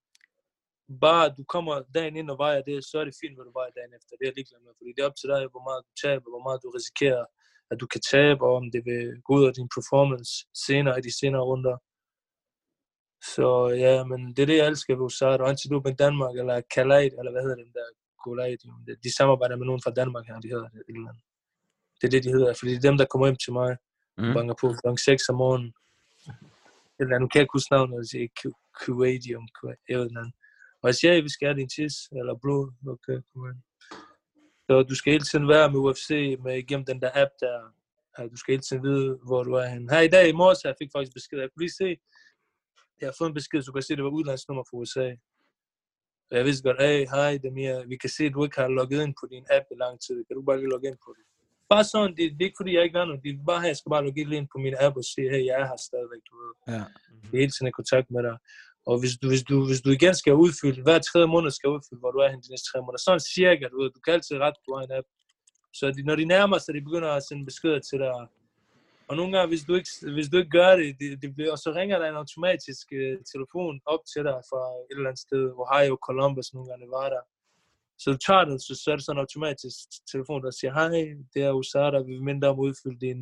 Bare 1.07 1.26
du 1.38 1.43
kommer 1.55 1.74
dagen 1.95 2.16
ind 2.16 2.30
og 2.30 2.38
vejer 2.38 2.62
det, 2.62 2.84
så 2.91 2.95
er 3.01 3.05
det 3.05 3.14
fint, 3.22 3.34
hvad 3.36 3.45
du 3.49 3.53
vejer 3.59 3.72
dagen 3.78 3.93
efter. 3.99 4.12
Det 4.16 4.24
er 4.24 4.30
jeg 4.30 4.36
ligeglad 4.38 4.61
med, 4.66 4.72
fordi 4.78 4.91
det 4.95 5.01
er 5.03 5.09
op 5.11 5.18
til 5.20 5.28
dig, 5.32 5.41
hvor 5.53 5.64
meget 5.68 5.82
du 5.88 5.93
taber, 6.05 6.28
hvor 6.34 6.45
meget 6.47 6.61
du 6.64 6.68
risikerer, 6.78 7.24
at 7.70 7.76
du 7.82 7.86
kan 7.93 8.03
tabe, 8.14 8.41
og 8.49 8.53
om 8.61 8.66
det 8.74 8.82
vil 8.88 9.05
gå 9.26 9.32
ud 9.38 9.45
af 9.51 9.55
din 9.59 9.68
performance 9.76 10.32
senere 10.66 10.99
i 10.99 11.03
de 11.09 11.12
senere 11.20 11.45
runder. 11.51 11.76
Så 13.34 13.47
ja, 13.84 13.95
men 14.11 14.20
det 14.34 14.43
er 14.43 14.47
det, 14.51 14.57
jeg 14.61 14.66
elsker 14.72 14.95
ved 14.97 15.05
USA. 15.09 15.26
Og 15.26 15.49
Antidoping 15.49 15.99
Danmark, 16.05 16.34
eller 16.41 16.57
Kalait, 16.74 17.12
eller 17.18 17.32
hvad 17.32 17.43
hedder 17.43 17.61
den 17.64 17.72
der 17.78 17.86
Kolait, 18.24 18.61
de 19.05 19.11
samarbejder 19.18 19.57
med 19.57 19.66
nogen 19.66 19.82
fra 19.84 19.97
Danmark 20.01 20.24
her, 20.26 20.41
de 20.45 20.49
hedder 20.55 20.68
det. 20.74 20.80
et 20.88 20.95
eller 20.97 21.11
andet. 21.12 21.24
Det 21.99 22.07
er 22.07 22.11
det, 22.14 22.24
de 22.24 22.30
hedder, 22.36 22.55
fordi 22.59 22.70
det 22.72 22.78
er 22.84 22.88
dem, 22.91 22.99
der 22.99 23.07
kommer 23.11 23.26
hjem 23.26 23.41
til 23.47 23.53
mig, 23.61 23.70
Mm. 24.18 24.34
banker 24.34 24.55
på 24.61 24.66
kl. 24.80 24.88
6 25.05 25.28
om 25.28 25.36
morgenen. 25.43 25.72
Eller 27.01 27.18
nu 27.18 27.26
kan 27.28 27.38
jeg 27.38 27.45
ikke 27.45 27.57
huske 27.59 27.72
navnet, 27.74 27.97
altså 27.97 28.16
Kuwaitium, 28.80 29.45
et 29.45 29.76
eller 29.88 30.20
andet. 30.20 30.34
Og 30.83 30.87
jeg 30.89 30.95
siger, 30.95 31.12
at 31.16 31.24
vi 31.24 31.33
skal 31.33 31.49
have 31.49 31.61
din 31.61 31.68
tis 31.68 31.95
eller 32.18 32.35
blod. 32.43 32.64
Okay, 32.95 33.18
kom 33.33 33.43
ind. 33.51 33.61
Så 34.66 34.83
du 34.83 34.95
skal 34.95 35.12
hele 35.12 35.24
tiden 35.24 35.49
være 35.49 35.70
med 35.72 35.81
UFC, 35.81 36.09
med 36.45 36.59
igennem 36.59 36.87
den 36.87 37.01
der 37.03 37.11
app 37.14 37.33
der. 37.41 37.57
Du 38.33 38.37
skal 38.37 38.53
hele 38.53 38.62
tiden 38.62 38.83
vide, 38.83 39.18
hvor 39.26 39.43
du 39.43 39.53
er 39.53 39.66
henne. 39.66 39.93
Her 39.95 40.01
i 40.01 40.09
dag 40.09 40.28
i 40.28 40.33
morges, 40.33 40.64
jeg 40.64 40.74
fik 40.83 40.91
faktisk 40.95 41.14
besked. 41.14 41.39
Jeg 41.39 41.49
kunne 41.51 41.64
lige 41.66 41.78
se, 41.83 41.91
jeg 43.01 43.07
har 43.09 43.14
fået 43.18 43.28
en 43.28 43.39
besked, 43.41 43.62
så 43.62 43.66
du 43.66 43.72
kan 43.72 43.83
se, 43.83 43.93
at 43.95 43.99
det 43.99 44.05
var 44.05 44.18
udlandsnummer 44.18 44.64
fra 44.68 44.76
USA. 44.76 45.09
Og 46.31 46.37
jeg 46.39 46.45
vidste 46.45 46.62
godt, 46.68 46.83
hey, 46.83 46.99
hej 47.14 47.39
Demir, 47.43 47.87
vi 47.93 47.97
kan 47.97 48.11
se, 48.16 48.24
at 48.24 48.35
du 48.35 48.45
ikke 48.45 48.61
har 48.61 48.68
logget 48.68 49.03
ind 49.05 49.14
på 49.20 49.26
din 49.33 49.45
app 49.57 49.66
i 49.74 49.76
lang 49.85 49.95
tid. 50.07 50.18
Kan 50.24 50.37
du 50.37 50.43
bare 50.43 50.59
lige 50.61 50.72
logge 50.74 50.89
ind 50.89 50.99
på 51.07 51.11
det? 51.16 51.24
Bare 51.72 51.85
sådan, 51.85 52.16
det, 52.16 52.24
det 52.37 52.43
er 52.43 52.51
ikke 52.51 52.61
fordi, 52.62 52.74
jeg 52.74 52.83
ikke 52.85 52.99
gør 52.99 53.05
noget. 53.05 53.22
Det 53.24 53.31
er 53.31 53.45
bare 53.53 53.61
jeg 53.72 53.76
skal 53.76 53.91
bare 53.95 54.05
logge 54.07 54.20
ind 54.39 54.49
på 54.53 54.59
min 54.64 54.76
app 54.85 54.97
og 55.01 55.05
se, 55.12 55.22
hey, 55.33 55.43
jeg 55.49 55.57
er 55.62 55.66
her 55.70 55.81
stadigvæk, 55.89 56.22
du 56.28 56.35
ved. 56.43 56.53
Ja. 56.74 56.85
Det 57.28 57.35
er 57.37 57.43
hele 57.45 57.55
tiden 57.55 57.70
i 57.72 57.78
kontakt 57.81 58.07
med 58.14 58.22
dig. 58.28 58.37
Og 58.91 58.97
hvis 59.01 59.14
du, 59.20 59.26
hvis, 59.32 59.43
du, 59.51 59.57
hvis 59.70 59.80
du 59.84 59.91
igen 59.99 60.14
skal 60.14 60.34
udfylde, 60.45 60.82
hver 60.82 60.99
tredje 60.99 61.28
måned 61.34 61.51
skal 61.51 61.68
udfylde, 61.74 62.01
hvor 62.03 62.12
du 62.14 62.18
er 62.18 62.28
hen 62.30 62.41
de 62.45 62.51
næste 62.53 62.66
tre 62.70 62.78
måneder, 62.84 63.03
sådan 63.07 63.26
cirka, 63.36 63.64
du 63.72 63.76
ved, 63.80 63.91
du 63.97 64.01
kan 64.05 64.14
altid 64.14 64.36
ret, 64.45 64.57
har 64.68 64.82
en 64.86 64.97
app. 64.99 65.09
Så 65.78 65.84
de, 65.97 66.03
når 66.09 66.16
de 66.20 66.24
nærmer 66.34 66.59
sig, 66.59 66.74
de 66.74 66.88
begynder 66.88 67.11
at 67.12 67.22
sende 67.28 67.45
beskeder 67.51 67.80
til 67.88 67.99
dig. 68.05 68.11
Og 69.09 69.14
nogle 69.18 69.30
gange, 69.32 69.49
hvis 69.53 69.64
du 69.68 69.72
ikke, 69.78 69.91
hvis 70.16 70.28
du 70.30 70.36
ikke 70.41 70.57
gør 70.61 70.70
det, 70.80 70.88
det, 71.01 71.09
det 71.22 71.28
bliver, 71.34 71.53
og 71.55 71.59
så 71.64 71.70
ringer 71.78 71.97
der 71.99 72.07
en 72.09 72.22
automatisk 72.22 72.86
uh, 73.01 73.16
telefon 73.32 73.74
op 73.93 74.03
til 74.12 74.22
dig 74.28 74.38
fra 74.51 74.62
et 74.91 74.97
eller 74.97 75.11
andet 75.11 75.24
sted, 75.26 75.45
Ohio, 75.62 75.95
Columbus, 76.07 76.55
nogle 76.55 76.68
gange 76.68 76.84
Nevada. 76.84 77.20
Så 78.01 78.07
du 78.14 78.18
tager 78.26 78.45
den, 78.49 78.57
så, 78.66 78.72
så 78.82 78.86
er 78.93 78.97
det 78.97 79.05
sådan 79.05 79.16
en 79.18 79.24
automatisk 79.26 79.78
telefon, 80.12 80.45
der 80.45 80.51
siger, 80.51 80.72
hej, 80.78 80.88
det 81.32 81.41
er 81.43 81.59
Usada, 81.61 81.99
vi 82.07 82.12
vil 82.16 82.26
minde 82.28 82.41
dig 82.43 82.49
om 82.53 82.59
at 82.61 82.66
udfylde 82.68 83.01
din, 83.07 83.20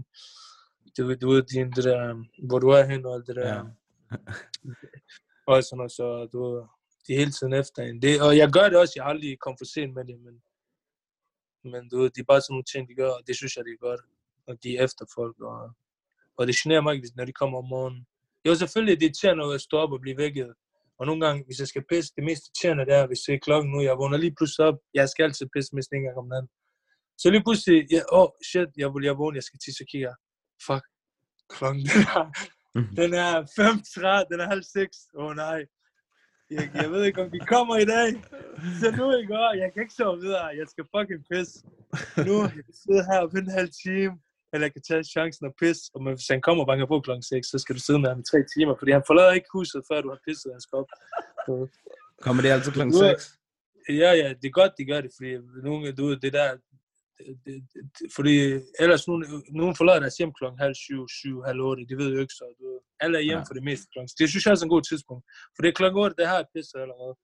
du, 0.96 1.02
du 1.22 1.28
din, 1.52 1.70
det 1.76 1.84
der, 1.90 2.00
hvor 2.48 2.58
du 2.58 2.68
er 2.78 2.84
hen 2.90 3.06
og 3.06 3.14
alt 3.14 3.26
det 3.28 3.36
der. 3.36 3.48
Ja. 3.54 3.62
og 5.48 5.64
sådan 5.64 5.76
noget, 5.80 5.92
så 5.98 6.06
du 6.32 6.38
ved, 6.46 6.58
de 7.04 7.10
er 7.12 7.18
hele 7.22 7.34
tiden 7.38 7.52
efter 7.62 7.80
en. 7.82 8.02
Det, 8.02 8.12
og 8.26 8.30
jeg 8.40 8.48
gør 8.56 8.66
det 8.68 8.78
også, 8.78 8.92
jeg 8.96 9.04
har 9.04 9.10
aldrig 9.10 9.38
kommet 9.44 9.60
for 9.60 9.68
sent 9.74 9.94
med 9.94 10.04
det, 10.10 10.18
men, 10.26 10.34
men 11.72 11.82
du 11.90 11.94
ved, 12.00 12.10
det 12.14 12.20
er 12.20 12.30
bare 12.32 12.40
sådan 12.42 12.52
nogle 12.54 12.70
ting, 12.72 12.82
de 12.88 12.94
gør, 13.02 13.10
og 13.18 13.22
det 13.26 13.34
synes 13.36 13.56
jeg, 13.56 13.64
det 13.64 13.72
er 13.72 13.86
godt. 13.88 14.00
Og 14.48 14.54
de 14.62 14.68
er 14.76 14.84
efter 14.84 15.04
folk, 15.18 15.36
og, 15.50 15.60
og 16.38 16.42
det 16.46 16.54
generer 16.62 16.80
mig 16.84 16.94
ikke, 16.94 17.10
når 17.16 17.24
de 17.24 17.32
kommer 17.40 17.58
om 17.58 17.68
morgenen. 17.74 18.06
Jo, 18.46 18.54
selvfølgelig 18.54 18.94
det 19.00 19.04
er 19.04 19.08
irriterende 19.08 19.54
at 19.54 19.60
stå 19.68 19.76
op 19.84 19.92
og 19.96 20.00
blive 20.00 20.16
vækket. 20.24 20.54
Og 20.98 21.06
nogle 21.06 21.20
gange, 21.26 21.44
hvis 21.46 21.58
jeg 21.62 21.68
skal 21.68 21.84
pisse, 21.90 22.12
det 22.16 22.24
mest 22.24 22.42
irriterende 22.46 22.86
det 22.86 22.94
er, 22.94 23.06
hvis 23.06 23.20
det 23.26 23.34
er 23.34 23.38
klokken 23.46 23.72
nu, 23.72 23.78
jeg 23.88 23.98
vågner 24.02 24.18
lige 24.18 24.34
pludselig 24.38 24.66
op, 24.68 24.78
jeg 24.94 25.08
skal 25.08 25.22
altid 25.24 25.46
pisse 25.54 25.74
mindst 25.74 25.92
en 25.92 26.02
gang 26.02 26.18
om 26.18 26.28
natten. 26.28 26.50
Så 27.20 27.30
lige 27.30 27.44
pludselig, 27.46 27.76
ja, 27.92 28.00
åh, 28.12 28.20
oh, 28.20 28.28
shit, 28.50 28.70
jeg, 28.82 28.88
vil- 28.94 29.04
jeg 29.10 29.18
vågner, 29.18 29.36
jeg 29.36 29.42
skal 29.48 29.60
tisse 29.64 29.82
og 29.84 29.88
kigger. 29.92 30.14
Fuck, 30.66 30.84
klokken 31.54 31.82
den 32.74 32.84
er, 32.96 33.00
den 33.00 33.14
er 33.14 34.22
5.30, 34.22 34.28
den 34.32 34.40
er 34.40 34.48
halv 34.54 34.62
seks. 34.76 34.96
Åh 35.18 35.24
oh, 35.24 35.36
nej. 35.36 35.60
Jeg, 36.50 36.70
jeg 36.74 36.90
ved 36.92 37.04
ikke, 37.04 37.22
om 37.22 37.30
de 37.30 37.38
kommer 37.54 37.76
i 37.76 37.84
dag. 37.84 38.08
Så 38.80 38.86
nu 38.98 39.04
i 39.24 39.26
går, 39.32 39.48
jeg 39.62 39.68
kan 39.72 39.82
ikke 39.82 39.94
sove 39.94 40.20
videre. 40.20 40.46
Jeg 40.60 40.66
skal 40.72 40.84
fucking 40.96 41.22
pisse. 41.30 41.54
Nu, 42.28 42.34
jeg 42.56 42.64
kan 42.68 42.74
sidde 42.84 43.02
her 43.10 43.18
og 43.24 43.30
vente 43.34 43.50
en 43.52 43.58
halv 43.60 43.72
time. 43.86 44.12
Eller 44.52 44.64
jeg 44.66 44.72
kan 44.72 44.82
tage 44.88 45.04
chancen 45.16 45.46
og 45.46 45.54
pisse. 45.60 45.82
Og 45.94 45.98
hvis 46.16 46.28
han 46.34 46.40
kommer 46.46 46.62
og 46.64 46.68
banker 46.70 46.86
på 46.86 47.00
klokken 47.00 47.22
6, 47.22 47.46
så 47.52 47.58
skal 47.62 47.74
du 47.76 47.80
sidde 47.80 47.98
med 48.02 48.08
ham 48.10 48.20
i 48.20 48.26
tre 48.30 48.40
timer. 48.54 48.74
Fordi 48.78 48.90
han 48.98 49.04
forlader 49.06 49.32
ikke 49.38 49.50
huset, 49.58 49.80
før 49.90 49.98
du 50.00 50.08
har 50.14 50.20
pisset, 50.26 50.52
han 50.56 50.60
skal 50.66 50.76
op. 50.82 50.90
Så, 51.46 51.52
Kommer 52.24 52.40
det 52.42 52.50
altid 52.50 52.72
klokken 52.72 52.94
Nu 52.94 53.00
er- 53.06 53.16
6? 53.18 53.38
Ja, 54.02 54.10
ja, 54.22 54.28
det 54.40 54.46
er 54.48 54.56
godt, 54.60 54.72
de 54.78 54.84
gør 54.92 55.00
det, 55.00 55.10
fordi 55.16 55.30
nogle, 55.66 55.92
du 55.92 56.04
det 56.24 56.32
der, 56.32 56.48
fordi 58.16 58.34
ellers 58.82 59.02
nogen, 59.08 59.24
nogen 59.60 59.76
forlader 59.76 60.00
deres 60.04 60.16
hjem 60.20 60.32
klokken 60.38 60.58
halv 60.64 60.74
syv, 60.86 61.00
syv, 61.20 61.36
halv 61.48 61.60
otte, 61.68 61.82
de 61.90 61.96
ved 62.00 62.08
jo 62.14 62.20
ikke 62.24 62.38
så, 62.40 62.46
du 62.60 62.66
alle 63.04 63.16
er 63.18 63.24
hjemme 63.28 63.42
Ja. 63.44 63.48
for 63.48 63.54
det 63.58 63.64
meste 63.70 63.86
klokken. 63.92 64.10
Det 64.20 64.26
synes 64.28 64.44
jeg 64.44 64.52
også 64.52 64.64
er 64.64 64.68
en 64.68 64.76
god 64.76 64.84
tidspunkt, 64.90 65.22
for 65.54 65.60
det 65.62 65.68
er 65.68 65.78
klokken 65.80 65.98
otte, 66.02 66.16
det 66.20 66.26
har 66.30 66.36
jeg 66.40 66.46
pisset 66.54 66.78
allerede. 66.84 67.14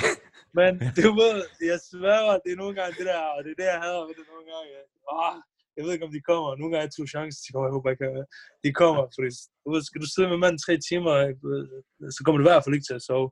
Men 0.58 0.72
du 1.04 1.10
ved, 1.22 1.36
jeg 1.70 1.78
sværger, 1.90 2.34
det 2.44 2.50
er 2.52 2.60
nogle 2.62 2.74
gange 2.78 2.92
det 2.98 3.06
der, 3.12 3.22
og 3.36 3.38
det 3.44 3.50
er 3.52 3.58
det, 3.60 3.68
jeg 3.72 3.80
hader 3.84 4.02
ved 4.08 4.14
det 4.20 4.26
nogle 4.32 4.46
gange. 4.52 4.70
Åh, 5.16 5.34
jeg 5.76 5.82
ved 5.84 5.92
ikke, 5.94 6.06
om 6.08 6.14
de 6.16 6.20
kommer. 6.30 6.48
Nogle 6.50 6.70
gange 6.72 6.82
er 6.84 6.88
jeg 6.88 6.96
to 6.96 7.04
chancer, 7.12 7.40
de 7.44 7.50
kommer, 7.52 7.66
jeg 7.68 7.76
håber 7.76 7.90
ikke, 7.90 8.04
at 8.22 8.26
de 8.64 8.70
kommer. 8.82 9.02
Fordi, 9.14 9.28
du 9.62 9.66
ved, 9.72 9.82
skal 9.88 10.00
du 10.04 10.08
sidde 10.10 10.28
med 10.32 10.38
manden 10.42 10.60
tre 10.66 10.74
timer, 10.88 11.14
øh, 11.50 12.10
så 12.16 12.20
kommer 12.22 12.38
du 12.38 12.44
i 12.44 12.50
hvert 12.50 12.64
fald 12.64 12.76
ikke 12.76 12.88
til 12.90 13.00
at 13.00 13.06
sove. 13.10 13.28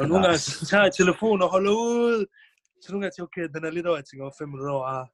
Og 0.00 0.04
nogle 0.10 0.22
gange 0.24 0.38
så 0.38 0.66
tager 0.70 0.84
jeg 0.86 0.94
telefonen 1.00 1.42
og 1.46 1.50
holder 1.56 1.72
ud. 1.96 2.16
Så 2.82 2.86
nogle 2.92 3.02
gange 3.02 3.14
tænker 3.14 3.28
okay, 3.30 3.44
den 3.54 3.64
er 3.64 3.70
lidt 3.70 3.86
over. 3.86 3.96
Jeg 3.96 4.04
tænker, 4.08 4.30
fem 4.40 4.48
minutter 4.48 4.72
over. 4.78 4.86
Ah. 4.96 5.06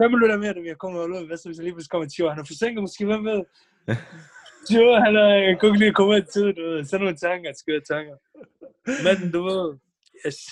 Fem 0.00 0.10
minutter 0.14 0.36
mere, 0.42 0.54
vil 0.54 0.72
jeg 0.74 0.78
kommer 0.82 0.98
og 0.98 1.02
holde 1.04 1.16
ud. 1.20 1.26
Hvad 1.26 1.36
så, 1.36 1.48
hvis 1.48 1.58
jeg 1.58 1.64
lige 1.64 1.74
pludselig 1.74 1.90
kommer 1.94 2.08
10 2.08 2.22
år? 2.22 2.30
Han 2.34 2.40
er 2.44 2.50
forsinket 2.52 2.80
måske, 2.86 3.04
hvem 3.10 3.24
ved? 3.30 3.40
10 4.68 4.78
år, 4.88 4.96
han 5.06 5.14
er, 5.24 5.30
kunne 5.58 5.68
ikke 5.70 5.82
lige 5.84 5.94
komme 5.98 6.12
ud 6.14 6.20
i 6.22 6.26
tid, 6.34 6.46
du 6.58 6.62
ved. 6.70 6.84
Sådan 6.84 7.02
nogle 7.04 7.20
tanker, 7.26 7.50
skøre 7.62 7.82
tanker. 7.92 8.16
Men 9.06 9.16
du 9.34 9.40
ved, 9.50 9.66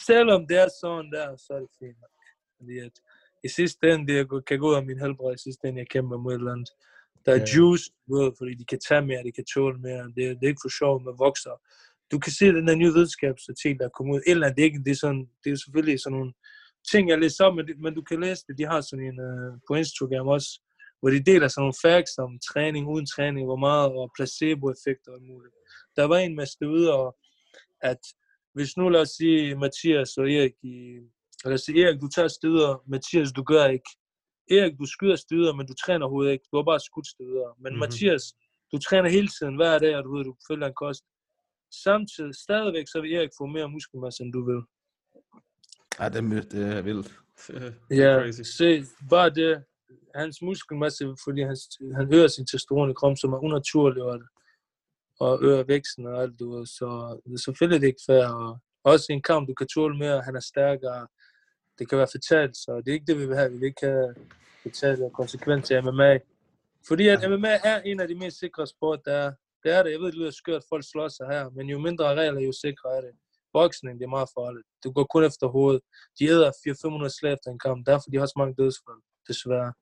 selvom 0.08 0.40
det 0.48 0.56
er 0.64 0.68
sådan 0.82 1.10
der, 1.16 1.26
så 1.44 1.50
er 1.56 1.60
det 1.64 1.72
fint. 1.80 1.98
Fordi 2.58 2.76
at 2.86 2.94
i 3.46 3.48
sidste 3.58 3.82
ende, 3.92 4.04
det 4.12 4.46
kan 4.48 4.58
gå 4.60 4.66
ud 4.70 4.74
af 4.80 4.84
min 4.86 5.00
helbred, 5.04 5.34
i 5.34 5.42
sidste 5.46 5.62
ende, 5.68 5.78
jeg 5.82 5.88
kæmper 5.94 6.16
mod 6.18 6.32
et 6.32 6.38
eller 6.38 6.52
andet. 6.56 6.70
Der 7.24 7.32
er 7.34 7.38
Ja. 7.40 7.44
juice, 7.56 7.86
du 8.08 8.12
ved, 8.20 8.30
fordi 8.38 8.52
de 8.60 8.64
kan 8.72 8.80
tage 8.88 9.04
mere, 9.10 9.22
de 9.28 9.32
kan 9.38 9.46
tåle 9.54 9.78
mere. 9.86 10.02
Det, 10.14 10.22
det 10.38 10.44
er 10.44 10.52
ikke 10.52 10.64
for 10.66 10.78
sjov 10.80 10.94
med 11.06 11.12
vokser. 11.24 11.54
Du 12.12 12.18
kan 12.18 12.32
se 12.32 12.46
den 12.58 12.66
der 12.68 12.74
nye 12.82 12.92
videnskabsartikel, 12.96 13.78
der 13.80 13.86
er 13.86 13.96
kommet 13.96 14.14
ud. 14.14 14.20
Et 14.26 14.30
eller 14.30 14.46
andet, 14.46 14.56
det 14.56 14.62
er, 14.62 14.70
ikke, 14.70 14.84
det 14.86 14.90
er, 14.96 15.00
sådan, 15.04 15.24
det 15.44 15.48
er 15.52 15.56
selvfølgelig 15.64 15.98
sådan 16.00 16.16
nogle 16.18 16.32
ting, 16.90 17.02
jeg 17.08 17.18
læser 17.18 17.44
op, 17.44 17.54
men, 17.56 17.66
men 17.84 17.94
du 17.98 18.02
kan 18.08 18.20
læse 18.20 18.42
det. 18.46 18.58
De 18.58 18.64
har 18.72 18.80
sådan 18.80 19.06
en 19.10 19.18
uh, 19.28 19.50
på 19.68 19.72
Instagram 19.82 20.28
også, 20.36 20.50
hvor 21.00 21.10
de 21.14 21.24
deler 21.30 21.48
sådan 21.48 21.62
nogle 21.64 21.80
facts 21.86 22.14
om 22.26 22.32
træning, 22.50 22.82
uden 22.94 23.06
træning, 23.14 23.44
hvor 23.50 23.60
meget, 23.68 23.86
og 24.00 24.10
placebo-effekter 24.16 25.10
og 25.16 25.22
muligt. 25.30 25.54
Der 25.96 26.04
var 26.10 26.18
en 26.18 26.34
med 26.36 26.46
studier, 26.56 26.94
og 27.04 27.10
at 27.90 28.02
hvis 28.54 28.76
nu, 28.76 28.88
lad 28.88 29.00
os 29.06 29.12
sige, 29.20 29.56
Mathias 29.64 30.10
og 30.20 30.26
Erik, 30.36 30.56
i, 30.72 30.74
lad 31.44 31.54
os 31.58 31.60
sige, 31.66 31.78
Erik, 31.84 32.00
du 32.00 32.08
tager 32.16 32.28
støder, 32.38 32.70
Mathias, 32.92 33.32
du 33.38 33.42
gør 33.52 33.66
ikke. 33.76 33.90
Erik, 34.56 34.74
du 34.80 34.86
skyder 34.94 35.16
støder, 35.16 35.52
men 35.54 35.66
du 35.66 35.74
træner 35.74 36.04
overhovedet 36.06 36.32
ikke. 36.32 36.46
Du 36.50 36.56
har 36.56 36.66
bare 36.70 36.80
skudt 36.88 37.08
støder. 37.14 37.46
Men 37.48 37.54
Mhm. 37.54 37.64
mm-hmm. 37.64 37.78
Mathias, 37.80 38.24
du 38.72 38.76
træner 38.78 39.08
hele 39.16 39.28
tiden, 39.36 39.54
hver 39.56 39.78
dag, 39.84 39.96
og 39.96 40.04
du 40.04 40.10
ved, 40.16 40.24
du 40.24 40.34
følger 40.50 40.66
en 40.68 40.78
kost. 40.84 41.04
Samtidig, 41.72 42.34
stadigvæk, 42.34 42.86
så 42.88 43.00
vil 43.00 43.12
Erik 43.14 43.30
få 43.38 43.46
mere 43.46 43.68
muskelmasse, 43.68 44.22
end 44.24 44.32
du 44.32 44.44
vil. 44.44 44.62
Ej, 45.98 46.08
det, 46.08 46.18
er- 46.18 46.40
det 46.40 46.76
er 46.76 46.82
vildt. 46.82 47.14
Ja, 47.90 48.30
se, 48.32 48.84
bare 49.10 49.30
det, 49.30 49.64
hans 50.14 50.42
muskelmasse, 50.42 51.14
fordi 51.24 51.40
han, 51.42 51.56
han 51.96 52.14
øger 52.14 52.28
sin 52.28 52.46
testosteron 52.46 52.90
i 52.90 52.94
kroppen, 52.94 53.16
som 53.16 53.32
er 53.32 53.38
unaturligt, 53.38 54.04
og, 54.04 54.20
og 55.20 55.38
øger 55.42 55.62
væksten 55.62 56.06
og 56.06 56.22
alt, 56.22 56.40
du. 56.40 56.64
Så 56.66 57.20
det 57.26 57.32
er 57.32 57.38
selvfølgelig 57.38 57.80
det 57.80 57.86
ikke 57.86 58.02
fair. 58.06 58.26
Og 58.26 58.60
også 58.82 59.06
i 59.10 59.12
en 59.14 59.22
kamp, 59.22 59.48
du 59.48 59.54
kan 59.54 59.66
tåle 59.66 59.98
mere, 59.98 60.20
han 60.22 60.36
er 60.36 60.40
stærkere. 60.40 61.06
Det 61.78 61.88
kan 61.88 61.98
være 61.98 62.08
fatalt, 62.12 62.56
så 62.56 62.82
det 62.84 62.88
er 62.88 62.92
ikke 62.94 63.06
det, 63.06 63.18
vi 63.18 63.26
vil 63.26 63.36
have. 63.36 63.50
Vi 63.52 63.58
vil 63.58 63.66
ikke 63.66 63.86
have 63.86 64.14
fatale 64.62 65.10
konsekvenser 65.14 65.76
af 65.76 65.82
MMA. 65.84 66.18
Fordi 66.88 67.08
at 67.08 67.30
MMA 67.30 67.52
er 67.64 67.80
en 67.82 68.00
af 68.00 68.08
de 68.08 68.14
mest 68.14 68.38
sikre 68.38 68.66
sport, 68.66 69.00
der 69.04 69.12
er. 69.12 69.32
Det 69.62 69.70
er 69.76 69.82
det. 69.82 69.90
Jeg 69.92 70.00
ved, 70.00 70.06
det 70.06 70.14
lyder 70.14 70.30
skørt, 70.30 70.62
folk 70.68 70.84
slår 70.90 71.08
sig 71.08 71.26
her, 71.26 71.50
men 71.50 71.66
jo 71.68 71.78
mindre 71.78 72.14
regler, 72.14 72.40
jo 72.40 72.52
sikre 72.52 72.96
er 72.96 73.00
det. 73.00 73.10
Boksning, 73.52 73.98
det 73.98 74.04
er 74.04 74.16
meget 74.18 74.30
farligt. 74.38 74.66
Du 74.84 74.92
går 74.92 75.04
kun 75.04 75.24
efter 75.24 75.46
hovedet. 75.46 75.80
De 76.18 76.24
æder 76.24 76.50
400-500 76.50 77.18
slag 77.18 77.32
efter 77.32 77.50
en 77.50 77.58
kamp. 77.58 77.86
Derfor 77.86 78.10
de 78.10 78.18
har 78.18 78.26
så 78.26 78.36
mange 78.36 78.54
dødsfald, 78.54 79.00
desværre. 79.28 79.72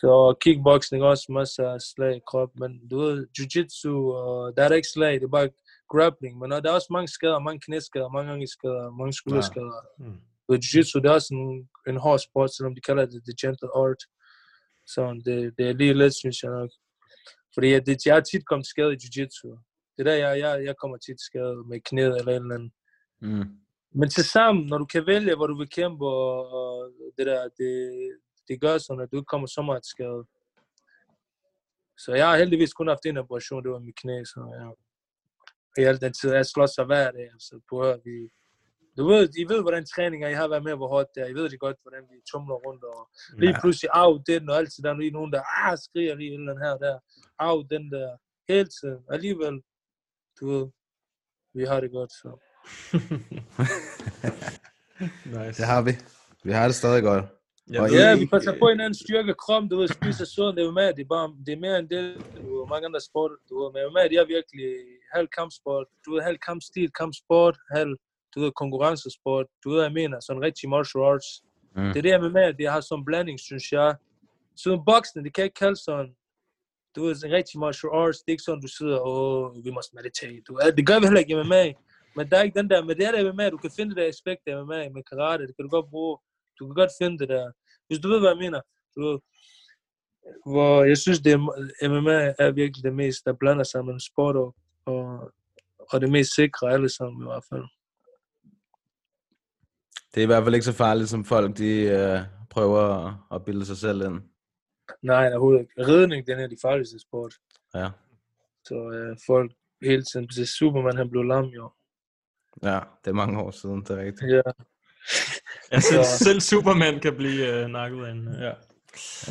Så 0.00 0.36
kickboxing 0.40 1.02
også 1.02 1.26
masser 1.32 1.68
af 1.70 1.80
slag 1.80 2.16
i 2.16 2.20
krop, 2.26 2.50
men 2.60 2.88
du 2.88 2.98
ved, 2.98 3.26
jiu-jitsu, 3.38 3.94
og 4.22 4.56
der 4.56 4.62
er 4.62 4.72
ikke 4.72 4.88
slag, 4.88 5.14
det 5.14 5.22
er 5.22 5.36
bare 5.38 5.50
grappling, 5.92 6.38
men 6.38 6.50
der 6.50 6.70
er 6.70 6.78
også 6.78 6.86
mange 6.90 7.08
skader, 7.08 7.38
mange 7.38 7.60
knæskader, 7.60 8.08
mange 8.08 8.32
ankelskader, 8.32 8.90
mange 8.90 9.12
skulderskader. 9.12 9.80
Mm. 9.98 10.20
Og 10.48 10.54
jiu-jitsu, 10.54 10.96
det 11.00 11.06
er 11.08 11.18
også 11.18 11.34
en, 11.34 11.68
en 11.88 11.96
hård 11.96 12.18
sport, 12.18 12.54
selvom 12.54 12.74
de 12.74 12.80
kalder 12.80 13.06
det 13.06 13.22
the 13.28 13.36
gentle 13.42 13.70
art. 13.82 14.02
Så 14.86 15.22
det, 15.24 15.58
det 15.58 15.68
er 15.68 15.72
lige 15.72 15.94
lidt, 15.94 16.14
synes 16.14 16.42
jeg 16.42 16.50
nok. 16.50 16.70
Fordi 17.58 17.70
jeg, 17.70 17.86
det, 17.86 18.06
jeg 18.06 18.14
har 18.14 18.20
tit 18.20 18.46
kommet 18.46 18.64
til 18.66 18.70
skade 18.70 18.92
i 18.92 18.96
jiu-jitsu. 19.02 19.48
Det 19.96 20.00
er 20.00 20.10
der, 20.10 20.14
jeg, 20.14 20.38
jeg, 20.38 20.64
jeg 20.64 20.76
kommer 20.76 20.96
tit 20.96 21.18
til 21.18 21.28
skade 21.30 21.56
med 21.68 21.80
knæet 21.80 22.18
eller 22.18 22.32
et 22.32 22.36
eller 22.36 22.54
andet. 22.54 22.72
Mm. 23.20 23.48
Men 23.90 24.08
til 24.10 24.24
sammen, 24.24 24.66
når 24.66 24.78
du 24.78 24.84
kan 24.84 25.06
vælge, 25.06 25.36
hvor 25.36 25.46
du 25.46 25.56
vil 25.58 25.70
kæmpe, 25.70 26.06
og, 26.06 26.52
og 26.52 26.92
det 27.16 27.26
der, 27.26 27.48
det, 27.58 27.72
det 28.48 28.60
gør 28.60 28.78
sådan, 28.78 29.02
at 29.02 29.10
du 29.12 29.16
ikke 29.16 29.32
kommer 29.32 29.46
så 29.46 29.62
meget 29.62 29.82
til 29.82 29.90
skade. 29.90 30.22
Så 31.98 32.14
jeg 32.14 32.28
har 32.28 32.36
heldigvis 32.36 32.72
kun 32.72 32.88
haft 32.88 33.06
en 33.06 33.16
operation, 33.16 33.62
det 33.64 33.72
var 33.72 33.78
mit 33.78 33.96
knæ, 33.96 34.24
så 34.24 34.40
ja. 34.58 34.68
I 35.82 35.84
al 35.84 36.00
den 36.00 36.12
tid, 36.12 36.32
jeg 36.32 36.46
slår 36.46 36.66
sig 36.66 36.84
hver 36.84 37.10
dag, 37.10 37.28
altså 37.32 37.60
på 37.70 37.76
vi... 38.04 38.16
Du 38.98 39.08
ved, 39.08 39.28
I 39.38 39.44
ved, 39.48 39.60
hvordan 39.62 39.86
træninger, 39.94 40.28
I 40.28 40.34
har 40.34 40.48
været 40.48 40.64
med, 40.64 40.74
hvor 40.76 40.88
hårdt 40.88 41.08
det 41.14 41.22
er. 41.22 41.26
I 41.26 41.34
ved 41.34 41.48
det 41.50 41.60
godt, 41.60 41.76
hvordan 41.82 42.02
vi 42.10 42.16
tumler 42.32 42.54
rundt, 42.54 42.84
og 42.84 43.08
lige 43.38 43.50
Ja. 43.54 43.60
pludselig, 43.60 43.90
af 43.94 44.18
den, 44.26 44.50
og 44.50 44.56
altid 44.56 44.82
der 44.82 44.90
er 44.90 44.96
lige 44.98 45.10
nogen, 45.10 45.32
der 45.32 45.42
ah, 45.66 45.78
skriger 45.78 46.14
lige 46.14 46.28
et 46.30 46.34
eller 46.34 46.52
andet 46.52 46.64
her 46.66 46.72
og 46.72 46.80
der. 46.80 46.98
Af 47.38 47.68
den 47.70 47.92
der, 47.92 48.16
hele 48.48 48.68
tiden. 48.80 48.98
Alligevel, 49.10 49.62
du 50.40 50.44
ved, 50.52 50.66
vi 51.54 51.64
har 51.64 51.80
det 51.80 51.90
godt, 51.92 52.12
så. 52.12 52.30
nice. 55.36 55.56
Det 55.62 55.66
har 55.72 55.82
vi. 55.82 55.92
Vi 56.44 56.52
har 56.52 56.64
det 56.68 56.74
stadig 56.74 57.02
godt. 57.02 57.24
Jeg 57.70 57.80
Og 57.82 57.90
Ja, 57.92 58.16
I- 58.16 58.20
vi 58.20 58.26
passer 58.26 58.58
på 58.58 58.68
hinanden, 58.68 58.94
styrker 58.94 59.34
kroppen, 59.44 59.70
du 59.70 59.76
ved, 59.80 59.88
spiser 59.88 60.24
sundt, 60.24 60.56
det 60.56 60.64
er 60.66 60.70
med, 60.80 60.88
det 60.96 61.02
er, 61.06 61.10
bare, 61.16 61.28
det 61.46 61.52
er 61.52 61.60
mere 61.66 61.78
end 61.78 61.88
det, 61.88 62.02
du 62.36 62.58
ved, 62.58 62.68
mange 62.68 62.86
andre 62.86 63.00
sport, 63.00 63.30
du 63.48 63.52
ved, 63.60 63.68
men 63.74 63.80
MMA, 63.90 64.02
de 64.12 64.16
har 64.20 64.26
virkelig 64.36 64.68
halv 65.16 65.28
kampsport, 65.38 65.86
du 66.04 66.08
ved, 66.14 66.20
halv 66.22 66.38
kampstil, 66.48 66.90
kampsport, 67.00 67.56
halv, 67.76 67.92
du 68.38 68.42
ved, 68.44 68.52
konkurrencesport, 68.52 69.46
du 69.64 69.70
ved, 69.70 69.82
jeg 69.82 69.92
mener, 69.92 70.20
sådan 70.20 70.42
rigtig 70.42 70.68
martial 70.68 71.04
arts. 71.04 71.28
Mm. 71.76 71.88
Det 71.92 71.96
er 71.96 72.02
det, 72.02 72.14
jeg 72.14 72.20
med 72.20 72.30
med, 72.30 72.54
det 72.54 72.70
har 72.70 72.80
sådan 72.80 73.00
en 73.00 73.04
blanding, 73.04 73.38
synes 73.40 73.72
jeg. 73.72 73.96
Så 74.56 74.82
boksning, 74.86 75.24
det 75.24 75.34
kan 75.34 75.44
ikke 75.44 75.60
kalde 75.64 75.76
sådan, 75.76 76.10
du 76.94 76.98
ved, 77.04 77.24
en 77.24 77.32
rigtig 77.38 77.60
martial 77.60 77.90
arts, 78.00 78.18
det 78.18 78.28
er 78.28 78.36
ikke 78.36 78.48
sådan, 78.48 78.62
du 78.66 78.72
sidder, 78.78 78.98
åh, 79.00 79.44
oh, 79.44 79.64
vi 79.64 79.70
må 79.70 79.80
meditate, 79.98 80.42
du 80.48 80.52
det 80.76 80.86
gør 80.86 80.98
vi 80.98 81.06
heller 81.06 81.24
ikke 81.24 81.34
i 81.34 81.42
MMA, 81.42 81.64
men 82.16 82.24
der 82.30 82.36
er 82.38 82.42
ikke 82.42 82.58
den 82.60 82.70
der, 82.70 82.84
men 82.84 82.96
det 82.96 83.04
er 83.06 83.12
der 83.12 83.32
MMA, 83.32 83.50
du 83.50 83.60
kan 83.64 83.70
finde 83.76 83.90
det 83.90 84.00
der 84.00 84.08
aspekt 84.08 84.42
af 84.46 84.54
MMA, 84.64 84.88
med 84.94 85.02
karate, 85.10 85.46
det 85.46 85.56
kan 85.56 85.64
du 85.64 85.70
godt 85.76 85.90
bruge, 85.90 86.18
du 86.58 86.62
kan 86.66 86.74
godt 86.74 86.94
finde 87.00 87.18
det 87.18 87.28
der, 87.28 87.44
hvis 87.86 87.98
du 87.98 88.08
ved, 88.08 88.20
hvad 88.20 88.30
jeg 88.34 88.42
mener, 88.44 88.60
du 88.94 89.00
ved, 89.06 89.18
hvor 90.52 90.84
jeg 90.84 90.98
synes, 90.98 91.20
det 91.20 91.32
er, 91.32 91.40
MMA 91.88 92.34
er 92.38 92.50
virkelig 92.50 92.84
det 92.84 92.94
mest, 92.94 93.24
der 93.24 93.32
blander 93.40 93.64
sammen 93.64 94.00
sport 94.00 94.36
og, 94.36 94.54
og, 94.86 95.32
og 95.92 96.00
det 96.00 96.10
mest 96.10 96.34
sikre 96.34 96.72
alle 96.72 96.88
sammen 96.88 97.22
i 97.22 97.28
hvert 97.30 97.44
fald. 97.50 97.64
Det 100.14 100.20
er 100.20 100.22
i 100.22 100.26
hvert 100.26 100.44
fald 100.44 100.54
ikke 100.54 100.64
så 100.64 100.72
farligt, 100.72 101.08
som 101.08 101.24
folk 101.24 101.58
de 101.58 101.80
øh, 101.82 102.20
prøver 102.50 103.06
at, 103.06 103.14
at 103.34 103.44
bilde 103.44 103.66
sig 103.66 103.76
selv 103.76 104.02
ind. 104.02 104.20
Nej, 105.02 105.28
overhovedet 105.32 105.60
ikke. 105.60 105.92
Ridning, 105.92 106.26
den 106.26 106.38
er 106.38 106.46
de 106.46 106.56
farligste 106.62 106.98
sport. 106.98 107.34
Ja. 107.74 107.88
Så 108.64 108.90
øh, 108.90 109.16
folk 109.26 109.52
hele 109.82 110.02
tiden, 110.04 110.28
hvis 110.36 110.48
Superman 110.48 110.96
han 110.96 111.10
blev 111.10 111.22
lam 111.22 111.44
jo. 111.44 111.70
Ja, 112.62 112.80
det 113.04 113.10
er 113.10 113.14
mange 113.14 113.40
år 113.42 113.50
siden, 113.50 113.80
det 113.82 113.90
er 113.90 113.96
rigtigt. 114.04 114.32
Ja. 114.32 114.42
Ja, 115.72 115.80
selv, 116.04 116.40
Superman 116.40 117.00
kan 117.00 117.14
blive 117.16 117.64
uh, 117.64 117.70
nakket 117.70 118.04
af 118.06 118.10
en, 118.12 118.28
ja. 118.40 118.52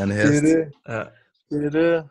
En 0.04 0.10
Det 0.10 0.18
hest. 0.18 0.44
er 0.44 0.58
det. 0.58 0.72
ja. 0.88 1.04
Det 1.58 1.66
er 1.66 1.70
det. 1.70 2.10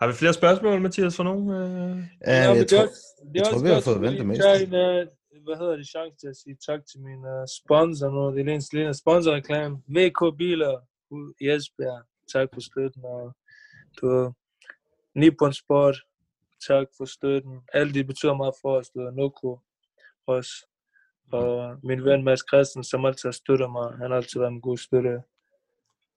Har 0.00 0.06
vi 0.06 0.12
flere 0.12 0.32
spørgsmål, 0.32 0.80
Mathias, 0.80 1.16
for 1.16 1.22
nogen? 1.24 1.48
Uh... 1.48 1.98
Ja, 2.26 2.32
Ja, 2.32 2.40
jeg, 2.42 2.48
men 2.54 2.62
det 2.62 2.72
er 2.72 2.76
tror, 2.76 2.86
også- 2.86 3.14
det 3.32 3.40
er 3.40 3.44
jeg 3.44 3.52
tror, 3.52 3.62
vi 3.62 3.68
har 3.68 3.80
fået 3.80 4.00
vendt 4.00 4.18
det 4.18 4.26
meste. 4.26 4.42
Der 4.44 4.50
er 4.50 4.58
en, 4.58 4.74
øh, 4.74 5.06
hvad 5.48 5.56
hedder 5.56 5.76
det, 5.76 5.88
chance 5.88 6.16
til 6.20 6.28
at 6.28 6.36
sige 6.36 6.56
tak 6.66 6.80
til 6.90 7.00
min 7.00 7.22
uh, 7.34 7.46
sponsor 7.58 8.10
nu. 8.10 8.22
Det 8.36 8.48
er 8.48 8.54
en 8.54 8.62
lille 8.72 8.94
sponsorreklame. 8.94 9.74
VK 9.96 10.20
Biler 10.38 10.74
ude 11.10 11.34
i 11.40 11.44
Esbjerg. 11.54 12.02
Tak 12.34 12.48
for 12.54 12.60
støtten. 12.60 13.04
Og 13.04 13.36
du 14.00 14.32
Nippon 15.14 15.52
Sport. 15.52 15.96
Tak 16.68 16.86
for 16.96 17.04
støtten. 17.04 17.60
Alt 17.72 17.94
det 17.94 18.06
betyder 18.06 18.34
meget 18.34 18.54
for 18.62 18.76
os. 18.78 18.90
Du 18.90 19.00
Noko 19.00 19.58
også. 20.26 20.54
Og 21.32 21.78
min 21.82 22.04
ven 22.04 22.24
Mads 22.24 22.44
Christen, 22.50 22.84
som 22.84 23.04
altid 23.04 23.26
har 23.28 23.38
støttet 23.42 23.70
mig. 23.70 23.86
Han 24.00 24.10
har 24.10 24.16
altid 24.16 24.40
været 24.40 24.52
en 24.52 24.60
god 24.60 24.78
støtte. 24.78 25.22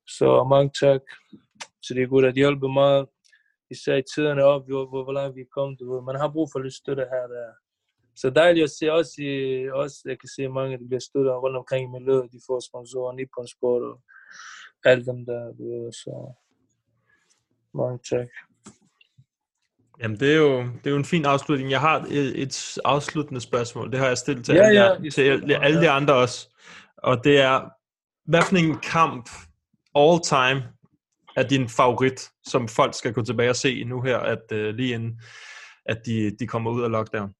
Så 0.07 0.43
mange 0.43 0.71
tak 0.79 1.01
til 1.85 1.95
de 1.95 2.07
gutter. 2.07 2.31
De 2.31 2.39
hjælper 2.43 2.67
meget 2.67 3.07
især 3.69 3.95
i 3.95 4.03
tiderne 4.15 4.43
op, 4.43 4.67
hvor, 4.67 4.85
hvor, 4.89 5.03
hvor 5.03 5.13
langt 5.13 5.35
vi 5.35 5.41
er 5.41 5.53
kommet. 5.57 6.03
Man 6.09 6.15
har 6.21 6.31
brug 6.31 6.47
for 6.51 6.59
lidt 6.59 6.73
støtte 6.73 7.05
her 7.13 7.27
der. 7.27 7.51
Så 8.15 8.29
dejligt 8.29 8.63
at 8.63 8.71
se 8.71 8.91
også, 8.91 9.13
i, 9.17 9.69
også 9.69 10.01
jeg 10.05 10.19
kan 10.19 10.29
se 10.35 10.47
mange, 10.47 10.77
der 10.77 10.87
bliver 10.87 10.99
støttet 10.99 11.33
rundt 11.33 11.57
omkring 11.57 11.83
i 11.83 11.99
miljøet. 11.99 12.31
De 12.31 12.39
får 12.47 12.59
sponsorer, 12.69 13.13
Nippon 13.15 13.47
Sport 13.47 13.81
og 13.81 14.01
alle 14.85 15.05
dem 15.05 15.25
der. 15.25 15.53
Du 15.57 15.63
ved, 15.71 15.91
så 15.91 16.33
mange 17.73 17.99
tak. 18.09 18.27
Jamen, 20.01 20.19
det 20.19 20.33
er, 20.33 20.37
jo, 20.37 20.57
det 20.59 20.87
er 20.87 20.91
jo 20.91 20.97
en 20.97 21.05
fin 21.05 21.25
afslutning. 21.25 21.71
Jeg 21.71 21.79
har 21.79 22.05
et, 22.09 22.41
et 22.41 22.77
afsluttende 22.85 23.41
spørgsmål. 23.41 23.91
Det 23.91 23.99
har 23.99 24.07
jeg 24.07 24.17
stillet 24.17 24.45
til, 24.45 24.55
Ja, 24.55 24.63
alle, 24.63 24.81
ja, 24.81 24.89
jer, 25.03 25.09
til 25.09 25.21
alle, 25.21 25.63
alle 25.63 25.81
de 25.81 25.89
andre 25.89 26.13
også. 26.13 26.55
Og 26.97 27.23
det 27.23 27.39
er, 27.39 27.69
hvad 28.25 28.41
for 28.41 28.55
en 28.55 28.79
kamp 28.79 29.29
all 29.95 30.19
time 30.23 30.73
er 31.35 31.43
din 31.47 31.69
favorit, 31.69 32.29
som 32.43 32.67
folk 32.67 32.93
skal 32.95 33.13
gå 33.13 33.23
tilbage 33.23 33.49
og 33.49 33.55
se 33.55 33.83
nu 33.83 34.01
her, 34.01 34.17
at 34.17 34.41
uh, 34.51 34.57
lige 34.57 34.93
inden 34.93 35.21
at 35.85 36.05
de, 36.05 36.31
de 36.39 36.47
kommer 36.47 36.71
ud 36.71 36.83
af 36.83 36.91
lockdown? 36.91 37.33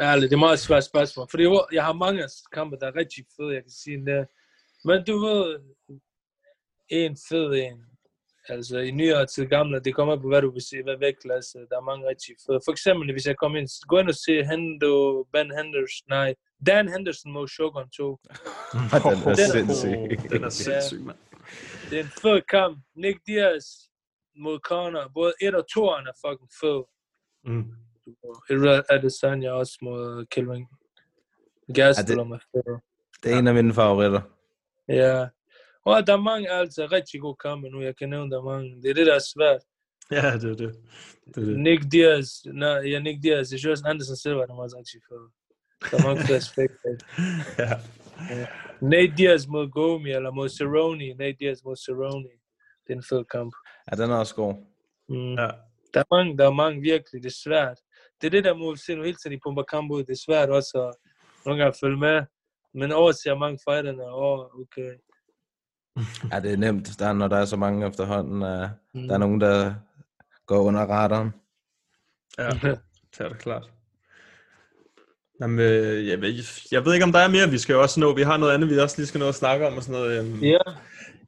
Ærligt, 0.00 0.30
det 0.30 0.36
er 0.36 0.46
meget 0.48 0.58
svært 0.58 0.84
spørgsmål. 0.84 1.26
Fordi 1.30 1.42
jeg, 1.42 1.64
jeg 1.72 1.84
har 1.84 1.92
mange 1.92 2.28
kampe, 2.52 2.76
der 2.80 2.86
er 2.86 2.96
rigtig 2.96 3.24
fede, 3.36 3.54
jeg 3.54 3.62
kan 3.62 3.70
sige 3.70 4.06
det. 4.06 4.26
Men 4.84 5.04
du 5.04 5.18
ved, 5.26 5.60
en 6.88 7.16
fed 7.28 7.52
en. 7.52 7.84
Altså 8.48 8.78
i 8.78 8.90
nyere 8.90 9.26
til 9.26 9.48
gamle, 9.48 9.80
det 9.80 9.94
kommer 9.94 10.16
på, 10.16 10.28
hvad 10.28 10.42
du 10.42 10.50
vil 10.50 10.62
sige, 10.62 10.82
hvad 10.82 10.98
vægtklasse. 10.98 11.58
Der 11.58 11.76
er 11.76 11.88
mange 11.90 12.08
rigtig 12.08 12.34
fede. 12.46 12.60
For 12.64 12.72
eksempel, 12.72 13.12
hvis 13.12 13.26
jeg 13.26 13.36
kommer 13.36 13.58
ind, 13.58 13.86
gå 13.88 13.98
ind 13.98 14.08
og 14.08 14.14
se 14.14 14.44
Hendo, 14.44 15.24
Ben 15.32 15.50
Henderson, 15.56 16.06
nej, 16.08 16.34
Dan 16.66 16.88
Henderson 16.92 17.32
mod 17.32 17.48
Shogun 17.48 17.90
2. 17.90 18.02
Den 18.72 19.28
er 19.28 19.52
sindssyg. 19.52 20.30
Den 20.30 20.44
er 20.44 20.48
sindssyg, 20.48 21.00
mand. 21.00 21.18
Det 21.90 21.98
er 21.98 22.02
en 22.02 22.12
fed 22.22 22.40
kamp. 22.50 22.78
Nick 22.96 23.18
Diaz 23.26 23.64
mod 24.36 24.58
Conor. 24.58 25.10
Både 25.14 25.32
1 25.40 25.54
og 25.54 25.64
2 25.74 25.84
er 25.86 26.14
fucking 26.26 26.50
fed. 26.60 26.80
Mm. 27.44 27.89
Adesanya 28.90 29.52
også 29.52 29.78
mod 29.82 30.26
Kelvin 30.26 30.66
Gastelum 31.74 32.28
Ja, 32.30 32.34
er 32.34 32.38
fed. 32.52 32.78
Det 33.22 33.32
er 33.32 33.38
en 33.38 33.46
af 33.46 33.54
mine 33.54 33.74
favoritter. 33.74 34.20
Ja. 34.88 35.26
Og 35.84 36.06
der 36.06 36.12
er 36.12 36.20
mange 36.20 36.50
altså 36.50 36.88
rigtig 36.92 37.20
gode 37.20 37.36
kampe 37.36 37.68
nu. 37.68 37.82
Jeg 37.82 37.96
kan 37.96 38.08
nævne 38.08 38.30
der 38.30 38.38
er 38.38 38.44
mange. 38.44 38.82
Det 38.82 38.90
er 38.90 38.94
det, 38.94 39.06
der 39.06 39.14
er 39.14 39.24
svært. 39.34 39.60
Ja, 40.12 40.34
det 40.38 40.50
er 40.50 40.54
det. 40.54 40.76
det, 41.34 41.36
er 41.36 41.46
det. 41.46 41.60
Nick 41.60 41.92
Diaz, 41.92 42.28
nej, 42.44 42.68
ja, 42.68 42.98
Nick 42.98 43.22
Diaz. 43.22 43.52
Jeg 43.52 43.58
synes, 43.58 43.82
Anderson 43.86 44.16
Silva, 44.16 44.40
der 44.40 44.56
var 44.56 44.78
rigtig 44.78 45.00
fed. 45.08 45.24
Der 45.90 45.98
er 45.98 46.06
mange 46.08 46.22
flere 46.24 46.36
aspekter. 46.36 46.90
ja. 47.62 47.72
Ja. 48.30 48.46
Nate 48.80 49.14
Diaz 49.16 49.46
mod 49.46 49.70
Gomi, 49.70 50.10
eller 50.10 50.30
mod 50.30 50.48
Cerrone. 50.48 51.14
Nate 51.14 51.36
Diaz 51.40 51.58
mod 51.64 51.76
Cerrone. 51.76 52.28
Det 52.84 52.92
er 52.92 52.96
en 52.96 53.04
fed 53.08 53.24
kamp. 53.24 53.54
Ja, 53.90 54.02
den 54.02 54.10
er 54.10 54.16
også 54.16 54.34
god. 54.34 54.54
Mm. 55.08 55.34
Ja. 55.34 55.50
Der 55.94 56.00
er 56.00 56.14
mange, 56.14 56.38
der 56.38 56.46
er 56.46 56.52
mange 56.52 56.80
virkelig. 56.80 57.22
Det 57.22 57.28
er 57.28 57.40
svært. 57.44 57.78
Det 58.20 58.26
er 58.26 58.30
det, 58.30 58.44
der 58.44 58.54
må 58.54 58.76
se 58.76 58.94
nu 58.94 59.02
hele 59.02 59.16
tiden, 59.16 59.36
de 59.36 59.40
pumper 59.46 59.62
kamp 59.62 59.90
ud. 59.90 60.04
Det 60.04 60.12
er 60.12 60.22
svært 60.26 60.50
også 60.50 60.88
at 60.88 60.94
nogle 61.46 61.62
gange 61.62 61.78
følge 61.82 61.96
med. 61.96 62.22
Men 62.74 62.92
overser 62.92 63.34
mange 63.38 63.58
fighterne. 63.68 64.04
Åh, 64.04 64.40
okay. 64.60 64.90
Ja, 66.32 66.40
det 66.40 66.52
er 66.52 66.56
nemt, 66.56 66.98
der, 66.98 67.06
er- 67.06 67.12
når 67.12 67.28
der 67.28 67.36
er 67.36 67.44
så 67.44 67.56
mange 67.56 67.86
efterhånden. 67.88 68.42
Uh, 68.42 68.68
Mm. 68.94 69.08
Der 69.08 69.14
er 69.14 69.18
nogen, 69.18 69.40
der 69.40 69.74
går 70.46 70.60
under 70.60 70.80
radaren. 70.86 71.30
Ja, 72.38 72.48
det 73.12 73.20
er 73.20 73.28
det 73.28 73.38
klart. 73.38 73.70
Jamen, 75.40 75.58
øh, 75.58 76.08
jeg, 76.08 76.20
ved, 76.20 76.34
jeg 76.72 76.84
ved 76.84 76.94
ikke, 76.94 77.04
om 77.04 77.12
der 77.12 77.18
er 77.18 77.28
mere, 77.28 77.50
vi 77.50 77.58
skal 77.58 77.72
jo 77.72 77.82
også 77.82 78.00
nå. 78.00 78.14
Vi 78.14 78.22
har 78.22 78.36
noget 78.36 78.54
andet, 78.54 78.70
vi 78.70 78.78
også 78.78 78.98
lige 78.98 79.06
skal 79.06 79.18
nå 79.18 79.28
at 79.28 79.34
snakke 79.34 79.66
om 79.66 79.76
og 79.76 79.82
sådan 79.82 80.00
noget. 80.00 80.18
øhm. 80.24 80.40
Ja, 80.40 80.58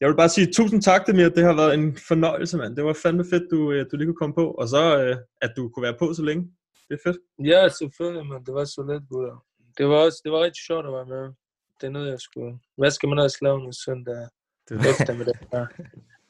Jeg 0.01 0.09
vil 0.09 0.17
bare 0.17 0.29
sige 0.29 0.53
tusind 0.53 0.83
tak, 0.83 1.07
Demir. 1.07 1.29
Det 1.29 1.45
har 1.45 1.55
været 1.57 1.75
en 1.75 1.97
fornøjelse, 2.09 2.57
mand. 2.57 2.77
Det 2.77 2.85
var 2.85 2.97
fandme 3.03 3.25
fedt, 3.31 3.43
du, 3.51 3.73
øh, 3.73 3.87
du 3.93 3.97
lige 3.97 4.07
kunne 4.07 4.17
komme 4.17 4.35
på. 4.35 4.51
Og 4.51 4.69
så, 4.69 4.99
øh, 5.03 5.17
at 5.41 5.53
du 5.57 5.69
kunne 5.69 5.83
være 5.83 5.97
på 5.99 6.15
så 6.15 6.23
længe. 6.23 6.49
Det 6.89 6.95
er 6.95 7.03
fedt. 7.05 7.19
ja, 7.45 7.69
selvfølgelig, 7.69 8.27
men 8.27 8.47
det 8.47 8.55
var 8.55 8.65
så 8.65 8.83
let, 8.83 9.09
gutter. 9.09 9.45
Det 9.79 9.89
var 9.89 9.97
også, 9.97 10.21
det 10.25 10.33
var 10.33 10.41
rigtig 10.41 10.63
sjovt 10.67 10.87
at 10.87 10.93
være 10.93 11.07
med. 11.07 11.33
Det 11.81 11.87
er 11.87 11.91
noget, 11.91 12.11
jeg 12.11 12.21
skulle... 12.21 12.59
Hvad 12.77 12.91
skal 12.91 13.09
man 13.09 13.19
også 13.19 13.39
lave 13.43 13.65
en 13.65 13.73
søndag 13.73 14.29
Det 14.69 14.77
eftermiddag? 14.91 15.35
Ja. 15.53 15.67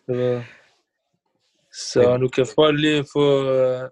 Det 0.06 0.18
var... 0.18 0.44
Så 1.92 2.16
nu 2.16 2.28
kan 2.28 2.46
folk 2.54 2.80
lige 2.80 3.04
få 3.12 3.26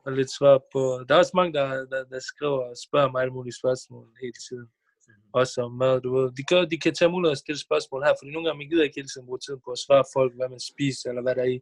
uh, 0.06 0.12
lidt 0.12 0.30
svar 0.38 0.60
på... 0.72 1.04
Der 1.08 1.14
er 1.14 1.18
også 1.18 1.32
mange, 1.34 1.52
der, 1.52 1.66
der, 1.92 2.04
der 2.04 2.20
skriver 2.20 2.62
og 2.70 2.76
spørger 2.86 3.10
mig 3.10 3.22
alle 3.22 3.32
mulige 3.32 3.58
spørgsmål 3.60 4.06
hele 4.22 4.38
tiden. 4.48 4.68
Også 5.32 5.62
om 5.62 5.72
mad, 5.72 6.00
du 6.00 6.16
ved. 6.16 6.32
De 6.32 6.42
kan, 6.44 6.70
de 6.70 6.78
kan 6.78 6.94
tage 6.94 7.10
mulighed 7.10 7.32
at 7.32 7.38
stille 7.38 7.60
spørgsmål 7.60 8.02
her, 8.02 8.14
fordi 8.18 8.30
nogle 8.32 8.48
gange 8.48 8.58
man 8.58 8.68
gider 8.70 8.84
ikke 8.84 8.98
hele 9.00 9.08
tiden 9.08 9.26
bruge 9.26 9.38
tid 9.38 9.56
på 9.64 9.70
at 9.70 9.78
svare 9.78 10.04
folk, 10.12 10.34
hvad 10.36 10.48
man 10.48 10.60
spiser, 10.60 11.08
eller 11.08 11.22
hvad 11.22 11.34
der 11.34 11.42
er 11.42 11.52
i. 11.56 11.60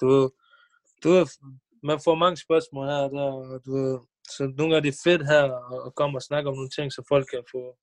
Du 0.00 0.06
ved, 0.08 0.30
du 1.02 1.08
ved, 1.08 1.26
man 1.82 2.00
får 2.04 2.14
mange 2.14 2.36
spørgsmål 2.36 2.86
her, 2.86 3.08
der, 3.16 3.58
du 3.64 3.70
ved, 3.76 3.98
så 4.28 4.42
nogle 4.42 4.74
gange 4.74 4.76
er 4.76 4.80
det 4.80 4.94
fedt 5.04 5.26
her 5.26 5.42
at, 5.44 5.86
at 5.86 5.94
komme 5.94 6.18
og 6.18 6.22
snakke 6.22 6.48
om 6.50 6.54
nogle 6.56 6.70
ting, 6.70 6.92
så 6.92 7.02
folk 7.08 7.26
kan 7.30 7.42
få, 7.52 7.76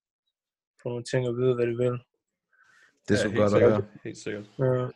få 0.84 0.90
nogle 0.90 1.04
ting 1.12 1.28
at 1.28 1.36
vide, 1.36 1.56
hvad 1.56 1.68
de 1.68 1.78
vil. 1.78 1.92
Det 3.08 3.12
er 3.12 3.16
Ja, 3.16 3.16
så 3.16 3.28
helt 3.28 3.38
godt 3.38 3.46
at 3.46 3.52
sikkert. 3.52 3.72
høre. 3.72 3.84
Helt 4.04 4.18
sikkert. 4.18 4.44
Ja. 4.60 4.88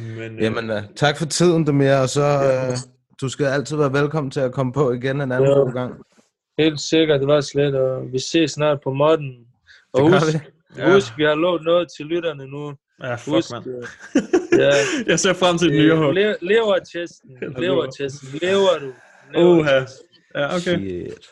Men, 0.00 0.38
øh, 0.38 0.42
Jamen, 0.42 0.70
uh, 0.70 0.76
tak 0.96 1.16
for 1.18 1.26
tiden, 1.26 1.66
Demir, 1.66 1.94
og 1.94 2.08
så 2.08 2.26
uh, 2.70 2.76
du 3.20 3.28
skal 3.28 3.46
altid 3.46 3.76
være 3.76 3.92
velkommen 3.92 4.30
til 4.30 4.40
at 4.40 4.52
komme 4.52 4.72
på 4.72 4.92
igen 4.92 5.16
en 5.20 5.32
anden 5.32 5.50
Ja. 5.50 5.54
god 5.58 5.72
gang. 5.72 5.94
Helt 6.58 6.80
sikkert, 6.80 7.20
det 7.20 7.28
var 7.28 7.40
slet, 7.40 7.74
og 7.74 8.12
vi 8.12 8.18
ses 8.18 8.50
snart 8.52 8.78
på 8.84 8.92
modden. 8.92 9.46
Og 9.92 10.02
Det 10.02 10.10
gør 10.12 10.18
husk, 10.18 10.34
vi. 10.34 10.38
ja. 10.82 10.92
husk, 10.94 11.18
vi 11.18 11.24
har 11.24 11.34
lovet 11.34 11.62
noget 11.62 11.88
til 11.96 12.06
lytterne 12.06 12.46
nu. 12.46 12.74
Ja, 13.02 13.14
fuck, 13.14 13.34
Husk, 13.34 13.50
mand. 13.52 13.66
øh, 13.66 13.82
ja. 14.58 14.70
jeg 15.10 15.20
ser 15.20 15.32
frem 15.32 15.58
til 15.58 15.68
et 15.68 15.74
nye 15.74 15.96
hug. 15.96 16.12
Le- 16.12 16.36
levertesten, 16.42 17.30
levertesten, 17.64 18.28
lever 18.42 18.78
du? 18.80 18.92
Levertesten. 19.34 20.06
Ja, 20.34 20.46
okay. 20.56 20.78
Shit. 20.78 21.26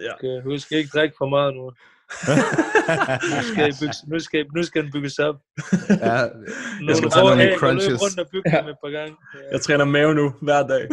Ja. 0.00 0.14
Okay, 0.14 0.42
husk 0.44 0.72
ikke 0.72 0.90
drikke 0.94 1.14
for 1.18 1.28
meget 1.28 1.54
nu. 1.54 1.62
nu, 1.62 3.42
skal 3.52 3.68
I 3.68 3.72
bygge, 3.80 3.94
nu, 4.06 4.18
skal, 4.18 4.46
nu 4.56 4.62
skal 4.62 4.82
den 4.82 4.92
bygges 4.92 5.18
op. 5.18 5.36
Ja, 5.90 6.26
Nogle 6.80 6.96
skal 6.96 7.10
tage 7.10 7.24
nogle 7.24 7.56
crunches. 7.58 8.02
rundt 8.02 8.18
og 8.20 8.26
bygge 8.32 8.50
dem 8.50 8.68
et 8.68 8.76
par 8.84 8.90
gange. 8.90 9.16
Ja, 9.34 9.38
Jeg 9.52 9.60
træner 9.60 9.84
mave 9.84 10.14
nu, 10.14 10.34
hver 10.42 10.66
dag. 10.66 10.88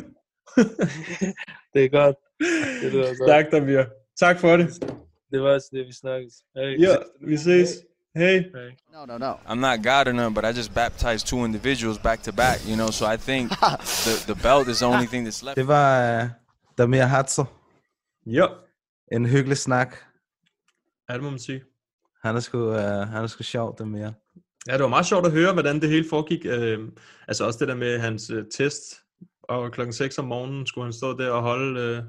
det 1.73 1.83
er 1.85 1.89
godt. 1.89 2.15
Det 2.83 2.91
lyder 2.93 3.15
godt. 3.17 3.29
Tak, 3.29 3.45
Damir. 3.51 3.83
Tak 4.19 4.39
for 4.39 4.57
det. 4.57 4.83
Det 5.31 5.41
var 5.41 5.49
også 5.53 5.67
det, 5.73 5.87
vi 5.87 5.93
snakkede. 5.93 6.31
Hey. 6.55 6.79
Ja, 6.81 6.95
vi 7.27 7.37
ses. 7.37 7.69
Hej. 8.15 8.31
Hey. 8.37 8.43
No, 8.93 9.05
no, 9.05 9.17
no. 9.17 9.31
I'm 9.47 9.55
not 9.59 9.83
God 9.83 10.07
or 10.07 10.11
nothing, 10.11 10.35
but 10.35 10.43
I 10.45 10.57
just 10.59 10.73
baptized 10.73 11.27
two 11.27 11.45
individuals 11.45 11.97
back 11.99 12.23
to 12.23 12.31
back, 12.31 12.57
you 12.69 12.75
know, 12.75 12.91
so 12.91 13.05
I 13.13 13.17
think 13.17 13.51
the, 14.05 14.33
the 14.33 14.41
belt 14.43 14.67
is 14.67 14.77
the 14.79 14.85
only 14.87 15.07
thing 15.07 15.27
that's 15.27 15.43
left. 15.45 15.55
Det 15.55 15.67
var, 15.67 16.23
uh, 16.23 16.29
Damir 16.79 17.03
Hatzer. 17.03 17.45
Ja. 18.25 18.45
En 19.11 19.25
hyggelig 19.25 19.57
snak. 19.57 19.95
Ja, 21.09 21.13
det 21.13 21.23
må 21.23 21.29
man 21.29 21.39
sige. 21.39 21.63
Han 22.23 22.35
er 22.35 22.39
sgu, 22.39 22.57
uh, 22.57 22.75
han 22.81 23.23
er 23.23 23.27
sgu 23.27 23.43
sjov, 23.43 23.75
Damir. 23.79 24.11
Ja, 24.67 24.73
det 24.73 24.81
var 24.81 24.87
meget 24.87 25.05
sjovt 25.05 25.25
at 25.25 25.31
høre, 25.31 25.53
hvordan 25.53 25.81
det 25.81 25.89
hele 25.89 26.09
foregik. 26.09 26.45
Øh, 26.45 26.79
altså 27.27 27.45
også 27.45 27.59
det 27.59 27.67
der 27.67 27.75
med 27.75 27.99
hans 27.99 28.29
øh, 28.29 28.43
test, 28.57 28.81
og 29.43 29.71
klokken 29.71 29.93
6 29.93 30.17
om 30.17 30.25
morgenen 30.25 30.67
skulle 30.67 30.85
han 30.85 30.93
stå 30.93 31.17
der 31.17 31.31
og 31.31 31.41
holde, 31.41 31.79
øh, 31.79 32.03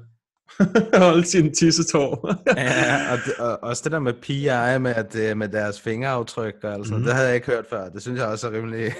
holde 1.07 1.25
sin 1.25 1.53
tissetår. 1.53 2.29
ja, 2.57 3.11
og, 3.11 3.17
det, 3.25 3.33
og 3.39 3.63
også 3.63 3.81
det 3.83 3.91
der 3.91 3.99
med 3.99 4.13
PI 4.13 4.79
med, 4.79 4.95
at, 4.95 5.15
øh, 5.15 5.37
med 5.37 5.49
deres 5.49 5.81
fingeraftryk 5.81 6.55
og 6.63 6.73
altså, 6.73 6.93
mm-hmm. 6.93 7.05
det 7.05 7.13
havde 7.13 7.27
jeg 7.27 7.35
ikke 7.35 7.47
hørt 7.47 7.65
før. 7.69 7.89
Det 7.89 8.01
synes 8.01 8.19
jeg 8.19 8.27
også 8.27 8.47
er 8.47 8.51
rimelig 8.51 8.93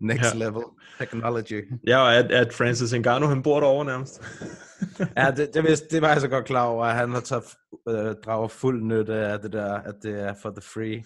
next 0.00 0.34
Ja. 0.34 0.38
level 0.38 0.62
technology. 0.98 1.72
ja, 1.86 1.98
og 1.98 2.16
at, 2.16 2.32
at 2.32 2.52
Francis 2.52 2.94
Ngannou, 2.94 3.28
han 3.28 3.42
bor 3.42 3.60
derovre 3.60 3.84
nærmest. 3.84 4.22
ja, 5.16 5.30
det, 5.36 5.54
det, 5.54 5.64
vidste, 5.64 5.86
det 5.90 6.02
var 6.02 6.08
jeg 6.08 6.20
så 6.20 6.28
godt 6.28 6.44
klar 6.44 6.64
over, 6.64 6.84
at 6.84 6.94
han 6.96 7.10
har 7.12 7.20
taget, 7.20 7.44
øh, 7.88 8.14
drager 8.24 8.48
fuld 8.48 8.82
nytte 8.82 9.14
af 9.14 9.38
det 9.40 9.52
der, 9.52 9.74
at 9.74 9.94
det 10.02 10.20
er 10.20 10.34
for 10.42 10.50
the 10.50 10.60
free. 10.60 11.04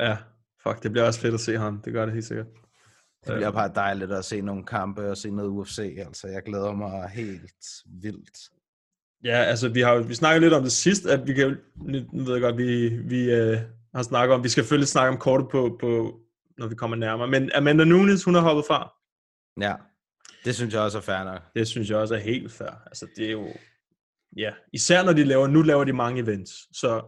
Ja, 0.00 0.16
fuck, 0.62 0.82
det 0.82 0.90
bliver 0.92 1.06
også 1.06 1.20
fedt 1.20 1.34
at 1.34 1.40
se 1.40 1.58
ham. 1.58 1.80
Det 1.84 1.92
gør 1.92 2.04
det 2.04 2.14
helt 2.14 2.26
sikkert. 2.26 2.46
Det 3.26 3.34
bliver 3.34 3.50
bare 3.50 3.70
dejligt 3.74 4.12
at 4.12 4.24
se 4.24 4.40
nogle 4.40 4.64
kampe 4.66 5.10
og 5.10 5.16
se 5.16 5.30
noget 5.30 5.48
UFC. 5.50 5.78
Altså, 6.06 6.26
jeg 6.28 6.42
glæder 6.42 6.72
mig 6.72 7.08
helt 7.08 7.50
vildt. 8.02 8.38
Ja, 9.24 9.36
altså 9.36 9.68
vi 9.68 9.80
har 9.80 9.98
vi 9.98 10.14
snakkede 10.14 10.40
lidt 10.40 10.54
om 10.54 10.62
det 10.62 10.72
sidst, 10.72 11.06
at 11.06 11.26
vi 11.26 11.32
kan 11.34 11.56
nu 12.12 12.24
ved 12.24 12.32
jeg 12.32 12.42
godt, 12.42 12.56
vi, 12.58 12.88
vi 12.88 13.30
øh, 13.32 13.58
har 13.94 14.02
snakket 14.02 14.34
om, 14.34 14.44
vi 14.44 14.48
skal 14.48 14.62
selvfølgelig 14.64 14.88
snakke 14.88 15.12
om 15.12 15.18
kortet 15.18 15.48
på, 15.50 15.76
på, 15.80 16.20
når 16.60 16.66
vi 16.68 16.74
kommer 16.74 16.96
nærmere, 16.96 17.28
men 17.28 17.50
Amanda 17.54 17.84
Nunes, 17.84 18.24
hun 18.24 18.34
er 18.36 18.40
hoppet 18.40 18.64
fra. 18.66 18.92
Ja, 19.60 19.74
det 20.44 20.54
synes 20.54 20.74
jeg 20.74 20.82
også 20.82 20.98
er 20.98 21.02
fair 21.02 21.24
nok. 21.24 21.42
Det 21.54 21.68
synes 21.68 21.90
jeg 21.90 21.98
også 21.98 22.14
er 22.14 22.18
helt 22.18 22.52
fair. 22.52 22.82
Altså 22.86 23.06
det 23.16 23.26
er 23.26 23.30
jo, 23.30 23.48
ja, 24.36 24.52
især 24.72 25.04
når 25.04 25.12
de 25.12 25.24
laver, 25.24 25.46
nu 25.46 25.62
laver 25.62 25.84
de 25.84 25.92
mange 25.92 26.22
events, 26.22 26.78
så 26.78 27.02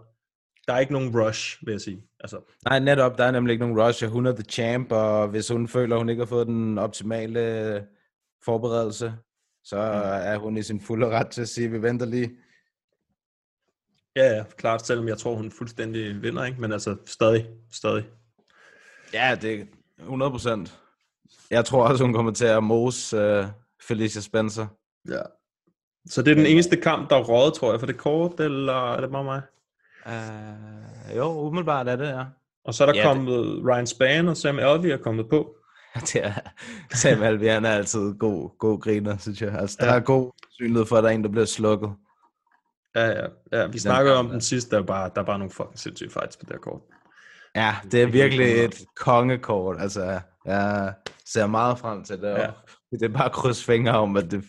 der 0.66 0.72
er 0.72 0.78
ikke 0.78 0.92
nogen 0.92 1.20
rush, 1.20 1.66
vil 1.66 1.72
jeg 1.72 1.80
sige. 1.80 2.02
Altså, 2.20 2.54
Nej, 2.64 2.78
netop, 2.78 3.18
der 3.18 3.24
er 3.24 3.30
nemlig 3.30 3.52
ikke 3.52 3.66
nogen 3.66 3.80
rush. 3.80 4.06
Hun 4.06 4.26
er 4.26 4.32
the 4.34 4.44
champ, 4.44 4.92
og 4.92 5.28
hvis 5.28 5.48
hun 5.48 5.68
føler, 5.68 5.96
hun 5.96 6.08
ikke 6.08 6.20
har 6.20 6.26
fået 6.26 6.46
den 6.46 6.78
optimale 6.78 7.86
forberedelse, 8.44 9.14
så 9.64 9.76
er 9.76 10.38
hun 10.38 10.56
i 10.56 10.62
sin 10.62 10.80
fulde 10.80 11.08
ret 11.08 11.30
til 11.30 11.42
at 11.42 11.48
sige, 11.48 11.64
at 11.64 11.72
vi 11.72 11.82
venter 11.82 12.06
lige. 12.06 12.30
ja, 14.16 14.36
ja, 14.36 14.44
klart, 14.56 14.86
selvom 14.86 15.08
jeg 15.08 15.18
tror, 15.18 15.34
hun 15.34 15.50
fuldstændig 15.50 16.22
vinder, 16.22 16.44
ikke? 16.44 16.60
men 16.60 16.72
altså 16.72 16.96
stadig, 17.06 17.46
stadig. 17.72 18.04
Ja, 19.12 19.34
det 19.42 19.60
er 19.60 19.64
100 20.02 20.30
procent. 20.30 20.78
Jeg 21.50 21.64
tror 21.64 21.88
også, 21.88 22.04
hun 22.04 22.12
kommer 22.14 22.32
til 22.32 22.44
at 22.44 22.62
mose 22.64 23.38
uh, 23.40 23.44
Felicia 23.88 24.20
Spencer. 24.20 24.66
Ja. 25.08 25.20
Så 26.08 26.22
det 26.22 26.30
er 26.30 26.34
den 26.34 26.46
eneste 26.46 26.76
kamp, 26.76 27.10
der 27.10 27.16
er 27.16 27.22
røget, 27.22 27.54
tror 27.54 27.70
jeg, 27.70 27.80
for 27.80 27.86
det 27.86 27.96
kort, 27.96 28.40
eller 28.40 28.94
er 28.94 29.00
det 29.00 29.10
bare 29.10 29.24
mig? 29.24 29.42
Uh, 30.06 31.16
jo, 31.16 31.24
umiddelbart 31.46 31.88
er 31.88 31.96
det, 31.96 32.08
ja. 32.08 32.24
Og 32.64 32.74
så 32.74 32.84
er 32.84 32.92
der 32.92 32.94
Ja, 32.94 33.00
ja, 33.00 33.08
det- 33.08 33.16
kommet 33.16 33.62
Ryan 33.68 33.86
Spann 33.86 34.28
og 34.28 34.36
Sam 34.36 34.58
Alvey 34.58 34.88
er 34.88 34.96
kommet 34.96 35.28
på. 35.28 35.56
det 36.12 36.16
er, 36.24 36.32
Sam 36.94 37.22
Alvey, 37.22 37.48
han 37.50 37.64
er 37.64 37.70
altid 37.70 38.14
god, 38.18 38.58
god 38.58 38.80
griner, 38.80 39.18
synes 39.18 39.42
jeg. 39.42 39.54
Altså, 39.58 39.76
der 39.80 39.86
Ja. 39.86 39.94
er 39.96 40.00
god 40.00 40.32
synlighed 40.50 40.86
for, 40.86 40.96
at 40.96 41.02
der 41.04 41.10
er 41.10 41.14
en, 41.14 41.22
der 41.24 41.30
bliver 41.30 41.44
slukket. 41.44 41.92
Ja, 42.94 43.06
ja, 43.06 43.26
ja. 43.52 43.66
Vi 43.66 43.72
den 43.72 43.78
snakkede 43.80 44.16
om 44.16 44.28
den 44.28 44.40
sidste, 44.40 44.70
der 44.76 44.82
er 44.82 44.86
bare, 44.86 45.10
der 45.14 45.20
er 45.20 45.24
bare 45.26 45.38
nogle 45.38 45.50
fucking 45.52 45.78
sindssyge 45.78 46.10
fights 46.10 46.36
på 46.36 46.44
det 46.44 46.52
her 46.52 46.58
kort. 46.58 46.80
Ja, 47.56 47.74
det 47.92 48.02
er 48.02 48.06
virkelig 48.06 48.64
et 48.64 48.84
kongekort. 48.96 49.76
Altså, 49.80 50.20
jeg 50.44 50.94
ser 51.26 51.46
meget 51.46 51.78
frem 51.78 52.04
til 52.04 52.20
det. 52.20 52.30
Ja. 52.30 52.50
Det 53.00 53.02
er 53.02 53.18
bare 53.18 53.30
kryds 53.30 53.64
fingre 53.64 53.98
om, 53.98 54.16
at 54.16 54.30
det, 54.30 54.44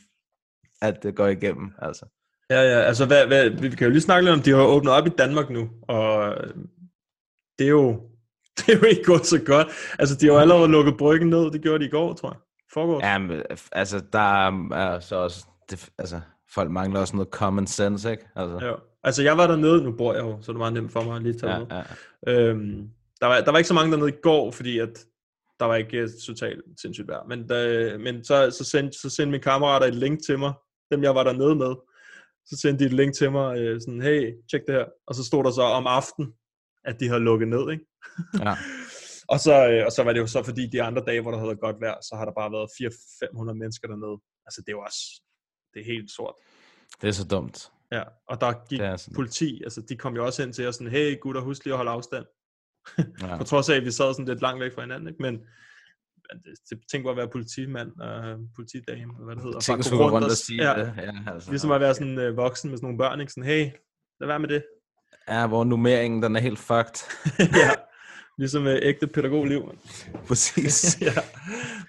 at 0.82 1.04
det 1.04 1.16
går 1.16 1.28
igennem. 1.28 1.72
Altså. 1.82 2.06
Ja, 2.50 2.62
ja, 2.62 2.80
altså 2.82 3.06
hvad, 3.06 3.28
hvad, 3.28 3.50
vi 3.50 3.70
kan 3.70 3.88
jo 3.88 3.90
lige 3.90 4.02
snakke 4.02 4.26
lidt 4.26 4.36
om, 4.36 4.42
de 4.42 4.52
har 4.52 4.64
åbnet 4.64 4.94
op 4.94 5.08
i 5.08 5.10
Danmark 5.10 5.50
nu, 5.50 5.70
og 5.88 6.36
det 7.60 7.66
er 7.66 7.70
jo, 7.70 7.92
det 8.58 8.70
er 8.70 8.80
jo 8.80 8.86
ikke 8.86 9.04
gået 9.04 9.26
så 9.26 9.44
godt. 9.46 9.68
Altså, 10.00 10.16
de 10.16 10.26
har 10.26 10.34
jo 10.34 10.40
allerede 10.40 10.68
lukket 10.68 10.98
bryggen 10.98 11.30
ned, 11.30 11.52
det 11.52 11.62
gjorde 11.62 11.80
de 11.80 11.86
i 11.86 11.90
går, 11.90 12.14
tror 12.14 12.30
jeg. 12.30 12.40
Forgår. 12.74 13.06
Ja, 13.06 13.18
men, 13.18 13.42
altså, 13.72 14.04
der 14.14 14.48
er 14.76 15.00
så 15.00 15.16
også... 15.16 15.46
Det, 15.70 15.90
altså, 15.98 16.22
folk 16.54 16.72
mangler 16.72 17.00
også 17.00 17.16
noget 17.16 17.30
common 17.32 17.68
sense, 17.68 18.12
ikke? 18.12 18.24
Altså, 18.36 18.66
Ja. 18.66 18.74
Altså, 19.04 19.24
jeg 19.24 19.38
var 19.38 19.48
dernede, 19.48 19.84
nu 19.84 19.92
bor 19.92 20.14
jeg 20.14 20.22
jo, 20.24 20.42
så 20.42 20.52
det 20.52 20.60
var 20.60 20.70
nemt 20.70 20.92
for 20.92 21.04
mig 21.04 21.16
at 21.16 21.22
lige 21.24 21.34
tage 21.40 21.52
Ja, 21.54 21.60
med. 21.60 21.68
ja. 21.72 21.84
Øhm, 22.34 22.90
der, 23.22 23.28
var, 23.28 23.42
der 23.42 23.52
var 23.52 23.58
ikke 23.58 23.68
så 23.68 23.74
mange 23.74 23.92
dernede 23.92 24.10
i 24.10 24.22
går, 24.24 24.52
fordi 24.52 24.80
at 24.80 25.06
der 25.60 25.66
var 25.66 25.76
ikke 25.76 25.98
øh, 25.98 26.10
totalt 26.26 26.62
sindssygt 26.82 27.08
vejr. 27.08 27.24
Men, 27.28 27.48
da, 27.48 27.98
men 27.98 28.24
så, 28.24 28.52
så, 28.52 28.64
sendte, 28.64 29.00
så 29.00 29.10
sendte 29.10 29.32
mine 29.32 29.44
kammerater 29.44 29.88
et 29.88 29.96
link 29.96 30.20
til 30.26 30.40
mig, 30.40 30.54
dem 30.92 31.04
jeg 31.04 31.16
var 31.16 31.24
dernede 31.24 31.56
med. 31.56 31.76
Så 32.46 32.58
sendte 32.62 32.84
de 32.84 32.88
et 32.88 32.94
link 32.94 33.16
til 33.16 33.32
mig, 33.32 33.58
øh, 33.58 33.82
sådan, 33.82 34.02
hey, 34.02 34.34
tjek 34.52 34.62
det 34.68 34.76
her. 34.76 34.86
Og 35.08 35.16
så 35.16 35.24
stod 35.24 35.44
der 35.44 35.52
så 35.52 35.62
om 35.62 35.88
aften, 35.88 36.34
at 36.86 37.00
de 37.00 37.08
havde 37.08 37.22
lukket 37.22 37.48
ned, 37.48 37.72
ikke? 37.72 37.86
ja. 38.40 38.56
Og 39.28 39.40
så, 39.40 39.70
øh, 39.70 39.86
og 39.86 39.92
så 39.92 40.04
var 40.04 40.14
det 40.14 40.20
jo 40.20 40.28
så, 40.28 40.44
fordi 40.44 40.68
de 40.68 40.84
andre 40.84 41.04
dage, 41.08 41.22
hvor 41.22 41.32
der 41.32 41.38
havde 41.38 41.48
været 41.48 41.60
godt 41.60 41.82
vejr, 41.82 41.98
så 42.02 42.16
har 42.16 42.26
der 42.26 42.34
bare 42.34 42.52
været 42.52 42.70
400-500 43.50 43.54
mennesker 43.54 43.88
dernede. 43.88 44.22
Altså, 44.46 44.62
det 44.62 44.68
er 44.68 44.78
jo 44.78 44.82
også, 44.82 45.22
det 45.74 45.80
er 45.82 45.86
helt 45.86 46.12
sort. 46.12 46.36
Det 47.02 47.08
er 47.08 47.12
så 47.12 47.28
dumt. 47.28 47.72
Ja, 47.94 48.04
og 48.28 48.42
der 48.42 48.68
gik 48.70 48.80
er 48.80 48.98
sådan. 48.98 49.16
politi, 49.16 49.62
altså 49.64 49.82
de 49.82 49.96
kom 49.96 50.16
jo 50.16 50.26
også 50.26 50.44
hen 50.44 50.54
til 50.54 50.68
os 50.68 50.76
sådan, 50.76 50.92
hey 50.92 51.20
gutter, 51.20 51.42
husk 51.42 51.66
lige 51.66 51.74
at 51.74 51.78
holde 51.78 51.92
afstand. 51.92 52.26
Ja. 53.22 53.38
På 53.40 53.44
trods 53.44 53.70
af, 53.70 53.76
at 53.76 53.86
vi 53.86 53.92
sad 53.92 54.14
sådan 54.14 54.26
lidt 54.26 54.42
langt 54.42 54.64
væk 54.64 54.74
fra 54.74 54.82
hinanden, 54.82 55.08
ikke? 55.08 55.22
men 55.22 55.42
tænk 56.92 57.04
på 57.04 57.10
at 57.10 57.18
være 57.18 57.28
politimand, 57.28 57.92
og 58.00 58.40
politidame, 58.56 59.14
eller 59.14 59.26
hvad 59.26 59.36
det 59.36 59.44
hedder. 59.44 59.60
Tænk 59.60 59.80
at 59.80 59.92
gå 59.92 60.10
rundt 60.10 60.28
og 60.28 60.32
sige 60.32 60.72
ja, 60.72 60.80
det. 60.80 60.94
Ja, 60.98 61.34
altså. 61.34 61.50
Ligesom 61.50 61.72
at 61.72 61.82
være 61.82 61.94
sådan 61.94 62.20
øh, 62.20 62.38
voksen 62.38 62.70
med 62.70 62.78
sådan 62.78 62.86
nogle 62.86 62.98
børn, 62.98 63.20
ikke? 63.20 63.32
Sådan, 63.32 63.50
hey, 63.50 63.70
lad 64.20 64.28
være 64.28 64.40
med 64.40 64.50
det. 64.50 64.64
Ja, 65.30 65.48
hvor 65.48 65.64
nummeringen, 65.64 66.24
den 66.24 66.36
er 66.36 66.40
helt 66.40 66.60
fucked. 66.60 66.98
ja, 67.64 67.72
ligesom 68.38 68.68
øh, 68.68 68.80
ægte 68.82 69.08
pædagogliv. 69.08 69.78
Præcis. 70.28 70.98
ja, 71.02 71.14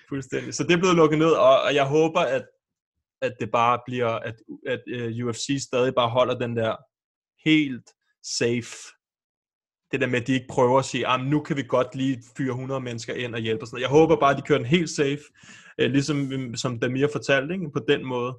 fuldstændig. 0.09 0.55
Så 0.55 0.63
det 0.63 0.73
er 0.73 0.79
blevet 0.79 0.97
lukket 0.97 1.19
ned, 1.19 1.31
og, 1.31 1.63
og 1.63 1.75
jeg 1.75 1.85
håber, 1.85 2.21
at, 2.21 2.47
at 3.25 3.35
det 3.41 3.51
bare 3.51 3.81
bliver, 3.87 4.09
at, 4.09 4.35
at 4.67 4.83
uh, 4.95 5.27
UFC 5.27 5.59
stadig 5.63 5.95
bare 5.95 6.09
holder 6.09 6.39
den 6.39 6.57
der 6.57 6.77
helt 7.45 7.89
safe, 8.39 8.75
det 9.93 10.01
der 10.01 10.07
med, 10.07 10.21
at 10.21 10.27
de 10.27 10.33
ikke 10.33 10.47
prøver 10.51 10.79
at 10.79 10.85
sige, 10.85 11.07
ah, 11.07 11.21
nu 11.21 11.41
kan 11.41 11.57
vi 11.57 11.63
godt 11.63 11.95
lige 11.95 12.23
fyre 12.37 12.51
100 12.51 12.81
mennesker 12.81 13.15
ind 13.15 13.35
og 13.35 13.41
hjælpe 13.41 13.63
og 13.63 13.67
sådan 13.67 13.77
noget. 13.77 13.83
Jeg 13.83 13.91
håber 13.91 14.17
bare, 14.17 14.31
at 14.31 14.37
de 14.37 14.43
kører 14.43 14.59
den 14.59 14.67
helt 14.67 14.91
safe, 14.91 15.23
uh, 15.83 15.91
ligesom 15.97 16.33
øh, 16.33 16.57
som 16.57 16.81
Damir 16.81 17.09
fortalte, 17.13 17.55
ikke? 17.55 17.71
på 17.73 17.81
den 17.89 18.05
måde. 18.05 18.33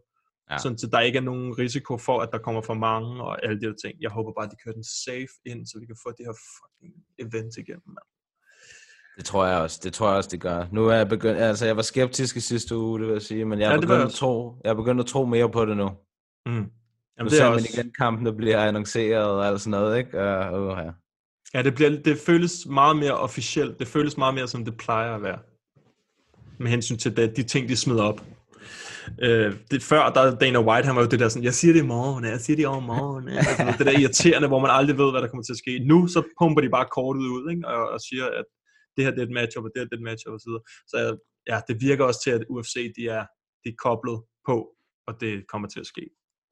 Ja. 0.49 0.53
Ja. 0.53 0.57
Sådan, 0.57 0.77
så 0.77 0.87
der 0.87 0.99
ikke 0.99 1.17
er 1.17 1.27
nogen 1.31 1.57
risiko 1.57 1.97
for, 1.97 2.19
at 2.19 2.29
der 2.31 2.37
kommer 2.37 2.61
for 2.61 2.73
mange 2.73 3.23
og 3.23 3.45
alle 3.45 3.61
de 3.61 3.65
der 3.65 3.73
ting. 3.83 4.01
Jeg 4.01 4.11
håber 4.11 4.31
bare, 4.33 4.45
at 4.45 4.51
de 4.51 4.61
kører 4.63 4.73
den 4.73 4.83
safe 4.83 5.33
ind, 5.45 5.65
så 5.65 5.79
vi 5.79 5.85
kan 5.85 5.97
få 6.03 6.09
det 6.17 6.25
her 6.25 6.37
fucking 6.57 6.95
event 7.19 7.57
igennem. 7.57 7.87
Man. 7.87 8.05
Det 9.17 9.25
tror 9.25 9.45
jeg 9.45 9.57
også. 9.57 9.79
Det 9.83 9.93
tror 9.93 10.07
jeg 10.07 10.17
også, 10.17 10.29
det 10.31 10.41
gør. 10.41 10.65
Nu 10.71 10.87
er 10.87 10.95
jeg 10.95 11.09
begyndt... 11.09 11.39
Altså, 11.39 11.65
jeg 11.65 11.75
var 11.75 11.81
skeptisk 11.81 12.37
i 12.37 12.39
sidste 12.39 12.77
uge, 12.77 12.99
det 12.99 13.07
vil 13.07 13.13
jeg 13.13 13.21
sige, 13.21 13.45
men 13.45 13.59
jeg 13.59 13.67
er, 13.67 13.71
Ja, 13.71 13.79
begyndt, 13.79 14.05
at 14.05 14.11
tro, 14.11 14.55
jeg 14.63 14.69
er 14.69 14.73
begyndt 14.73 15.01
at 15.01 15.05
tro 15.07 15.25
mere 15.25 15.49
på 15.49 15.65
det 15.65 15.77
nu. 15.77 15.89
Mm. 16.45 16.51
Jamen, 16.51 16.71
nu 17.21 17.29
det 17.29 17.41
er 17.41 17.45
også... 17.45 17.69
igen 17.73 17.91
kampen, 17.99 18.25
der 18.25 18.31
bliver 18.31 18.59
annonceret 18.59 19.25
og 19.25 19.47
alt 19.47 19.61
sådan 19.61 19.71
noget, 19.71 19.97
ikke? 19.97 20.21
Og, 20.21 20.63
uh, 20.63 20.77
ja. 20.77 20.91
Ja, 21.53 21.61
det, 21.61 21.75
bliver, 21.75 21.89
det 22.05 22.17
føles 22.25 22.65
meget 22.69 22.97
mere 22.97 23.17
officielt. 23.17 23.79
Det 23.79 23.87
føles 23.87 24.17
meget 24.17 24.33
mere, 24.33 24.47
som 24.47 24.65
det 24.65 24.77
plejer 24.77 25.15
at 25.15 25.23
være. 25.23 25.39
Med 26.57 26.71
hensyn 26.71 26.97
til 26.97 27.17
det, 27.17 27.37
de 27.37 27.43
ting, 27.43 27.69
de 27.69 27.75
smider 27.75 28.03
op. 28.03 28.21
Øh, 29.21 29.53
det, 29.71 29.83
før, 29.83 30.09
der 30.09 30.35
Dana 30.35 30.59
White, 30.59 30.85
han 30.85 30.95
var 30.95 31.01
jo 31.01 31.07
det 31.07 31.19
der 31.19 31.29
sådan, 31.29 31.43
jeg 31.43 31.53
siger 31.53 31.73
det 31.73 31.83
i 31.83 31.85
morgen, 31.85 32.25
jeg 32.25 32.39
siger 32.39 32.57
det 32.57 32.63
i 32.63 32.65
overmorgen. 32.65 33.27
Ja. 33.27 33.37
Altså, 33.37 33.75
det 33.77 33.85
der 33.85 33.99
irriterende, 33.99 34.47
hvor 34.47 34.59
man 34.59 34.71
aldrig 34.71 34.97
ved, 34.97 35.11
hvad 35.11 35.21
der 35.21 35.27
kommer 35.27 35.43
til 35.43 35.53
at 35.53 35.57
ske. 35.57 35.79
Nu 35.79 36.07
så 36.07 36.23
pumper 36.39 36.61
de 36.61 36.69
bare 36.69 36.85
kortet 36.91 37.21
ud, 37.21 37.51
ikke? 37.51 37.67
Og, 37.67 37.89
og 37.89 37.99
siger, 38.01 38.25
at 38.25 38.45
det 38.97 39.03
her 39.05 39.11
det 39.11 39.19
er 39.22 39.26
et 39.26 39.31
matchup, 39.31 39.63
og 39.63 39.72
det 39.73 39.80
her 39.81 39.85
det 39.85 39.93
er 39.93 39.97
et 39.97 40.03
matchup, 40.03 40.34
og 40.34 40.39
så 40.39 41.17
ja, 41.47 41.61
det 41.67 41.81
virker 41.81 42.03
også 42.05 42.19
til, 42.23 42.31
at 42.31 42.43
UFC, 42.49 42.93
de 42.97 43.07
er, 43.07 43.26
de 43.63 43.69
er 43.69 43.76
koblet 43.77 44.19
på, 44.47 44.76
og 45.07 45.22
det 45.22 45.47
kommer 45.47 45.67
til 45.67 45.80
at 45.80 45.85
ske. 45.85 46.09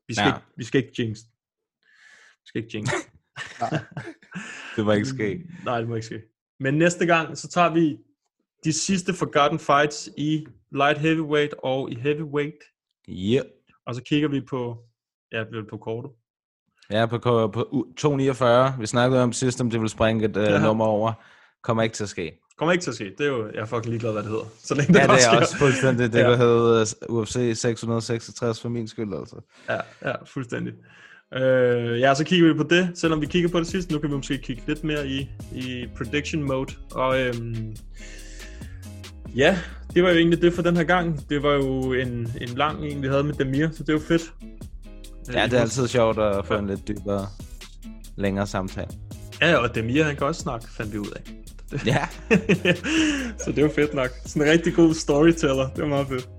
Vi 0.08 0.14
skal, 0.14 0.28
Ja. 0.28 0.36
ikke, 0.36 0.48
vi 0.58 0.64
skal 0.64 0.84
ikke 0.84 0.94
jinx. 1.02 1.18
Vi 2.42 2.46
skal 2.48 2.64
ikke 2.64 2.78
jinx. 2.78 2.90
Det 4.76 4.86
må 4.86 4.92
ikke 4.92 5.08
ske. 5.08 5.42
Nej, 5.66 5.80
det 5.80 5.88
må 5.90 5.96
ikke 5.96 6.06
ske. 6.06 6.22
Men 6.60 6.74
næste 6.74 7.06
gang, 7.06 7.38
så 7.38 7.50
tager 7.50 7.74
vi 7.74 7.98
de 8.64 8.74
sidste 8.74 9.14
Forgotten 9.14 9.60
Fights 9.60 10.10
i 10.18 10.46
light 10.72 10.98
heavyweight 11.00 11.54
og 11.64 11.92
i 11.92 11.96
heavyweight. 11.96 12.58
Yep. 13.10 13.46
Og 13.86 13.96
så 13.96 14.04
kigger 14.04 14.28
vi 14.30 14.42
på, 14.42 14.78
ja, 15.32 15.44
på 15.70 15.78
kortet. 15.78 16.12
Ja, 16.92 17.06
på, 17.06 17.18
på, 17.18 17.48
på 17.48 17.62
u- 17.64 17.94
249. 17.98 18.76
Vi 18.80 18.86
snakkede 18.86 19.24
om 19.24 19.34
sidst, 19.34 19.62
om 19.62 19.70
det 19.70 19.80
ville 19.80 19.90
springe 19.90 20.26
et 20.26 20.38
uh, 20.38 20.44
Ja. 20.44 20.62
nummer 20.62 20.86
over. 20.86 21.14
Kommer 21.64 21.84
ikke 21.84 21.96
til 21.96 22.04
at 22.04 22.10
ske. 22.10 22.32
Kommer 22.58 22.72
ikke 22.72 22.84
til 22.84 22.90
at 22.92 22.96
ske. 22.96 23.12
Det 23.18 23.26
er 23.26 23.30
jo, 23.30 23.46
jeg 23.54 23.62
er 23.62 23.66
fucking 23.66 23.90
ligeglad, 23.90 24.12
hvad 24.12 24.24
det 24.24 24.32
hedder. 24.32 24.46
Så 24.66 24.76
længe 24.76 24.94
det 24.94 25.00
Ja, 25.00 25.04
det 25.04 25.14
er 25.14 25.18
sker. 25.20 25.40
også 25.40 25.58
fuldstændig. 25.58 26.14
Det 26.14 26.20
ja. 26.20 26.30
ja. 26.30 26.36
hedde 26.38 26.86
uh, 27.10 27.18
UFC 27.18 27.34
666 27.56 28.62
for 28.62 28.70
min 28.70 28.88
skyld, 28.88 29.14
altså. 29.20 29.36
Ja, 29.70 30.10
ja, 30.10 30.16
fuldstændig. 30.26 30.74
Øh, 31.34 32.00
ja, 32.00 32.14
så 32.16 32.24
kigger 32.24 32.48
vi 32.48 32.54
på 32.54 32.64
det, 32.64 32.90
selvom 32.96 33.22
vi 33.22 33.26
kigger 33.26 33.50
på 33.50 33.60
det 33.60 33.68
sidste. 33.68 33.94
Nu 33.94 34.00
kan 34.00 34.10
vi 34.10 34.16
måske 34.16 34.38
kigge 34.38 34.64
lidt 34.68 34.84
mere 34.84 35.08
i, 35.08 35.30
i 35.56 35.86
prediction 35.98 36.44
mode. 36.44 36.74
Og 36.92 37.22
øhm, 37.22 37.76
ja, 39.36 39.58
det 39.94 40.04
var 40.04 40.10
jo 40.10 40.16
egentlig 40.18 40.42
det 40.42 40.54
for 40.54 40.62
den 40.62 40.78
her 40.78 40.84
gang. 40.84 41.30
Det 41.30 41.44
var 41.44 41.54
jo 41.54 41.94
en, 41.94 42.10
en 42.42 42.50
lang 42.50 42.86
en, 42.86 43.02
vi 43.02 43.08
havde 43.08 43.24
med 43.24 43.34
Demir, 43.34 43.68
så 43.72 43.84
det 43.84 43.94
jo 43.94 44.00
fedt. 44.00 44.34
Ja, 45.34 45.44
det 45.46 45.54
er 45.54 45.62
altid 45.62 45.88
sjovt 45.88 46.20
at 46.20 46.46
få 46.46 46.54
en 46.54 46.68
lidt 46.68 46.88
dybere, 46.88 47.28
længere 48.16 48.48
samtale. 48.48 48.88
Ja, 49.42 49.56
og 49.58 49.76
Demir, 49.76 50.04
han 50.04 50.16
kan 50.16 50.28
også 50.28 50.42
snakke, 50.42 50.68
fandt 50.72 50.94
vi 50.94 50.98
ud 50.98 51.12
af. 51.16 51.22
Ja. 51.86 52.08
så 53.44 53.52
det 53.52 53.64
var 53.64 53.70
fedt 53.76 53.94
nok. 53.94 54.10
Sådan 54.26 54.42
en 54.42 54.50
rigtig 54.50 54.76
god 54.76 54.94
storyteller. 54.94 55.70
Det 55.70 55.82
var 55.82 55.90
meget 55.90 56.08
fedt. 56.08 56.30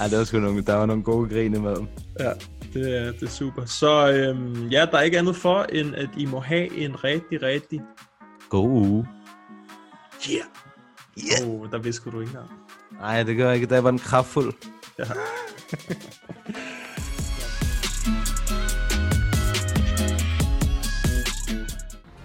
Ja, 0.00 0.08
det 0.08 0.18
var 0.18 0.24
sgu 0.24 0.38
nogle, 0.38 0.62
der 0.62 0.74
var 0.74 0.86
nogle 0.86 1.02
gode 1.02 1.28
grin 1.28 1.54
imellem. 1.54 1.86
Ja, 2.20 2.32
det 2.74 2.96
er, 2.96 3.12
det 3.12 3.22
er 3.22 3.30
super. 3.30 3.64
Så 3.64 4.12
øhm, 4.12 4.68
ja, 4.68 4.86
der 4.90 4.98
er 4.98 5.02
ikke 5.02 5.18
andet 5.18 5.36
for, 5.36 5.62
end 5.62 5.94
at 5.94 6.08
I 6.16 6.26
må 6.26 6.40
have 6.40 6.76
en 6.76 7.04
rigtig, 7.04 7.42
rigtig... 7.42 7.80
God 8.48 8.68
uge. 8.68 9.06
Yeah. 10.30 10.44
Yeah. 11.42 11.50
Oh, 11.50 11.70
der 11.70 11.78
visker 11.78 12.10
du 12.10 12.20
ikke 12.20 12.32
her. 12.32 12.66
Nej, 13.00 13.22
det 13.22 13.36
gør 13.36 13.46
jeg 13.46 13.54
ikke. 13.54 13.66
Der 13.66 13.80
var 13.80 13.90
den 13.90 13.98
kraftfuld. 13.98 14.52
Ja. 14.98 15.04